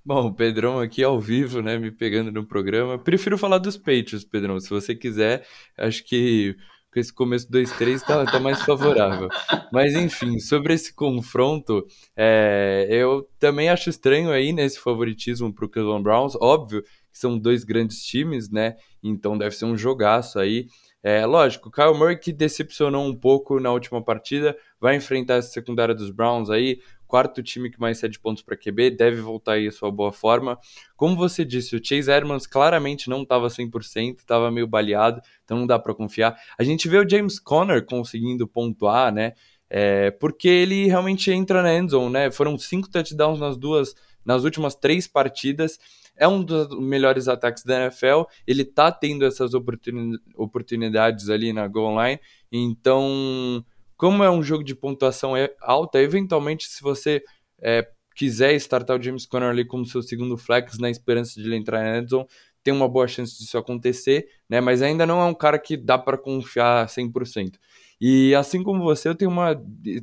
Bom, 0.06 0.28
o 0.28 0.32
Pedrão 0.32 0.78
aqui 0.78 1.02
ao 1.02 1.20
vivo, 1.20 1.60
né, 1.60 1.76
me 1.76 1.90
pegando 1.90 2.30
no 2.30 2.46
programa. 2.46 2.96
Prefiro 2.96 3.36
falar 3.36 3.58
dos 3.58 3.76
Patriots, 3.76 4.22
Pedrão. 4.22 4.60
Se 4.60 4.70
você 4.70 4.94
quiser, 4.94 5.44
acho 5.76 6.04
que 6.04 6.54
com 6.94 7.00
esse 7.00 7.12
começo 7.12 7.50
2-3 7.50 8.02
tá, 8.02 8.24
tá 8.24 8.38
mais 8.38 8.62
favorável. 8.62 9.28
Mas 9.72 9.96
enfim, 9.96 10.38
sobre 10.38 10.74
esse 10.74 10.94
confronto, 10.94 11.84
é, 12.16 12.86
eu 12.88 13.28
também 13.40 13.68
acho 13.68 13.90
estranho 13.90 14.30
aí 14.30 14.52
nesse 14.52 14.78
favoritismo 14.78 15.52
para 15.52 15.64
o 15.64 15.68
Cleveland 15.68 16.04
Browns. 16.04 16.36
Óbvio 16.36 16.84
que 16.84 17.18
são 17.18 17.36
dois 17.36 17.64
grandes 17.64 18.04
times, 18.04 18.48
né? 18.48 18.76
Então 19.02 19.36
deve 19.36 19.56
ser 19.56 19.64
um 19.64 19.76
jogaço 19.76 20.38
aí. 20.38 20.68
É, 21.02 21.26
lógico, 21.26 21.70
Kyle 21.70 21.94
Murray 21.94 22.16
que 22.16 22.32
decepcionou 22.32 23.04
um 23.06 23.14
pouco 23.14 23.58
na 23.58 23.72
última 23.72 24.02
partida, 24.02 24.56
vai 24.80 24.96
enfrentar 24.96 25.34
essa 25.34 25.50
secundária 25.50 25.94
dos 25.94 26.10
Browns 26.10 26.48
aí 26.48 26.80
quarto 27.06 27.42
time 27.42 27.70
que 27.70 27.80
mais 27.80 27.98
cede 27.98 28.18
pontos 28.18 28.42
para 28.42 28.56
QB, 28.56 28.90
deve 28.90 29.20
voltar 29.20 29.52
aí 29.52 29.68
a 29.68 29.72
sua 29.72 29.90
boa 29.90 30.12
forma. 30.12 30.58
Como 30.96 31.16
você 31.16 31.44
disse, 31.44 31.76
o 31.76 31.80
Chase 31.82 32.10
Edmonds 32.10 32.46
claramente 32.46 33.08
não 33.08 33.22
estava 33.22 33.48
100%, 33.48 34.18
estava 34.18 34.50
meio 34.50 34.66
baleado, 34.66 35.20
então 35.44 35.58
não 35.58 35.66
dá 35.66 35.78
para 35.78 35.94
confiar. 35.94 36.36
A 36.58 36.64
gente 36.64 36.88
vê 36.88 36.98
o 36.98 37.08
James 37.08 37.38
Conner 37.38 37.84
conseguindo 37.84 38.46
pontuar, 38.46 39.12
né? 39.12 39.32
É, 39.68 40.10
porque 40.12 40.48
ele 40.48 40.86
realmente 40.86 41.30
entra 41.30 41.62
na 41.62 41.74
endzone, 41.74 42.12
né? 42.12 42.30
Foram 42.30 42.56
cinco 42.56 42.88
touchdowns 42.88 43.40
nas 43.40 43.56
duas, 43.56 43.94
nas 44.24 44.44
últimas 44.44 44.74
três 44.74 45.06
partidas. 45.06 45.78
É 46.16 46.26
um 46.26 46.42
dos 46.42 46.68
melhores 46.80 47.28
ataques 47.28 47.62
da 47.62 47.82
NFL. 47.82 48.22
Ele 48.46 48.64
tá 48.64 48.90
tendo 48.90 49.24
essas 49.24 49.52
oportunidades 49.54 51.28
ali 51.28 51.52
na 51.52 51.68
goal 51.68 52.02
line. 52.02 52.20
Então, 52.50 53.64
como 53.96 54.22
é 54.22 54.30
um 54.30 54.42
jogo 54.42 54.62
de 54.62 54.74
pontuação 54.74 55.32
alta, 55.60 56.00
eventualmente, 56.00 56.68
se 56.68 56.82
você 56.82 57.22
é, 57.60 57.88
quiser 58.14 58.54
startar 58.54 58.98
o 58.98 59.02
James 59.02 59.26
Conner 59.26 59.50
ali 59.50 59.64
como 59.64 59.84
seu 59.84 60.02
segundo 60.02 60.36
flex 60.36 60.78
na 60.78 60.90
esperança 60.90 61.40
de 61.40 61.46
ele 61.46 61.56
entrar 61.56 61.82
na 61.82 61.98
endzone, 61.98 62.26
tem 62.62 62.74
uma 62.74 62.88
boa 62.88 63.06
chance 63.06 63.38
disso 63.38 63.56
acontecer, 63.56 64.26
né? 64.48 64.60
Mas 64.60 64.82
ainda 64.82 65.06
não 65.06 65.20
é 65.20 65.24
um 65.24 65.34
cara 65.34 65.58
que 65.58 65.76
dá 65.76 65.96
para 65.96 66.18
confiar 66.18 66.88
100%. 66.88 67.52
E 68.00 68.34
assim 68.34 68.62
como 68.62 68.82
você, 68.82 69.08
eu 69.08 69.14
tenho 69.14 69.30
uma 69.30 69.54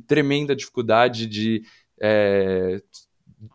tremenda 0.06 0.56
dificuldade 0.56 1.26
de 1.26 1.62
é, 2.00 2.80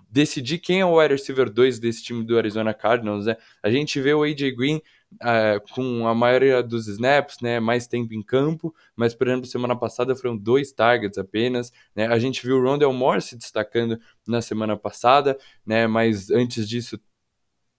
decidir 0.10 0.60
quem 0.60 0.82
é 0.82 0.86
o 0.86 1.00
wide 1.00 1.14
receiver 1.14 1.50
2 1.50 1.80
desse 1.80 2.04
time 2.04 2.24
do 2.24 2.38
Arizona 2.38 2.74
Cardinals, 2.74 3.26
né? 3.26 3.36
A 3.64 3.70
gente 3.70 4.00
vê 4.00 4.14
o 4.14 4.24
AJ 4.24 4.56
Green 4.56 4.82
é, 5.22 5.60
com 5.74 6.08
a 6.08 6.14
maioria 6.14 6.62
dos 6.62 6.88
snaps, 6.88 7.38
né, 7.42 7.60
mais 7.60 7.88
tempo 7.88 8.14
em 8.14 8.22
campo, 8.22 8.74
mas, 8.96 9.16
por 9.16 9.28
exemplo, 9.28 9.46
semana 9.48 9.76
passada 9.76 10.16
foram 10.16 10.38
dois 10.38 10.72
targets 10.72 11.18
apenas, 11.18 11.72
né, 11.96 12.08
a 12.08 12.20
gente 12.20 12.46
viu 12.46 12.58
o 12.58 12.64
Rondell 12.64 12.94
Moore 12.94 13.22
se 13.22 13.36
destacando 13.36 14.00
na 14.28 14.42
semana 14.42 14.78
passada, 14.78 15.38
né, 15.66 15.88
mas 15.88 16.30
antes 16.30 16.68
disso 16.70 17.00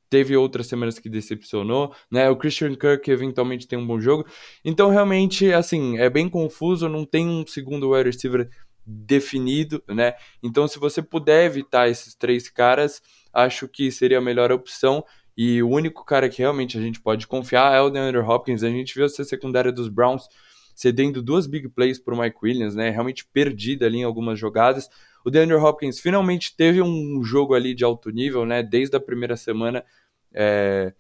teve 0.08 0.36
outras 0.36 0.66
semanas 0.66 0.98
que 0.98 1.08
decepcionou, 1.08 1.94
né, 2.10 2.28
o 2.28 2.36
Christian 2.36 2.74
Kirk 2.74 3.08
eventualmente 3.08 3.68
tem 3.68 3.78
um 3.78 3.86
bom 3.86 4.00
jogo, 4.00 4.26
então 4.64 4.90
realmente, 4.90 5.52
assim, 5.52 5.98
é 5.98 6.10
bem 6.10 6.28
confuso, 6.28 6.88
não 6.88 7.04
tem 7.04 7.28
um 7.28 7.46
segundo 7.46 7.92
wide 7.92 8.10
receiver 8.10 8.50
definido, 8.84 9.80
né, 9.88 10.14
então 10.42 10.66
se 10.66 10.80
você 10.80 11.00
puder 11.00 11.44
evitar 11.44 11.88
esses 11.88 12.14
três 12.14 12.48
caras, 12.48 13.00
acho 13.32 13.68
que 13.68 13.92
seria 13.92 14.18
a 14.18 14.20
melhor 14.20 14.50
opção, 14.50 15.04
e 15.43 15.62
o 15.62 15.70
único 15.70 16.05
cara 16.05 16.28
que 16.28 16.43
realmente 16.43 16.76
a 16.76 16.82
gente 16.82 17.01
pode 17.01 17.26
confiar 17.26 17.74
é 17.74 17.80
o 17.80 17.88
DeAndre 17.88 18.20
Hopkins. 18.20 18.62
A 18.62 18.68
gente 18.68 18.95
viu 18.95 19.07
essa 19.07 19.24
secundária 19.24 19.72
dos 19.72 19.88
Browns 19.88 20.28
cedendo 20.76 21.22
duas 21.22 21.47
big 21.47 21.66
plays 21.70 21.99
para 21.99 22.14
o 22.14 22.20
Mike 22.20 22.36
Williams, 22.43 22.74
né? 22.74 22.91
Realmente 22.91 23.24
perdida 23.24 23.86
ali 23.86 24.01
em 24.01 24.05
algumas 24.05 24.38
jogadas. 24.38 24.91
O 25.24 25.30
DeAndre 25.30 25.57
Hopkins 25.57 25.99
finalmente 25.99 26.55
teve 26.55 26.82
um 26.82 27.24
jogo 27.24 27.55
ali 27.55 27.74
de 27.74 27.82
alto 27.82 28.11
nível, 28.11 28.45
né? 28.45 28.62
Desde 28.62 28.95
a 28.99 29.01
primeira 29.01 29.34
semana 29.34 29.82
é, 30.30 30.93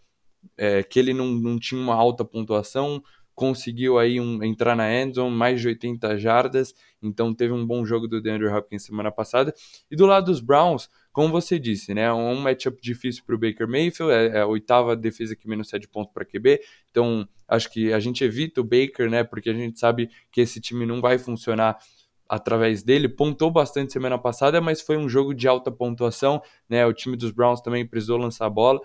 é, 0.56 0.82
que 0.84 0.98
ele 0.98 1.12
não, 1.12 1.26
não 1.26 1.58
tinha 1.58 1.78
uma 1.78 1.94
alta 1.94 2.24
pontuação, 2.24 3.02
conseguiu 3.34 3.98
aí 3.98 4.18
um, 4.18 4.42
entrar 4.42 4.74
na 4.74 4.90
endzone, 4.90 5.36
mais 5.36 5.60
de 5.60 5.68
80 5.68 6.16
jardas, 6.16 6.74
então 7.02 7.34
teve 7.34 7.52
um 7.52 7.66
bom 7.66 7.84
jogo 7.84 8.08
do 8.08 8.22
DeAndre 8.22 8.48
Hopkins 8.48 8.84
semana 8.84 9.12
passada. 9.12 9.54
E 9.90 9.96
do 9.96 10.06
lado 10.06 10.24
dos 10.24 10.40
Browns, 10.40 10.88
como 11.12 11.30
você 11.30 11.58
disse, 11.58 11.92
né, 11.92 12.12
um 12.12 12.36
matchup 12.36 12.80
difícil 12.80 13.24
para 13.26 13.34
o 13.34 13.38
Baker 13.38 13.66
Mayfield, 13.66 14.12
é, 14.12 14.26
é, 14.26 14.40
a 14.40 14.46
oitava 14.46 14.94
defesa 14.94 15.34
que 15.34 15.48
menos 15.48 15.68
cede 15.68 15.88
pontos 15.88 16.12
para 16.12 16.24
QB, 16.24 16.60
então 16.90 17.28
acho 17.48 17.70
que 17.70 17.92
a 17.92 17.98
gente 17.98 18.22
evita 18.22 18.60
o 18.60 18.64
Baker, 18.64 19.10
né, 19.10 19.24
porque 19.24 19.50
a 19.50 19.54
gente 19.54 19.78
sabe 19.78 20.08
que 20.30 20.40
esse 20.40 20.60
time 20.60 20.86
não 20.86 21.00
vai 21.00 21.18
funcionar 21.18 21.78
através 22.28 22.84
dele, 22.84 23.08
pontou 23.08 23.50
bastante 23.50 23.92
semana 23.92 24.16
passada, 24.16 24.60
mas 24.60 24.80
foi 24.80 24.96
um 24.96 25.08
jogo 25.08 25.34
de 25.34 25.48
alta 25.48 25.70
pontuação, 25.70 26.40
né, 26.68 26.86
o 26.86 26.92
time 26.92 27.16
dos 27.16 27.32
Browns 27.32 27.60
também 27.60 27.84
precisou 27.84 28.16
lançar 28.16 28.46
a 28.46 28.50
bola, 28.50 28.80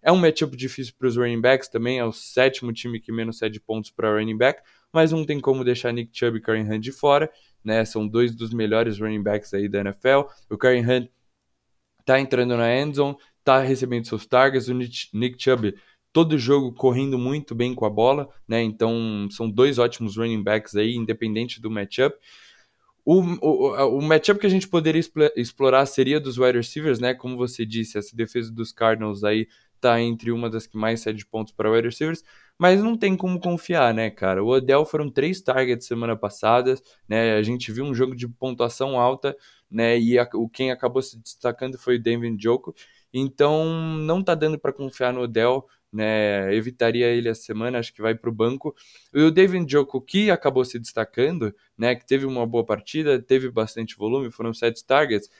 é 0.00 0.10
um 0.10 0.16
matchup 0.16 0.56
difícil 0.56 0.94
para 0.98 1.08
os 1.08 1.16
running 1.16 1.40
backs 1.40 1.68
também, 1.68 1.98
é 1.98 2.04
o 2.04 2.12
sétimo 2.12 2.72
time 2.72 2.98
que 2.98 3.12
menos 3.12 3.38
cede 3.38 3.60
pontos 3.60 3.90
para 3.90 4.10
running 4.10 4.38
back, 4.38 4.62
mas 4.92 5.12
não 5.12 5.24
tem 5.24 5.38
como 5.38 5.64
deixar 5.64 5.92
Nick 5.92 6.16
Chubb 6.16 6.38
e 6.38 6.40
Karen 6.40 6.62
Hunt 6.62 6.82
de 6.82 6.92
fora, 6.92 7.30
né? 7.62 7.84
São 7.84 8.06
dois 8.06 8.34
dos 8.34 8.52
melhores 8.52 8.98
running 8.98 9.22
backs 9.22 9.52
aí 9.52 9.68
da 9.68 9.80
NFL. 9.80 10.22
O 10.48 10.56
Karen 10.56 10.80
Hunt 10.80 11.10
tá 12.08 12.18
entrando 12.18 12.56
na 12.56 12.74
endzone, 12.74 13.18
tá 13.44 13.60
recebendo 13.60 14.06
seus 14.06 14.24
targets, 14.24 14.66
o 14.68 14.72
Nick 14.72 15.36
Chubb 15.38 15.74
todo 16.10 16.38
jogo 16.38 16.72
correndo 16.72 17.18
muito 17.18 17.54
bem 17.54 17.74
com 17.74 17.84
a 17.84 17.90
bola, 17.90 18.30
né? 18.48 18.62
Então 18.62 19.28
são 19.30 19.50
dois 19.50 19.78
ótimos 19.78 20.16
running 20.16 20.42
backs 20.42 20.74
aí, 20.74 20.94
independente 20.94 21.60
do 21.60 21.70
matchup. 21.70 22.16
O, 23.04 23.20
o, 23.46 23.98
o 23.98 24.02
matchup 24.02 24.40
que 24.40 24.46
a 24.46 24.50
gente 24.50 24.66
poderia 24.66 25.02
explorar 25.36 25.84
seria 25.84 26.18
dos 26.18 26.38
wide 26.38 26.56
receivers, 26.56 26.98
né? 26.98 27.12
Como 27.12 27.36
você 27.36 27.66
disse, 27.66 27.98
essa 27.98 28.16
defesa 28.16 28.50
dos 28.50 28.72
Cardinals 28.72 29.22
aí 29.22 29.46
tá 29.78 30.00
entre 30.00 30.32
uma 30.32 30.48
das 30.48 30.66
que 30.66 30.78
mais 30.78 31.02
cede 31.02 31.26
pontos 31.26 31.52
para 31.52 31.70
wide 31.70 31.88
receivers, 31.88 32.24
mas 32.58 32.82
não 32.82 32.96
tem 32.96 33.16
como 33.16 33.38
confiar, 33.40 33.94
né, 33.94 34.10
cara? 34.10 34.42
O 34.42 34.48
Odell 34.48 34.84
foram 34.84 35.08
três 35.10 35.40
targets 35.40 35.86
semana 35.86 36.16
passada, 36.16 36.74
né? 37.08 37.34
A 37.36 37.42
gente 37.42 37.70
viu 37.70 37.84
um 37.84 37.94
jogo 37.94 38.16
de 38.16 38.26
pontuação 38.28 38.98
alta, 38.98 39.36
né? 39.70 39.98
E 39.98 40.18
a, 40.18 40.28
o 40.34 40.48
quem 40.48 40.70
acabou 40.72 41.00
se 41.00 41.18
destacando 41.18 41.78
foi 41.78 41.96
o 41.96 42.02
David 42.02 42.42
Joko. 42.42 42.74
Então, 43.12 43.64
não 44.00 44.22
tá 44.22 44.34
dando 44.34 44.58
para 44.58 44.72
confiar 44.72 45.12
no 45.12 45.22
Odell, 45.22 45.66
né? 45.92 46.52
Evitaria 46.54 47.06
ele 47.06 47.28
essa 47.28 47.42
semana, 47.42 47.78
acho 47.78 47.94
que 47.94 48.02
vai 48.02 48.14
para 48.14 48.28
o 48.28 48.32
banco. 48.32 48.74
E 49.14 49.22
o 49.22 49.30
David 49.30 49.70
Joko, 49.70 50.00
que 50.00 50.30
acabou 50.30 50.64
se 50.64 50.78
destacando, 50.78 51.54
né? 51.76 51.94
Que 51.94 52.06
teve 52.06 52.26
uma 52.26 52.46
boa 52.46 52.64
partida, 52.64 53.22
teve 53.22 53.50
bastante 53.50 53.96
volume, 53.96 54.30
foram 54.30 54.52
sete 54.52 54.84
targets. 54.84 55.30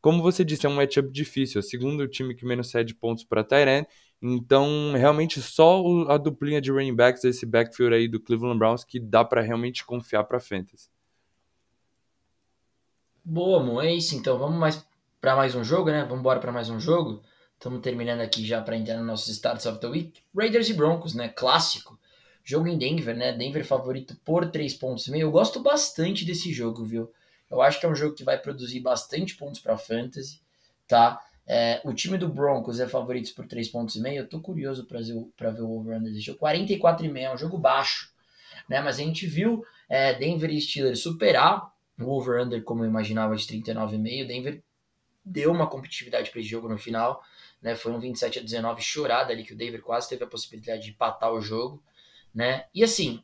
Como 0.00 0.22
você 0.22 0.44
disse, 0.44 0.66
é 0.66 0.68
um 0.68 0.74
matchup 0.74 1.10
difícil. 1.10 1.60
É 1.60 1.60
o 1.60 1.62
segundo 1.62 2.06
time 2.08 2.34
que 2.34 2.44
menos 2.44 2.70
cede 2.70 2.94
pontos 2.94 3.24
para 3.24 3.42
Tyrant. 3.42 3.86
Então, 4.20 4.92
realmente, 4.94 5.40
só 5.42 5.82
a 6.08 6.16
duplinha 6.16 6.60
de 6.60 6.70
running 6.70 6.94
backs 6.94 7.22
desse 7.22 7.44
backfield 7.44 7.94
aí 7.94 8.08
do 8.08 8.18
Cleveland 8.18 8.58
Browns 8.58 8.84
que 8.84 8.98
dá 8.98 9.24
para 9.24 9.42
realmente 9.42 9.84
confiar 9.84 10.24
para 10.24 10.40
Fantasy. 10.40 10.88
Boa, 13.22 13.62
Mo, 13.62 13.80
é 13.80 13.92
isso 13.92 14.14
então. 14.14 14.38
Vamos 14.38 14.58
mais 14.58 14.86
para 15.20 15.34
mais 15.34 15.54
um 15.54 15.64
jogo, 15.64 15.90
né? 15.90 16.02
Vamos 16.04 16.20
embora 16.20 16.40
para 16.40 16.52
mais 16.52 16.70
um 16.70 16.78
jogo. 16.78 17.22
Estamos 17.54 17.80
terminando 17.80 18.20
aqui 18.20 18.46
já 18.46 18.62
para 18.62 18.76
entrar 18.76 18.96
no 18.96 19.04
nosso 19.04 19.30
Starts 19.30 19.66
of 19.66 19.80
the 19.80 19.86
Week. 19.88 20.22
Raiders 20.34 20.68
e 20.68 20.74
Broncos, 20.74 21.14
né? 21.14 21.28
Clássico. 21.28 21.98
Jogo 22.44 22.68
em 22.68 22.78
Denver, 22.78 23.16
né? 23.16 23.32
Denver 23.32 23.64
favorito 23.66 24.16
por 24.24 24.50
3 24.50 24.74
pontos 24.74 25.08
meio. 25.08 25.22
Eu 25.22 25.30
gosto 25.32 25.60
bastante 25.60 26.24
desse 26.24 26.52
jogo, 26.52 26.84
viu? 26.84 27.10
Eu 27.50 27.60
acho 27.60 27.80
que 27.80 27.86
é 27.86 27.88
um 27.88 27.94
jogo 27.94 28.14
que 28.14 28.22
vai 28.22 28.38
produzir 28.38 28.80
bastante 28.80 29.36
pontos 29.36 29.60
para 29.60 29.76
fantasy, 29.76 30.40
tá? 30.86 31.20
É, 31.46 31.80
o 31.84 31.94
time 31.94 32.18
do 32.18 32.28
Broncos 32.28 32.80
é 32.80 32.88
favorito 32.88 33.32
por 33.34 33.46
3 33.46 33.68
pontos 33.68 33.94
e 33.94 34.00
meio. 34.00 34.22
Eu 34.22 34.28
tô 34.28 34.40
curioso 34.40 34.84
para 34.84 35.00
ver, 35.00 35.14
ver 35.54 35.62
o 35.62 35.70
over-under 35.70 36.12
desse 36.12 36.24
jogo. 36.24 36.40
44,5 36.40 37.18
é 37.18 37.32
um 37.32 37.38
jogo 37.38 37.56
baixo, 37.56 38.12
né? 38.68 38.80
Mas 38.80 38.98
a 38.98 39.02
gente 39.02 39.26
viu 39.26 39.64
é, 39.88 40.14
Denver 40.14 40.50
e 40.50 40.60
Steelers 40.60 41.00
superar 41.00 41.72
o 41.98 42.10
over-under 42.10 42.62
como 42.64 42.84
eu 42.84 42.88
imaginava 42.88 43.36
de 43.36 43.46
39,5. 43.46 44.26
Denver 44.26 44.62
deu 45.24 45.52
uma 45.52 45.66
competitividade 45.66 46.30
para 46.30 46.40
esse 46.40 46.48
jogo 46.48 46.68
no 46.68 46.78
final, 46.78 47.22
né? 47.62 47.74
Foi 47.74 47.92
um 47.92 48.00
27 48.00 48.40
a 48.40 48.42
19 48.42 48.82
chorada 48.82 49.32
ali 49.32 49.44
que 49.44 49.52
o 49.52 49.56
Denver 49.56 49.82
quase 49.82 50.08
teve 50.08 50.24
a 50.24 50.28
possibilidade 50.28 50.82
de 50.82 50.90
empatar 50.90 51.32
o 51.32 51.40
jogo, 51.40 51.82
né? 52.34 52.66
E 52.74 52.82
assim, 52.82 53.22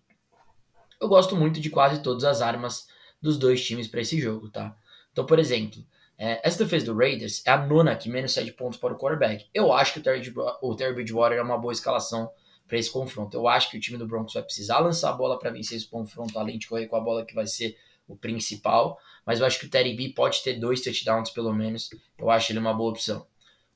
eu 1.00 1.08
gosto 1.08 1.36
muito 1.36 1.60
de 1.60 1.70
quase 1.70 2.02
todas 2.02 2.22
as 2.22 2.40
armas 2.40 2.88
dos 3.20 3.36
dois 3.36 3.64
times 3.64 3.88
para 3.88 4.00
esse 4.00 4.20
jogo, 4.20 4.48
tá? 4.48 4.76
Então, 5.12 5.26
por 5.26 5.38
exemplo, 5.38 5.84
é, 6.18 6.40
essa 6.46 6.62
defesa 6.62 6.86
do 6.86 6.96
Raiders 6.96 7.42
é 7.46 7.50
a 7.50 7.66
nona 7.66 7.96
que 7.96 8.08
menos 8.08 8.32
7 8.32 8.52
pontos 8.52 8.78
para 8.78 8.94
o 8.94 8.98
quarterback. 8.98 9.46
Eu 9.52 9.72
acho 9.72 9.94
que 9.94 9.98
o 9.98 10.02
Terry, 10.02 10.32
o 10.62 10.74
Terry 10.74 10.94
Bridgewater 10.94 11.38
é 11.38 11.42
uma 11.42 11.58
boa 11.58 11.72
escalação 11.72 12.30
para 12.66 12.78
esse 12.78 12.90
confronto. 12.90 13.36
Eu 13.36 13.48
acho 13.48 13.70
que 13.70 13.76
o 13.76 13.80
time 13.80 13.98
do 13.98 14.06
Broncos 14.06 14.34
vai 14.34 14.42
precisar 14.42 14.78
lançar 14.78 15.10
a 15.10 15.12
bola 15.12 15.38
para 15.38 15.50
vencer 15.50 15.76
esse 15.76 15.86
confronto, 15.86 16.38
além 16.38 16.58
de 16.58 16.68
correr 16.68 16.86
com 16.86 16.96
a 16.96 17.00
bola 17.00 17.24
que 17.24 17.34
vai 17.34 17.46
ser 17.46 17.76
o 18.06 18.16
principal. 18.16 18.98
Mas 19.26 19.40
eu 19.40 19.46
acho 19.46 19.58
que 19.58 19.66
o 19.66 19.70
Terry 19.70 19.94
B 19.94 20.10
pode 20.10 20.42
ter 20.42 20.54
dois 20.58 20.80
touchdowns 20.80 21.30
pelo 21.30 21.52
menos. 21.52 21.90
Eu 22.18 22.30
acho 22.30 22.52
ele 22.52 22.58
uma 22.58 22.72
boa 22.72 22.90
opção. 22.90 23.26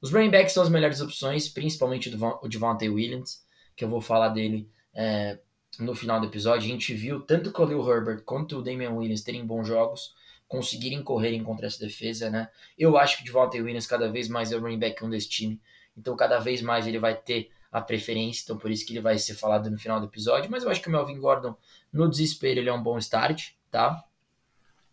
Os 0.01 0.13
running 0.13 0.31
backs 0.31 0.53
são 0.53 0.63
as 0.63 0.69
melhores 0.69 1.01
opções, 1.01 1.49
principalmente 1.49 2.09
o 2.09 2.49
Devontae 2.49 2.89
Williams, 2.89 3.45
que 3.75 3.85
eu 3.85 3.89
vou 3.89 4.01
falar 4.01 4.29
dele 4.29 4.71
é, 4.95 5.39
no 5.79 5.95
final 5.95 6.21
do 6.21 6.27
episódio. 6.27 6.67
A 6.67 6.73
gente 6.73 6.95
viu 6.95 7.21
tanto 7.21 7.51
o 7.51 7.53
Khalil 7.53 7.91
Herbert 7.91 8.23
quanto 8.23 8.59
o 8.59 8.63
Damian 8.63 8.93
Williams 8.93 9.23
terem 9.23 9.45
bons 9.45 9.67
jogos 9.67 10.15
conseguirem 10.49 11.03
correrem 11.03 11.43
contra 11.43 11.67
essa 11.67 11.79
defesa, 11.79 12.31
né? 12.31 12.49
Eu 12.79 12.97
acho 12.97 13.19
que 13.19 13.25
de 13.25 13.31
volta 13.31 13.57
Williams 13.57 13.87
cada 13.87 14.11
vez 14.11 14.29
mais 14.29 14.53
é 14.53 14.57
o 14.57 14.61
running 14.61 14.79
back 14.79 15.05
1 15.05 15.11
desse 15.11 15.29
time, 15.29 15.61
então 15.97 16.17
cada 16.17 16.39
vez 16.39 16.63
mais 16.63 16.87
ele 16.87 16.99
vai 16.99 17.15
ter 17.15 17.51
a 17.73 17.81
preferência, 17.81 18.45
então 18.45 18.57
por 18.57 18.71
isso 18.71 18.87
que 18.87 18.93
ele 18.93 19.01
vai 19.01 19.19
ser 19.19 19.35
falado 19.35 19.71
no 19.71 19.79
final 19.79 20.01
do 20.01 20.07
episódio, 20.07 20.51
mas 20.51 20.63
eu 20.63 20.71
acho 20.71 20.81
que 20.81 20.89
o 20.89 20.93
Melvin 20.93 21.19
Gordon, 21.19 21.55
no 21.93 22.09
desespero, 22.09 22.61
ele 22.61 22.69
é 22.69 22.73
um 22.73 22.83
bom 22.83 22.97
start, 22.99 23.51
tá? 23.71 24.05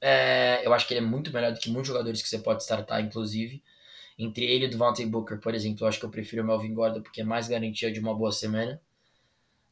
É, 0.01 0.61
eu 0.65 0.73
acho 0.73 0.85
que 0.85 0.93
ele 0.93 1.05
é 1.05 1.07
muito 1.09 1.31
melhor 1.31 1.53
do 1.53 1.59
que 1.59 1.69
muitos 1.69 1.87
jogadores 1.87 2.21
que 2.21 2.27
você 2.27 2.39
pode 2.39 2.61
startar, 2.61 2.99
inclusive. 2.99 3.63
Entre 4.19 4.43
ele 4.43 4.65
e 4.65 4.67
o 4.67 4.69
Devontae 4.69 5.05
Booker, 5.05 5.39
por 5.39 5.55
exemplo, 5.55 5.85
eu 5.85 5.87
acho 5.87 5.97
que 5.97 6.05
eu 6.05 6.09
prefiro 6.09 6.43
o 6.43 6.45
Melvin 6.45 6.73
Gordon 6.73 7.01
porque 7.01 7.21
é 7.21 7.23
mais 7.23 7.47
garantia 7.47 7.89
de 7.91 8.01
uma 8.01 8.13
boa 8.13 8.31
semana. 8.31 8.81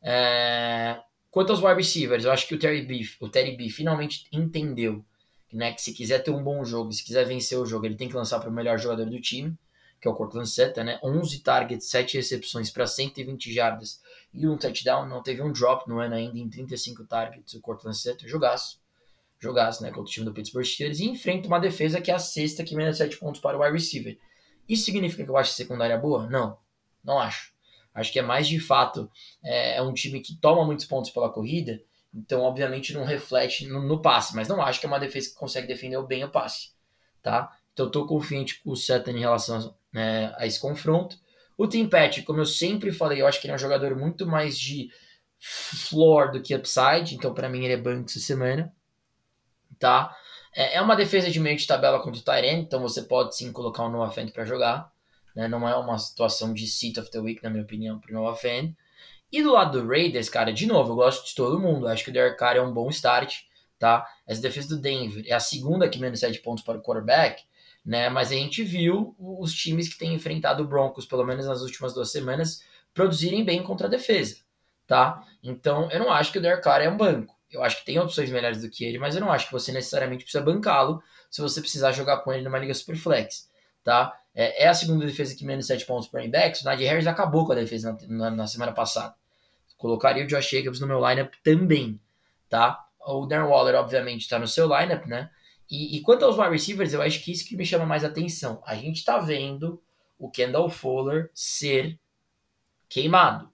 É... 0.02 1.02
Quanto 1.30 1.52
aos 1.52 1.62
wide 1.62 1.76
receivers, 1.76 2.24
eu 2.24 2.32
acho 2.32 2.48
que 2.48 2.56
o 2.56 2.60
Terry 2.60 2.82
B, 2.84 3.02
o 3.20 3.28
Terry 3.28 3.58
B 3.58 3.70
finalmente 3.70 4.26
entendeu 4.32 5.06
né, 5.54 5.74
que 5.74 5.82
se 5.82 5.94
quiser 5.94 6.20
ter 6.20 6.32
um 6.32 6.44
bom 6.44 6.64
jogo, 6.64 6.92
se 6.92 7.04
quiser 7.04 7.26
vencer 7.26 7.58
o 7.58 7.66
jogo, 7.66 7.86
ele 7.86 7.96
tem 7.96 8.08
que 8.08 8.16
lançar 8.16 8.40
para 8.40 8.50
o 8.50 8.54
melhor 8.54 8.78
jogador 8.78 9.06
do 9.06 9.20
time, 9.20 9.58
que 10.02 10.08
é 10.08 10.12
o 10.12 10.16
Cortland 10.16 10.50
Sutton, 10.50 10.84
né? 10.84 11.00
11 11.04 11.40
targets, 11.40 11.88
7 11.90 12.18
recepções 12.18 12.72
para 12.72 12.88
120 12.88 13.54
jardas 13.54 14.02
e 14.34 14.48
um 14.48 14.58
touchdown, 14.58 15.08
não 15.08 15.22
teve 15.22 15.44
um 15.44 15.52
drop 15.52 15.88
no 15.88 16.00
ano 16.00 16.16
ainda 16.16 16.40
em 16.40 16.50
35 16.50 17.06
targets, 17.06 17.54
o 17.54 17.62
Cortland 17.62 17.96
Sutton, 17.96 18.28
jogaço, 18.28 18.82
jogaço, 19.40 19.84
né, 19.84 19.90
contra 19.90 20.04
o 20.04 20.06
time 20.06 20.26
do 20.26 20.34
Pittsburgh 20.34 20.66
Steelers 20.66 21.00
e 21.00 21.06
enfrenta 21.06 21.48
uma 21.48 21.60
defesa 21.60 22.02
que 22.02 22.10
é 22.10 22.16
a 22.16 22.20
sexta 22.20 22.64
que 22.64 22.76
menos 22.76 22.98
7 22.98 23.18
pontos 23.18 23.40
para 23.40 23.58
o 23.58 23.62
wide 23.62 23.74
receiver. 23.74 24.18
Isso 24.68 24.86
significa 24.86 25.24
que 25.24 25.30
eu 25.30 25.38
acho 25.38 25.52
a 25.52 25.56
secundária 25.56 25.98
boa? 25.98 26.28
Não, 26.28 26.58
não 27.04 27.20
acho. 27.20 27.52
Acho 27.94 28.12
que 28.12 28.20
é 28.20 28.22
mais 28.22 28.48
de 28.48 28.60
fato 28.60 29.12
é, 29.44 29.78
é 29.78 29.82
um 29.82 29.94
time 29.94 30.22
que 30.22 30.36
toma 30.36 30.66
muitos 30.66 30.86
pontos 30.86 31.12
pela 31.12 31.30
corrida 31.30 31.82
então, 32.14 32.42
obviamente, 32.42 32.94
não 32.94 33.06
reflete 33.06 33.68
no, 33.68 33.82
no, 33.82 34.02
passe, 34.02 34.36
mas 34.36 34.48
não 34.48 34.62
acho 34.62 34.80
que 34.80 34.86
é 34.86 34.90
uma 34.90 35.00
defesa 35.00 35.30
que 35.30 35.36
consegue 35.36 35.68
defender 35.68 36.02
bem 36.06 36.24
o 36.24 36.30
passe, 36.30 36.72
tá? 37.22 37.52
Então, 37.74 37.90
tô 37.90 38.06
confiante 38.06 38.62
com 38.62 38.72
o 38.72 38.76
Sutton 38.76 39.12
em 39.12 39.20
relação 39.20 39.74
né, 39.94 40.34
a 40.38 40.46
esse 40.46 40.60
confronto. 40.60 41.18
O 41.58 41.68
Tim 41.68 41.90
como 42.26 42.40
eu 42.40 42.46
sempre 42.46 42.92
falei, 42.92 43.22
eu 43.22 43.28
acho 43.28 43.40
que 43.40 43.48
ele 43.48 43.54
é 43.54 43.56
um 43.56 43.60
jogador 43.60 43.96
muito 43.96 44.26
mais 44.28 44.60
de 44.60 44.92
floor 45.40 46.32
do 46.32 46.42
que 46.42 46.56
upside, 46.56 47.16
então 47.16 47.34
para 47.34 47.50
mim 47.50 47.64
ele 47.64 47.74
é 47.74 47.78
banco 47.78 48.10
essa 48.10 48.20
semana, 48.20 48.74
tá? 49.80 50.16
É, 50.54 50.76
é 50.76 50.82
uma 50.82 50.96
defesa 50.96 51.32
de 51.32 51.40
meio 51.40 51.58
de 51.58 51.66
tabela 51.66 52.02
contra 52.02 52.20
o 52.20 52.24
Tyrant, 52.24 52.60
então 52.60 52.82
você 52.82 53.04
pode 53.04 53.36
sim 53.36 53.52
colocar 53.52 53.84
o 53.84 53.90
Noah 53.90 54.12
Fent 54.12 54.32
para 54.32 54.46
jogar, 54.46 54.92
né? 55.36 55.48
Não 55.48 55.68
é 55.68 55.76
uma 55.76 55.98
situação 55.98 56.54
de 56.54 56.68
seat 56.68 57.00
of 57.00 57.10
the 57.10 57.20
week, 57.20 57.42
na 57.42 57.50
minha 57.50 57.64
opinião, 57.64 58.00
para 58.00 58.12
o 58.12 58.14
Noah 58.14 58.36
Fent. 58.36 58.76
E 59.32 59.42
do 59.42 59.54
lado 59.54 59.82
do 59.82 59.88
Raiders, 59.88 60.28
cara, 60.28 60.52
de 60.52 60.66
novo, 60.66 60.92
eu 60.92 60.96
gosto 60.96 61.26
de 61.26 61.34
todo 61.34 61.60
mundo. 61.60 61.88
Acho 61.88 62.04
que 62.04 62.10
o 62.10 62.14
Derek 62.14 62.38
Carr 62.38 62.58
é 62.58 62.62
um 62.62 62.74
bom 62.74 62.90
start, 62.90 63.44
tá? 63.80 64.06
Essa 64.28 64.42
defesa 64.42 64.68
do 64.70 64.78
Denver 64.78 65.24
é 65.26 65.34
a 65.34 65.40
segunda 65.40 65.88
que 65.88 66.00
menos 66.00 66.20
7 66.20 66.40
pontos 66.40 66.64
para 66.64 66.78
o 66.78 66.82
quarterback, 66.82 67.44
né? 67.86 68.10
Mas 68.10 68.32
a 68.32 68.36
gente 68.36 68.62
viu 68.62 69.16
os 69.18 69.54
times 69.54 69.88
que 69.88 69.98
têm 69.98 70.14
enfrentado 70.14 70.64
o 70.64 70.68
Broncos, 70.68 71.06
pelo 71.06 71.26
menos 71.26 71.46
nas 71.46 71.62
últimas 71.62 71.94
duas 71.94 72.12
semanas, 72.12 72.62
produzirem 72.94 73.46
bem 73.46 73.64
contra 73.64 73.88
a 73.88 73.90
defesa, 73.90 74.38
tá? 74.86 75.24
Então, 75.42 75.90
eu 75.92 76.00
não 76.00 76.12
acho 76.12 76.32
que 76.34 76.38
o 76.38 76.42
Derek 76.42 76.62
Carr 76.62 76.82
é 76.82 76.90
um 76.90 76.98
banco. 76.98 77.34
Eu 77.50 77.64
acho 77.64 77.80
que 77.80 77.86
tem 77.86 78.00
opções 78.00 78.30
melhores 78.30 78.62
do 78.62 78.70
que 78.70 78.84
ele, 78.84 78.98
mas 78.98 79.16
eu 79.16 79.22
não 79.22 79.32
acho 79.32 79.48
que 79.48 79.54
você 79.54 79.72
necessariamente 79.72 80.24
precisa 80.24 80.44
bancá-lo 80.44 81.02
se 81.30 81.42
você 81.42 81.62
precisar 81.62 81.94
jogar 81.94 82.18
com 82.18 82.34
ele 82.34 82.44
numa 82.44 82.60
liga 82.60 82.74
superflex, 82.74 83.50
tá? 83.84 84.14
É, 84.34 84.66
é 84.66 84.68
a 84.68 84.74
segunda 84.74 85.06
defesa 85.06 85.36
que 85.36 85.46
menos 85.46 85.68
7 85.68 85.86
pontos 85.86 86.08
para 86.08 86.24
o 86.24 86.30
backs. 86.30 86.62
O 86.62 86.66
Nadir 86.66 86.90
Harris 86.90 87.08
acabou 87.08 87.46
com 87.46 87.54
a 87.54 87.56
defesa 87.56 87.98
na, 88.08 88.30
na, 88.30 88.32
na 88.32 88.48
semana 88.48 88.72
passada. 88.74 89.16
Colocaria 89.82 90.24
o 90.24 90.28
Josh 90.28 90.52
Jacobs 90.52 90.80
no 90.80 90.86
meu 90.86 91.00
lineup 91.04 91.34
também, 91.44 92.00
tá? 92.48 92.86
O 93.00 93.26
Darren 93.26 93.50
Waller, 93.50 93.74
obviamente, 93.74 94.22
está 94.22 94.38
no 94.38 94.48
seu 94.48 94.68
lineup, 94.68 95.08
né? 95.08 95.32
E, 95.68 95.98
e, 95.98 96.02
quanto 96.02 96.24
aos 96.24 96.38
wide 96.38 96.52
receivers, 96.52 96.94
eu 96.94 97.02
acho 97.02 97.24
que 97.24 97.32
isso 97.32 97.48
que 97.48 97.58
me 97.58 97.66
chama 97.66 97.84
mais 97.84 98.04
atenção. 98.04 98.62
A 98.64 98.76
gente 98.76 98.98
está 98.98 99.18
vendo 99.18 99.82
o 100.20 100.30
Kendall 100.30 100.70
Fuller 100.70 101.32
ser 101.34 102.00
queimado, 102.88 103.52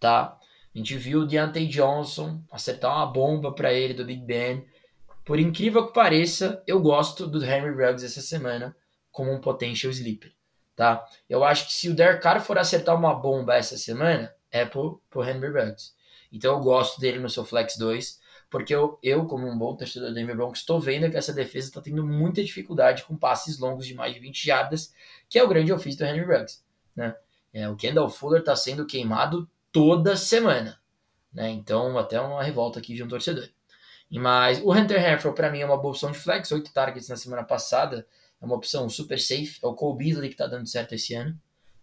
tá? 0.00 0.36
A 0.74 0.78
gente 0.78 0.96
viu 0.96 1.20
o 1.20 1.26
Deontay 1.26 1.68
Johnson 1.68 2.42
acertar 2.50 2.92
uma 2.92 3.06
bomba 3.06 3.52
para 3.54 3.72
ele 3.72 3.94
do 3.94 4.04
Big 4.04 4.24
Ben. 4.24 4.66
Por 5.24 5.38
incrível 5.38 5.86
que 5.86 5.94
pareça, 5.94 6.64
eu 6.66 6.80
gosto 6.80 7.28
do 7.28 7.44
Henry 7.44 7.70
Ruggs 7.70 8.04
essa 8.04 8.20
semana 8.20 8.76
como 9.12 9.32
um 9.32 9.40
potential 9.40 9.92
sleeper, 9.92 10.32
tá? 10.74 11.06
Eu 11.28 11.44
acho 11.44 11.68
que 11.68 11.74
se 11.74 11.88
o 11.88 11.94
Derek 11.94 12.20
Carr 12.20 12.40
for 12.40 12.58
acertar 12.58 12.96
uma 12.96 13.14
bomba 13.14 13.54
essa 13.54 13.78
semana, 13.78 14.34
é 14.50 14.64
pro, 14.64 15.00
pro 15.08 15.24
Henry 15.24 15.48
Ruggs. 15.48 15.94
Então 16.32 16.54
eu 16.54 16.60
gosto 16.60 17.00
dele 17.00 17.18
no 17.18 17.28
seu 17.28 17.44
Flex 17.44 17.76
2, 17.76 18.20
porque 18.50 18.74
eu, 18.74 18.98
eu 19.02 19.26
como 19.26 19.48
um 19.48 19.56
bom 19.56 19.76
torcedor 19.76 20.08
do 20.08 20.14
Denver 20.14 20.36
Broncos, 20.36 20.60
estou 20.60 20.80
vendo 20.80 21.10
que 21.10 21.16
essa 21.16 21.32
defesa 21.32 21.68
está 21.68 21.80
tendo 21.80 22.04
muita 22.04 22.42
dificuldade 22.42 23.04
com 23.04 23.16
passes 23.16 23.58
longos 23.58 23.86
de 23.86 23.94
mais 23.94 24.14
de 24.14 24.20
20 24.20 24.44
jardas, 24.44 24.92
que 25.28 25.38
é 25.38 25.44
o 25.44 25.48
grande 25.48 25.72
ofício 25.72 25.98
do 26.00 26.04
Henry 26.04 26.24
Ruggs. 26.24 26.62
Né? 26.94 27.14
É, 27.52 27.68
o 27.68 27.76
Kendall 27.76 28.08
Fuller 28.08 28.40
está 28.40 28.54
sendo 28.56 28.86
queimado 28.86 29.48
toda 29.72 30.16
semana. 30.16 30.80
Né? 31.32 31.50
Então, 31.50 31.96
até 31.96 32.20
uma 32.20 32.42
revolta 32.42 32.80
aqui 32.80 32.94
de 32.94 33.02
um 33.02 33.08
torcedor. 33.08 33.48
Mas 34.10 34.60
o 34.60 34.72
Hunter 34.72 35.00
Renfro, 35.00 35.32
para 35.32 35.50
mim, 35.50 35.60
é 35.60 35.66
uma 35.66 35.76
boa 35.76 35.92
opção 35.92 36.10
de 36.10 36.18
flex. 36.18 36.50
8 36.50 36.72
targets 36.72 37.08
na 37.08 37.16
semana 37.16 37.44
passada. 37.44 38.06
É 38.40 38.44
uma 38.44 38.56
opção 38.56 38.88
super 38.88 39.20
safe. 39.20 39.60
É 39.62 39.66
o 39.66 39.74
Cole 39.74 39.98
Beasley 39.98 40.28
que 40.28 40.34
está 40.34 40.48
dando 40.48 40.66
certo 40.66 40.94
esse 40.94 41.14
ano. 41.14 41.38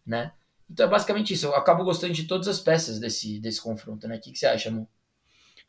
Né? 0.06 0.34
Então 0.70 0.86
é 0.86 0.90
basicamente 0.90 1.34
isso. 1.34 1.46
Eu 1.46 1.56
acabo 1.56 1.84
gostando 1.84 2.14
de 2.14 2.26
todas 2.26 2.48
as 2.48 2.60
peças 2.60 3.00
desse, 3.00 3.40
desse 3.40 3.62
confronto, 3.62 4.08
né? 4.08 4.18
O 4.18 4.22
que, 4.22 4.32
que 4.32 4.38
você 4.38 4.48
acha, 4.48 4.70
amor? 4.70 4.88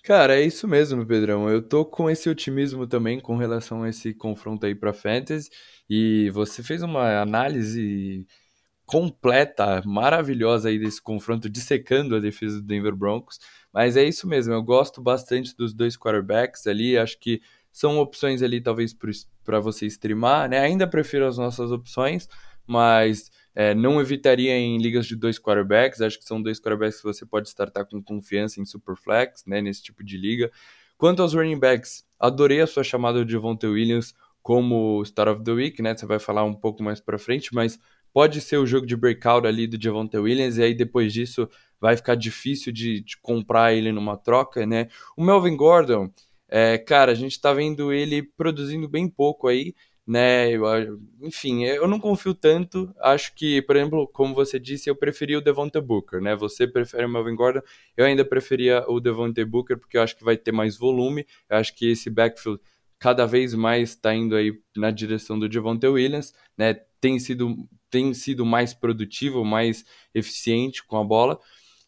Cara, 0.03 0.41
é 0.41 0.43
isso 0.43 0.67
mesmo, 0.67 1.05
Pedrão. 1.07 1.51
Eu 1.51 1.61
tô 1.61 1.85
com 1.85 2.09
esse 2.09 2.29
otimismo 2.29 2.87
também 2.87 3.21
com 3.21 3.37
relação 3.37 3.83
a 3.83 3.89
esse 3.89 4.15
confronto 4.15 4.65
aí 4.65 4.75
para 4.75 4.93
Fantasy. 4.93 5.51
E 5.89 6.31
você 6.31 6.63
fez 6.63 6.83
uma 6.83 7.21
análise 7.21 8.27
completa, 8.87 9.83
maravilhosa 9.85 10.71
aí 10.71 10.79
desse 10.79 11.03
confronto, 11.03 11.51
dissecando 11.51 12.17
a 12.17 12.21
defesa 12.21 12.57
do 12.61 12.67
Denver 12.67 12.97
Broncos. 12.97 13.39
Mas 13.73 13.97
é 13.97 14.05
isso 14.05 14.27
mesmo, 14.27 14.55
eu 14.55 14.63
gosto 14.63 15.03
bastante 15.03 15.55
dos 15.55 15.75
dois 15.75 15.97
quarterbacks 15.97 16.67
ali. 16.67 16.97
Acho 16.97 17.19
que 17.19 17.43
são 17.71 17.99
opções 17.99 18.43
ali, 18.43 18.63
talvez, 18.63 18.97
para 19.45 19.61
você 19.61 19.85
streamar, 19.87 20.49
né? 20.49 20.61
Ainda 20.61 20.87
prefiro 20.87 21.27
as 21.27 21.37
nossas 21.37 21.71
opções, 21.71 22.29
mas 22.67 23.31
é, 23.59 23.75
não 23.75 24.01
evitaria 24.01 24.57
em 24.57 24.79
ligas 24.79 25.05
de 25.05 25.17
dois 25.17 25.37
quarterbacks. 25.37 26.01
Acho 26.01 26.17
que 26.17 26.25
são 26.25 26.41
dois 26.41 26.61
quarterbacks 26.61 26.99
que 26.99 27.03
você 27.03 27.27
pode 27.27 27.49
startar 27.49 27.85
com 27.87 28.01
confiança 28.01 28.61
em 28.61 28.65
Superflex, 28.65 29.45
né, 29.45 29.61
nesse 29.61 29.83
tipo 29.83 30.05
de 30.05 30.17
liga. 30.17 30.49
Quanto 30.97 31.23
aos 31.23 31.35
running 31.35 31.59
backs, 31.59 32.05
adorei 32.21 32.61
a 32.61 32.69
sua 32.69 32.85
chamada 32.85 33.25
de 33.25 33.33
Devontae 33.33 33.69
Williams 33.69 34.15
como 34.45 35.05
Star 35.05 35.27
of 35.27 35.43
the 35.43 35.51
Week, 35.51 35.83
né? 35.83 35.97
Você 35.97 36.07
vai 36.07 36.21
falar 36.21 36.45
um 36.45 36.55
pouco 36.55 36.85
mais 36.85 37.01
para 37.01 37.19
frente, 37.19 37.53
mas 37.53 37.81
pode 38.13 38.41
ser 38.41 38.59
o 38.59 38.67
jogo 38.67 38.87
de 38.87 38.97
breakout 38.97 39.45
ali 39.45 39.67
do 39.67 39.77
Devontae 39.77 40.21
Williams, 40.21 40.57
e 40.57 40.63
aí 40.63 40.73
depois 40.73 41.13
disso 41.13 41.51
vai 41.81 41.97
ficar 41.97 42.15
difícil 42.15 42.73
de, 42.73 43.01
de 43.01 43.17
comprar 43.19 43.75
ele 43.75 43.91
numa 43.91 44.17
troca, 44.17 44.65
né? 44.65 44.87
O 45.17 45.25
Melvin 45.25 45.57
Gordon, 45.57 46.13
é, 46.49 46.79
cara, 46.79 47.11
a 47.11 47.15
gente 47.17 47.41
tá 47.41 47.53
vendo 47.53 47.93
ele 47.93 48.23
produzindo 48.23 48.89
bem 48.89 49.09
pouco 49.09 49.49
aí, 49.49 49.75
né? 50.09 50.51
Eu, 50.51 50.63
enfim, 51.21 51.65
eu 51.65 51.87
não 51.87 52.01
confio 52.01 52.35
tanto. 52.35 52.91
Acho 52.99 53.35
que, 53.35 53.61
por 53.61 53.77
exemplo, 53.77 54.09
como 54.09 54.35
você 54.35 54.59
disse, 54.59 54.89
eu 54.89 54.97
preferi 54.97 55.37
o 55.37 55.41
Devonta 55.43 55.83
Booker, 55.83 56.19
né? 56.23 56.35
Você 56.35 56.67
prefere 56.67 57.05
o 57.05 57.09
Melvin 57.11 57.35
Gordon, 57.35 57.61
eu 57.95 58.07
ainda 58.07 58.25
preferia 58.25 58.83
o 58.89 59.01
Devonta 59.01 59.45
Booker 59.45 59.77
porque 59.77 59.99
eu 59.99 60.03
acho 60.03 60.17
que 60.17 60.25
vai 60.25 60.39
ter 60.39 60.51
mais 60.51 60.79
volume. 60.79 61.27
Eu 61.51 61.59
acho 61.59 61.75
que 61.77 61.91
esse 61.91 62.09
backfield 62.09 62.59
cada 62.99 63.27
vez 63.27 63.53
mais 63.55 63.91
está 63.91 64.15
indo 64.15 64.35
aí 64.35 64.59
na 64.75 64.91
direção 64.91 65.39
do 65.39 65.47
Devonta 65.49 65.91
Williams, 65.91 66.33
né? 66.57 66.75
Tem 67.01 67.19
sido 67.19 67.69
tem 67.91 68.13
sido 68.15 68.45
mais 68.45 68.75
produtivo, 68.75 69.45
mais 69.45 69.85
eficiente 70.15 70.85
com 70.85 70.99
a 70.99 71.05
bola. 71.05 71.39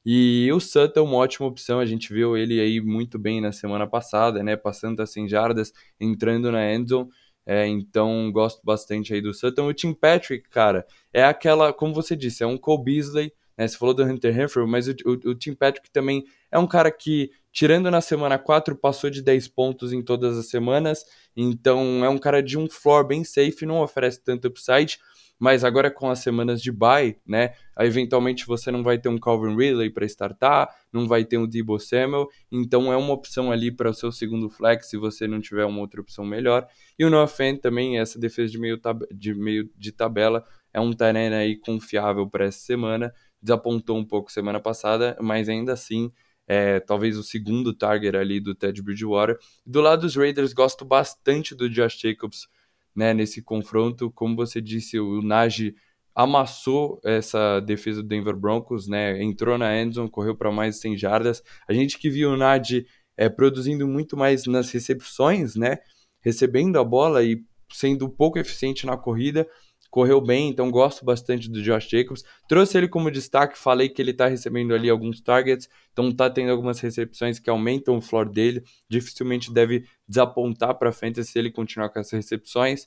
E 0.04 0.50
o 0.52 0.60
Sutton 0.60 1.00
é 1.00 1.02
uma 1.02 1.16
ótima 1.16 1.46
opção, 1.46 1.78
a 1.78 1.84
gente 1.86 2.12
viu 2.12 2.36
ele 2.36 2.58
aí 2.60 2.80
muito 2.80 3.18
bem 3.18 3.40
na 3.40 3.52
semana 3.52 3.86
passada, 3.86 4.42
né? 4.42 4.56
Passando 4.56 5.00
as 5.00 5.10
100 5.10 5.28
jardas, 5.28 5.72
entrando 5.98 6.50
na 6.50 6.74
endzone. 6.74 7.10
É, 7.46 7.66
então, 7.66 8.30
gosto 8.32 8.60
bastante 8.64 9.12
aí 9.14 9.20
do 9.20 9.34
Sutton. 9.34 9.66
O 9.66 9.74
Tim 9.74 9.92
Patrick, 9.92 10.48
cara, 10.48 10.86
é 11.12 11.24
aquela, 11.24 11.72
como 11.72 11.94
você 11.94 12.14
disse, 12.14 12.42
é 12.42 12.46
um 12.46 12.58
Cole 12.58 12.84
Beasley, 12.84 13.32
né? 13.60 13.68
Você 13.68 13.76
falou 13.76 13.94
do 13.94 14.02
Hunter 14.02 14.34
Henry, 14.34 14.66
mas 14.66 14.88
o, 14.88 14.92
o, 15.04 15.30
o, 15.30 15.34
Tim 15.34 15.52
Patrick 15.52 15.90
também 15.90 16.24
é 16.50 16.58
um 16.58 16.66
cara 16.66 16.90
que, 16.90 17.30
tirando 17.52 17.90
na 17.90 18.00
semana 18.00 18.38
4, 18.38 18.74
passou 18.74 19.10
de 19.10 19.20
10 19.20 19.48
pontos 19.48 19.92
em 19.92 20.00
todas 20.00 20.38
as 20.38 20.48
semanas. 20.48 21.04
Então, 21.36 22.02
é 22.02 22.08
um 22.08 22.16
cara 22.16 22.42
de 22.42 22.56
um 22.56 22.66
floor 22.66 23.06
bem 23.06 23.22
safe, 23.22 23.66
não 23.66 23.82
oferece 23.82 24.18
tanto 24.24 24.48
upside, 24.48 24.98
mas 25.40 25.64
agora 25.64 25.90
com 25.90 26.10
as 26.10 26.18
semanas 26.18 26.60
de 26.60 26.70
bye, 26.70 27.16
né, 27.26 27.54
eventualmente 27.78 28.46
você 28.46 28.70
não 28.70 28.82
vai 28.82 28.98
ter 28.98 29.08
um 29.08 29.18
Calvin 29.18 29.56
Ridley 29.56 29.88
para 29.88 30.04
startar, 30.04 30.68
não 30.92 31.08
vai 31.08 31.24
ter 31.24 31.38
um 31.38 31.48
Debo 31.48 31.78
Samuel, 31.80 32.28
então 32.52 32.92
é 32.92 32.96
uma 32.96 33.14
opção 33.14 33.50
ali 33.50 33.72
para 33.72 33.88
o 33.88 33.94
seu 33.94 34.12
segundo 34.12 34.50
flex 34.50 34.90
se 34.90 34.98
você 34.98 35.26
não 35.26 35.40
tiver 35.40 35.64
uma 35.64 35.80
outra 35.80 36.02
opção 36.02 36.24
melhor. 36.24 36.66
E 36.98 37.04
o 37.04 37.10
Noah 37.10 37.26
Fant 37.26 37.58
também, 37.58 37.98
essa 37.98 38.18
defesa 38.18 38.52
de 38.52 38.58
meio, 38.58 38.78
de, 39.10 39.34
meio 39.34 39.70
de 39.74 39.90
tabela, 39.90 40.44
é 40.72 40.78
um 40.78 40.92
Tarena 40.92 41.38
aí 41.38 41.56
confiável 41.56 42.28
para 42.28 42.44
essa 42.44 42.60
semana, 42.60 43.12
desapontou 43.42 43.96
um 43.96 44.04
pouco 44.04 44.30
semana 44.30 44.60
passada, 44.60 45.16
mas 45.20 45.48
ainda 45.48 45.72
assim 45.72 46.12
é, 46.46 46.80
talvez 46.80 47.16
o 47.16 47.22
segundo 47.22 47.72
target 47.72 48.16
ali 48.16 48.40
do 48.40 48.54
Ted 48.54 48.82
Bridgewater. 48.82 49.38
Do 49.64 49.80
lado 49.80 50.02
dos 50.02 50.16
Raiders, 50.16 50.52
gosto 50.52 50.84
bastante 50.84 51.54
do 51.54 51.70
Josh 51.70 51.96
Jacobs 51.98 52.48
né, 52.94 53.14
nesse 53.14 53.42
confronto. 53.42 54.10
Como 54.10 54.36
você 54.36 54.60
disse, 54.60 54.98
o 54.98 55.22
Najee 55.22 55.74
amassou 56.14 57.00
essa 57.04 57.60
defesa 57.60 58.02
do 58.02 58.08
Denver 58.08 58.36
Broncos, 58.36 58.88
né, 58.88 59.22
entrou 59.22 59.56
na 59.56 59.80
endzone, 59.80 60.10
correu 60.10 60.36
para 60.36 60.50
mais 60.50 60.76
de 60.76 60.80
100 60.82 60.98
jardas. 60.98 61.42
A 61.68 61.72
gente 61.72 61.98
que 61.98 62.10
viu 62.10 62.30
o 62.30 62.36
Najee 62.36 62.86
é, 63.16 63.28
produzindo 63.28 63.86
muito 63.86 64.16
mais 64.16 64.46
nas 64.46 64.70
recepções, 64.70 65.54
né, 65.54 65.78
recebendo 66.20 66.78
a 66.78 66.84
bola 66.84 67.22
e 67.22 67.42
sendo 67.72 68.08
pouco 68.08 68.38
eficiente 68.38 68.84
na 68.86 68.96
corrida, 68.96 69.46
correu 69.90 70.20
bem, 70.20 70.48
então 70.48 70.70
gosto 70.70 71.04
bastante 71.04 71.50
do 71.50 71.60
Josh 71.60 71.88
Jacobs. 71.88 72.24
Trouxe 72.48 72.78
ele 72.78 72.88
como 72.88 73.10
destaque, 73.10 73.58
falei 73.58 73.88
que 73.88 74.00
ele 74.00 74.12
está 74.12 74.26
recebendo 74.26 74.72
ali 74.72 74.88
alguns 74.88 75.20
targets, 75.20 75.68
então 75.92 76.08
está 76.08 76.30
tendo 76.30 76.52
algumas 76.52 76.78
recepções 76.78 77.38
que 77.38 77.50
aumentam 77.50 77.96
o 77.96 78.00
floor 78.00 78.28
dele. 78.28 78.62
Dificilmente 78.88 79.52
deve 79.52 79.84
desapontar 80.08 80.76
para 80.78 80.92
frente 80.92 81.22
se 81.24 81.38
ele 81.38 81.50
continuar 81.50 81.88
com 81.88 81.98
essas 81.98 82.12
recepções. 82.12 82.86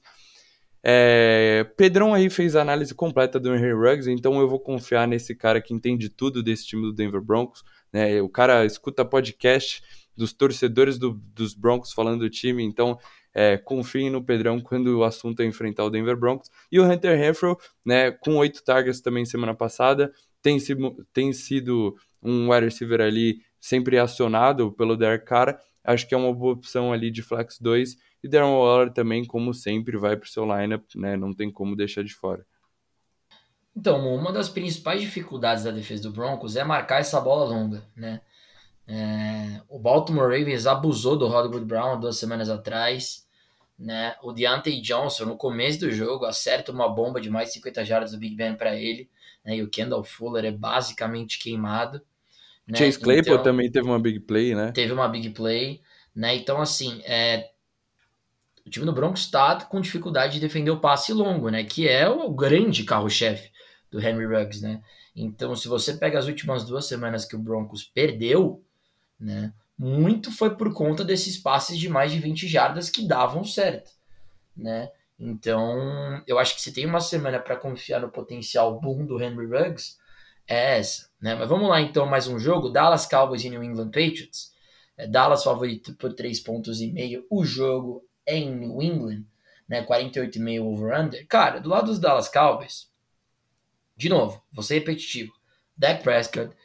É, 0.85 1.65
Pedrão 1.77 2.13
aí 2.13 2.29
fez 2.29 2.55
a 2.55 2.61
análise 2.61 2.93
completa 2.93 3.39
do 3.39 3.55
Henry 3.55 3.73
Ruggs, 3.73 4.09
então 4.09 4.39
eu 4.39 4.49
vou 4.49 4.59
confiar 4.59 5.07
nesse 5.07 5.33
cara 5.33 5.61
que 5.61 5.73
entende 5.73 6.09
tudo 6.09 6.43
desse 6.43 6.65
time 6.65 6.81
do 6.81 6.93
Denver 6.93 7.21
Broncos. 7.21 7.63
Né? 7.91 8.21
O 8.21 8.29
cara 8.29 8.65
escuta 8.65 9.05
podcast 9.05 9.81
dos 10.15 10.33
torcedores 10.33 10.97
do, 10.97 11.13
dos 11.33 11.53
Broncos 11.53 11.93
falando 11.93 12.19
do 12.19 12.29
time, 12.29 12.63
então 12.63 12.97
é, 13.33 13.57
confiem 13.57 14.09
no 14.09 14.23
Pedrão 14.23 14.61
quando 14.61 14.99
o 14.99 15.03
assunto 15.03 15.41
é 15.41 15.45
enfrentar 15.45 15.83
o 15.83 15.89
Denver 15.89 16.15
Broncos. 16.17 16.49
E 16.71 16.79
o 16.79 16.89
Hunter 16.89 17.17
Renfro, 17.17 17.57
né, 17.85 18.11
com 18.11 18.35
oito 18.37 18.63
targets 18.63 19.01
também 19.01 19.25
semana 19.25 19.55
passada, 19.55 20.11
tem 20.41 20.59
sido, 20.59 21.05
tem 21.13 21.33
sido 21.33 21.95
um 22.21 22.51
wide 22.51 22.65
receiver 22.65 23.01
ali 23.01 23.41
sempre 23.59 23.97
acionado 23.97 24.71
pelo 24.71 24.95
Derek 24.95 25.25
Carr. 25.25 25.57
Acho 25.83 26.07
que 26.07 26.13
é 26.13 26.17
uma 26.17 26.33
boa 26.33 26.53
opção 26.53 26.93
ali 26.93 27.09
de 27.09 27.21
flex 27.21 27.59
2. 27.59 27.97
E 28.23 28.29
Darren 28.29 28.51
Waller 28.51 28.93
também, 28.93 29.25
como 29.25 29.53
sempre, 29.53 29.97
vai 29.97 30.15
para 30.15 30.25
o 30.25 30.29
seu 30.29 30.45
lineup, 30.45 30.83
né? 30.95 31.17
Não 31.17 31.33
tem 31.33 31.51
como 31.51 31.75
deixar 31.75 32.03
de 32.03 32.13
fora. 32.13 32.45
Então, 33.75 34.15
uma 34.15 34.31
das 34.31 34.47
principais 34.47 35.01
dificuldades 35.01 35.63
da 35.63 35.71
defesa 35.71 36.03
do 36.03 36.11
Broncos 36.11 36.55
é 36.55 36.63
marcar 36.63 36.99
essa 36.99 37.19
bola 37.19 37.43
longa, 37.43 37.83
né? 37.95 38.21
É, 38.87 39.61
o 39.69 39.79
Baltimore 39.79 40.29
Ravens 40.29 40.67
abusou 40.67 41.17
do 41.17 41.27
Hollywood 41.27 41.65
Brown 41.65 41.99
duas 41.99 42.17
semanas 42.17 42.49
atrás. 42.49 43.25
Né? 43.77 44.15
O 44.21 44.31
Deontay 44.31 44.81
Johnson, 44.81 45.25
no 45.25 45.37
começo 45.37 45.79
do 45.79 45.91
jogo, 45.91 46.25
acerta 46.25 46.71
uma 46.71 46.87
bomba 46.87 47.19
de 47.19 47.29
mais 47.29 47.49
de 47.49 47.55
50 47.55 47.85
jardas 47.85 48.11
do 48.11 48.17
Big 48.17 48.35
Ben 48.35 48.55
para 48.55 48.75
ele. 48.75 49.09
Né? 49.43 49.57
E 49.57 49.63
o 49.63 49.69
Kendall 49.69 50.03
Fuller 50.03 50.45
é 50.45 50.51
basicamente 50.51 51.39
queimado. 51.39 52.01
Né? 52.67 52.77
Chase 52.77 52.99
Claypool 52.99 53.33
então, 53.33 53.43
também 53.43 53.71
teve 53.71 53.87
uma 53.87 53.99
big 53.99 54.19
play, 54.21 54.55
né? 54.55 54.71
Teve 54.71 54.93
uma 54.93 55.07
big 55.07 55.29
play. 55.31 55.81
Né? 56.15 56.35
Então, 56.35 56.61
assim, 56.61 57.01
é... 57.05 57.49
o 58.65 58.69
time 58.69 58.85
do 58.85 58.93
Broncos 58.93 59.21
está 59.21 59.55
com 59.65 59.81
dificuldade 59.81 60.33
de 60.33 60.39
defender 60.39 60.71
o 60.71 60.79
passe 60.79 61.11
longo, 61.11 61.49
né? 61.49 61.63
que 61.63 61.87
é 61.87 62.07
o 62.07 62.31
grande 62.31 62.83
carro-chefe 62.83 63.51
do 63.89 63.99
Henry 63.99 64.25
Ruggs. 64.25 64.61
Né? 64.61 64.81
Então, 65.15 65.55
se 65.55 65.67
você 65.67 65.93
pega 65.93 66.17
as 66.17 66.27
últimas 66.27 66.63
duas 66.63 66.85
semanas 66.85 67.25
que 67.25 67.35
o 67.35 67.39
Broncos 67.39 67.83
perdeu, 67.83 68.63
né? 69.19 69.53
Muito 69.77 70.31
foi 70.31 70.55
por 70.55 70.73
conta 70.73 71.03
desses 71.03 71.37
passes 71.37 71.77
de 71.77 71.89
mais 71.89 72.11
de 72.11 72.19
20 72.19 72.47
jardas 72.47 72.89
que 72.89 73.07
davam 73.07 73.43
certo, 73.43 73.91
né? 74.55 74.91
Então, 75.19 76.21
eu 76.27 76.37
acho 76.37 76.55
que 76.55 76.61
se 76.61 76.73
tem 76.73 76.85
uma 76.85 76.99
semana 76.99 77.39
para 77.39 77.55
confiar 77.55 78.01
no 78.01 78.09
potencial 78.09 78.79
boom 78.79 79.05
do 79.05 79.21
Henry 79.21 79.45
Ruggs, 79.45 79.97
é 80.47 80.79
essa, 80.79 81.09
né? 81.21 81.35
Mas 81.35 81.47
vamos 81.47 81.69
lá 81.69 81.79
então, 81.79 82.05
mais 82.05 82.27
um 82.27 82.37
jogo, 82.37 82.69
Dallas 82.69 83.05
Cowboys 83.05 83.43
e 83.43 83.49
New 83.49 83.63
England 83.63 83.87
Patriots. 83.87 84.51
É 84.95 85.07
Dallas 85.07 85.43
favorito 85.43 85.95
por 85.95 86.13
3 86.13 86.39
pontos 86.41 86.81
e 86.81 86.91
meio. 86.91 87.25
O 87.29 87.43
jogo 87.43 88.05
é 88.25 88.37
em 88.37 88.53
New 88.53 88.81
England, 88.81 89.23
né? 89.67 89.83
48,5 89.83 90.61
over-under. 90.61 91.25
Cara, 91.27 91.59
do 91.59 91.69
lado 91.69 91.87
dos 91.87 91.99
Dallas 91.99 92.29
Cowboys, 92.29 92.91
de 93.95 94.09
novo, 94.09 94.43
vou 94.51 94.63
ser 94.63 94.75
repetitivo. 94.75 95.33
Dak 95.75 96.03
Prescott, 96.03 96.55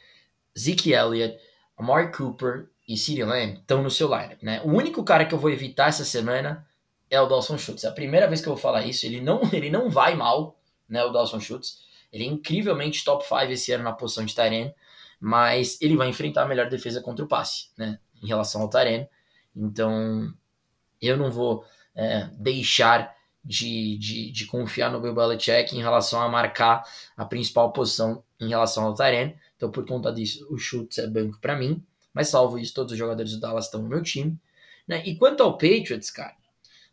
Zeke 0.57 0.91
Elliott, 0.91 1.39
Amari 1.79 2.11
Cooper 2.11 2.67
e 2.85 2.97
CeeDee 2.97 3.23
Lamb 3.23 3.53
estão 3.53 3.81
no 3.81 3.89
seu 3.89 4.09
lineup, 4.09 4.43
né? 4.43 4.61
O 4.65 4.69
único 4.69 5.03
cara 5.03 5.25
que 5.25 5.33
eu 5.33 5.39
vou 5.39 5.49
evitar 5.49 5.87
essa 5.87 6.03
semana 6.03 6.67
é 7.09 7.19
o 7.21 7.25
Dawson 7.25 7.57
Schultz. 7.57 7.85
É 7.85 7.87
a 7.87 7.91
primeira 7.91 8.27
vez 8.27 8.41
que 8.41 8.49
eu 8.49 8.53
vou 8.53 8.61
falar 8.61 8.85
isso. 8.85 9.05
Ele 9.05 9.21
não, 9.21 9.41
ele 9.53 9.69
não 9.69 9.89
vai 9.89 10.13
mal, 10.13 10.59
né? 10.87 11.03
O 11.03 11.11
Dawson 11.11 11.39
Schultz. 11.39 11.79
Ele 12.11 12.25
é 12.25 12.27
incrivelmente 12.27 13.05
top 13.05 13.23
5 13.23 13.43
esse 13.51 13.71
ano 13.71 13.83
na 13.83 13.93
posição 13.93 14.25
de 14.25 14.35
Tyrene, 14.35 14.73
mas 15.19 15.79
ele 15.79 15.95
vai 15.95 16.09
enfrentar 16.09 16.43
a 16.43 16.47
melhor 16.47 16.67
defesa 16.67 17.01
contra 17.01 17.23
o 17.23 17.27
passe, 17.27 17.69
né? 17.77 17.99
Em 18.21 18.27
relação 18.27 18.61
ao 18.61 18.69
Tyrene. 18.69 19.07
Então, 19.55 20.33
eu 21.01 21.15
não 21.15 21.31
vou 21.31 21.63
é, 21.95 22.27
deixar 22.33 23.15
de, 23.43 23.97
de, 23.97 24.31
de, 24.31 24.45
confiar 24.45 24.91
no 24.91 24.99
Bill 24.99 25.15
Belichick 25.15 25.75
em 25.75 25.81
relação 25.81 26.21
a 26.21 26.27
marcar 26.27 26.83
a 27.15 27.25
principal 27.25 27.71
posição 27.71 28.23
em 28.39 28.49
relação 28.49 28.85
ao 28.85 28.93
Tyrene. 28.93 29.35
Então, 29.59 29.69
por 29.69 29.85
conta 29.85 30.09
disso, 30.09 30.47
o 30.49 30.57
Schultz 30.57 30.97
é 30.99 31.05
banco 31.05 31.37
para 31.41 31.57
mim. 31.57 31.83
Mas 32.13 32.29
salvo 32.29 32.57
isso, 32.57 32.73
todos 32.73 32.93
os 32.93 32.97
jogadores 32.97 33.33
do 33.33 33.41
Dallas 33.41 33.65
estão 33.65 33.81
no 33.81 33.89
meu 33.89 34.01
time. 34.01 34.39
Né? 34.87 35.03
E 35.05 35.17
quanto 35.17 35.43
ao 35.43 35.57
Patriots, 35.57 36.09
cara, 36.09 36.33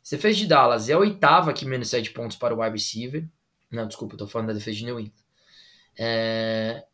você 0.02 0.18
fez 0.18 0.36
de 0.36 0.48
Dallas, 0.48 0.88
é 0.88 0.94
a 0.94 0.98
oitava 0.98 1.52
que 1.52 1.64
menos 1.64 1.88
7 1.88 2.10
pontos 2.10 2.36
para 2.36 2.52
o 2.52 2.60
wide 2.60 2.72
receiver. 2.72 3.24
Não, 3.70 3.86
desculpa, 3.86 4.14
eu 4.14 4.18
tô 4.18 4.26
falando 4.26 4.48
da 4.48 4.52
defesa 4.52 4.78
de 4.78 4.84
New 4.84 4.98
England. 4.98 5.12
É... 5.96 6.84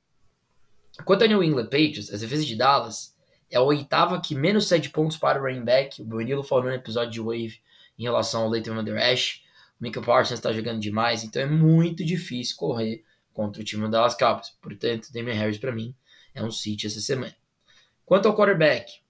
Quanto 1.06 1.22
ao 1.22 1.28
New 1.28 1.42
England 1.42 1.64
Patriots, 1.64 2.12
a 2.12 2.18
defesa 2.18 2.44
de 2.44 2.54
Dallas 2.54 3.16
é 3.50 3.56
a 3.56 3.62
oitava 3.62 4.20
que 4.20 4.34
menos 4.34 4.68
7 4.68 4.90
pontos 4.90 5.16
para 5.16 5.40
o 5.40 5.42
running 5.42 5.64
back. 5.64 6.02
O 6.02 6.04
Danilo 6.04 6.42
falou 6.42 6.64
no 6.64 6.72
episódio 6.72 7.10
de 7.10 7.20
Wave 7.20 7.60
em 7.98 8.02
relação 8.02 8.42
ao 8.42 8.50
Leighton 8.50 8.74
Van 8.74 8.84
Der 8.84 9.10
Esch. 9.10 9.42
O 9.80 9.82
Mika 9.82 10.02
Parsons 10.02 10.38
está 10.38 10.52
jogando 10.52 10.80
demais, 10.80 11.24
então 11.24 11.40
é 11.40 11.46
muito 11.46 12.04
difícil 12.04 12.56
correr 12.58 13.02
contra 13.32 13.60
o 13.60 13.64
time 13.64 13.82
do 13.82 13.90
Dallas 13.90 14.14
Cowboys. 14.14 14.50
Portanto, 14.60 15.12
Damian 15.12 15.34
Harris 15.34 15.58
para 15.58 15.72
mim 15.72 15.94
é 16.34 16.42
um 16.42 16.50
sit 16.50 16.84
essa 16.84 17.00
semana. 17.00 17.34
Quanto 18.04 18.28
ao 18.28 18.36
quarterback, 18.36 19.00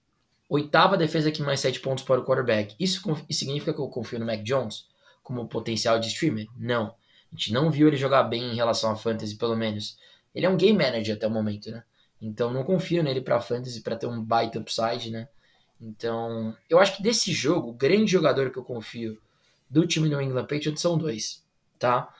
oitava 0.49 0.97
defesa 0.97 1.31
que 1.31 1.41
mais 1.41 1.59
7 1.59 1.79
pontos 1.79 2.03
para 2.03 2.19
o 2.19 2.25
quarterback. 2.25 2.75
Isso 2.79 3.01
significa 3.31 3.73
que 3.73 3.79
eu 3.79 3.87
confio 3.87 4.19
no 4.19 4.25
Mac 4.25 4.41
Jones 4.43 4.87
como 5.21 5.47
potencial 5.47 5.99
de 5.99 6.07
streamer? 6.07 6.47
Não. 6.57 6.87
A 7.31 7.35
gente 7.35 7.51
não 7.51 7.71
viu 7.71 7.87
ele 7.87 7.97
jogar 7.97 8.23
bem 8.23 8.51
em 8.51 8.55
relação 8.55 8.91
a 8.91 8.95
fantasy, 8.95 9.35
pelo 9.35 9.55
menos. 9.55 9.97
Ele 10.35 10.45
é 10.45 10.49
um 10.49 10.57
game 10.57 10.77
manager 10.77 11.15
até 11.15 11.27
o 11.27 11.31
momento, 11.31 11.71
né? 11.71 11.83
Então 12.21 12.53
não 12.53 12.63
confio 12.63 13.03
nele 13.03 13.21
para 13.21 13.41
fantasy 13.41 13.81
para 13.81 13.95
ter 13.95 14.07
um 14.07 14.23
baita 14.23 14.59
upside, 14.59 15.09
né? 15.09 15.27
Então, 15.81 16.55
eu 16.69 16.79
acho 16.79 16.95
que 16.95 17.03
desse 17.03 17.33
jogo, 17.33 17.69
o 17.69 17.73
grande 17.73 18.11
jogador 18.11 18.51
que 18.51 18.57
eu 18.57 18.63
confio 18.63 19.19
do 19.69 19.85
time 19.85 20.07
do 20.07 20.21
England 20.21 20.43
Patriots 20.43 20.81
são 20.81 20.97
dois, 20.97 21.43
tá? 21.77 22.13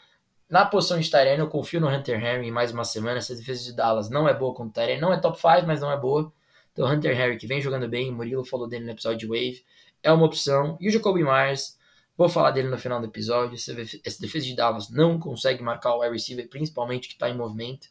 Na 0.54 0.68
posição 0.68 1.00
de 1.00 1.10
Tyrene, 1.10 1.40
eu 1.40 1.48
confio 1.48 1.82
no 1.82 1.88
Hunter 1.88 2.24
Henry 2.24 2.48
em 2.48 2.52
mais 2.52 2.72
uma 2.72 2.84
semana. 2.84 3.18
Essa 3.18 3.36
defesa 3.36 3.64
de 3.64 3.74
Dallas 3.76 4.12
não 4.12 4.30
é 4.30 4.36
boa 4.36 4.54
contra 4.54 4.70
o 4.70 4.86
Tyrene. 4.86 5.02
Não 5.02 5.12
é 5.12 5.20
top 5.20 5.36
5, 5.36 5.66
mas 5.66 5.82
não 5.82 5.92
é 5.92 6.00
boa. 6.00 6.32
Então, 6.72 6.88
Hunter 6.88 7.20
Henry, 7.20 7.38
que 7.38 7.48
vem 7.48 7.60
jogando 7.60 7.90
bem, 7.90 8.12
Murilo 8.12 8.46
falou 8.46 8.68
dele 8.68 8.86
no 8.86 8.92
episódio 8.92 9.18
de 9.18 9.26
Wave, 9.26 9.66
é 10.04 10.12
uma 10.12 10.28
opção. 10.28 10.78
E 10.80 10.88
o 10.88 10.92
Jacoby 10.92 11.24
Myers, 11.24 11.76
Vou 12.16 12.30
falar 12.30 12.52
dele 12.52 12.68
no 12.68 12.78
final 12.78 13.00
do 13.00 13.08
episódio. 13.08 13.56
Essa 13.56 14.22
defesa 14.22 14.46
de 14.46 14.56
Dallas 14.56 14.92
não 14.92 15.20
consegue 15.20 15.64
marcar 15.64 15.96
o 15.96 16.02
wide 16.02 16.14
receiver, 16.14 16.48
principalmente 16.48 17.08
que 17.08 17.16
está 17.16 17.28
em 17.28 17.36
movimento. 17.36 17.88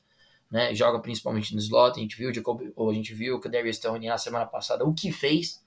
Né, 0.49 0.73
joga 0.73 1.01
principalmente 1.01 1.53
no 1.55 1.59
slot. 1.59 1.99
A 1.99 2.01
gente 2.01 2.17
viu, 2.17 2.33
Jacob, 2.33 2.61
ou 2.77 2.91
a 2.91 2.95
gente 2.95 3.13
viu 3.13 3.39
o 3.39 3.49
Darius 3.49 3.81
Tony 3.81 4.07
na 4.07 4.19
semana 4.19 4.47
passada 4.47 4.85
o 4.85 4.95
que 4.95 5.11
fez 5.11 5.61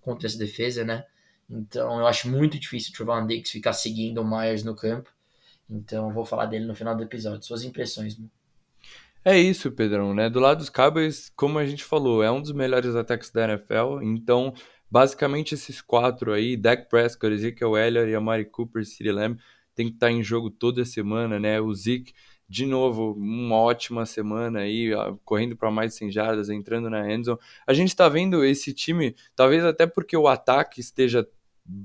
contra 0.00 0.26
essa 0.26 0.38
defesa, 0.38 0.82
né? 0.82 1.04
Então 1.50 1.98
eu 1.98 2.06
acho 2.06 2.26
muito 2.26 2.58
difícil 2.58 2.90
o 2.90 2.96
Trevon 2.96 3.26
Diggs 3.26 3.52
ficar 3.52 3.74
seguindo 3.74 4.22
o 4.22 4.24
Myers 4.26 4.64
no 4.64 4.74
campo. 4.74 5.12
Então 5.68 6.08
eu 6.08 6.14
vou 6.14 6.24
falar 6.24 6.46
dele 6.46 6.66
no 6.66 6.74
final 6.74 6.96
do 6.96 7.02
episódio. 7.02 7.44
Suas 7.44 7.64
impressões, 7.64 8.16
mano. 8.16 8.30
É 9.24 9.36
isso, 9.36 9.70
Pedrão, 9.70 10.14
né? 10.14 10.30
Do 10.30 10.40
lado 10.40 10.58
dos 10.58 10.70
Cowboys, 10.70 11.30
como 11.36 11.58
a 11.58 11.66
gente 11.66 11.84
falou, 11.84 12.22
é 12.22 12.30
um 12.30 12.40
dos 12.40 12.52
melhores 12.52 12.94
ataques 12.94 13.30
da 13.30 13.44
NFL. 13.44 14.00
Então, 14.02 14.54
basicamente 14.90 15.54
esses 15.54 15.82
quatro 15.82 16.32
aí, 16.32 16.56
Dak 16.56 16.88
Prescott, 16.88 17.34
Ezekiel 17.34 17.76
Elliott, 17.76 18.14
Amari 18.14 18.44
Cooper, 18.44 18.86
CeeDee 18.86 19.12
Lamb, 19.12 19.38
tem 19.74 19.88
que 19.88 19.94
estar 19.94 20.10
em 20.10 20.22
jogo 20.22 20.50
toda 20.50 20.84
semana, 20.84 21.38
né? 21.38 21.60
O 21.60 21.74
Zeke, 21.74 22.14
de 22.48 22.64
novo, 22.64 23.12
uma 23.12 23.56
ótima 23.56 24.06
semana 24.06 24.60
aí, 24.60 24.90
correndo 25.24 25.56
para 25.56 25.70
mais 25.70 25.92
de 25.92 25.98
100 25.98 26.10
jardas, 26.10 26.48
entrando 26.48 26.88
na 26.88 27.12
endzone. 27.12 27.38
A 27.66 27.74
gente 27.74 27.88
está 27.88 28.08
vendo 28.08 28.44
esse 28.44 28.72
time, 28.72 29.14
talvez 29.36 29.62
até 29.64 29.86
porque 29.86 30.16
o 30.16 30.26
ataque 30.26 30.80
esteja 30.80 31.28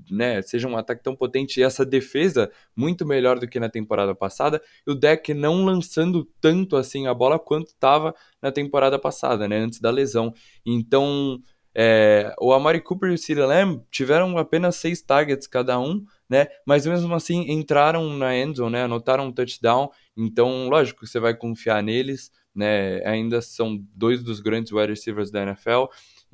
né, 0.10 0.42
seja 0.42 0.68
um 0.68 0.78
ataque 0.78 1.04
tão 1.04 1.16
potente 1.16 1.60
e 1.60 1.64
essa 1.64 1.86
defesa 1.86 2.52
muito 2.76 3.06
melhor 3.06 3.40
do 3.40 3.48
que 3.48 3.60
na 3.60 3.70
temporada 3.70 4.16
passada, 4.16 4.62
e 4.88 4.92
o 4.92 4.96
deck 4.96 5.34
não 5.34 5.66
lançando 5.66 6.26
tanto 6.40 6.76
assim 6.76 7.08
a 7.08 7.14
bola 7.14 7.38
quanto 7.38 7.68
estava 7.68 8.16
na 8.42 8.52
temporada 8.52 8.98
passada, 8.98 9.48
né, 9.48 9.58
antes 9.58 9.80
da 9.80 9.92
lesão. 9.92 10.34
Então, 10.66 11.42
é, 11.76 12.34
o 12.40 12.54
Amari 12.54 12.80
Cooper 12.80 13.10
e 13.10 13.14
o 13.16 13.18
CeeDee 13.18 13.46
Lamb 13.46 13.82
tiveram 13.90 14.38
apenas 14.38 14.76
seis 14.76 15.02
targets 15.02 15.48
cada 15.48 15.80
um, 15.80 16.06
né, 16.30 16.48
mas 16.66 16.86
mesmo 16.86 17.14
assim 17.14 17.52
entraram 17.52 18.10
na 18.14 18.36
endzone, 18.36 18.74
né, 18.74 18.84
anotaram 18.84 19.26
um 19.26 19.32
touchdown, 19.32 19.90
então 20.16 20.70
lógico 20.70 21.06
você 21.06 21.20
vai 21.20 21.36
confiar 21.36 21.82
neles, 21.82 22.32
né, 22.56 23.04
ainda 23.06 23.42
são 23.42 23.84
dois 23.96 24.24
dos 24.24 24.40
grandes 24.40 24.72
wide 24.72 24.90
receivers 24.90 25.32
da 25.32 25.42
NFL, 25.42 25.86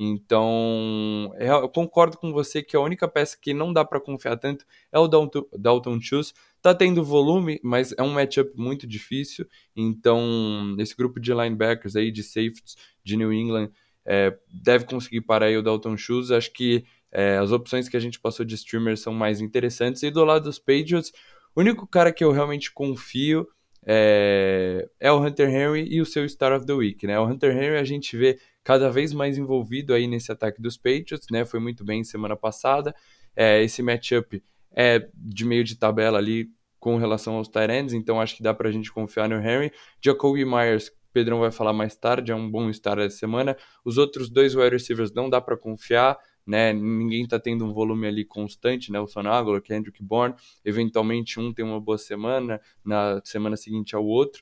então, 0.01 1.33
é, 1.35 1.49
eu 1.49 1.67
concordo 1.67 2.17
com 2.17 2.31
você 2.31 2.63
que 2.63 2.73
a 2.73 2.79
única 2.79 3.05
peça 3.05 3.37
que 3.39 3.53
não 3.53 3.73
dá 3.73 3.83
para 3.83 3.99
confiar 3.99 4.37
tanto 4.37 4.65
é 4.93 4.97
o 4.97 5.09
Dalton, 5.09 5.99
Schultz. 5.99 6.33
Tá 6.61 6.73
tendo 6.73 7.03
volume, 7.03 7.59
mas 7.61 7.93
é 7.97 8.01
um 8.01 8.13
matchup 8.13 8.49
muito 8.55 8.87
difícil. 8.87 9.45
Então, 9.75 10.73
esse 10.79 10.95
grupo 10.95 11.19
de 11.19 11.33
linebackers 11.33 11.97
aí, 11.97 12.11
de 12.11 12.23
safeties 12.23 12.77
de 13.03 13.17
New 13.17 13.33
England, 13.33 13.71
é, 14.05 14.37
deve 14.49 14.85
conseguir 14.85 15.19
parar 15.19 15.47
aí 15.47 15.57
o 15.57 15.61
Dalton 15.61 15.97
Schultz. 15.97 16.31
Acho 16.31 16.53
que 16.53 16.85
é, 17.11 17.35
as 17.37 17.51
opções 17.51 17.89
que 17.89 17.97
a 17.97 17.99
gente 17.99 18.21
passou 18.21 18.45
de 18.45 18.55
streamers 18.55 19.01
são 19.01 19.13
mais 19.13 19.41
interessantes. 19.41 20.01
E 20.01 20.09
do 20.09 20.23
lado 20.23 20.45
dos 20.45 20.59
Patriots, 20.59 21.11
o 21.53 21.59
único 21.59 21.85
cara 21.85 22.13
que 22.13 22.23
eu 22.23 22.31
realmente 22.31 22.71
confio 22.71 23.45
é, 23.85 24.87
é, 24.99 25.11
o 25.11 25.19
Hunter 25.19 25.49
Henry 25.49 25.87
e 25.89 26.01
o 26.01 26.05
seu 26.05 26.27
Star 26.27 26.53
of 26.53 26.65
the 26.65 26.73
Week, 26.73 27.05
né? 27.07 27.19
O 27.19 27.25
Hunter 27.25 27.51
Henry 27.51 27.77
a 27.77 27.83
gente 27.83 28.15
vê 28.15 28.39
cada 28.63 28.89
vez 28.89 29.13
mais 29.13 29.37
envolvido 29.37 29.93
aí 29.93 30.07
nesse 30.07 30.31
ataque 30.31 30.61
dos 30.61 30.77
Patriots, 30.77 31.27
né? 31.31 31.45
Foi 31.45 31.59
muito 31.59 31.83
bem 31.83 32.03
semana 32.03 32.35
passada. 32.35 32.93
É, 33.35 33.63
esse 33.63 33.81
matchup 33.81 34.43
é 34.71 35.09
de 35.13 35.45
meio 35.45 35.63
de 35.63 35.75
tabela 35.75 36.17
ali 36.17 36.49
com 36.79 36.97
relação 36.97 37.35
aos 37.35 37.47
Tyrants, 37.47 37.93
então 37.93 38.21
acho 38.21 38.35
que 38.35 38.43
dá 38.43 38.53
pra 38.53 38.71
gente 38.71 38.91
confiar 38.91 39.27
no 39.27 39.35
Henry. 39.35 39.71
Jacoby 40.03 40.45
Myers, 40.45 40.91
Pedrão 41.11 41.39
vai 41.39 41.51
falar 41.51 41.73
mais 41.73 41.95
tarde, 41.95 42.31
é 42.31 42.35
um 42.35 42.49
bom 42.49 42.69
start 42.69 42.99
essa 42.99 43.17
semana. 43.17 43.57
Os 43.83 43.97
outros 43.97 44.29
dois 44.29 44.55
wide 44.55 44.69
receivers 44.69 45.11
não 45.11 45.29
dá 45.29 45.41
para 45.41 45.57
confiar, 45.57 46.17
né? 46.45 46.71
Ninguém 46.71 47.27
tá 47.27 47.39
tendo 47.39 47.65
um 47.65 47.73
volume 47.73 48.07
ali 48.07 48.23
constante, 48.23 48.91
né? 48.91 48.99
O 48.99 49.07
Sonagolo, 49.07 49.61
Kendrick 49.61 50.01
Bourne, 50.03 50.35
eventualmente 50.63 51.39
um 51.39 51.53
tem 51.53 51.65
uma 51.65 51.81
boa 51.81 51.97
semana, 51.97 52.61
na 52.83 53.21
semana 53.23 53.57
seguinte 53.57 53.95
ao 53.95 54.05
outro. 54.05 54.41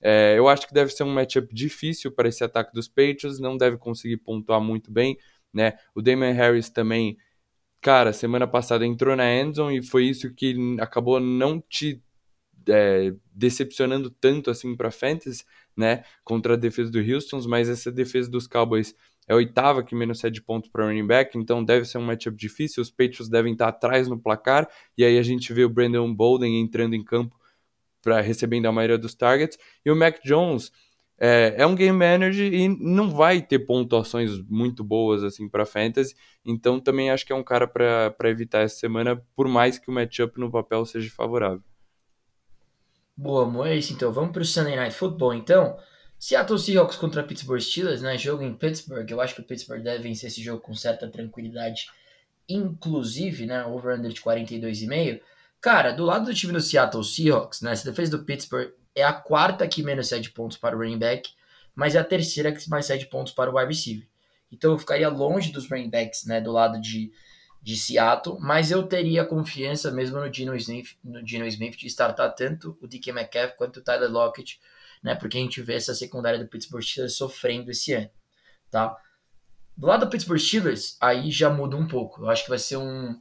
É, 0.00 0.34
eu 0.38 0.48
acho 0.48 0.66
que 0.66 0.74
deve 0.74 0.90
ser 0.92 1.02
um 1.04 1.12
matchup 1.12 1.52
difícil 1.54 2.12
para 2.12 2.28
esse 2.28 2.44
ataque 2.44 2.72
dos 2.72 2.88
Patriots, 2.88 3.40
não 3.40 3.56
deve 3.56 3.76
conseguir 3.76 4.18
pontuar 4.18 4.60
muito 4.60 4.90
bem, 4.90 5.18
né? 5.52 5.74
O 5.94 6.02
Damon 6.02 6.32
Harris 6.32 6.68
também, 6.70 7.16
cara, 7.80 8.12
semana 8.12 8.46
passada 8.46 8.86
entrou 8.86 9.16
na 9.16 9.32
endzone 9.32 9.78
e 9.78 9.82
foi 9.82 10.04
isso 10.04 10.32
que 10.34 10.76
acabou 10.80 11.20
não 11.20 11.60
te 11.60 12.02
é, 12.68 13.14
decepcionando 13.32 14.10
tanto 14.10 14.50
assim 14.50 14.76
para 14.76 14.90
fantasy, 14.90 15.44
né? 15.76 16.04
Contra 16.24 16.54
a 16.54 16.56
defesa 16.56 16.90
do 16.90 16.98
Houston, 16.98 17.40
mas 17.48 17.68
essa 17.68 17.90
defesa 17.90 18.30
dos 18.30 18.46
Cowboys 18.46 18.94
é 19.26 19.32
a 19.32 19.36
oitava 19.36 19.82
que 19.82 19.94
menos 19.94 20.20
cede 20.20 20.40
pontos 20.40 20.70
para 20.70 20.86
running 20.86 21.06
back, 21.06 21.36
então 21.36 21.62
deve 21.62 21.84
ser 21.84 21.98
um 21.98 22.02
matchup 22.02 22.36
difícil. 22.36 22.82
Os 22.82 22.90
Patriots 22.90 23.28
devem 23.28 23.52
estar 23.52 23.68
atrás 23.68 24.08
no 24.08 24.18
placar, 24.18 24.68
e 24.96 25.04
aí 25.04 25.18
a 25.18 25.22
gente 25.22 25.52
vê 25.52 25.64
o 25.64 25.68
Brandon 25.68 26.12
Bolden 26.14 26.60
entrando 26.60 26.94
em 26.94 27.04
campo 27.04 27.37
para 28.02 28.20
recebendo 28.20 28.66
a 28.66 28.72
maioria 28.72 28.98
dos 28.98 29.14
targets. 29.14 29.58
E 29.84 29.90
o 29.90 29.96
Mac 29.96 30.22
Jones 30.24 30.72
é, 31.20 31.54
é, 31.58 31.66
um 31.66 31.74
game 31.74 31.98
manager 31.98 32.52
e 32.52 32.68
não 32.68 33.10
vai 33.10 33.42
ter 33.42 33.58
pontuações 33.60 34.38
muito 34.48 34.84
boas 34.84 35.24
assim 35.24 35.48
para 35.48 35.66
fantasy. 35.66 36.14
Então 36.44 36.78
também 36.78 37.10
acho 37.10 37.26
que 37.26 37.32
é 37.32 37.36
um 37.36 37.42
cara 37.42 37.66
para 37.66 38.30
evitar 38.30 38.60
essa 38.60 38.76
semana, 38.76 39.20
por 39.34 39.48
mais 39.48 39.78
que 39.78 39.90
o 39.90 39.92
matchup 39.92 40.38
no 40.38 40.50
papel 40.50 40.84
seja 40.86 41.10
favorável. 41.10 41.62
Boa, 43.16 43.42
amor, 43.42 43.66
é 43.66 43.76
isso 43.76 43.92
então. 43.92 44.12
Vamos 44.12 44.30
para 44.30 44.42
o 44.42 44.44
Sunday 44.44 44.76
Night 44.76 44.94
Football 44.94 45.34
então. 45.34 45.76
Seattle 46.20 46.58
Seahawks 46.58 46.96
contra 46.96 47.22
Pittsburgh 47.22 47.60
Steelers, 47.60 48.00
né? 48.00 48.16
Jogo 48.16 48.42
em 48.44 48.54
Pittsburgh. 48.54 49.08
Eu 49.10 49.20
acho 49.20 49.34
que 49.34 49.40
o 49.40 49.44
Pittsburgh 49.44 49.82
deve 49.82 50.02
vencer 50.04 50.28
esse 50.28 50.42
jogo 50.42 50.60
com 50.60 50.74
certa 50.74 51.08
tranquilidade, 51.08 51.86
inclusive, 52.48 53.46
né? 53.46 53.64
Over-under 53.64 54.12
de 54.12 54.20
42,5. 54.20 55.20
Cara, 55.60 55.92
do 55.92 56.04
lado 56.04 56.26
do 56.26 56.34
time 56.34 56.52
do 56.52 56.60
Seattle 56.60 57.02
Seahawks, 57.02 57.62
né, 57.62 57.72
essa 57.72 57.90
defesa 57.90 58.16
do 58.16 58.24
Pittsburgh 58.24 58.72
é 58.94 59.02
a 59.02 59.12
quarta 59.12 59.66
que 59.66 59.82
menos 59.82 60.08
cede 60.08 60.30
pontos 60.30 60.56
para 60.56 60.76
o 60.76 60.78
running 60.78 60.98
back, 60.98 61.30
mas 61.74 61.94
é 61.94 61.98
a 61.98 62.04
terceira 62.04 62.52
que 62.52 62.68
mais 62.68 62.86
cede 62.86 63.06
pontos 63.06 63.32
para 63.32 63.50
o 63.50 63.56
wide 63.56 63.68
receiver. 63.68 64.08
Então 64.52 64.72
eu 64.72 64.78
ficaria 64.78 65.08
longe 65.08 65.50
dos 65.50 65.68
running 65.68 65.90
backs, 65.90 66.24
né, 66.24 66.40
do 66.40 66.52
lado 66.52 66.80
de, 66.80 67.12
de 67.60 67.76
Seattle, 67.76 68.38
mas 68.40 68.70
eu 68.70 68.84
teria 68.84 69.24
confiança 69.24 69.90
mesmo 69.90 70.20
no 70.20 70.30
Dino 70.30 70.54
Smith, 70.54 70.96
no 71.02 71.22
Dino 71.24 71.46
Smith 71.46 71.76
de 71.76 71.86
startar 71.88 72.34
tanto 72.34 72.78
o 72.80 72.86
DK 72.86 73.12
Metcalf 73.12 73.54
quanto 73.56 73.78
o 73.78 73.82
Tyler 73.82 74.10
Lockett, 74.10 74.60
né, 75.02 75.16
porque 75.16 75.38
a 75.38 75.40
gente 75.40 75.60
vê 75.60 75.74
essa 75.74 75.94
secundária 75.94 76.38
do 76.38 76.48
Pittsburgh 76.48 76.82
Steelers 76.82 77.16
sofrendo 77.16 77.70
esse 77.70 77.92
ano, 77.92 78.10
tá? 78.70 78.96
Do 79.76 79.86
lado 79.86 80.06
do 80.06 80.10
Pittsburgh 80.10 80.40
Steelers, 80.40 80.96
aí 81.00 81.30
já 81.30 81.48
muda 81.50 81.76
um 81.76 81.86
pouco. 81.86 82.22
Eu 82.22 82.30
acho 82.30 82.42
que 82.42 82.50
vai 82.50 82.58
ser 82.58 82.76
um, 82.78 83.20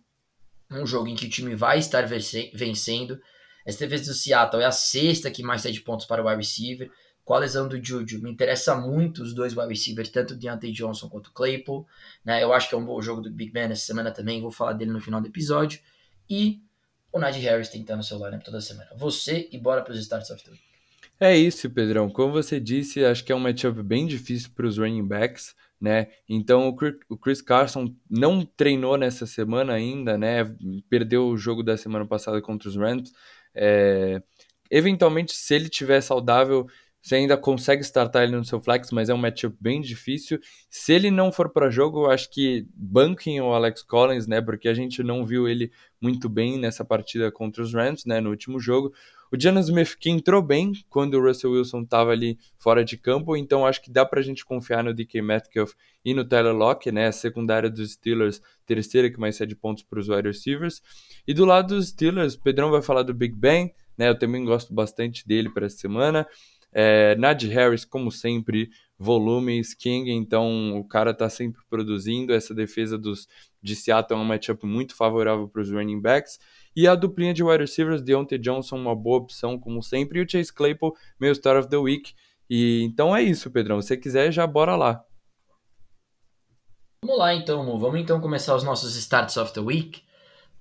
um 0.71 0.85
jogo 0.85 1.07
em 1.07 1.15
que 1.15 1.25
o 1.25 1.29
time 1.29 1.55
vai 1.55 1.79
estar 1.79 2.05
vencendo. 2.05 3.19
Essa 3.65 3.79
defesa 3.79 4.11
do 4.11 4.15
Seattle 4.15 4.61
é 4.61 4.65
a 4.65 4.71
sexta 4.71 5.31
que 5.31 5.43
mais 5.43 5.61
cede 5.61 5.81
pontos 5.81 6.05
para 6.05 6.23
o 6.23 6.27
wide 6.27 6.37
receiver. 6.37 6.89
Com 7.23 7.33
a 7.33 7.39
lesão 7.39 7.67
do 7.67 7.83
Juju, 7.83 8.21
me 8.21 8.31
interessa 8.31 8.73
muito 8.73 9.21
os 9.21 9.33
dois 9.33 9.55
wide 9.55 9.67
receivers, 9.67 10.09
tanto 10.09 10.33
o 10.33 10.37
Deontay 10.37 10.71
Johnson 10.71 11.09
quanto 11.09 11.27
o 11.27 11.33
Claypool. 11.33 11.85
Né? 12.23 12.41
Eu 12.41 12.53
acho 12.53 12.69
que 12.69 12.75
é 12.75 12.77
um 12.77 12.85
bom 12.85 13.01
jogo 13.01 13.21
do 13.21 13.29
Big 13.29 13.51
Ben 13.51 13.63
essa 13.63 13.85
semana 13.85 14.11
também, 14.11 14.41
vou 14.41 14.51
falar 14.51 14.73
dele 14.73 14.91
no 14.91 15.01
final 15.01 15.19
do 15.19 15.27
episódio. 15.27 15.81
E 16.29 16.61
o 17.11 17.19
Najee 17.19 17.41
Harris 17.41 17.67
tentando 17.69 18.03
seu 18.03 18.17
lineup 18.17 18.43
toda 18.43 18.61
semana. 18.61 18.89
Você 18.95 19.49
e 19.51 19.57
bora 19.57 19.81
para 19.81 19.93
os 19.93 19.99
starts 19.99 20.29
of 20.29 20.41
the 20.43 20.51
week. 20.51 20.63
É 21.19 21.35
isso, 21.35 21.69
Pedrão. 21.69 22.09
Como 22.09 22.31
você 22.31 22.59
disse, 22.59 23.03
acho 23.03 23.23
que 23.23 23.31
é 23.31 23.35
um 23.35 23.39
matchup 23.39 23.81
bem 23.81 24.05
difícil 24.05 24.51
para 24.55 24.67
os 24.67 24.77
running 24.77 25.05
backs 25.05 25.55
né? 25.79 26.07
Então 26.27 26.75
o 27.09 27.17
Chris 27.17 27.41
Carson 27.41 27.93
não 28.09 28.45
treinou 28.45 28.97
nessa 28.97 29.25
semana 29.25 29.73
ainda, 29.73 30.17
né? 30.17 30.43
Perdeu 30.89 31.27
o 31.27 31.37
jogo 31.37 31.63
da 31.63 31.77
semana 31.77 32.05
passada 32.05 32.41
contra 32.41 32.69
os 32.69 32.75
Rams. 32.75 33.11
É... 33.53 34.21
Eventualmente, 34.69 35.33
se 35.33 35.55
ele 35.55 35.69
tiver 35.69 36.01
saudável, 36.01 36.67
você 37.07 37.15
ainda 37.15 37.37
consegue 37.37 37.81
startar 37.83 38.23
ele 38.23 38.35
no 38.35 38.43
seu 38.43 38.59
flex, 38.59 38.91
mas 38.91 39.07
é 39.07 39.13
um 39.13 39.17
matchup 39.17 39.55
bem 39.61 39.79
difícil. 39.79 40.39
Se 40.69 40.91
ele 40.91 41.09
não 41.09 41.31
for 41.31 41.49
para 41.49 41.69
jogo, 41.69 42.05
eu 42.05 42.11
acho 42.11 42.29
que 42.29 42.67
banquem 42.75 43.39
o 43.39 43.53
Alex 43.53 43.81
Collins, 43.81 44.27
né? 44.27 44.41
Porque 44.41 44.67
a 44.67 44.73
gente 44.73 45.01
não 45.01 45.25
viu 45.25 45.47
ele 45.47 45.71
muito 46.01 46.27
bem 46.27 46.59
nessa 46.59 46.83
partida 46.83 47.31
contra 47.31 47.63
os 47.63 47.73
Rams, 47.73 48.03
né? 48.05 48.19
No 48.19 48.29
último 48.29 48.59
jogo. 48.59 48.93
O 49.31 49.39
Jalen 49.39 49.61
Smith 49.61 49.95
que 49.97 50.09
entrou 50.09 50.41
bem 50.41 50.73
quando 50.89 51.13
o 51.13 51.21
Russell 51.21 51.51
Wilson 51.51 51.83
estava 51.83 52.11
ali 52.11 52.37
fora 52.57 52.83
de 52.83 52.97
campo, 52.97 53.37
então 53.37 53.65
acho 53.65 53.81
que 53.81 53.91
dá 53.91 54.05
para 54.05 54.19
a 54.19 54.23
gente 54.23 54.43
confiar 54.43 54.83
no 54.83 54.93
DK 54.93 55.21
Metcalf 55.21 55.73
e 56.03 56.13
no 56.13 56.25
Tyler 56.25 56.53
Lock, 56.53 56.91
né? 56.91 57.07
A 57.07 57.11
secundária 57.13 57.69
dos 57.69 57.93
Steelers, 57.93 58.41
terceira 58.65 59.09
que 59.09 59.17
mais 59.17 59.37
cede 59.37 59.55
pontos 59.55 59.81
para 59.81 59.99
os 59.99 60.09
wide 60.09 60.27
receivers. 60.27 60.81
E 61.25 61.33
do 61.33 61.45
lado 61.45 61.73
dos 61.73 61.87
Steelers, 61.87 62.35
Pedrão 62.35 62.69
vai 62.69 62.81
falar 62.81 63.03
do 63.03 63.13
Big 63.13 63.33
Ben, 63.33 63.73
né? 63.97 64.09
Eu 64.09 64.19
também 64.19 64.43
gosto 64.43 64.73
bastante 64.73 65.25
dele 65.25 65.49
para 65.49 65.67
essa 65.67 65.77
semana. 65.77 66.27
É, 66.79 67.15
Najee 67.15 67.49
Harris, 67.49 67.83
como 67.83 68.11
sempre, 68.11 68.69
volumes, 68.99 69.73
King, 69.73 70.11
então 70.11 70.77
o 70.77 70.87
cara 70.87 71.11
tá 71.11 71.27
sempre 71.27 71.59
produzindo. 71.67 72.31
Essa 72.31 72.53
defesa 72.53 72.99
dos, 72.99 73.27
de 73.59 73.75
Seattle 73.75 74.19
é 74.19 74.21
um 74.21 74.25
matchup 74.25 74.63
muito 74.63 74.95
favorável 74.95 75.47
para 75.47 75.63
os 75.63 75.71
running 75.71 75.99
backs. 75.99 76.37
E 76.75 76.87
a 76.87 76.93
duplinha 76.93 77.33
de 77.33 77.43
wide 77.43 77.61
receivers, 77.61 78.03
Deontay 78.03 78.37
Johnson, 78.37 78.75
uma 78.75 78.95
boa 78.95 79.17
opção, 79.17 79.57
como 79.57 79.81
sempre, 79.81 80.19
e 80.19 80.23
o 80.23 80.29
Chase 80.29 80.53
Claypool, 80.53 80.95
meu 81.19 81.33
Star 81.33 81.57
of 81.57 81.67
the 81.67 81.77
Week. 81.77 82.13
E 82.47 82.83
então 82.83 83.15
é 83.15 83.23
isso, 83.23 83.49
Pedrão. 83.49 83.81
Se 83.81 83.97
quiser, 83.97 84.31
já 84.31 84.45
bora 84.45 84.75
lá. 84.75 85.03
Vamos 87.03 87.17
lá 87.17 87.33
então, 87.33 87.65
Mo. 87.65 87.79
Vamos 87.79 87.99
então 87.99 88.21
começar 88.21 88.55
os 88.55 88.63
nossos 88.63 88.95
Starts 88.95 89.35
of 89.37 89.51
the 89.51 89.61
Week. 89.61 90.03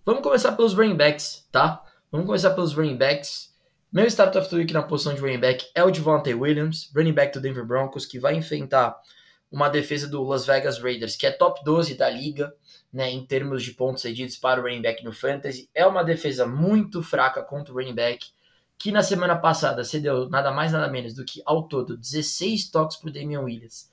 Vamos 0.06 0.22
começar 0.22 0.52
pelos 0.52 0.72
running 0.72 0.96
backs, 0.96 1.46
tá? 1.52 1.84
Vamos 2.10 2.26
começar 2.26 2.54
pelos 2.54 2.72
running 2.72 2.96
backs. 2.96 3.54
Meu 3.92 4.04
start 4.06 4.34
of 4.34 4.50
the 4.50 4.56
week 4.56 4.72
na 4.72 4.82
posição 4.82 5.14
de 5.14 5.20
running 5.20 5.38
back 5.38 5.64
é 5.72 5.82
o 5.82 5.90
Devontae 5.90 6.34
Williams, 6.34 6.90
running 6.94 7.12
back 7.12 7.32
do 7.32 7.40
Denver 7.40 7.64
Broncos, 7.64 8.04
que 8.04 8.18
vai 8.18 8.34
enfrentar 8.34 9.00
uma 9.50 9.68
defesa 9.68 10.08
do 10.08 10.24
Las 10.24 10.44
Vegas 10.44 10.78
Raiders, 10.80 11.14
que 11.14 11.24
é 11.24 11.30
top 11.30 11.64
12 11.64 11.94
da 11.94 12.10
liga, 12.10 12.52
né, 12.92 13.08
em 13.10 13.24
termos 13.24 13.62
de 13.62 13.72
pontos 13.72 14.02
cedidos 14.02 14.36
para 14.36 14.60
o 14.60 14.64
running 14.64 14.82
back 14.82 15.04
no 15.04 15.12
fantasy. 15.12 15.70
É 15.72 15.86
uma 15.86 16.02
defesa 16.02 16.46
muito 16.46 17.00
fraca 17.00 17.42
contra 17.42 17.72
o 17.72 17.76
running 17.76 17.94
back, 17.94 18.26
que 18.76 18.90
na 18.90 19.04
semana 19.04 19.36
passada 19.36 19.84
cedeu 19.84 20.28
nada 20.28 20.50
mais 20.50 20.72
nada 20.72 20.88
menos 20.88 21.14
do 21.14 21.24
que 21.24 21.40
ao 21.46 21.62
todo 21.68 21.96
16 21.96 22.68
toques 22.70 22.96
para 22.96 23.08
o 23.08 23.12
Damian 23.12 23.42
Williams, 23.42 23.88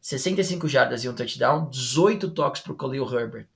65 0.00 0.66
jardas 0.66 1.04
e 1.04 1.08
um 1.08 1.14
touchdown, 1.14 1.70
18 1.70 2.30
toques 2.32 2.60
para 2.60 2.72
o 2.72 2.76
Khalil 2.76 3.08
Herbert 3.10 3.46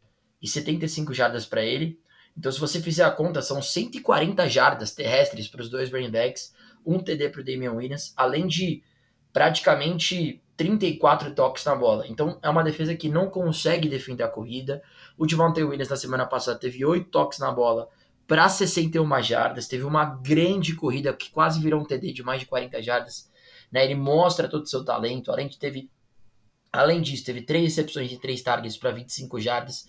e 0.40 0.46
75 0.46 1.12
jardas 1.12 1.44
para 1.44 1.62
ele. 1.62 2.00
Então, 2.38 2.52
se 2.52 2.60
você 2.60 2.80
fizer 2.80 3.02
a 3.02 3.10
conta, 3.10 3.42
são 3.42 3.60
140 3.60 4.48
jardas 4.48 4.94
terrestres 4.94 5.48
para 5.48 5.60
os 5.60 5.68
dois 5.68 5.90
running 5.90 6.10
backs, 6.10 6.54
um 6.86 7.00
TD 7.00 7.30
para 7.30 7.40
o 7.40 7.44
Damian 7.44 7.72
Williams, 7.72 8.12
além 8.16 8.46
de 8.46 8.82
praticamente 9.32 10.40
34 10.56 11.34
toques 11.34 11.64
na 11.64 11.74
bola. 11.74 12.06
Então 12.08 12.38
é 12.42 12.48
uma 12.48 12.64
defesa 12.64 12.94
que 12.96 13.08
não 13.08 13.30
consegue 13.30 13.88
defender 13.88 14.24
a 14.24 14.28
corrida. 14.28 14.82
O 15.16 15.26
Devontae 15.26 15.62
Williams 15.62 15.88
na 15.88 15.96
semana 15.96 16.26
passada 16.26 16.58
teve 16.58 16.84
8 16.84 17.08
toques 17.10 17.38
na 17.38 17.52
bola 17.52 17.88
para 18.26 18.48
61 18.48 19.22
jardas, 19.22 19.68
teve 19.68 19.84
uma 19.84 20.04
grande 20.04 20.74
corrida 20.74 21.14
que 21.14 21.30
quase 21.30 21.60
virou 21.60 21.80
um 21.80 21.84
TD 21.84 22.12
de 22.12 22.22
mais 22.22 22.40
de 22.40 22.46
40 22.46 22.82
jardas. 22.82 23.30
Né? 23.70 23.84
Ele 23.84 23.94
mostra 23.94 24.48
todo 24.48 24.64
o 24.64 24.66
seu 24.66 24.84
talento, 24.84 25.30
além 25.30 25.48
de 25.48 25.58
teve 25.58 25.90
além 26.70 27.00
disso, 27.00 27.24
teve 27.24 27.42
3 27.42 27.64
recepções 27.64 28.12
e 28.12 28.18
3 28.18 28.42
targets 28.42 28.76
para 28.76 28.90
25 28.90 29.40
jardas. 29.40 29.86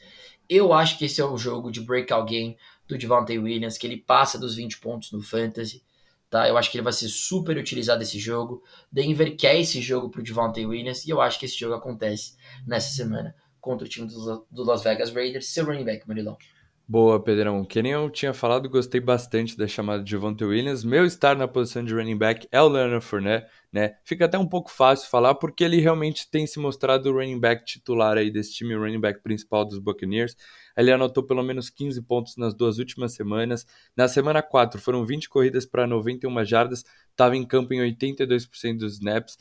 Eu 0.49 0.73
acho 0.73 0.97
que 0.97 1.05
esse 1.05 1.21
é 1.21 1.26
o 1.26 1.38
jogo 1.38 1.71
de 1.71 1.81
breakout 1.81 2.30
game 2.30 2.57
do 2.88 2.97
Devontae 2.97 3.38
Williams, 3.38 3.77
que 3.77 3.85
ele 3.85 3.97
passa 3.97 4.39
dos 4.39 4.55
20 4.55 4.80
pontos 4.80 5.11
no 5.11 5.21
fantasy 5.21 5.84
tá? 6.30 6.47
Eu 6.47 6.57
acho 6.57 6.69
que 6.69 6.77
ele 6.77 6.84
vai 6.84 6.93
ser 6.93 7.07
super 7.09 7.57
utilizado 7.57 8.03
esse 8.03 8.19
jogo. 8.19 8.63
Denver 8.91 9.35
quer 9.35 9.59
esse 9.59 9.81
jogo 9.81 10.09
pro 10.09 10.23
Devontae 10.23 10.65
Williams 10.65 11.05
e 11.05 11.09
eu 11.09 11.19
acho 11.19 11.39
que 11.39 11.45
esse 11.45 11.57
jogo 11.57 11.73
acontece 11.73 12.35
nessa 12.67 12.93
semana 12.93 13.35
contra 13.59 13.85
o 13.85 13.89
time 13.89 14.07
do, 14.07 14.63
Las 14.63 14.84
Vegas 14.84 15.11
Raiders. 15.11 15.47
Seu 15.47 15.65
running 15.65 15.84
back, 15.84 16.07
Marilão. 16.07 16.38
Boa, 16.88 17.21
Pedrão. 17.21 17.63
Que 17.63 17.81
nem 17.81 17.91
eu 17.91 18.09
tinha 18.09 18.34
falado, 18.34 18.69
gostei 18.69 18.99
bastante 19.01 19.57
da 19.57 19.67
chamada 19.67 20.03
de 20.03 20.11
Devontae 20.11 20.47
Williams. 20.47 20.84
Meu 20.84 21.05
estar 21.05 21.35
na 21.35 21.47
posição 21.47 21.84
de 21.84 21.93
running 21.93 22.17
back 22.17 22.47
é 22.51 22.61
o 22.61 22.67
Leonard 22.67 23.05
Fournette, 23.05 23.47
né? 23.71 23.95
Fica 24.03 24.25
até 24.25 24.37
um 24.37 24.47
pouco 24.47 24.71
fácil 24.71 25.09
falar 25.09 25.35
porque 25.35 25.63
ele 25.63 25.79
realmente 25.79 26.29
tem 26.29 26.47
se 26.47 26.59
mostrado 26.59 27.09
o 27.09 27.13
running 27.13 27.39
back 27.39 27.65
titular 27.65 28.17
aí 28.17 28.31
desse 28.31 28.53
time, 28.53 28.75
o 28.75 28.79
running 28.79 28.99
back 28.99 29.21
principal 29.21 29.65
dos 29.65 29.79
Buccaneers. 29.79 30.35
Ele 30.80 30.93
anotou 30.93 31.22
pelo 31.22 31.43
menos 31.43 31.69
15 31.69 32.01
pontos 32.03 32.38
nas 32.38 32.53
duas 32.53 32.80
últimas 32.80 33.11
semanas. 33.11 33.68
Na 33.97 34.07
semana 34.07 34.41
4 34.41 34.80
foram 34.80 35.06
20 35.06 35.27
corridas 35.27 35.65
para 35.65 35.85
91 35.85 36.45
jardas, 36.45 36.85
estava 37.11 37.35
em 37.35 37.45
campo 37.45 37.73
em 37.73 37.81
82% 37.81 38.77
dos 38.77 38.93
snaps. 38.93 39.38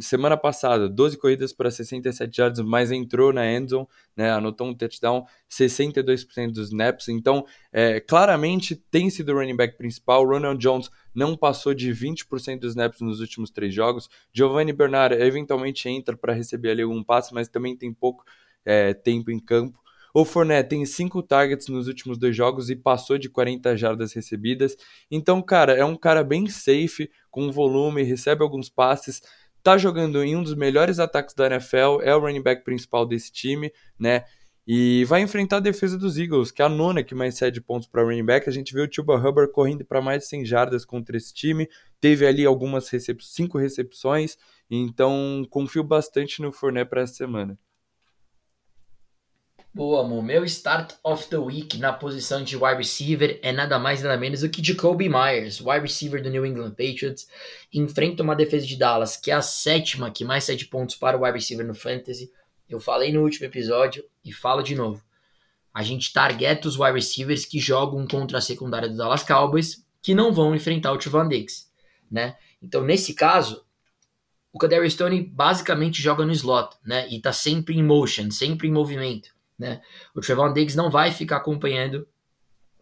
Semana 0.00 0.36
passada, 0.36 0.90
12 0.90 1.16
corridas 1.16 1.50
para 1.50 1.70
67 1.70 2.36
jardas, 2.36 2.60
mas 2.60 2.92
entrou 2.92 3.32
na 3.32 3.50
endzone, 3.50 3.86
né, 4.14 4.30
anotou 4.30 4.66
um 4.66 4.74
touchdown, 4.74 5.24
62% 5.50 6.52
dos 6.52 6.68
snaps. 6.68 7.08
Então, 7.08 7.46
é, 7.72 7.98
claramente 7.98 8.76
tem 8.76 9.08
sido 9.08 9.32
o 9.32 9.34
running 9.36 9.56
back 9.56 9.78
principal. 9.78 10.26
Ronald 10.26 10.60
Jones 10.60 10.90
não 11.14 11.34
passou 11.34 11.72
de 11.72 11.90
20% 11.90 12.60
dos 12.60 12.72
snaps 12.72 13.00
nos 13.00 13.18
últimos 13.20 13.50
três 13.50 13.74
jogos. 13.74 14.10
Giovanni 14.30 14.74
Bernard 14.74 15.14
eventualmente 15.14 15.88
entra 15.88 16.14
para 16.14 16.34
receber 16.34 16.72
ali 16.72 16.82
algum 16.82 17.02
passe, 17.02 17.32
mas 17.32 17.48
também 17.48 17.74
tem 17.74 17.94
pouco 17.94 18.24
é, 18.62 18.92
tempo 18.92 19.30
em 19.30 19.38
campo. 19.38 19.81
O 20.14 20.24
Fournette 20.24 20.68
tem 20.68 20.84
5 20.84 21.22
targets 21.22 21.68
nos 21.68 21.88
últimos 21.88 22.18
dois 22.18 22.36
jogos 22.36 22.68
e 22.68 22.76
passou 22.76 23.16
de 23.16 23.30
40 23.30 23.76
jardas 23.76 24.12
recebidas. 24.12 24.76
Então, 25.10 25.40
cara, 25.40 25.72
é 25.72 25.84
um 25.84 25.96
cara 25.96 26.22
bem 26.22 26.48
safe, 26.48 27.10
com 27.30 27.50
volume, 27.50 28.02
recebe 28.02 28.42
alguns 28.42 28.68
passes, 28.68 29.22
tá 29.62 29.78
jogando 29.78 30.22
em 30.22 30.36
um 30.36 30.42
dos 30.42 30.54
melhores 30.54 30.98
ataques 30.98 31.34
da 31.34 31.46
NFL, 31.46 32.02
é 32.02 32.14
o 32.14 32.20
running 32.20 32.42
back 32.42 32.62
principal 32.62 33.06
desse 33.06 33.32
time, 33.32 33.72
né? 33.98 34.24
E 34.66 35.04
vai 35.06 35.22
enfrentar 35.22 35.56
a 35.56 35.60
defesa 35.60 35.98
dos 35.98 36.18
Eagles, 36.18 36.52
que 36.52 36.62
é 36.62 36.64
a 36.64 36.68
nona 36.68 37.02
que 37.02 37.14
mais 37.14 37.36
cede 37.36 37.60
pontos 37.60 37.88
para 37.88 38.02
running 38.02 38.24
back. 38.24 38.48
A 38.48 38.52
gente 38.52 38.72
viu 38.72 38.84
o 38.84 38.88
Tuba 38.88 39.16
Hubbard 39.16 39.50
correndo 39.50 39.84
para 39.84 40.00
mais 40.00 40.22
de 40.22 40.28
100 40.28 40.44
jardas 40.44 40.84
contra 40.84 41.16
esse 41.16 41.34
time. 41.34 41.68
Teve 42.00 42.26
ali 42.26 42.46
algumas 42.46 42.88
recep 42.88 43.24
cinco 43.24 43.58
recepções. 43.58 44.36
Então, 44.70 45.44
confio 45.50 45.82
bastante 45.82 46.40
no 46.40 46.52
Fournette 46.52 46.90
para 46.90 47.02
essa 47.02 47.14
semana. 47.14 47.58
Boa, 49.74 50.04
amor. 50.04 50.22
Meu 50.22 50.44
start 50.44 50.92
of 51.02 51.28
the 51.28 51.38
week 51.38 51.78
na 51.78 51.94
posição 51.94 52.44
de 52.44 52.58
wide 52.58 52.76
receiver 52.76 53.40
é 53.42 53.52
nada 53.52 53.78
mais 53.78 54.02
nada 54.02 54.18
menos 54.18 54.40
do 54.40 54.50
que 54.50 54.62
Jacoby 54.62 55.08
Myers, 55.08 55.62
wide 55.62 55.80
receiver 55.80 56.22
do 56.22 56.28
New 56.28 56.44
England 56.44 56.72
Patriots. 56.72 57.26
Enfrenta 57.72 58.22
uma 58.22 58.36
defesa 58.36 58.66
de 58.66 58.76
Dallas 58.76 59.16
que 59.16 59.30
é 59.30 59.34
a 59.34 59.40
sétima 59.40 60.10
que 60.10 60.26
mais 60.26 60.44
cede 60.44 60.66
pontos 60.66 60.96
para 60.96 61.16
o 61.16 61.22
wide 61.22 61.38
receiver 61.38 61.66
no 61.66 61.74
Fantasy. 61.74 62.30
Eu 62.68 62.78
falei 62.80 63.14
no 63.14 63.22
último 63.22 63.46
episódio 63.46 64.04
e 64.22 64.30
falo 64.30 64.60
de 64.60 64.74
novo. 64.74 65.02
A 65.72 65.82
gente 65.82 66.12
targeta 66.12 66.68
os 66.68 66.78
wide 66.78 66.92
receivers 66.92 67.46
que 67.46 67.58
jogam 67.58 68.06
contra 68.06 68.36
a 68.36 68.42
secundária 68.42 68.90
do 68.90 68.96
Dallas 68.98 69.22
Cowboys, 69.22 69.82
que 70.02 70.14
não 70.14 70.34
vão 70.34 70.54
enfrentar 70.54 70.92
o 70.92 70.98
Trevon 70.98 71.28
Diggs, 71.28 71.68
né? 72.10 72.36
Então, 72.60 72.82
nesse 72.82 73.14
caso, 73.14 73.64
o 74.52 74.58
Kadarius 74.58 74.92
Stone 74.92 75.22
basicamente 75.22 76.02
joga 76.02 76.26
no 76.26 76.32
slot, 76.32 76.76
né? 76.84 77.08
E 77.08 77.18
tá 77.22 77.32
sempre 77.32 77.74
em 77.74 77.82
motion, 77.82 78.30
sempre 78.30 78.68
em 78.68 78.70
movimento. 78.70 79.31
Né? 79.62 79.80
O 80.12 80.20
Trevon 80.20 80.52
Diggs 80.52 80.76
não 80.76 80.90
vai 80.90 81.12
ficar 81.12 81.36
acompanhando 81.36 82.06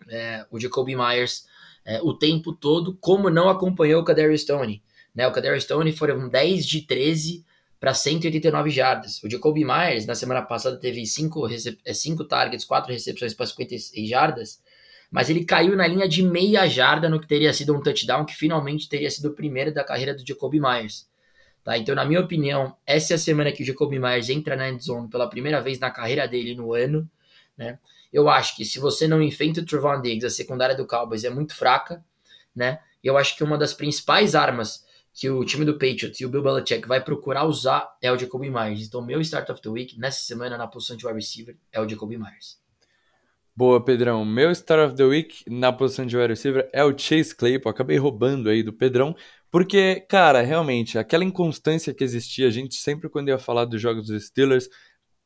é, 0.09 0.47
o 0.51 0.59
Jacoby 0.59 0.97
Myers 0.97 1.47
é, 1.85 2.01
o 2.01 2.15
tempo 2.15 2.55
todo, 2.55 2.97
como 2.97 3.29
não 3.29 3.51
acompanhou 3.51 4.01
o 4.01 4.05
Kadarius 4.05 4.41
Stone. 4.41 4.83
Né? 5.15 5.29
O 5.29 5.33
Kadarius 5.33 5.65
Stone 5.65 5.93
foram 5.93 6.27
10 6.27 6.67
de 6.67 6.81
13 6.87 7.45
para 7.79 7.93
189 7.93 8.71
jardas. 8.71 9.23
O 9.23 9.29
Jacoby 9.29 9.63
Myers, 9.63 10.07
na 10.07 10.15
semana 10.15 10.41
passada, 10.41 10.79
teve 10.79 11.05
5 11.05 11.49
é, 11.85 11.93
cinco 11.93 12.25
targets, 12.25 12.65
4 12.65 12.91
recepções 12.91 13.35
para 13.35 13.45
56 13.45 14.09
jardas, 14.09 14.63
mas 15.11 15.29
ele 15.29 15.45
caiu 15.45 15.77
na 15.77 15.87
linha 15.87 16.09
de 16.09 16.23
meia 16.23 16.67
jarda 16.67 17.11
no 17.11 17.21
que 17.21 17.29
teria 17.29 17.53
sido 17.53 17.77
um 17.77 17.83
touchdown, 17.83 18.25
que 18.25 18.35
finalmente 18.35 18.89
teria 18.89 19.11
sido 19.11 19.29
o 19.29 19.35
primeiro 19.35 19.75
da 19.75 19.85
carreira 19.85 20.15
do 20.15 20.27
Jacoby 20.27 20.61
Myers. 20.61 21.10
Tá? 21.63 21.77
Então, 21.77 21.95
na 21.95 22.05
minha 22.05 22.21
opinião, 22.21 22.77
essa 22.87 23.15
é 23.15 23.17
a 23.17 23.19
semana 23.19 23.53
que 23.53 23.63
o 23.63 23.67
Jacoby 23.67 23.99
Myers 23.99 24.31
entra 24.31 24.57
na 24.57 24.71
endzone 24.71 25.09
pela 25.09 25.29
primeira 25.29 25.61
vez 25.61 25.79
na 25.79 25.91
carreira 25.91 26.27
dele 26.27 26.55
no 26.55 26.73
ano. 26.73 27.09
Né? 27.57 27.79
Eu 28.13 28.29
acho 28.29 28.57
que 28.57 28.65
se 28.65 28.79
você 28.79 29.07
não 29.07 29.23
enfrenta 29.23 29.61
o 29.61 29.65
Trevon 29.65 30.01
Diggs, 30.01 30.27
a 30.27 30.31
secundária 30.31 30.75
do 30.75 30.87
Cowboys 30.87 31.25
é 31.25 31.31
muito 31.31 31.55
fraca. 31.55 32.05
Né? 32.55 32.81
Eu 33.05 33.17
acho 33.17 33.37
que 33.37 33.45
uma 33.45 33.59
das 33.59 33.75
principais 33.75 34.35
armas 34.35 34.85
que 35.13 35.29
o 35.29 35.45
time 35.45 35.65
do 35.65 35.75
Patriots 35.75 36.21
e 36.21 36.27
o 36.27 36.29
Bill 36.29 36.43
Belichick 36.43 36.87
vai 36.87 37.03
procurar 37.03 37.45
usar 37.45 37.89
é 38.01 38.11
o 38.11 38.19
Jacoby 38.19 38.51
Myers. 38.51 38.87
Então, 38.87 39.03
meu 39.03 39.21
start 39.21 39.51
of 39.51 39.61
the 39.61 39.69
week 39.69 39.99
nessa 39.99 40.21
semana 40.21 40.57
na 40.57 40.67
posição 40.67 40.97
de 40.97 41.07
wide 41.07 41.19
receiver 41.19 41.57
é 41.73 41.81
o 41.81 41.89
Jacoby 41.89 42.17
Myers. 42.17 42.59
Boa, 43.55 43.85
Pedrão. 43.85 44.25
Meu 44.25 44.51
start 44.53 44.89
of 44.89 44.97
the 44.97 45.05
week 45.05 45.45
na 45.47 45.73
posição 45.73 46.07
de 46.07 46.17
wide 46.17 46.29
receiver 46.29 46.71
é 46.73 46.83
o 46.85 46.97
Chase 46.97 47.35
Claypool. 47.35 47.71
Acabei 47.71 47.99
roubando 47.99 48.49
aí 48.49 48.63
do 48.63 48.73
Pedrão, 48.73 49.15
porque, 49.51 50.01
cara, 50.09 50.43
realmente, 50.43 50.99
aquela 50.99 51.25
inconstância 51.25 51.93
que 51.93 52.05
existia, 52.05 52.47
a 52.47 52.51
gente 52.51 52.77
sempre 52.77 53.09
quando 53.09 53.29
ia 53.29 53.39
falar 53.39 53.65
dos 53.65 53.81
jogos 53.81 54.07
dos 54.07 54.27
Steelers, 54.27 54.69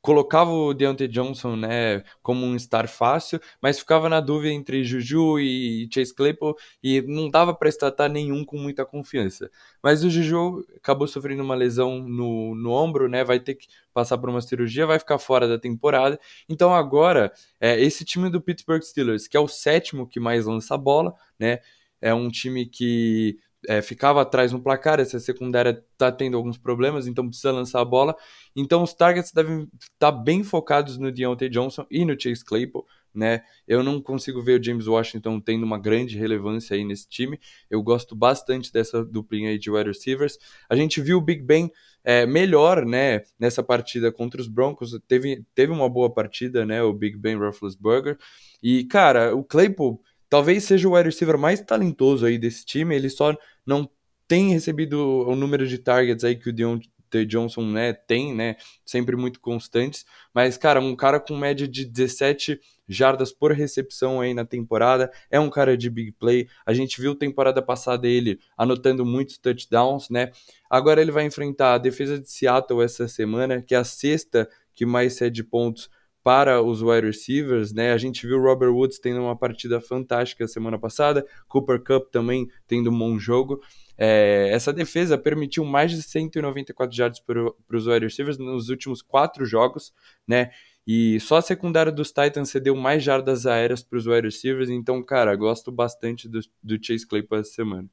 colocava 0.05 0.51
o 0.51 0.75
Deontay 0.75 1.09
Johnson, 1.09 1.57
né, 1.57 2.05
como 2.23 2.45
um 2.45 2.59
star 2.59 2.87
fácil, 2.87 3.41
mas 3.59 3.79
ficava 3.79 4.07
na 4.07 4.21
dúvida 4.21 4.53
entre 4.53 4.85
Juju 4.85 5.41
e 5.41 5.89
Chase 5.91 6.15
Claypool 6.15 6.55
e 6.83 7.01
não 7.01 7.31
dava 7.31 7.55
para 7.55 7.71
estatar 7.71 8.11
nenhum 8.11 8.45
com 8.45 8.59
muita 8.59 8.85
confiança. 8.85 9.51
Mas 9.83 10.05
o 10.05 10.11
Juju 10.11 10.63
acabou 10.77 11.09
sofrendo 11.09 11.43
uma 11.43 11.55
lesão 11.55 12.01
no, 12.01 12.55
no 12.55 12.71
ombro, 12.71 13.09
né, 13.09 13.25
vai 13.25 13.41
ter 13.41 13.55
que 13.55 13.67
passar 13.95 14.19
por 14.19 14.29
uma 14.29 14.43
cirurgia, 14.43 14.87
vai 14.87 14.99
ficar 14.99 15.17
fora 15.19 15.49
da 15.49 15.59
temporada. 15.59 16.21
Então 16.51 16.75
agora, 16.75 17.33
é, 17.59 17.81
esse 17.81 18.05
time 18.05 18.29
do 18.29 18.43
Pittsburgh 18.43 18.83
Steelers, 18.83 19.27
que 19.27 19.39
é 19.39 19.41
o 19.41 19.49
sétimo 19.49 20.07
que 20.07 20.21
mais 20.21 20.45
lança 20.45 20.75
a 20.75 20.79
bola, 20.79 21.15
né, 21.39 21.61
é 21.99 22.13
um 22.13 22.29
time 22.29 22.67
que 22.67 23.39
é, 23.69 23.83
ficava 23.83 24.23
atrás 24.23 24.53
no 24.53 24.61
placar, 24.61 25.01
essa 25.01 25.19
secundária 25.19 25.83
está 25.93 26.11
tendo 26.11 26.37
alguns 26.37 26.59
problemas, 26.59 27.07
então 27.07 27.27
precisa 27.27 27.53
lançar 27.53 27.81
a 27.81 27.85
bola. 27.85 28.15
Então 28.55 28.83
os 28.83 28.95
targets 28.95 29.33
devem 29.33 29.69
estar 29.81 30.11
tá 30.11 30.13
bem 30.13 30.43
focados 30.43 30.99
no 30.99 31.11
Deontay 31.11 31.49
Johnson 31.49 31.87
e 31.91 32.05
no 32.05 32.19
Chase 32.21 32.45
Claypool, 32.45 32.87
né? 33.15 33.43
Eu 33.67 33.83
não 33.83 34.01
consigo 34.01 34.43
ver 34.43 34.61
o 34.61 34.63
James 34.63 34.87
Washington 34.87 35.41
tendo 35.41 35.65
uma 35.65 35.79
grande 35.79 36.19
relevância 36.19 36.77
aí 36.77 36.85
nesse 36.85 37.09
time. 37.09 37.39
Eu 37.71 37.83
gosto 37.83 38.15
bastante 38.17 38.73
dessa 38.73 39.05
duplinha 39.05 39.51
aí 39.51 39.59
de 39.59 39.71
wide 39.71 39.89
receivers. 39.89 40.39
A 40.69 40.75
gente 40.75 41.01
viu 41.01 41.19
o 41.19 41.21
Big 41.21 41.43
Ben 41.43 41.71
é, 42.03 42.27
melhor, 42.27 42.85
né, 42.85 43.23
nessa 43.39 43.63
partida 43.63 44.13
contra 44.13 44.41
os 44.41 44.49
Broncos. 44.49 44.99
Teve, 45.09 45.45
teve 45.55 45.73
uma 45.73 45.89
boa 45.89 46.13
partida, 46.13 46.67
né, 46.67 46.83
o 46.83 46.93
Big 46.93 47.17
Ben 47.17 47.37
Roethlisberger. 47.37 48.19
E, 48.63 48.85
cara, 48.85 49.35
o 49.35 49.45
Claypool 49.45 50.01
talvez 50.35 50.65
seja 50.65 50.89
o 50.89 50.97
wide 50.97 51.11
receiver 51.11 51.39
mais 51.39 51.61
talentoso 51.61 52.27
aí 52.27 52.37
desse 52.37 52.67
time. 52.67 52.93
Ele 52.93 53.09
só 53.09 53.37
não 53.65 53.89
tem 54.27 54.51
recebido 54.51 54.99
o 54.99 55.37
número 55.37 55.65
de 55.65 55.79
targets 55.79 56.25
aí 56.25 56.35
que 56.35 56.49
o 56.49 56.53
Dionte 56.53 56.91
Johnson, 57.29 57.65
né, 57.65 57.93
tem, 57.93 58.35
né, 58.35 58.57
sempre 58.85 59.15
muito 59.15 59.39
constantes, 59.39 60.05
mas, 60.35 60.57
cara, 60.59 60.81
um 60.81 60.97
cara 60.97 61.21
com 61.21 61.37
média 61.37 61.69
de 61.69 61.85
17 61.85 62.59
jardas 62.89 63.31
por 63.31 63.53
recepção 63.53 64.21
aí 64.21 64.35
na 64.35 64.45
temporada, 64.45 65.09
é 65.31 65.39
um 65.39 65.49
cara 65.49 65.77
de 65.77 65.89
big 65.89 66.11
play, 66.11 66.49
a 66.67 66.75
gente 66.75 67.01
viu 67.01 67.15
temporada 67.15 67.63
passada 67.63 68.09
ele 68.09 68.41
anotando 68.59 69.07
muitos 69.07 69.39
touchdowns, 69.39 70.11
né, 70.11 70.33
agora 70.69 71.01
ele 71.01 71.13
vai 71.13 71.25
enfrentar 71.25 71.75
a 71.75 71.79
defesa 71.79 72.19
de 72.19 72.29
Seattle 72.29 72.83
essa 72.83 73.07
semana, 73.07 73.63
que 73.63 73.77
é 73.77 73.79
a 73.79 73.85
sexta 73.85 74.51
que 74.75 74.85
mais 74.85 75.13
cede 75.13 75.45
pontos 75.45 75.89
para 76.25 76.63
os 76.63 76.81
wide 76.81 77.07
receivers, 77.07 77.75
né? 77.75 77.93
A 77.93 77.99
gente 77.99 78.27
viu 78.27 78.41
Robert 78.41 78.73
Woods 78.73 78.99
tendo 78.99 79.21
uma 79.21 79.37
partida 79.37 79.79
fantástica 79.79 80.49
semana 80.49 80.79
passada, 80.79 81.25
Cooper 81.47 81.79
Cup 81.85 82.11
também 82.11 82.49
tendo 82.67 82.91
um 82.91 82.99
bom 82.99 83.19
jogo. 83.19 83.61
É, 83.99 84.49
essa 84.51 84.73
defesa 84.73 85.19
permitiu 85.19 85.67
mais 85.67 85.93
de 85.93 86.03
194 86.03 86.97
jardas 86.97 87.21
para 87.21 87.53
os 87.71 87.87
wide 87.87 88.07
receivers 88.07 88.39
nos 88.39 88.71
últimos 88.71 89.03
quatro 89.03 89.45
jogos, 89.45 89.93
né? 90.27 90.51
E 90.87 91.21
só 91.21 91.37
a 91.37 91.43
secundária 91.43 91.93
dos 91.93 92.09
Titans 92.09 92.49
cedeu 92.49 92.75
mais 92.75 93.03
jardas 93.03 93.47
aéreas 93.47 93.83
para 93.83 93.99
os 93.99 94.07
wide 94.07 94.27
receivers, 94.27 94.71
então, 94.71 95.03
cara, 95.03 95.37
gosto 95.37 95.71
bastante 95.71 96.27
do, 96.27 96.41
do 96.63 96.83
Chase 96.83 97.07
Claypool 97.07 97.39
essa 97.39 97.53
semana. 97.53 97.89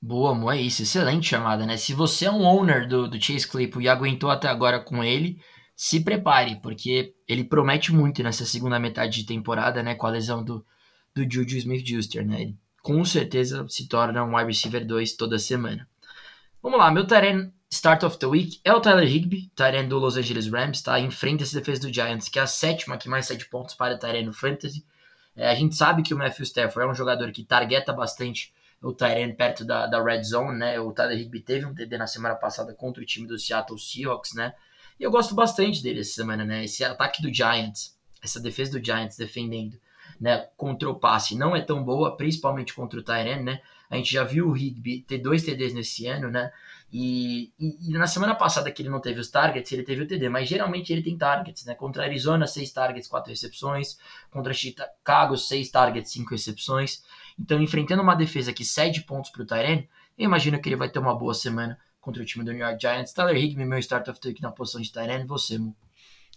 Boa, 0.00 0.34
Mo, 0.34 0.50
é 0.50 0.60
isso. 0.60 0.82
Excelente 0.82 1.26
chamada, 1.26 1.64
né? 1.64 1.76
Se 1.78 1.94
você 1.94 2.26
é 2.26 2.30
um 2.30 2.44
owner 2.44 2.86
do, 2.86 3.08
do 3.08 3.20
Chase 3.20 3.48
Claypool 3.48 3.82
e 3.82 3.88
aguentou 3.88 4.30
até 4.30 4.46
agora 4.46 4.78
com 4.78 5.02
ele, 5.02 5.40
se 5.78 6.00
prepare, 6.00 6.56
porque 6.60 7.14
ele 7.28 7.44
promete 7.44 7.94
muito 7.94 8.20
nessa 8.20 8.44
segunda 8.44 8.80
metade 8.80 9.20
de 9.20 9.24
temporada, 9.24 9.80
né? 9.80 9.94
Com 9.94 10.08
a 10.08 10.10
lesão 10.10 10.42
do, 10.42 10.66
do 11.14 11.22
Juju 11.22 11.56
Smith-Schuster, 11.56 12.26
né? 12.26 12.42
Ele 12.42 12.56
com 12.82 13.04
certeza 13.04 13.64
se 13.68 13.86
torna 13.86 14.24
um 14.24 14.34
wide 14.34 14.48
receiver 14.48 14.84
2 14.84 15.12
toda 15.12 15.38
semana. 15.38 15.88
Vamos 16.60 16.80
lá, 16.80 16.90
meu 16.90 17.06
Taren 17.06 17.52
Start 17.70 18.02
of 18.02 18.18
the 18.18 18.26
Week 18.26 18.60
é 18.64 18.72
o 18.72 18.80
Tyler 18.80 19.06
Higby, 19.06 19.52
Taren 19.54 19.86
do 19.86 20.00
Los 20.00 20.16
Angeles 20.16 20.48
Rams, 20.48 20.82
tá? 20.82 20.98
Enfrenta 20.98 21.44
essa 21.44 21.56
defesa 21.56 21.82
do 21.82 21.94
Giants, 21.94 22.28
que 22.28 22.40
é 22.40 22.42
a 22.42 22.46
sétima 22.48 22.98
que 22.98 23.08
mais 23.08 23.26
cede 23.26 23.44
pontos 23.44 23.76
para 23.76 23.96
Taren 23.96 24.26
no 24.26 24.32
Fantasy. 24.32 24.84
É, 25.36 25.48
a 25.48 25.54
gente 25.54 25.76
sabe 25.76 26.02
que 26.02 26.12
o 26.12 26.18
Matthew 26.18 26.42
Stafford 26.42 26.88
é 26.88 26.90
um 26.90 26.94
jogador 26.94 27.30
que 27.30 27.44
targeta 27.44 27.92
bastante 27.92 28.52
o 28.82 28.92
Tyrene 28.92 29.32
perto 29.32 29.64
da, 29.64 29.86
da 29.86 30.02
red 30.02 30.24
zone, 30.24 30.58
né? 30.58 30.80
O 30.80 30.92
Tyler 30.92 31.16
Higby 31.16 31.38
teve 31.38 31.66
um 31.66 31.72
TD 31.72 31.98
na 31.98 32.08
semana 32.08 32.34
passada 32.34 32.74
contra 32.74 33.00
o 33.00 33.06
time 33.06 33.28
do 33.28 33.38
Seattle 33.38 33.78
Seahawks, 33.78 34.34
né? 34.34 34.54
E 34.98 35.04
eu 35.04 35.10
gosto 35.10 35.34
bastante 35.34 35.82
dele 35.82 36.00
essa 36.00 36.12
semana, 36.12 36.44
né? 36.44 36.64
Esse 36.64 36.84
ataque 36.84 37.22
do 37.22 37.32
Giants, 37.32 37.96
essa 38.22 38.40
defesa 38.40 38.78
do 38.78 38.84
Giants 38.84 39.16
defendendo, 39.16 39.78
né? 40.20 40.48
Contra 40.56 40.90
o 40.90 40.94
passe 40.94 41.36
não 41.36 41.54
é 41.54 41.60
tão 41.60 41.82
boa, 41.82 42.16
principalmente 42.16 42.74
contra 42.74 42.98
o 42.98 43.02
Tyrene, 43.02 43.42
né? 43.42 43.60
A 43.88 43.96
gente 43.96 44.12
já 44.12 44.24
viu 44.24 44.48
o 44.48 44.56
Higby 44.56 45.00
ter 45.00 45.18
dois 45.18 45.42
TDs 45.42 45.72
nesse 45.72 46.06
ano, 46.06 46.30
né? 46.30 46.52
E, 46.92 47.52
e, 47.58 47.90
e, 47.90 47.92
na 47.92 48.06
semana 48.06 48.34
passada 48.34 48.70
que 48.70 48.82
ele 48.82 48.88
não 48.88 49.00
teve 49.00 49.20
os 49.20 49.30
targets, 49.30 49.70
ele 49.72 49.82
teve 49.82 50.02
o 50.02 50.06
TD, 50.06 50.28
mas 50.28 50.48
geralmente 50.48 50.92
ele 50.92 51.02
tem 51.02 51.16
targets, 51.16 51.64
né? 51.64 51.74
Contra 51.74 52.02
Arizona, 52.02 52.46
seis 52.46 52.70
targets, 52.70 53.08
quatro 53.08 53.30
recepções. 53.30 53.98
Contra 54.30 54.52
Chicago, 54.52 55.36
seis 55.36 55.70
targets, 55.70 56.12
cinco 56.12 56.30
recepções. 56.30 57.02
Então, 57.38 57.62
enfrentando 57.62 58.02
uma 58.02 58.14
defesa 58.14 58.52
que 58.52 58.64
cede 58.64 59.02
pontos 59.02 59.30
para 59.30 59.42
o 59.42 59.46
Tyrene, 59.46 59.88
eu 60.18 60.24
imagino 60.24 60.60
que 60.60 60.68
ele 60.68 60.76
vai 60.76 60.90
ter 60.90 60.98
uma 60.98 61.14
boa 61.14 61.34
semana 61.34 61.78
contra 62.00 62.22
o 62.22 62.26
time 62.26 62.44
do 62.44 62.52
New 62.52 62.60
York 62.60 62.80
Giants. 62.80 63.12
Tyler 63.12 63.36
Higbee, 63.36 63.64
meu 63.64 63.78
start 63.78 64.08
of 64.08 64.20
the 64.20 64.28
week 64.28 64.42
na 64.42 64.50
posição 64.50 64.80
de 64.80 64.92
Tyrene, 64.92 65.26
você, 65.26 65.58
Mu. 65.58 65.76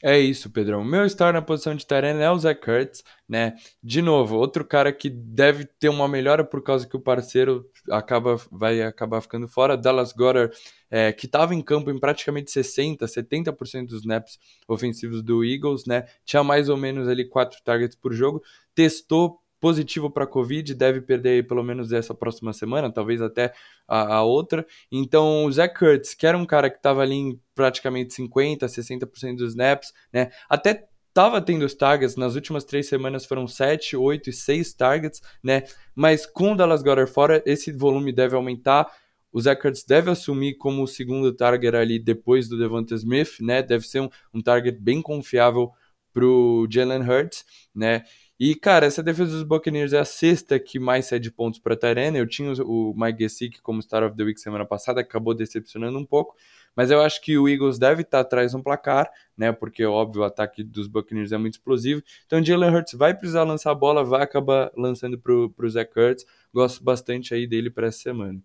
É 0.04 0.20
isso, 0.20 0.50
Pedrão. 0.50 0.84
Meu 0.84 1.06
start 1.06 1.34
na 1.34 1.44
posição 1.44 1.76
de 1.76 1.86
Tyrene 1.86 2.22
é 2.22 2.32
o 2.32 2.40
Zach 2.40 2.60
Kurtz, 2.60 3.04
né? 3.30 3.54
De 3.84 4.02
novo, 4.02 4.36
outro 4.36 4.66
cara 4.66 4.92
que 4.92 5.12
deve 5.12 5.64
ter 5.64 5.90
uma 5.90 6.08
melhora 6.08 6.44
por 6.44 6.64
causa 6.64 6.88
que 6.88 6.98
o 6.98 7.00
parceiro 7.00 7.70
acaba, 7.88 8.36
vai 8.52 8.82
acabar 8.82 9.22
ficando 9.22 9.48
fora. 9.48 9.78
Dallas 9.78 10.12
Goddard, 10.12 10.56
é, 10.90 11.12
que 11.14 11.28
estava 11.28 11.54
em 11.54 11.62
campo 11.62 11.92
em 11.92 12.00
praticamente 12.00 12.50
60, 12.50 13.06
70% 13.06 13.86
dos 13.86 14.00
snaps 14.00 14.40
ofensivos 14.68 15.22
do 15.22 15.46
Eagles, 15.46 15.86
né? 15.86 16.08
Tinha 16.26 16.44
mais 16.44 16.68
ou 16.68 16.78
menos 16.78 17.08
ali 17.08 17.24
quatro 17.30 17.62
targets 17.64 17.96
por 17.96 18.12
jogo. 18.12 18.42
Testou 18.74 19.40
positivo 19.62 20.10
para 20.10 20.26
Covid, 20.26 20.74
deve 20.74 21.00
perder 21.00 21.48
pelo 21.48 21.64
menos 21.64 21.94
essa 21.94 22.16
próxima 22.16 22.52
semana, 22.52 22.92
talvez 22.92 23.22
até 23.22 23.54
a, 23.88 24.16
a 24.16 24.24
outra. 24.24 24.66
Então, 24.92 25.46
o 25.46 25.52
Zach 25.52 25.78
Kurtz, 25.78 26.16
que 26.16 26.26
era 26.26 26.38
um 26.38 26.46
cara 26.46 26.70
que 26.70 26.78
estava 26.78 27.02
ali 27.02 27.16
em 27.16 27.40
praticamente 27.54 28.14
50%, 28.16 28.58
60% 28.64 29.36
dos 29.36 29.52
snaps, 29.52 29.94
né? 30.12 30.32
Até 30.50 30.88
estava 31.08 31.40
tendo 31.42 31.64
os 31.64 31.76
targets, 31.76 32.16
nas 32.16 32.36
últimas 32.36 32.64
três 32.64 32.88
semanas 32.88 33.26
foram 33.26 33.48
7, 33.48 33.96
8 33.96 34.30
e 34.32 34.34
6 34.34 34.74
targets, 34.74 35.22
né? 35.44 35.64
Mas 35.94 36.26
com 36.26 36.54
o 36.54 36.56
Dallas 36.56 36.82
Goddard 36.82 37.12
fora, 37.12 37.44
esse 37.46 37.72
volume 37.72 38.12
deve 38.12 38.36
aumentar. 38.36 38.92
O 39.32 39.40
Kurtz 39.56 39.86
deve 39.86 40.10
assumir 40.10 40.56
como 40.58 40.84
o 40.84 40.88
segundo 40.88 41.32
target 41.32 41.76
ali 41.76 42.00
depois 42.00 42.50
do 42.50 42.58
Devonta 42.58 42.96
Smith, 42.96 43.40
né? 43.40 43.62
Deve 43.62 43.88
ser 43.88 44.02
um, 44.02 44.10
um 44.34 44.42
target 44.42 44.78
bem 44.82 45.02
confiável 45.02 45.72
para 46.12 46.26
o 46.26 46.68
Jalen 46.70 47.02
Hurts, 47.02 47.46
né? 47.74 48.04
E, 48.44 48.56
cara, 48.56 48.88
essa 48.88 49.04
defesa 49.04 49.34
dos 49.34 49.44
Buccaneers 49.44 49.94
é 49.94 50.00
a 50.00 50.04
sexta 50.04 50.60
que 50.60 50.80
mais 50.80 51.06
cede 51.06 51.30
pontos 51.30 51.60
para 51.60 51.78
Tyrene. 51.78 52.18
Eu 52.18 52.28
tinha 52.28 52.52
o 52.64 52.92
Mike 52.98 53.20
Gesicki 53.20 53.62
como 53.62 53.80
Star 53.84 54.04
of 54.04 54.18
the 54.18 54.24
Week 54.24 54.42
semana 54.42 54.66
passada, 54.66 55.00
acabou 55.00 55.36
decepcionando 55.36 55.96
um 56.00 56.04
pouco. 56.04 56.36
Mas 56.76 56.90
eu 56.90 57.00
acho 57.04 57.22
que 57.22 57.38
o 57.38 57.48
Eagles 57.48 57.78
deve 57.78 58.02
estar 58.02 58.22
atrás 58.22 58.54
no 58.54 58.64
placar, 58.64 59.12
né? 59.38 59.52
Porque, 59.52 59.86
óbvio, 59.86 60.24
o 60.24 60.26
ataque 60.26 60.64
dos 60.64 60.88
Buccaneers 60.88 61.32
é 61.32 61.38
muito 61.38 61.54
explosivo. 61.54 62.02
Então, 62.26 62.44
Jalen 62.44 62.74
Hurts 62.74 62.96
vai 62.96 63.14
precisar 63.14 63.44
lançar 63.44 63.70
a 63.70 63.76
bola, 63.76 64.04
vai 64.04 64.24
acabar 64.24 64.72
lançando 64.76 65.20
para 65.20 65.34
o 65.36 65.70
Zach 65.70 65.92
Hurts. 65.96 66.26
Gosto 66.52 66.84
bastante 66.84 67.36
aí 67.36 67.46
dele 67.46 67.70
para 67.70 67.90
essa 67.90 68.00
semana. 68.00 68.42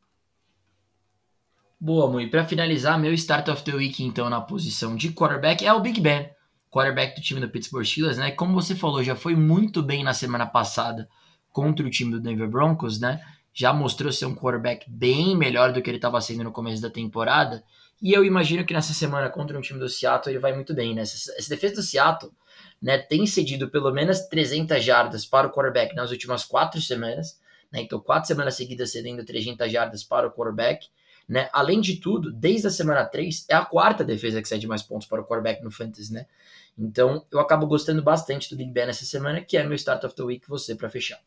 Boa, 1.81 2.07
Mui. 2.11 2.29
Para 2.29 2.45
finalizar, 2.45 3.01
meu 3.01 3.15
Start 3.15 3.49
of 3.49 3.65
the 3.65 3.75
Week, 3.75 4.05
então, 4.05 4.29
na 4.29 4.43
posição 4.43 4.95
de 4.95 5.11
quarterback 5.13 5.65
é 5.65 5.73
o 5.73 5.81
Big 5.81 5.99
Ben 6.03 6.36
quarterback 6.77 7.19
do 7.19 7.23
time 7.23 7.41
do 7.41 7.49
Pittsburgh 7.49 7.87
Steelers, 7.87 8.19
né? 8.19 8.31
Como 8.33 8.53
você 8.53 8.75
falou, 8.75 9.03
já 9.03 9.17
foi 9.17 9.35
muito 9.35 9.83
bem 9.83 10.05
na 10.05 10.13
semana 10.13 10.45
passada 10.45 11.09
contra 11.51 11.87
o 11.87 11.91
time 11.91 12.11
do 12.11 12.21
Denver 12.21 12.49
Broncos, 12.49 13.01
né? 13.01 13.19
Já 13.55 13.73
mostrou 13.73 14.13
ser 14.13 14.27
um 14.27 14.35
quarterback 14.35 14.85
bem 14.91 15.35
melhor 15.35 15.73
do 15.73 15.81
que 15.81 15.89
ele 15.89 15.97
estava 15.97 16.21
sendo 16.21 16.45
no 16.45 16.53
começo 16.53 16.83
da 16.83 16.91
temporada. 16.91 17.65
E 18.03 18.13
eu 18.13 18.23
imagino 18.23 18.63
que 18.63 18.75
nessa 18.75 18.93
semana 18.93 19.31
contra 19.31 19.57
um 19.57 19.63
time 19.63 19.81
do 19.81 19.89
Seattle 19.89 20.35
ele 20.35 20.39
vai 20.39 20.55
muito 20.55 20.75
bem, 20.75 20.95
né? 20.95 21.01
Essa, 21.01 21.33
essa 21.39 21.49
defesa 21.49 21.77
do 21.77 21.83
Seattle, 21.83 22.31
né, 22.83 22.99
tem 22.99 23.27
cedido 23.27 23.71
pelo 23.71 23.91
menos 23.91 24.21
300 24.27 24.85
jardas 24.85 25.25
para 25.25 25.47
o 25.47 25.51
quarterback 25.51 25.95
nas 25.95 26.11
últimas 26.11 26.45
quatro 26.45 26.79
semanas, 26.83 27.41
né? 27.73 27.81
Então, 27.81 27.99
quatro 27.99 28.29
semanas 28.29 28.55
seguidas 28.55 28.93
cedendo 28.93 29.25
300 29.25 29.73
jardas 29.73 30.05
para 30.05 30.27
o 30.27 30.31
quarterback. 30.31 30.89
Né? 31.27 31.49
Além 31.53 31.81
de 31.81 31.97
tudo, 31.97 32.31
desde 32.31 32.69
a 32.69 32.71
semana 32.71 33.05
3, 33.05 33.47
é 33.49 33.55
a 33.55 33.65
quarta 33.65 34.05
defesa 34.05 34.41
que 34.41 34.47
cede 34.47 34.67
mais 34.67 34.83
pontos 34.83 35.09
para 35.09 35.21
o 35.21 35.25
quarterback 35.25 35.65
no 35.65 35.73
Fantasy, 35.73 36.13
né? 36.13 36.27
Então, 36.79 37.25
eu 37.31 37.41
acabo 37.41 37.67
gostando 37.67 38.03
bastante 38.03 38.51
do 38.51 38.57
Big 38.57 38.71
Ben 38.71 38.89
essa 38.89 39.05
semana, 39.05 39.41
que 39.41 39.57
é 39.57 39.65
meu 39.65 39.75
Start 39.75 40.05
of 40.05 40.15
the 40.15 40.23
Week, 40.23 40.49
você 40.49 40.75
para 40.75 40.91
fechar. 40.91 41.19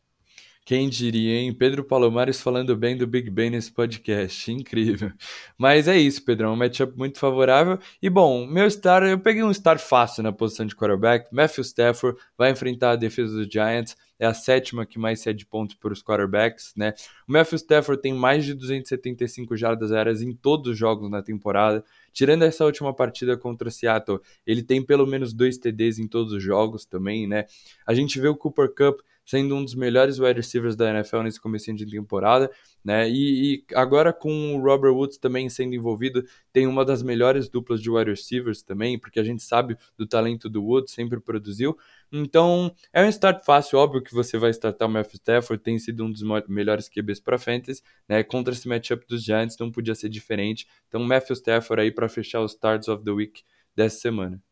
Quem 0.64 0.88
diria, 0.88 1.40
hein? 1.40 1.52
Pedro 1.52 1.82
Palomares 1.82 2.40
falando 2.40 2.76
bem 2.76 2.96
do 2.96 3.06
Big 3.06 3.28
Ben 3.28 3.50
nesse 3.50 3.72
podcast. 3.72 4.52
Incrível. 4.52 5.10
Mas 5.58 5.88
é 5.88 5.98
isso, 5.98 6.24
Pedrão. 6.24 6.52
Um 6.52 6.56
matchup 6.56 6.96
muito 6.96 7.18
favorável. 7.18 7.78
E 8.00 8.08
bom, 8.08 8.46
meu 8.46 8.70
star, 8.70 9.02
eu 9.02 9.18
peguei 9.18 9.42
um 9.42 9.52
star 9.52 9.80
fácil 9.80 10.22
na 10.22 10.32
posição 10.32 10.64
de 10.64 10.76
quarterback. 10.76 11.26
Matthew 11.34 11.62
Stafford 11.62 12.20
vai 12.38 12.52
enfrentar 12.52 12.92
a 12.92 12.96
defesa 12.96 13.34
dos 13.34 13.48
Giants. 13.52 13.96
É 14.18 14.26
a 14.26 14.34
sétima 14.34 14.86
que 14.86 14.98
mais 14.98 15.20
cede 15.20 15.46
pontos 15.46 15.74
para 15.74 15.92
os 15.92 16.02
quarterbacks, 16.02 16.72
né? 16.76 16.94
O 17.26 17.32
Matthew 17.32 17.56
Stafford 17.56 18.00
tem 18.00 18.12
mais 18.12 18.44
de 18.44 18.54
275 18.54 19.56
jardas 19.56 19.90
aéreas 19.90 20.22
em 20.22 20.32
todos 20.32 20.72
os 20.72 20.78
jogos 20.78 21.10
na 21.10 21.22
temporada. 21.22 21.82
Tirando 22.12 22.42
essa 22.42 22.64
última 22.64 22.94
partida 22.94 23.36
contra 23.36 23.70
Seattle, 23.70 24.20
ele 24.46 24.62
tem 24.62 24.84
pelo 24.84 25.06
menos 25.06 25.32
dois 25.32 25.58
TDs 25.58 25.98
em 25.98 26.08
todos 26.08 26.32
os 26.32 26.42
jogos 26.42 26.84
também, 26.84 27.26
né? 27.26 27.46
A 27.86 27.94
gente 27.94 28.20
vê 28.20 28.28
o 28.28 28.36
Cooper 28.36 28.74
Cup 28.74 29.00
sendo 29.30 29.54
um 29.54 29.64
dos 29.64 29.76
melhores 29.76 30.18
wide 30.18 30.40
receivers 30.40 30.74
da 30.74 30.90
NFL 30.90 31.20
nesse 31.20 31.40
começo 31.40 31.72
de 31.72 31.86
temporada, 31.86 32.50
né? 32.84 33.08
E, 33.08 33.54
e, 33.54 33.64
agora 33.76 34.12
com 34.12 34.56
o 34.56 34.60
Robert 34.60 34.92
Woods 34.92 35.18
também 35.18 35.48
sendo 35.48 35.72
envolvido, 35.72 36.24
tem 36.52 36.66
uma 36.66 36.84
das 36.84 37.00
melhores 37.00 37.48
duplas 37.48 37.80
de 37.80 37.88
wide 37.88 38.10
receivers 38.10 38.60
também, 38.60 38.98
porque 38.98 39.20
a 39.20 39.22
gente 39.22 39.44
sabe 39.44 39.76
do 39.96 40.04
talento 40.04 40.48
do 40.48 40.64
Woods, 40.64 40.92
sempre 40.92 41.20
produziu. 41.20 41.78
Então, 42.10 42.74
é 42.92 43.04
um 43.04 43.08
start 43.08 43.44
fácil, 43.44 43.78
óbvio 43.78 44.02
que 44.02 44.12
você 44.12 44.36
vai 44.36 44.50
startar 44.50 44.88
o 44.88 44.90
Matthew 44.90 45.14
Stafford, 45.14 45.62
tem 45.62 45.78
sido 45.78 46.04
um 46.04 46.10
dos 46.10 46.24
melhores 46.48 46.88
QBs 46.88 47.20
para 47.20 47.38
fantasy, 47.38 47.82
né? 48.08 48.24
Contra 48.24 48.52
esse 48.52 48.66
matchup 48.66 49.06
dos 49.06 49.22
Giants 49.22 49.56
não 49.60 49.70
podia 49.70 49.94
ser 49.94 50.08
diferente. 50.08 50.66
Então, 50.88 51.00
Matthew 51.04 51.34
Stafford 51.34 51.82
aí 51.82 51.92
para 51.92 52.08
fechar 52.08 52.40
os 52.40 52.50
starts 52.50 52.88
of 52.88 53.04
the 53.04 53.12
week 53.12 53.44
dessa 53.76 54.00
semana. 54.00 54.42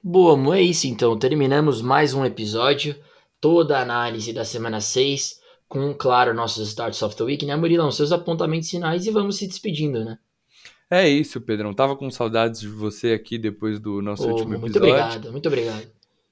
Boa, 0.00 0.56
é 0.56 0.62
isso 0.62 0.86
então. 0.86 1.18
Terminamos 1.18 1.82
mais 1.82 2.14
um 2.14 2.24
episódio 2.24 2.94
toda 3.44 3.78
a 3.78 3.82
análise 3.82 4.32
da 4.32 4.42
semana 4.42 4.80
6, 4.80 5.38
com, 5.68 5.92
claro, 5.92 6.32
nossos 6.32 6.66
Starts 6.66 7.02
of 7.02 7.14
the 7.14 7.24
Week, 7.24 7.44
né, 7.44 7.54
Murilão? 7.54 7.90
Seus 7.90 8.10
apontamentos 8.10 8.70
finais 8.70 9.04
e 9.04 9.10
vamos 9.10 9.36
se 9.36 9.46
despedindo, 9.46 10.02
né? 10.02 10.18
É 10.90 11.06
isso, 11.06 11.42
Pedrão. 11.42 11.74
Tava 11.74 11.94
com 11.94 12.10
saudades 12.10 12.62
de 12.62 12.68
você 12.68 13.12
aqui 13.12 13.36
depois 13.36 13.78
do 13.78 14.00
nosso 14.00 14.26
oh, 14.26 14.30
último 14.30 14.54
episódio. 14.54 14.60
Muito 14.60 14.76
obrigado, 14.78 15.30
muito 15.30 15.46
obrigado. 15.46 15.86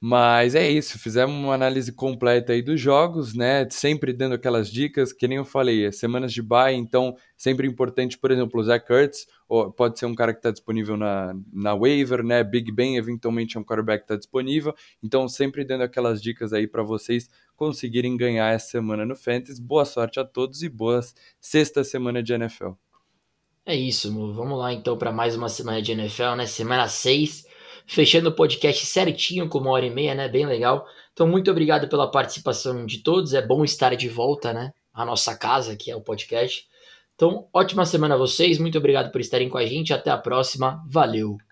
Mas 0.05 0.57
é 0.57 0.69
isso, 0.69 0.99
fizemos 0.99 1.33
uma 1.33 1.55
análise 1.55 1.93
completa 1.93 2.53
aí 2.53 2.61
dos 2.61 2.81
jogos, 2.81 3.35
né? 3.35 3.69
Sempre 3.71 4.13
dando 4.13 4.35
aquelas 4.35 4.69
dicas, 4.69 5.13
que 5.13 5.29
nem 5.29 5.39
eu 5.39 5.45
falei, 5.45 5.87
é 5.87 5.93
semanas 5.93 6.33
de 6.33 6.43
bye, 6.43 6.75
então 6.75 7.17
sempre 7.37 7.69
importante, 7.69 8.19
por 8.19 8.33
exemplo, 8.33 8.59
o 8.59 8.65
Zach 8.65 8.85
Ertz, 8.93 9.29
pode 9.77 10.01
ser 10.01 10.07
um 10.07 10.15
cara 10.17 10.33
que 10.33 10.41
está 10.41 10.51
disponível 10.51 10.97
na, 10.97 11.33
na 11.53 11.73
waiver, 11.77 12.25
né? 12.25 12.43
Big 12.43 12.73
Ben 12.73 12.97
eventualmente 12.97 13.57
é 13.57 13.61
um 13.61 13.63
quarterback 13.63 14.01
que 14.01 14.05
está 14.07 14.17
disponível, 14.17 14.75
então 15.01 15.29
sempre 15.29 15.65
dando 15.65 15.83
aquelas 15.83 16.21
dicas 16.21 16.53
aí 16.53 16.67
para 16.67 16.83
vocês 16.83 17.31
conseguirem 17.55 18.17
ganhar 18.17 18.53
essa 18.53 18.71
semana 18.71 19.07
no 19.07 19.15
Fantasy. 19.15 19.63
Boa 19.63 19.85
sorte 19.85 20.19
a 20.19 20.25
todos 20.25 20.65
e 20.65 20.69
boas 20.69 21.15
sexta 21.41 21.85
semana 21.85 22.21
de 22.21 22.33
NFL. 22.33 22.71
É 23.65 23.77
isso, 23.77 24.13
vamos 24.35 24.59
lá 24.59 24.73
então 24.73 24.99
para 24.99 25.13
mais 25.13 25.37
uma 25.37 25.49
semana 25.49 25.81
de 25.81 25.93
NFL, 25.93 26.35
né? 26.35 26.47
Semana 26.47 26.89
6 26.89 27.52
fechando 27.87 28.29
o 28.29 28.35
podcast 28.35 28.85
certinho 28.87 29.49
com 29.49 29.59
uma 29.59 29.71
hora 29.71 29.87
e 29.87 29.91
meia, 29.91 30.15
né? 30.15 30.29
Bem 30.29 30.47
legal. 30.47 30.87
Então, 31.13 31.27
muito 31.27 31.51
obrigado 31.51 31.89
pela 31.89 32.11
participação 32.11 32.87
de 32.87 33.03
todos. 33.03 33.35
É 33.35 33.41
bom 33.41 33.65
estar 33.65 33.95
de 33.95 34.09
volta, 34.09 34.53
né? 34.53 34.73
A 34.93 35.05
nossa 35.05 35.37
casa, 35.37 35.77
que 35.77 35.91
é 35.91 35.97
o 35.97 36.01
podcast. 36.01 36.67
Então, 37.15 37.47
ótima 37.53 37.85
semana 37.85 38.15
a 38.15 38.19
vocês. 38.19 38.59
Muito 38.59 38.79
obrigado 38.79 39.13
por 39.13 39.21
estarem 39.21 39.49
com 39.49 39.59
a 39.59 39.67
gente. 39.67 39.93
Até 39.93 40.11
a 40.11 40.19
próxima. 40.19 40.83
Valeu! 40.89 41.52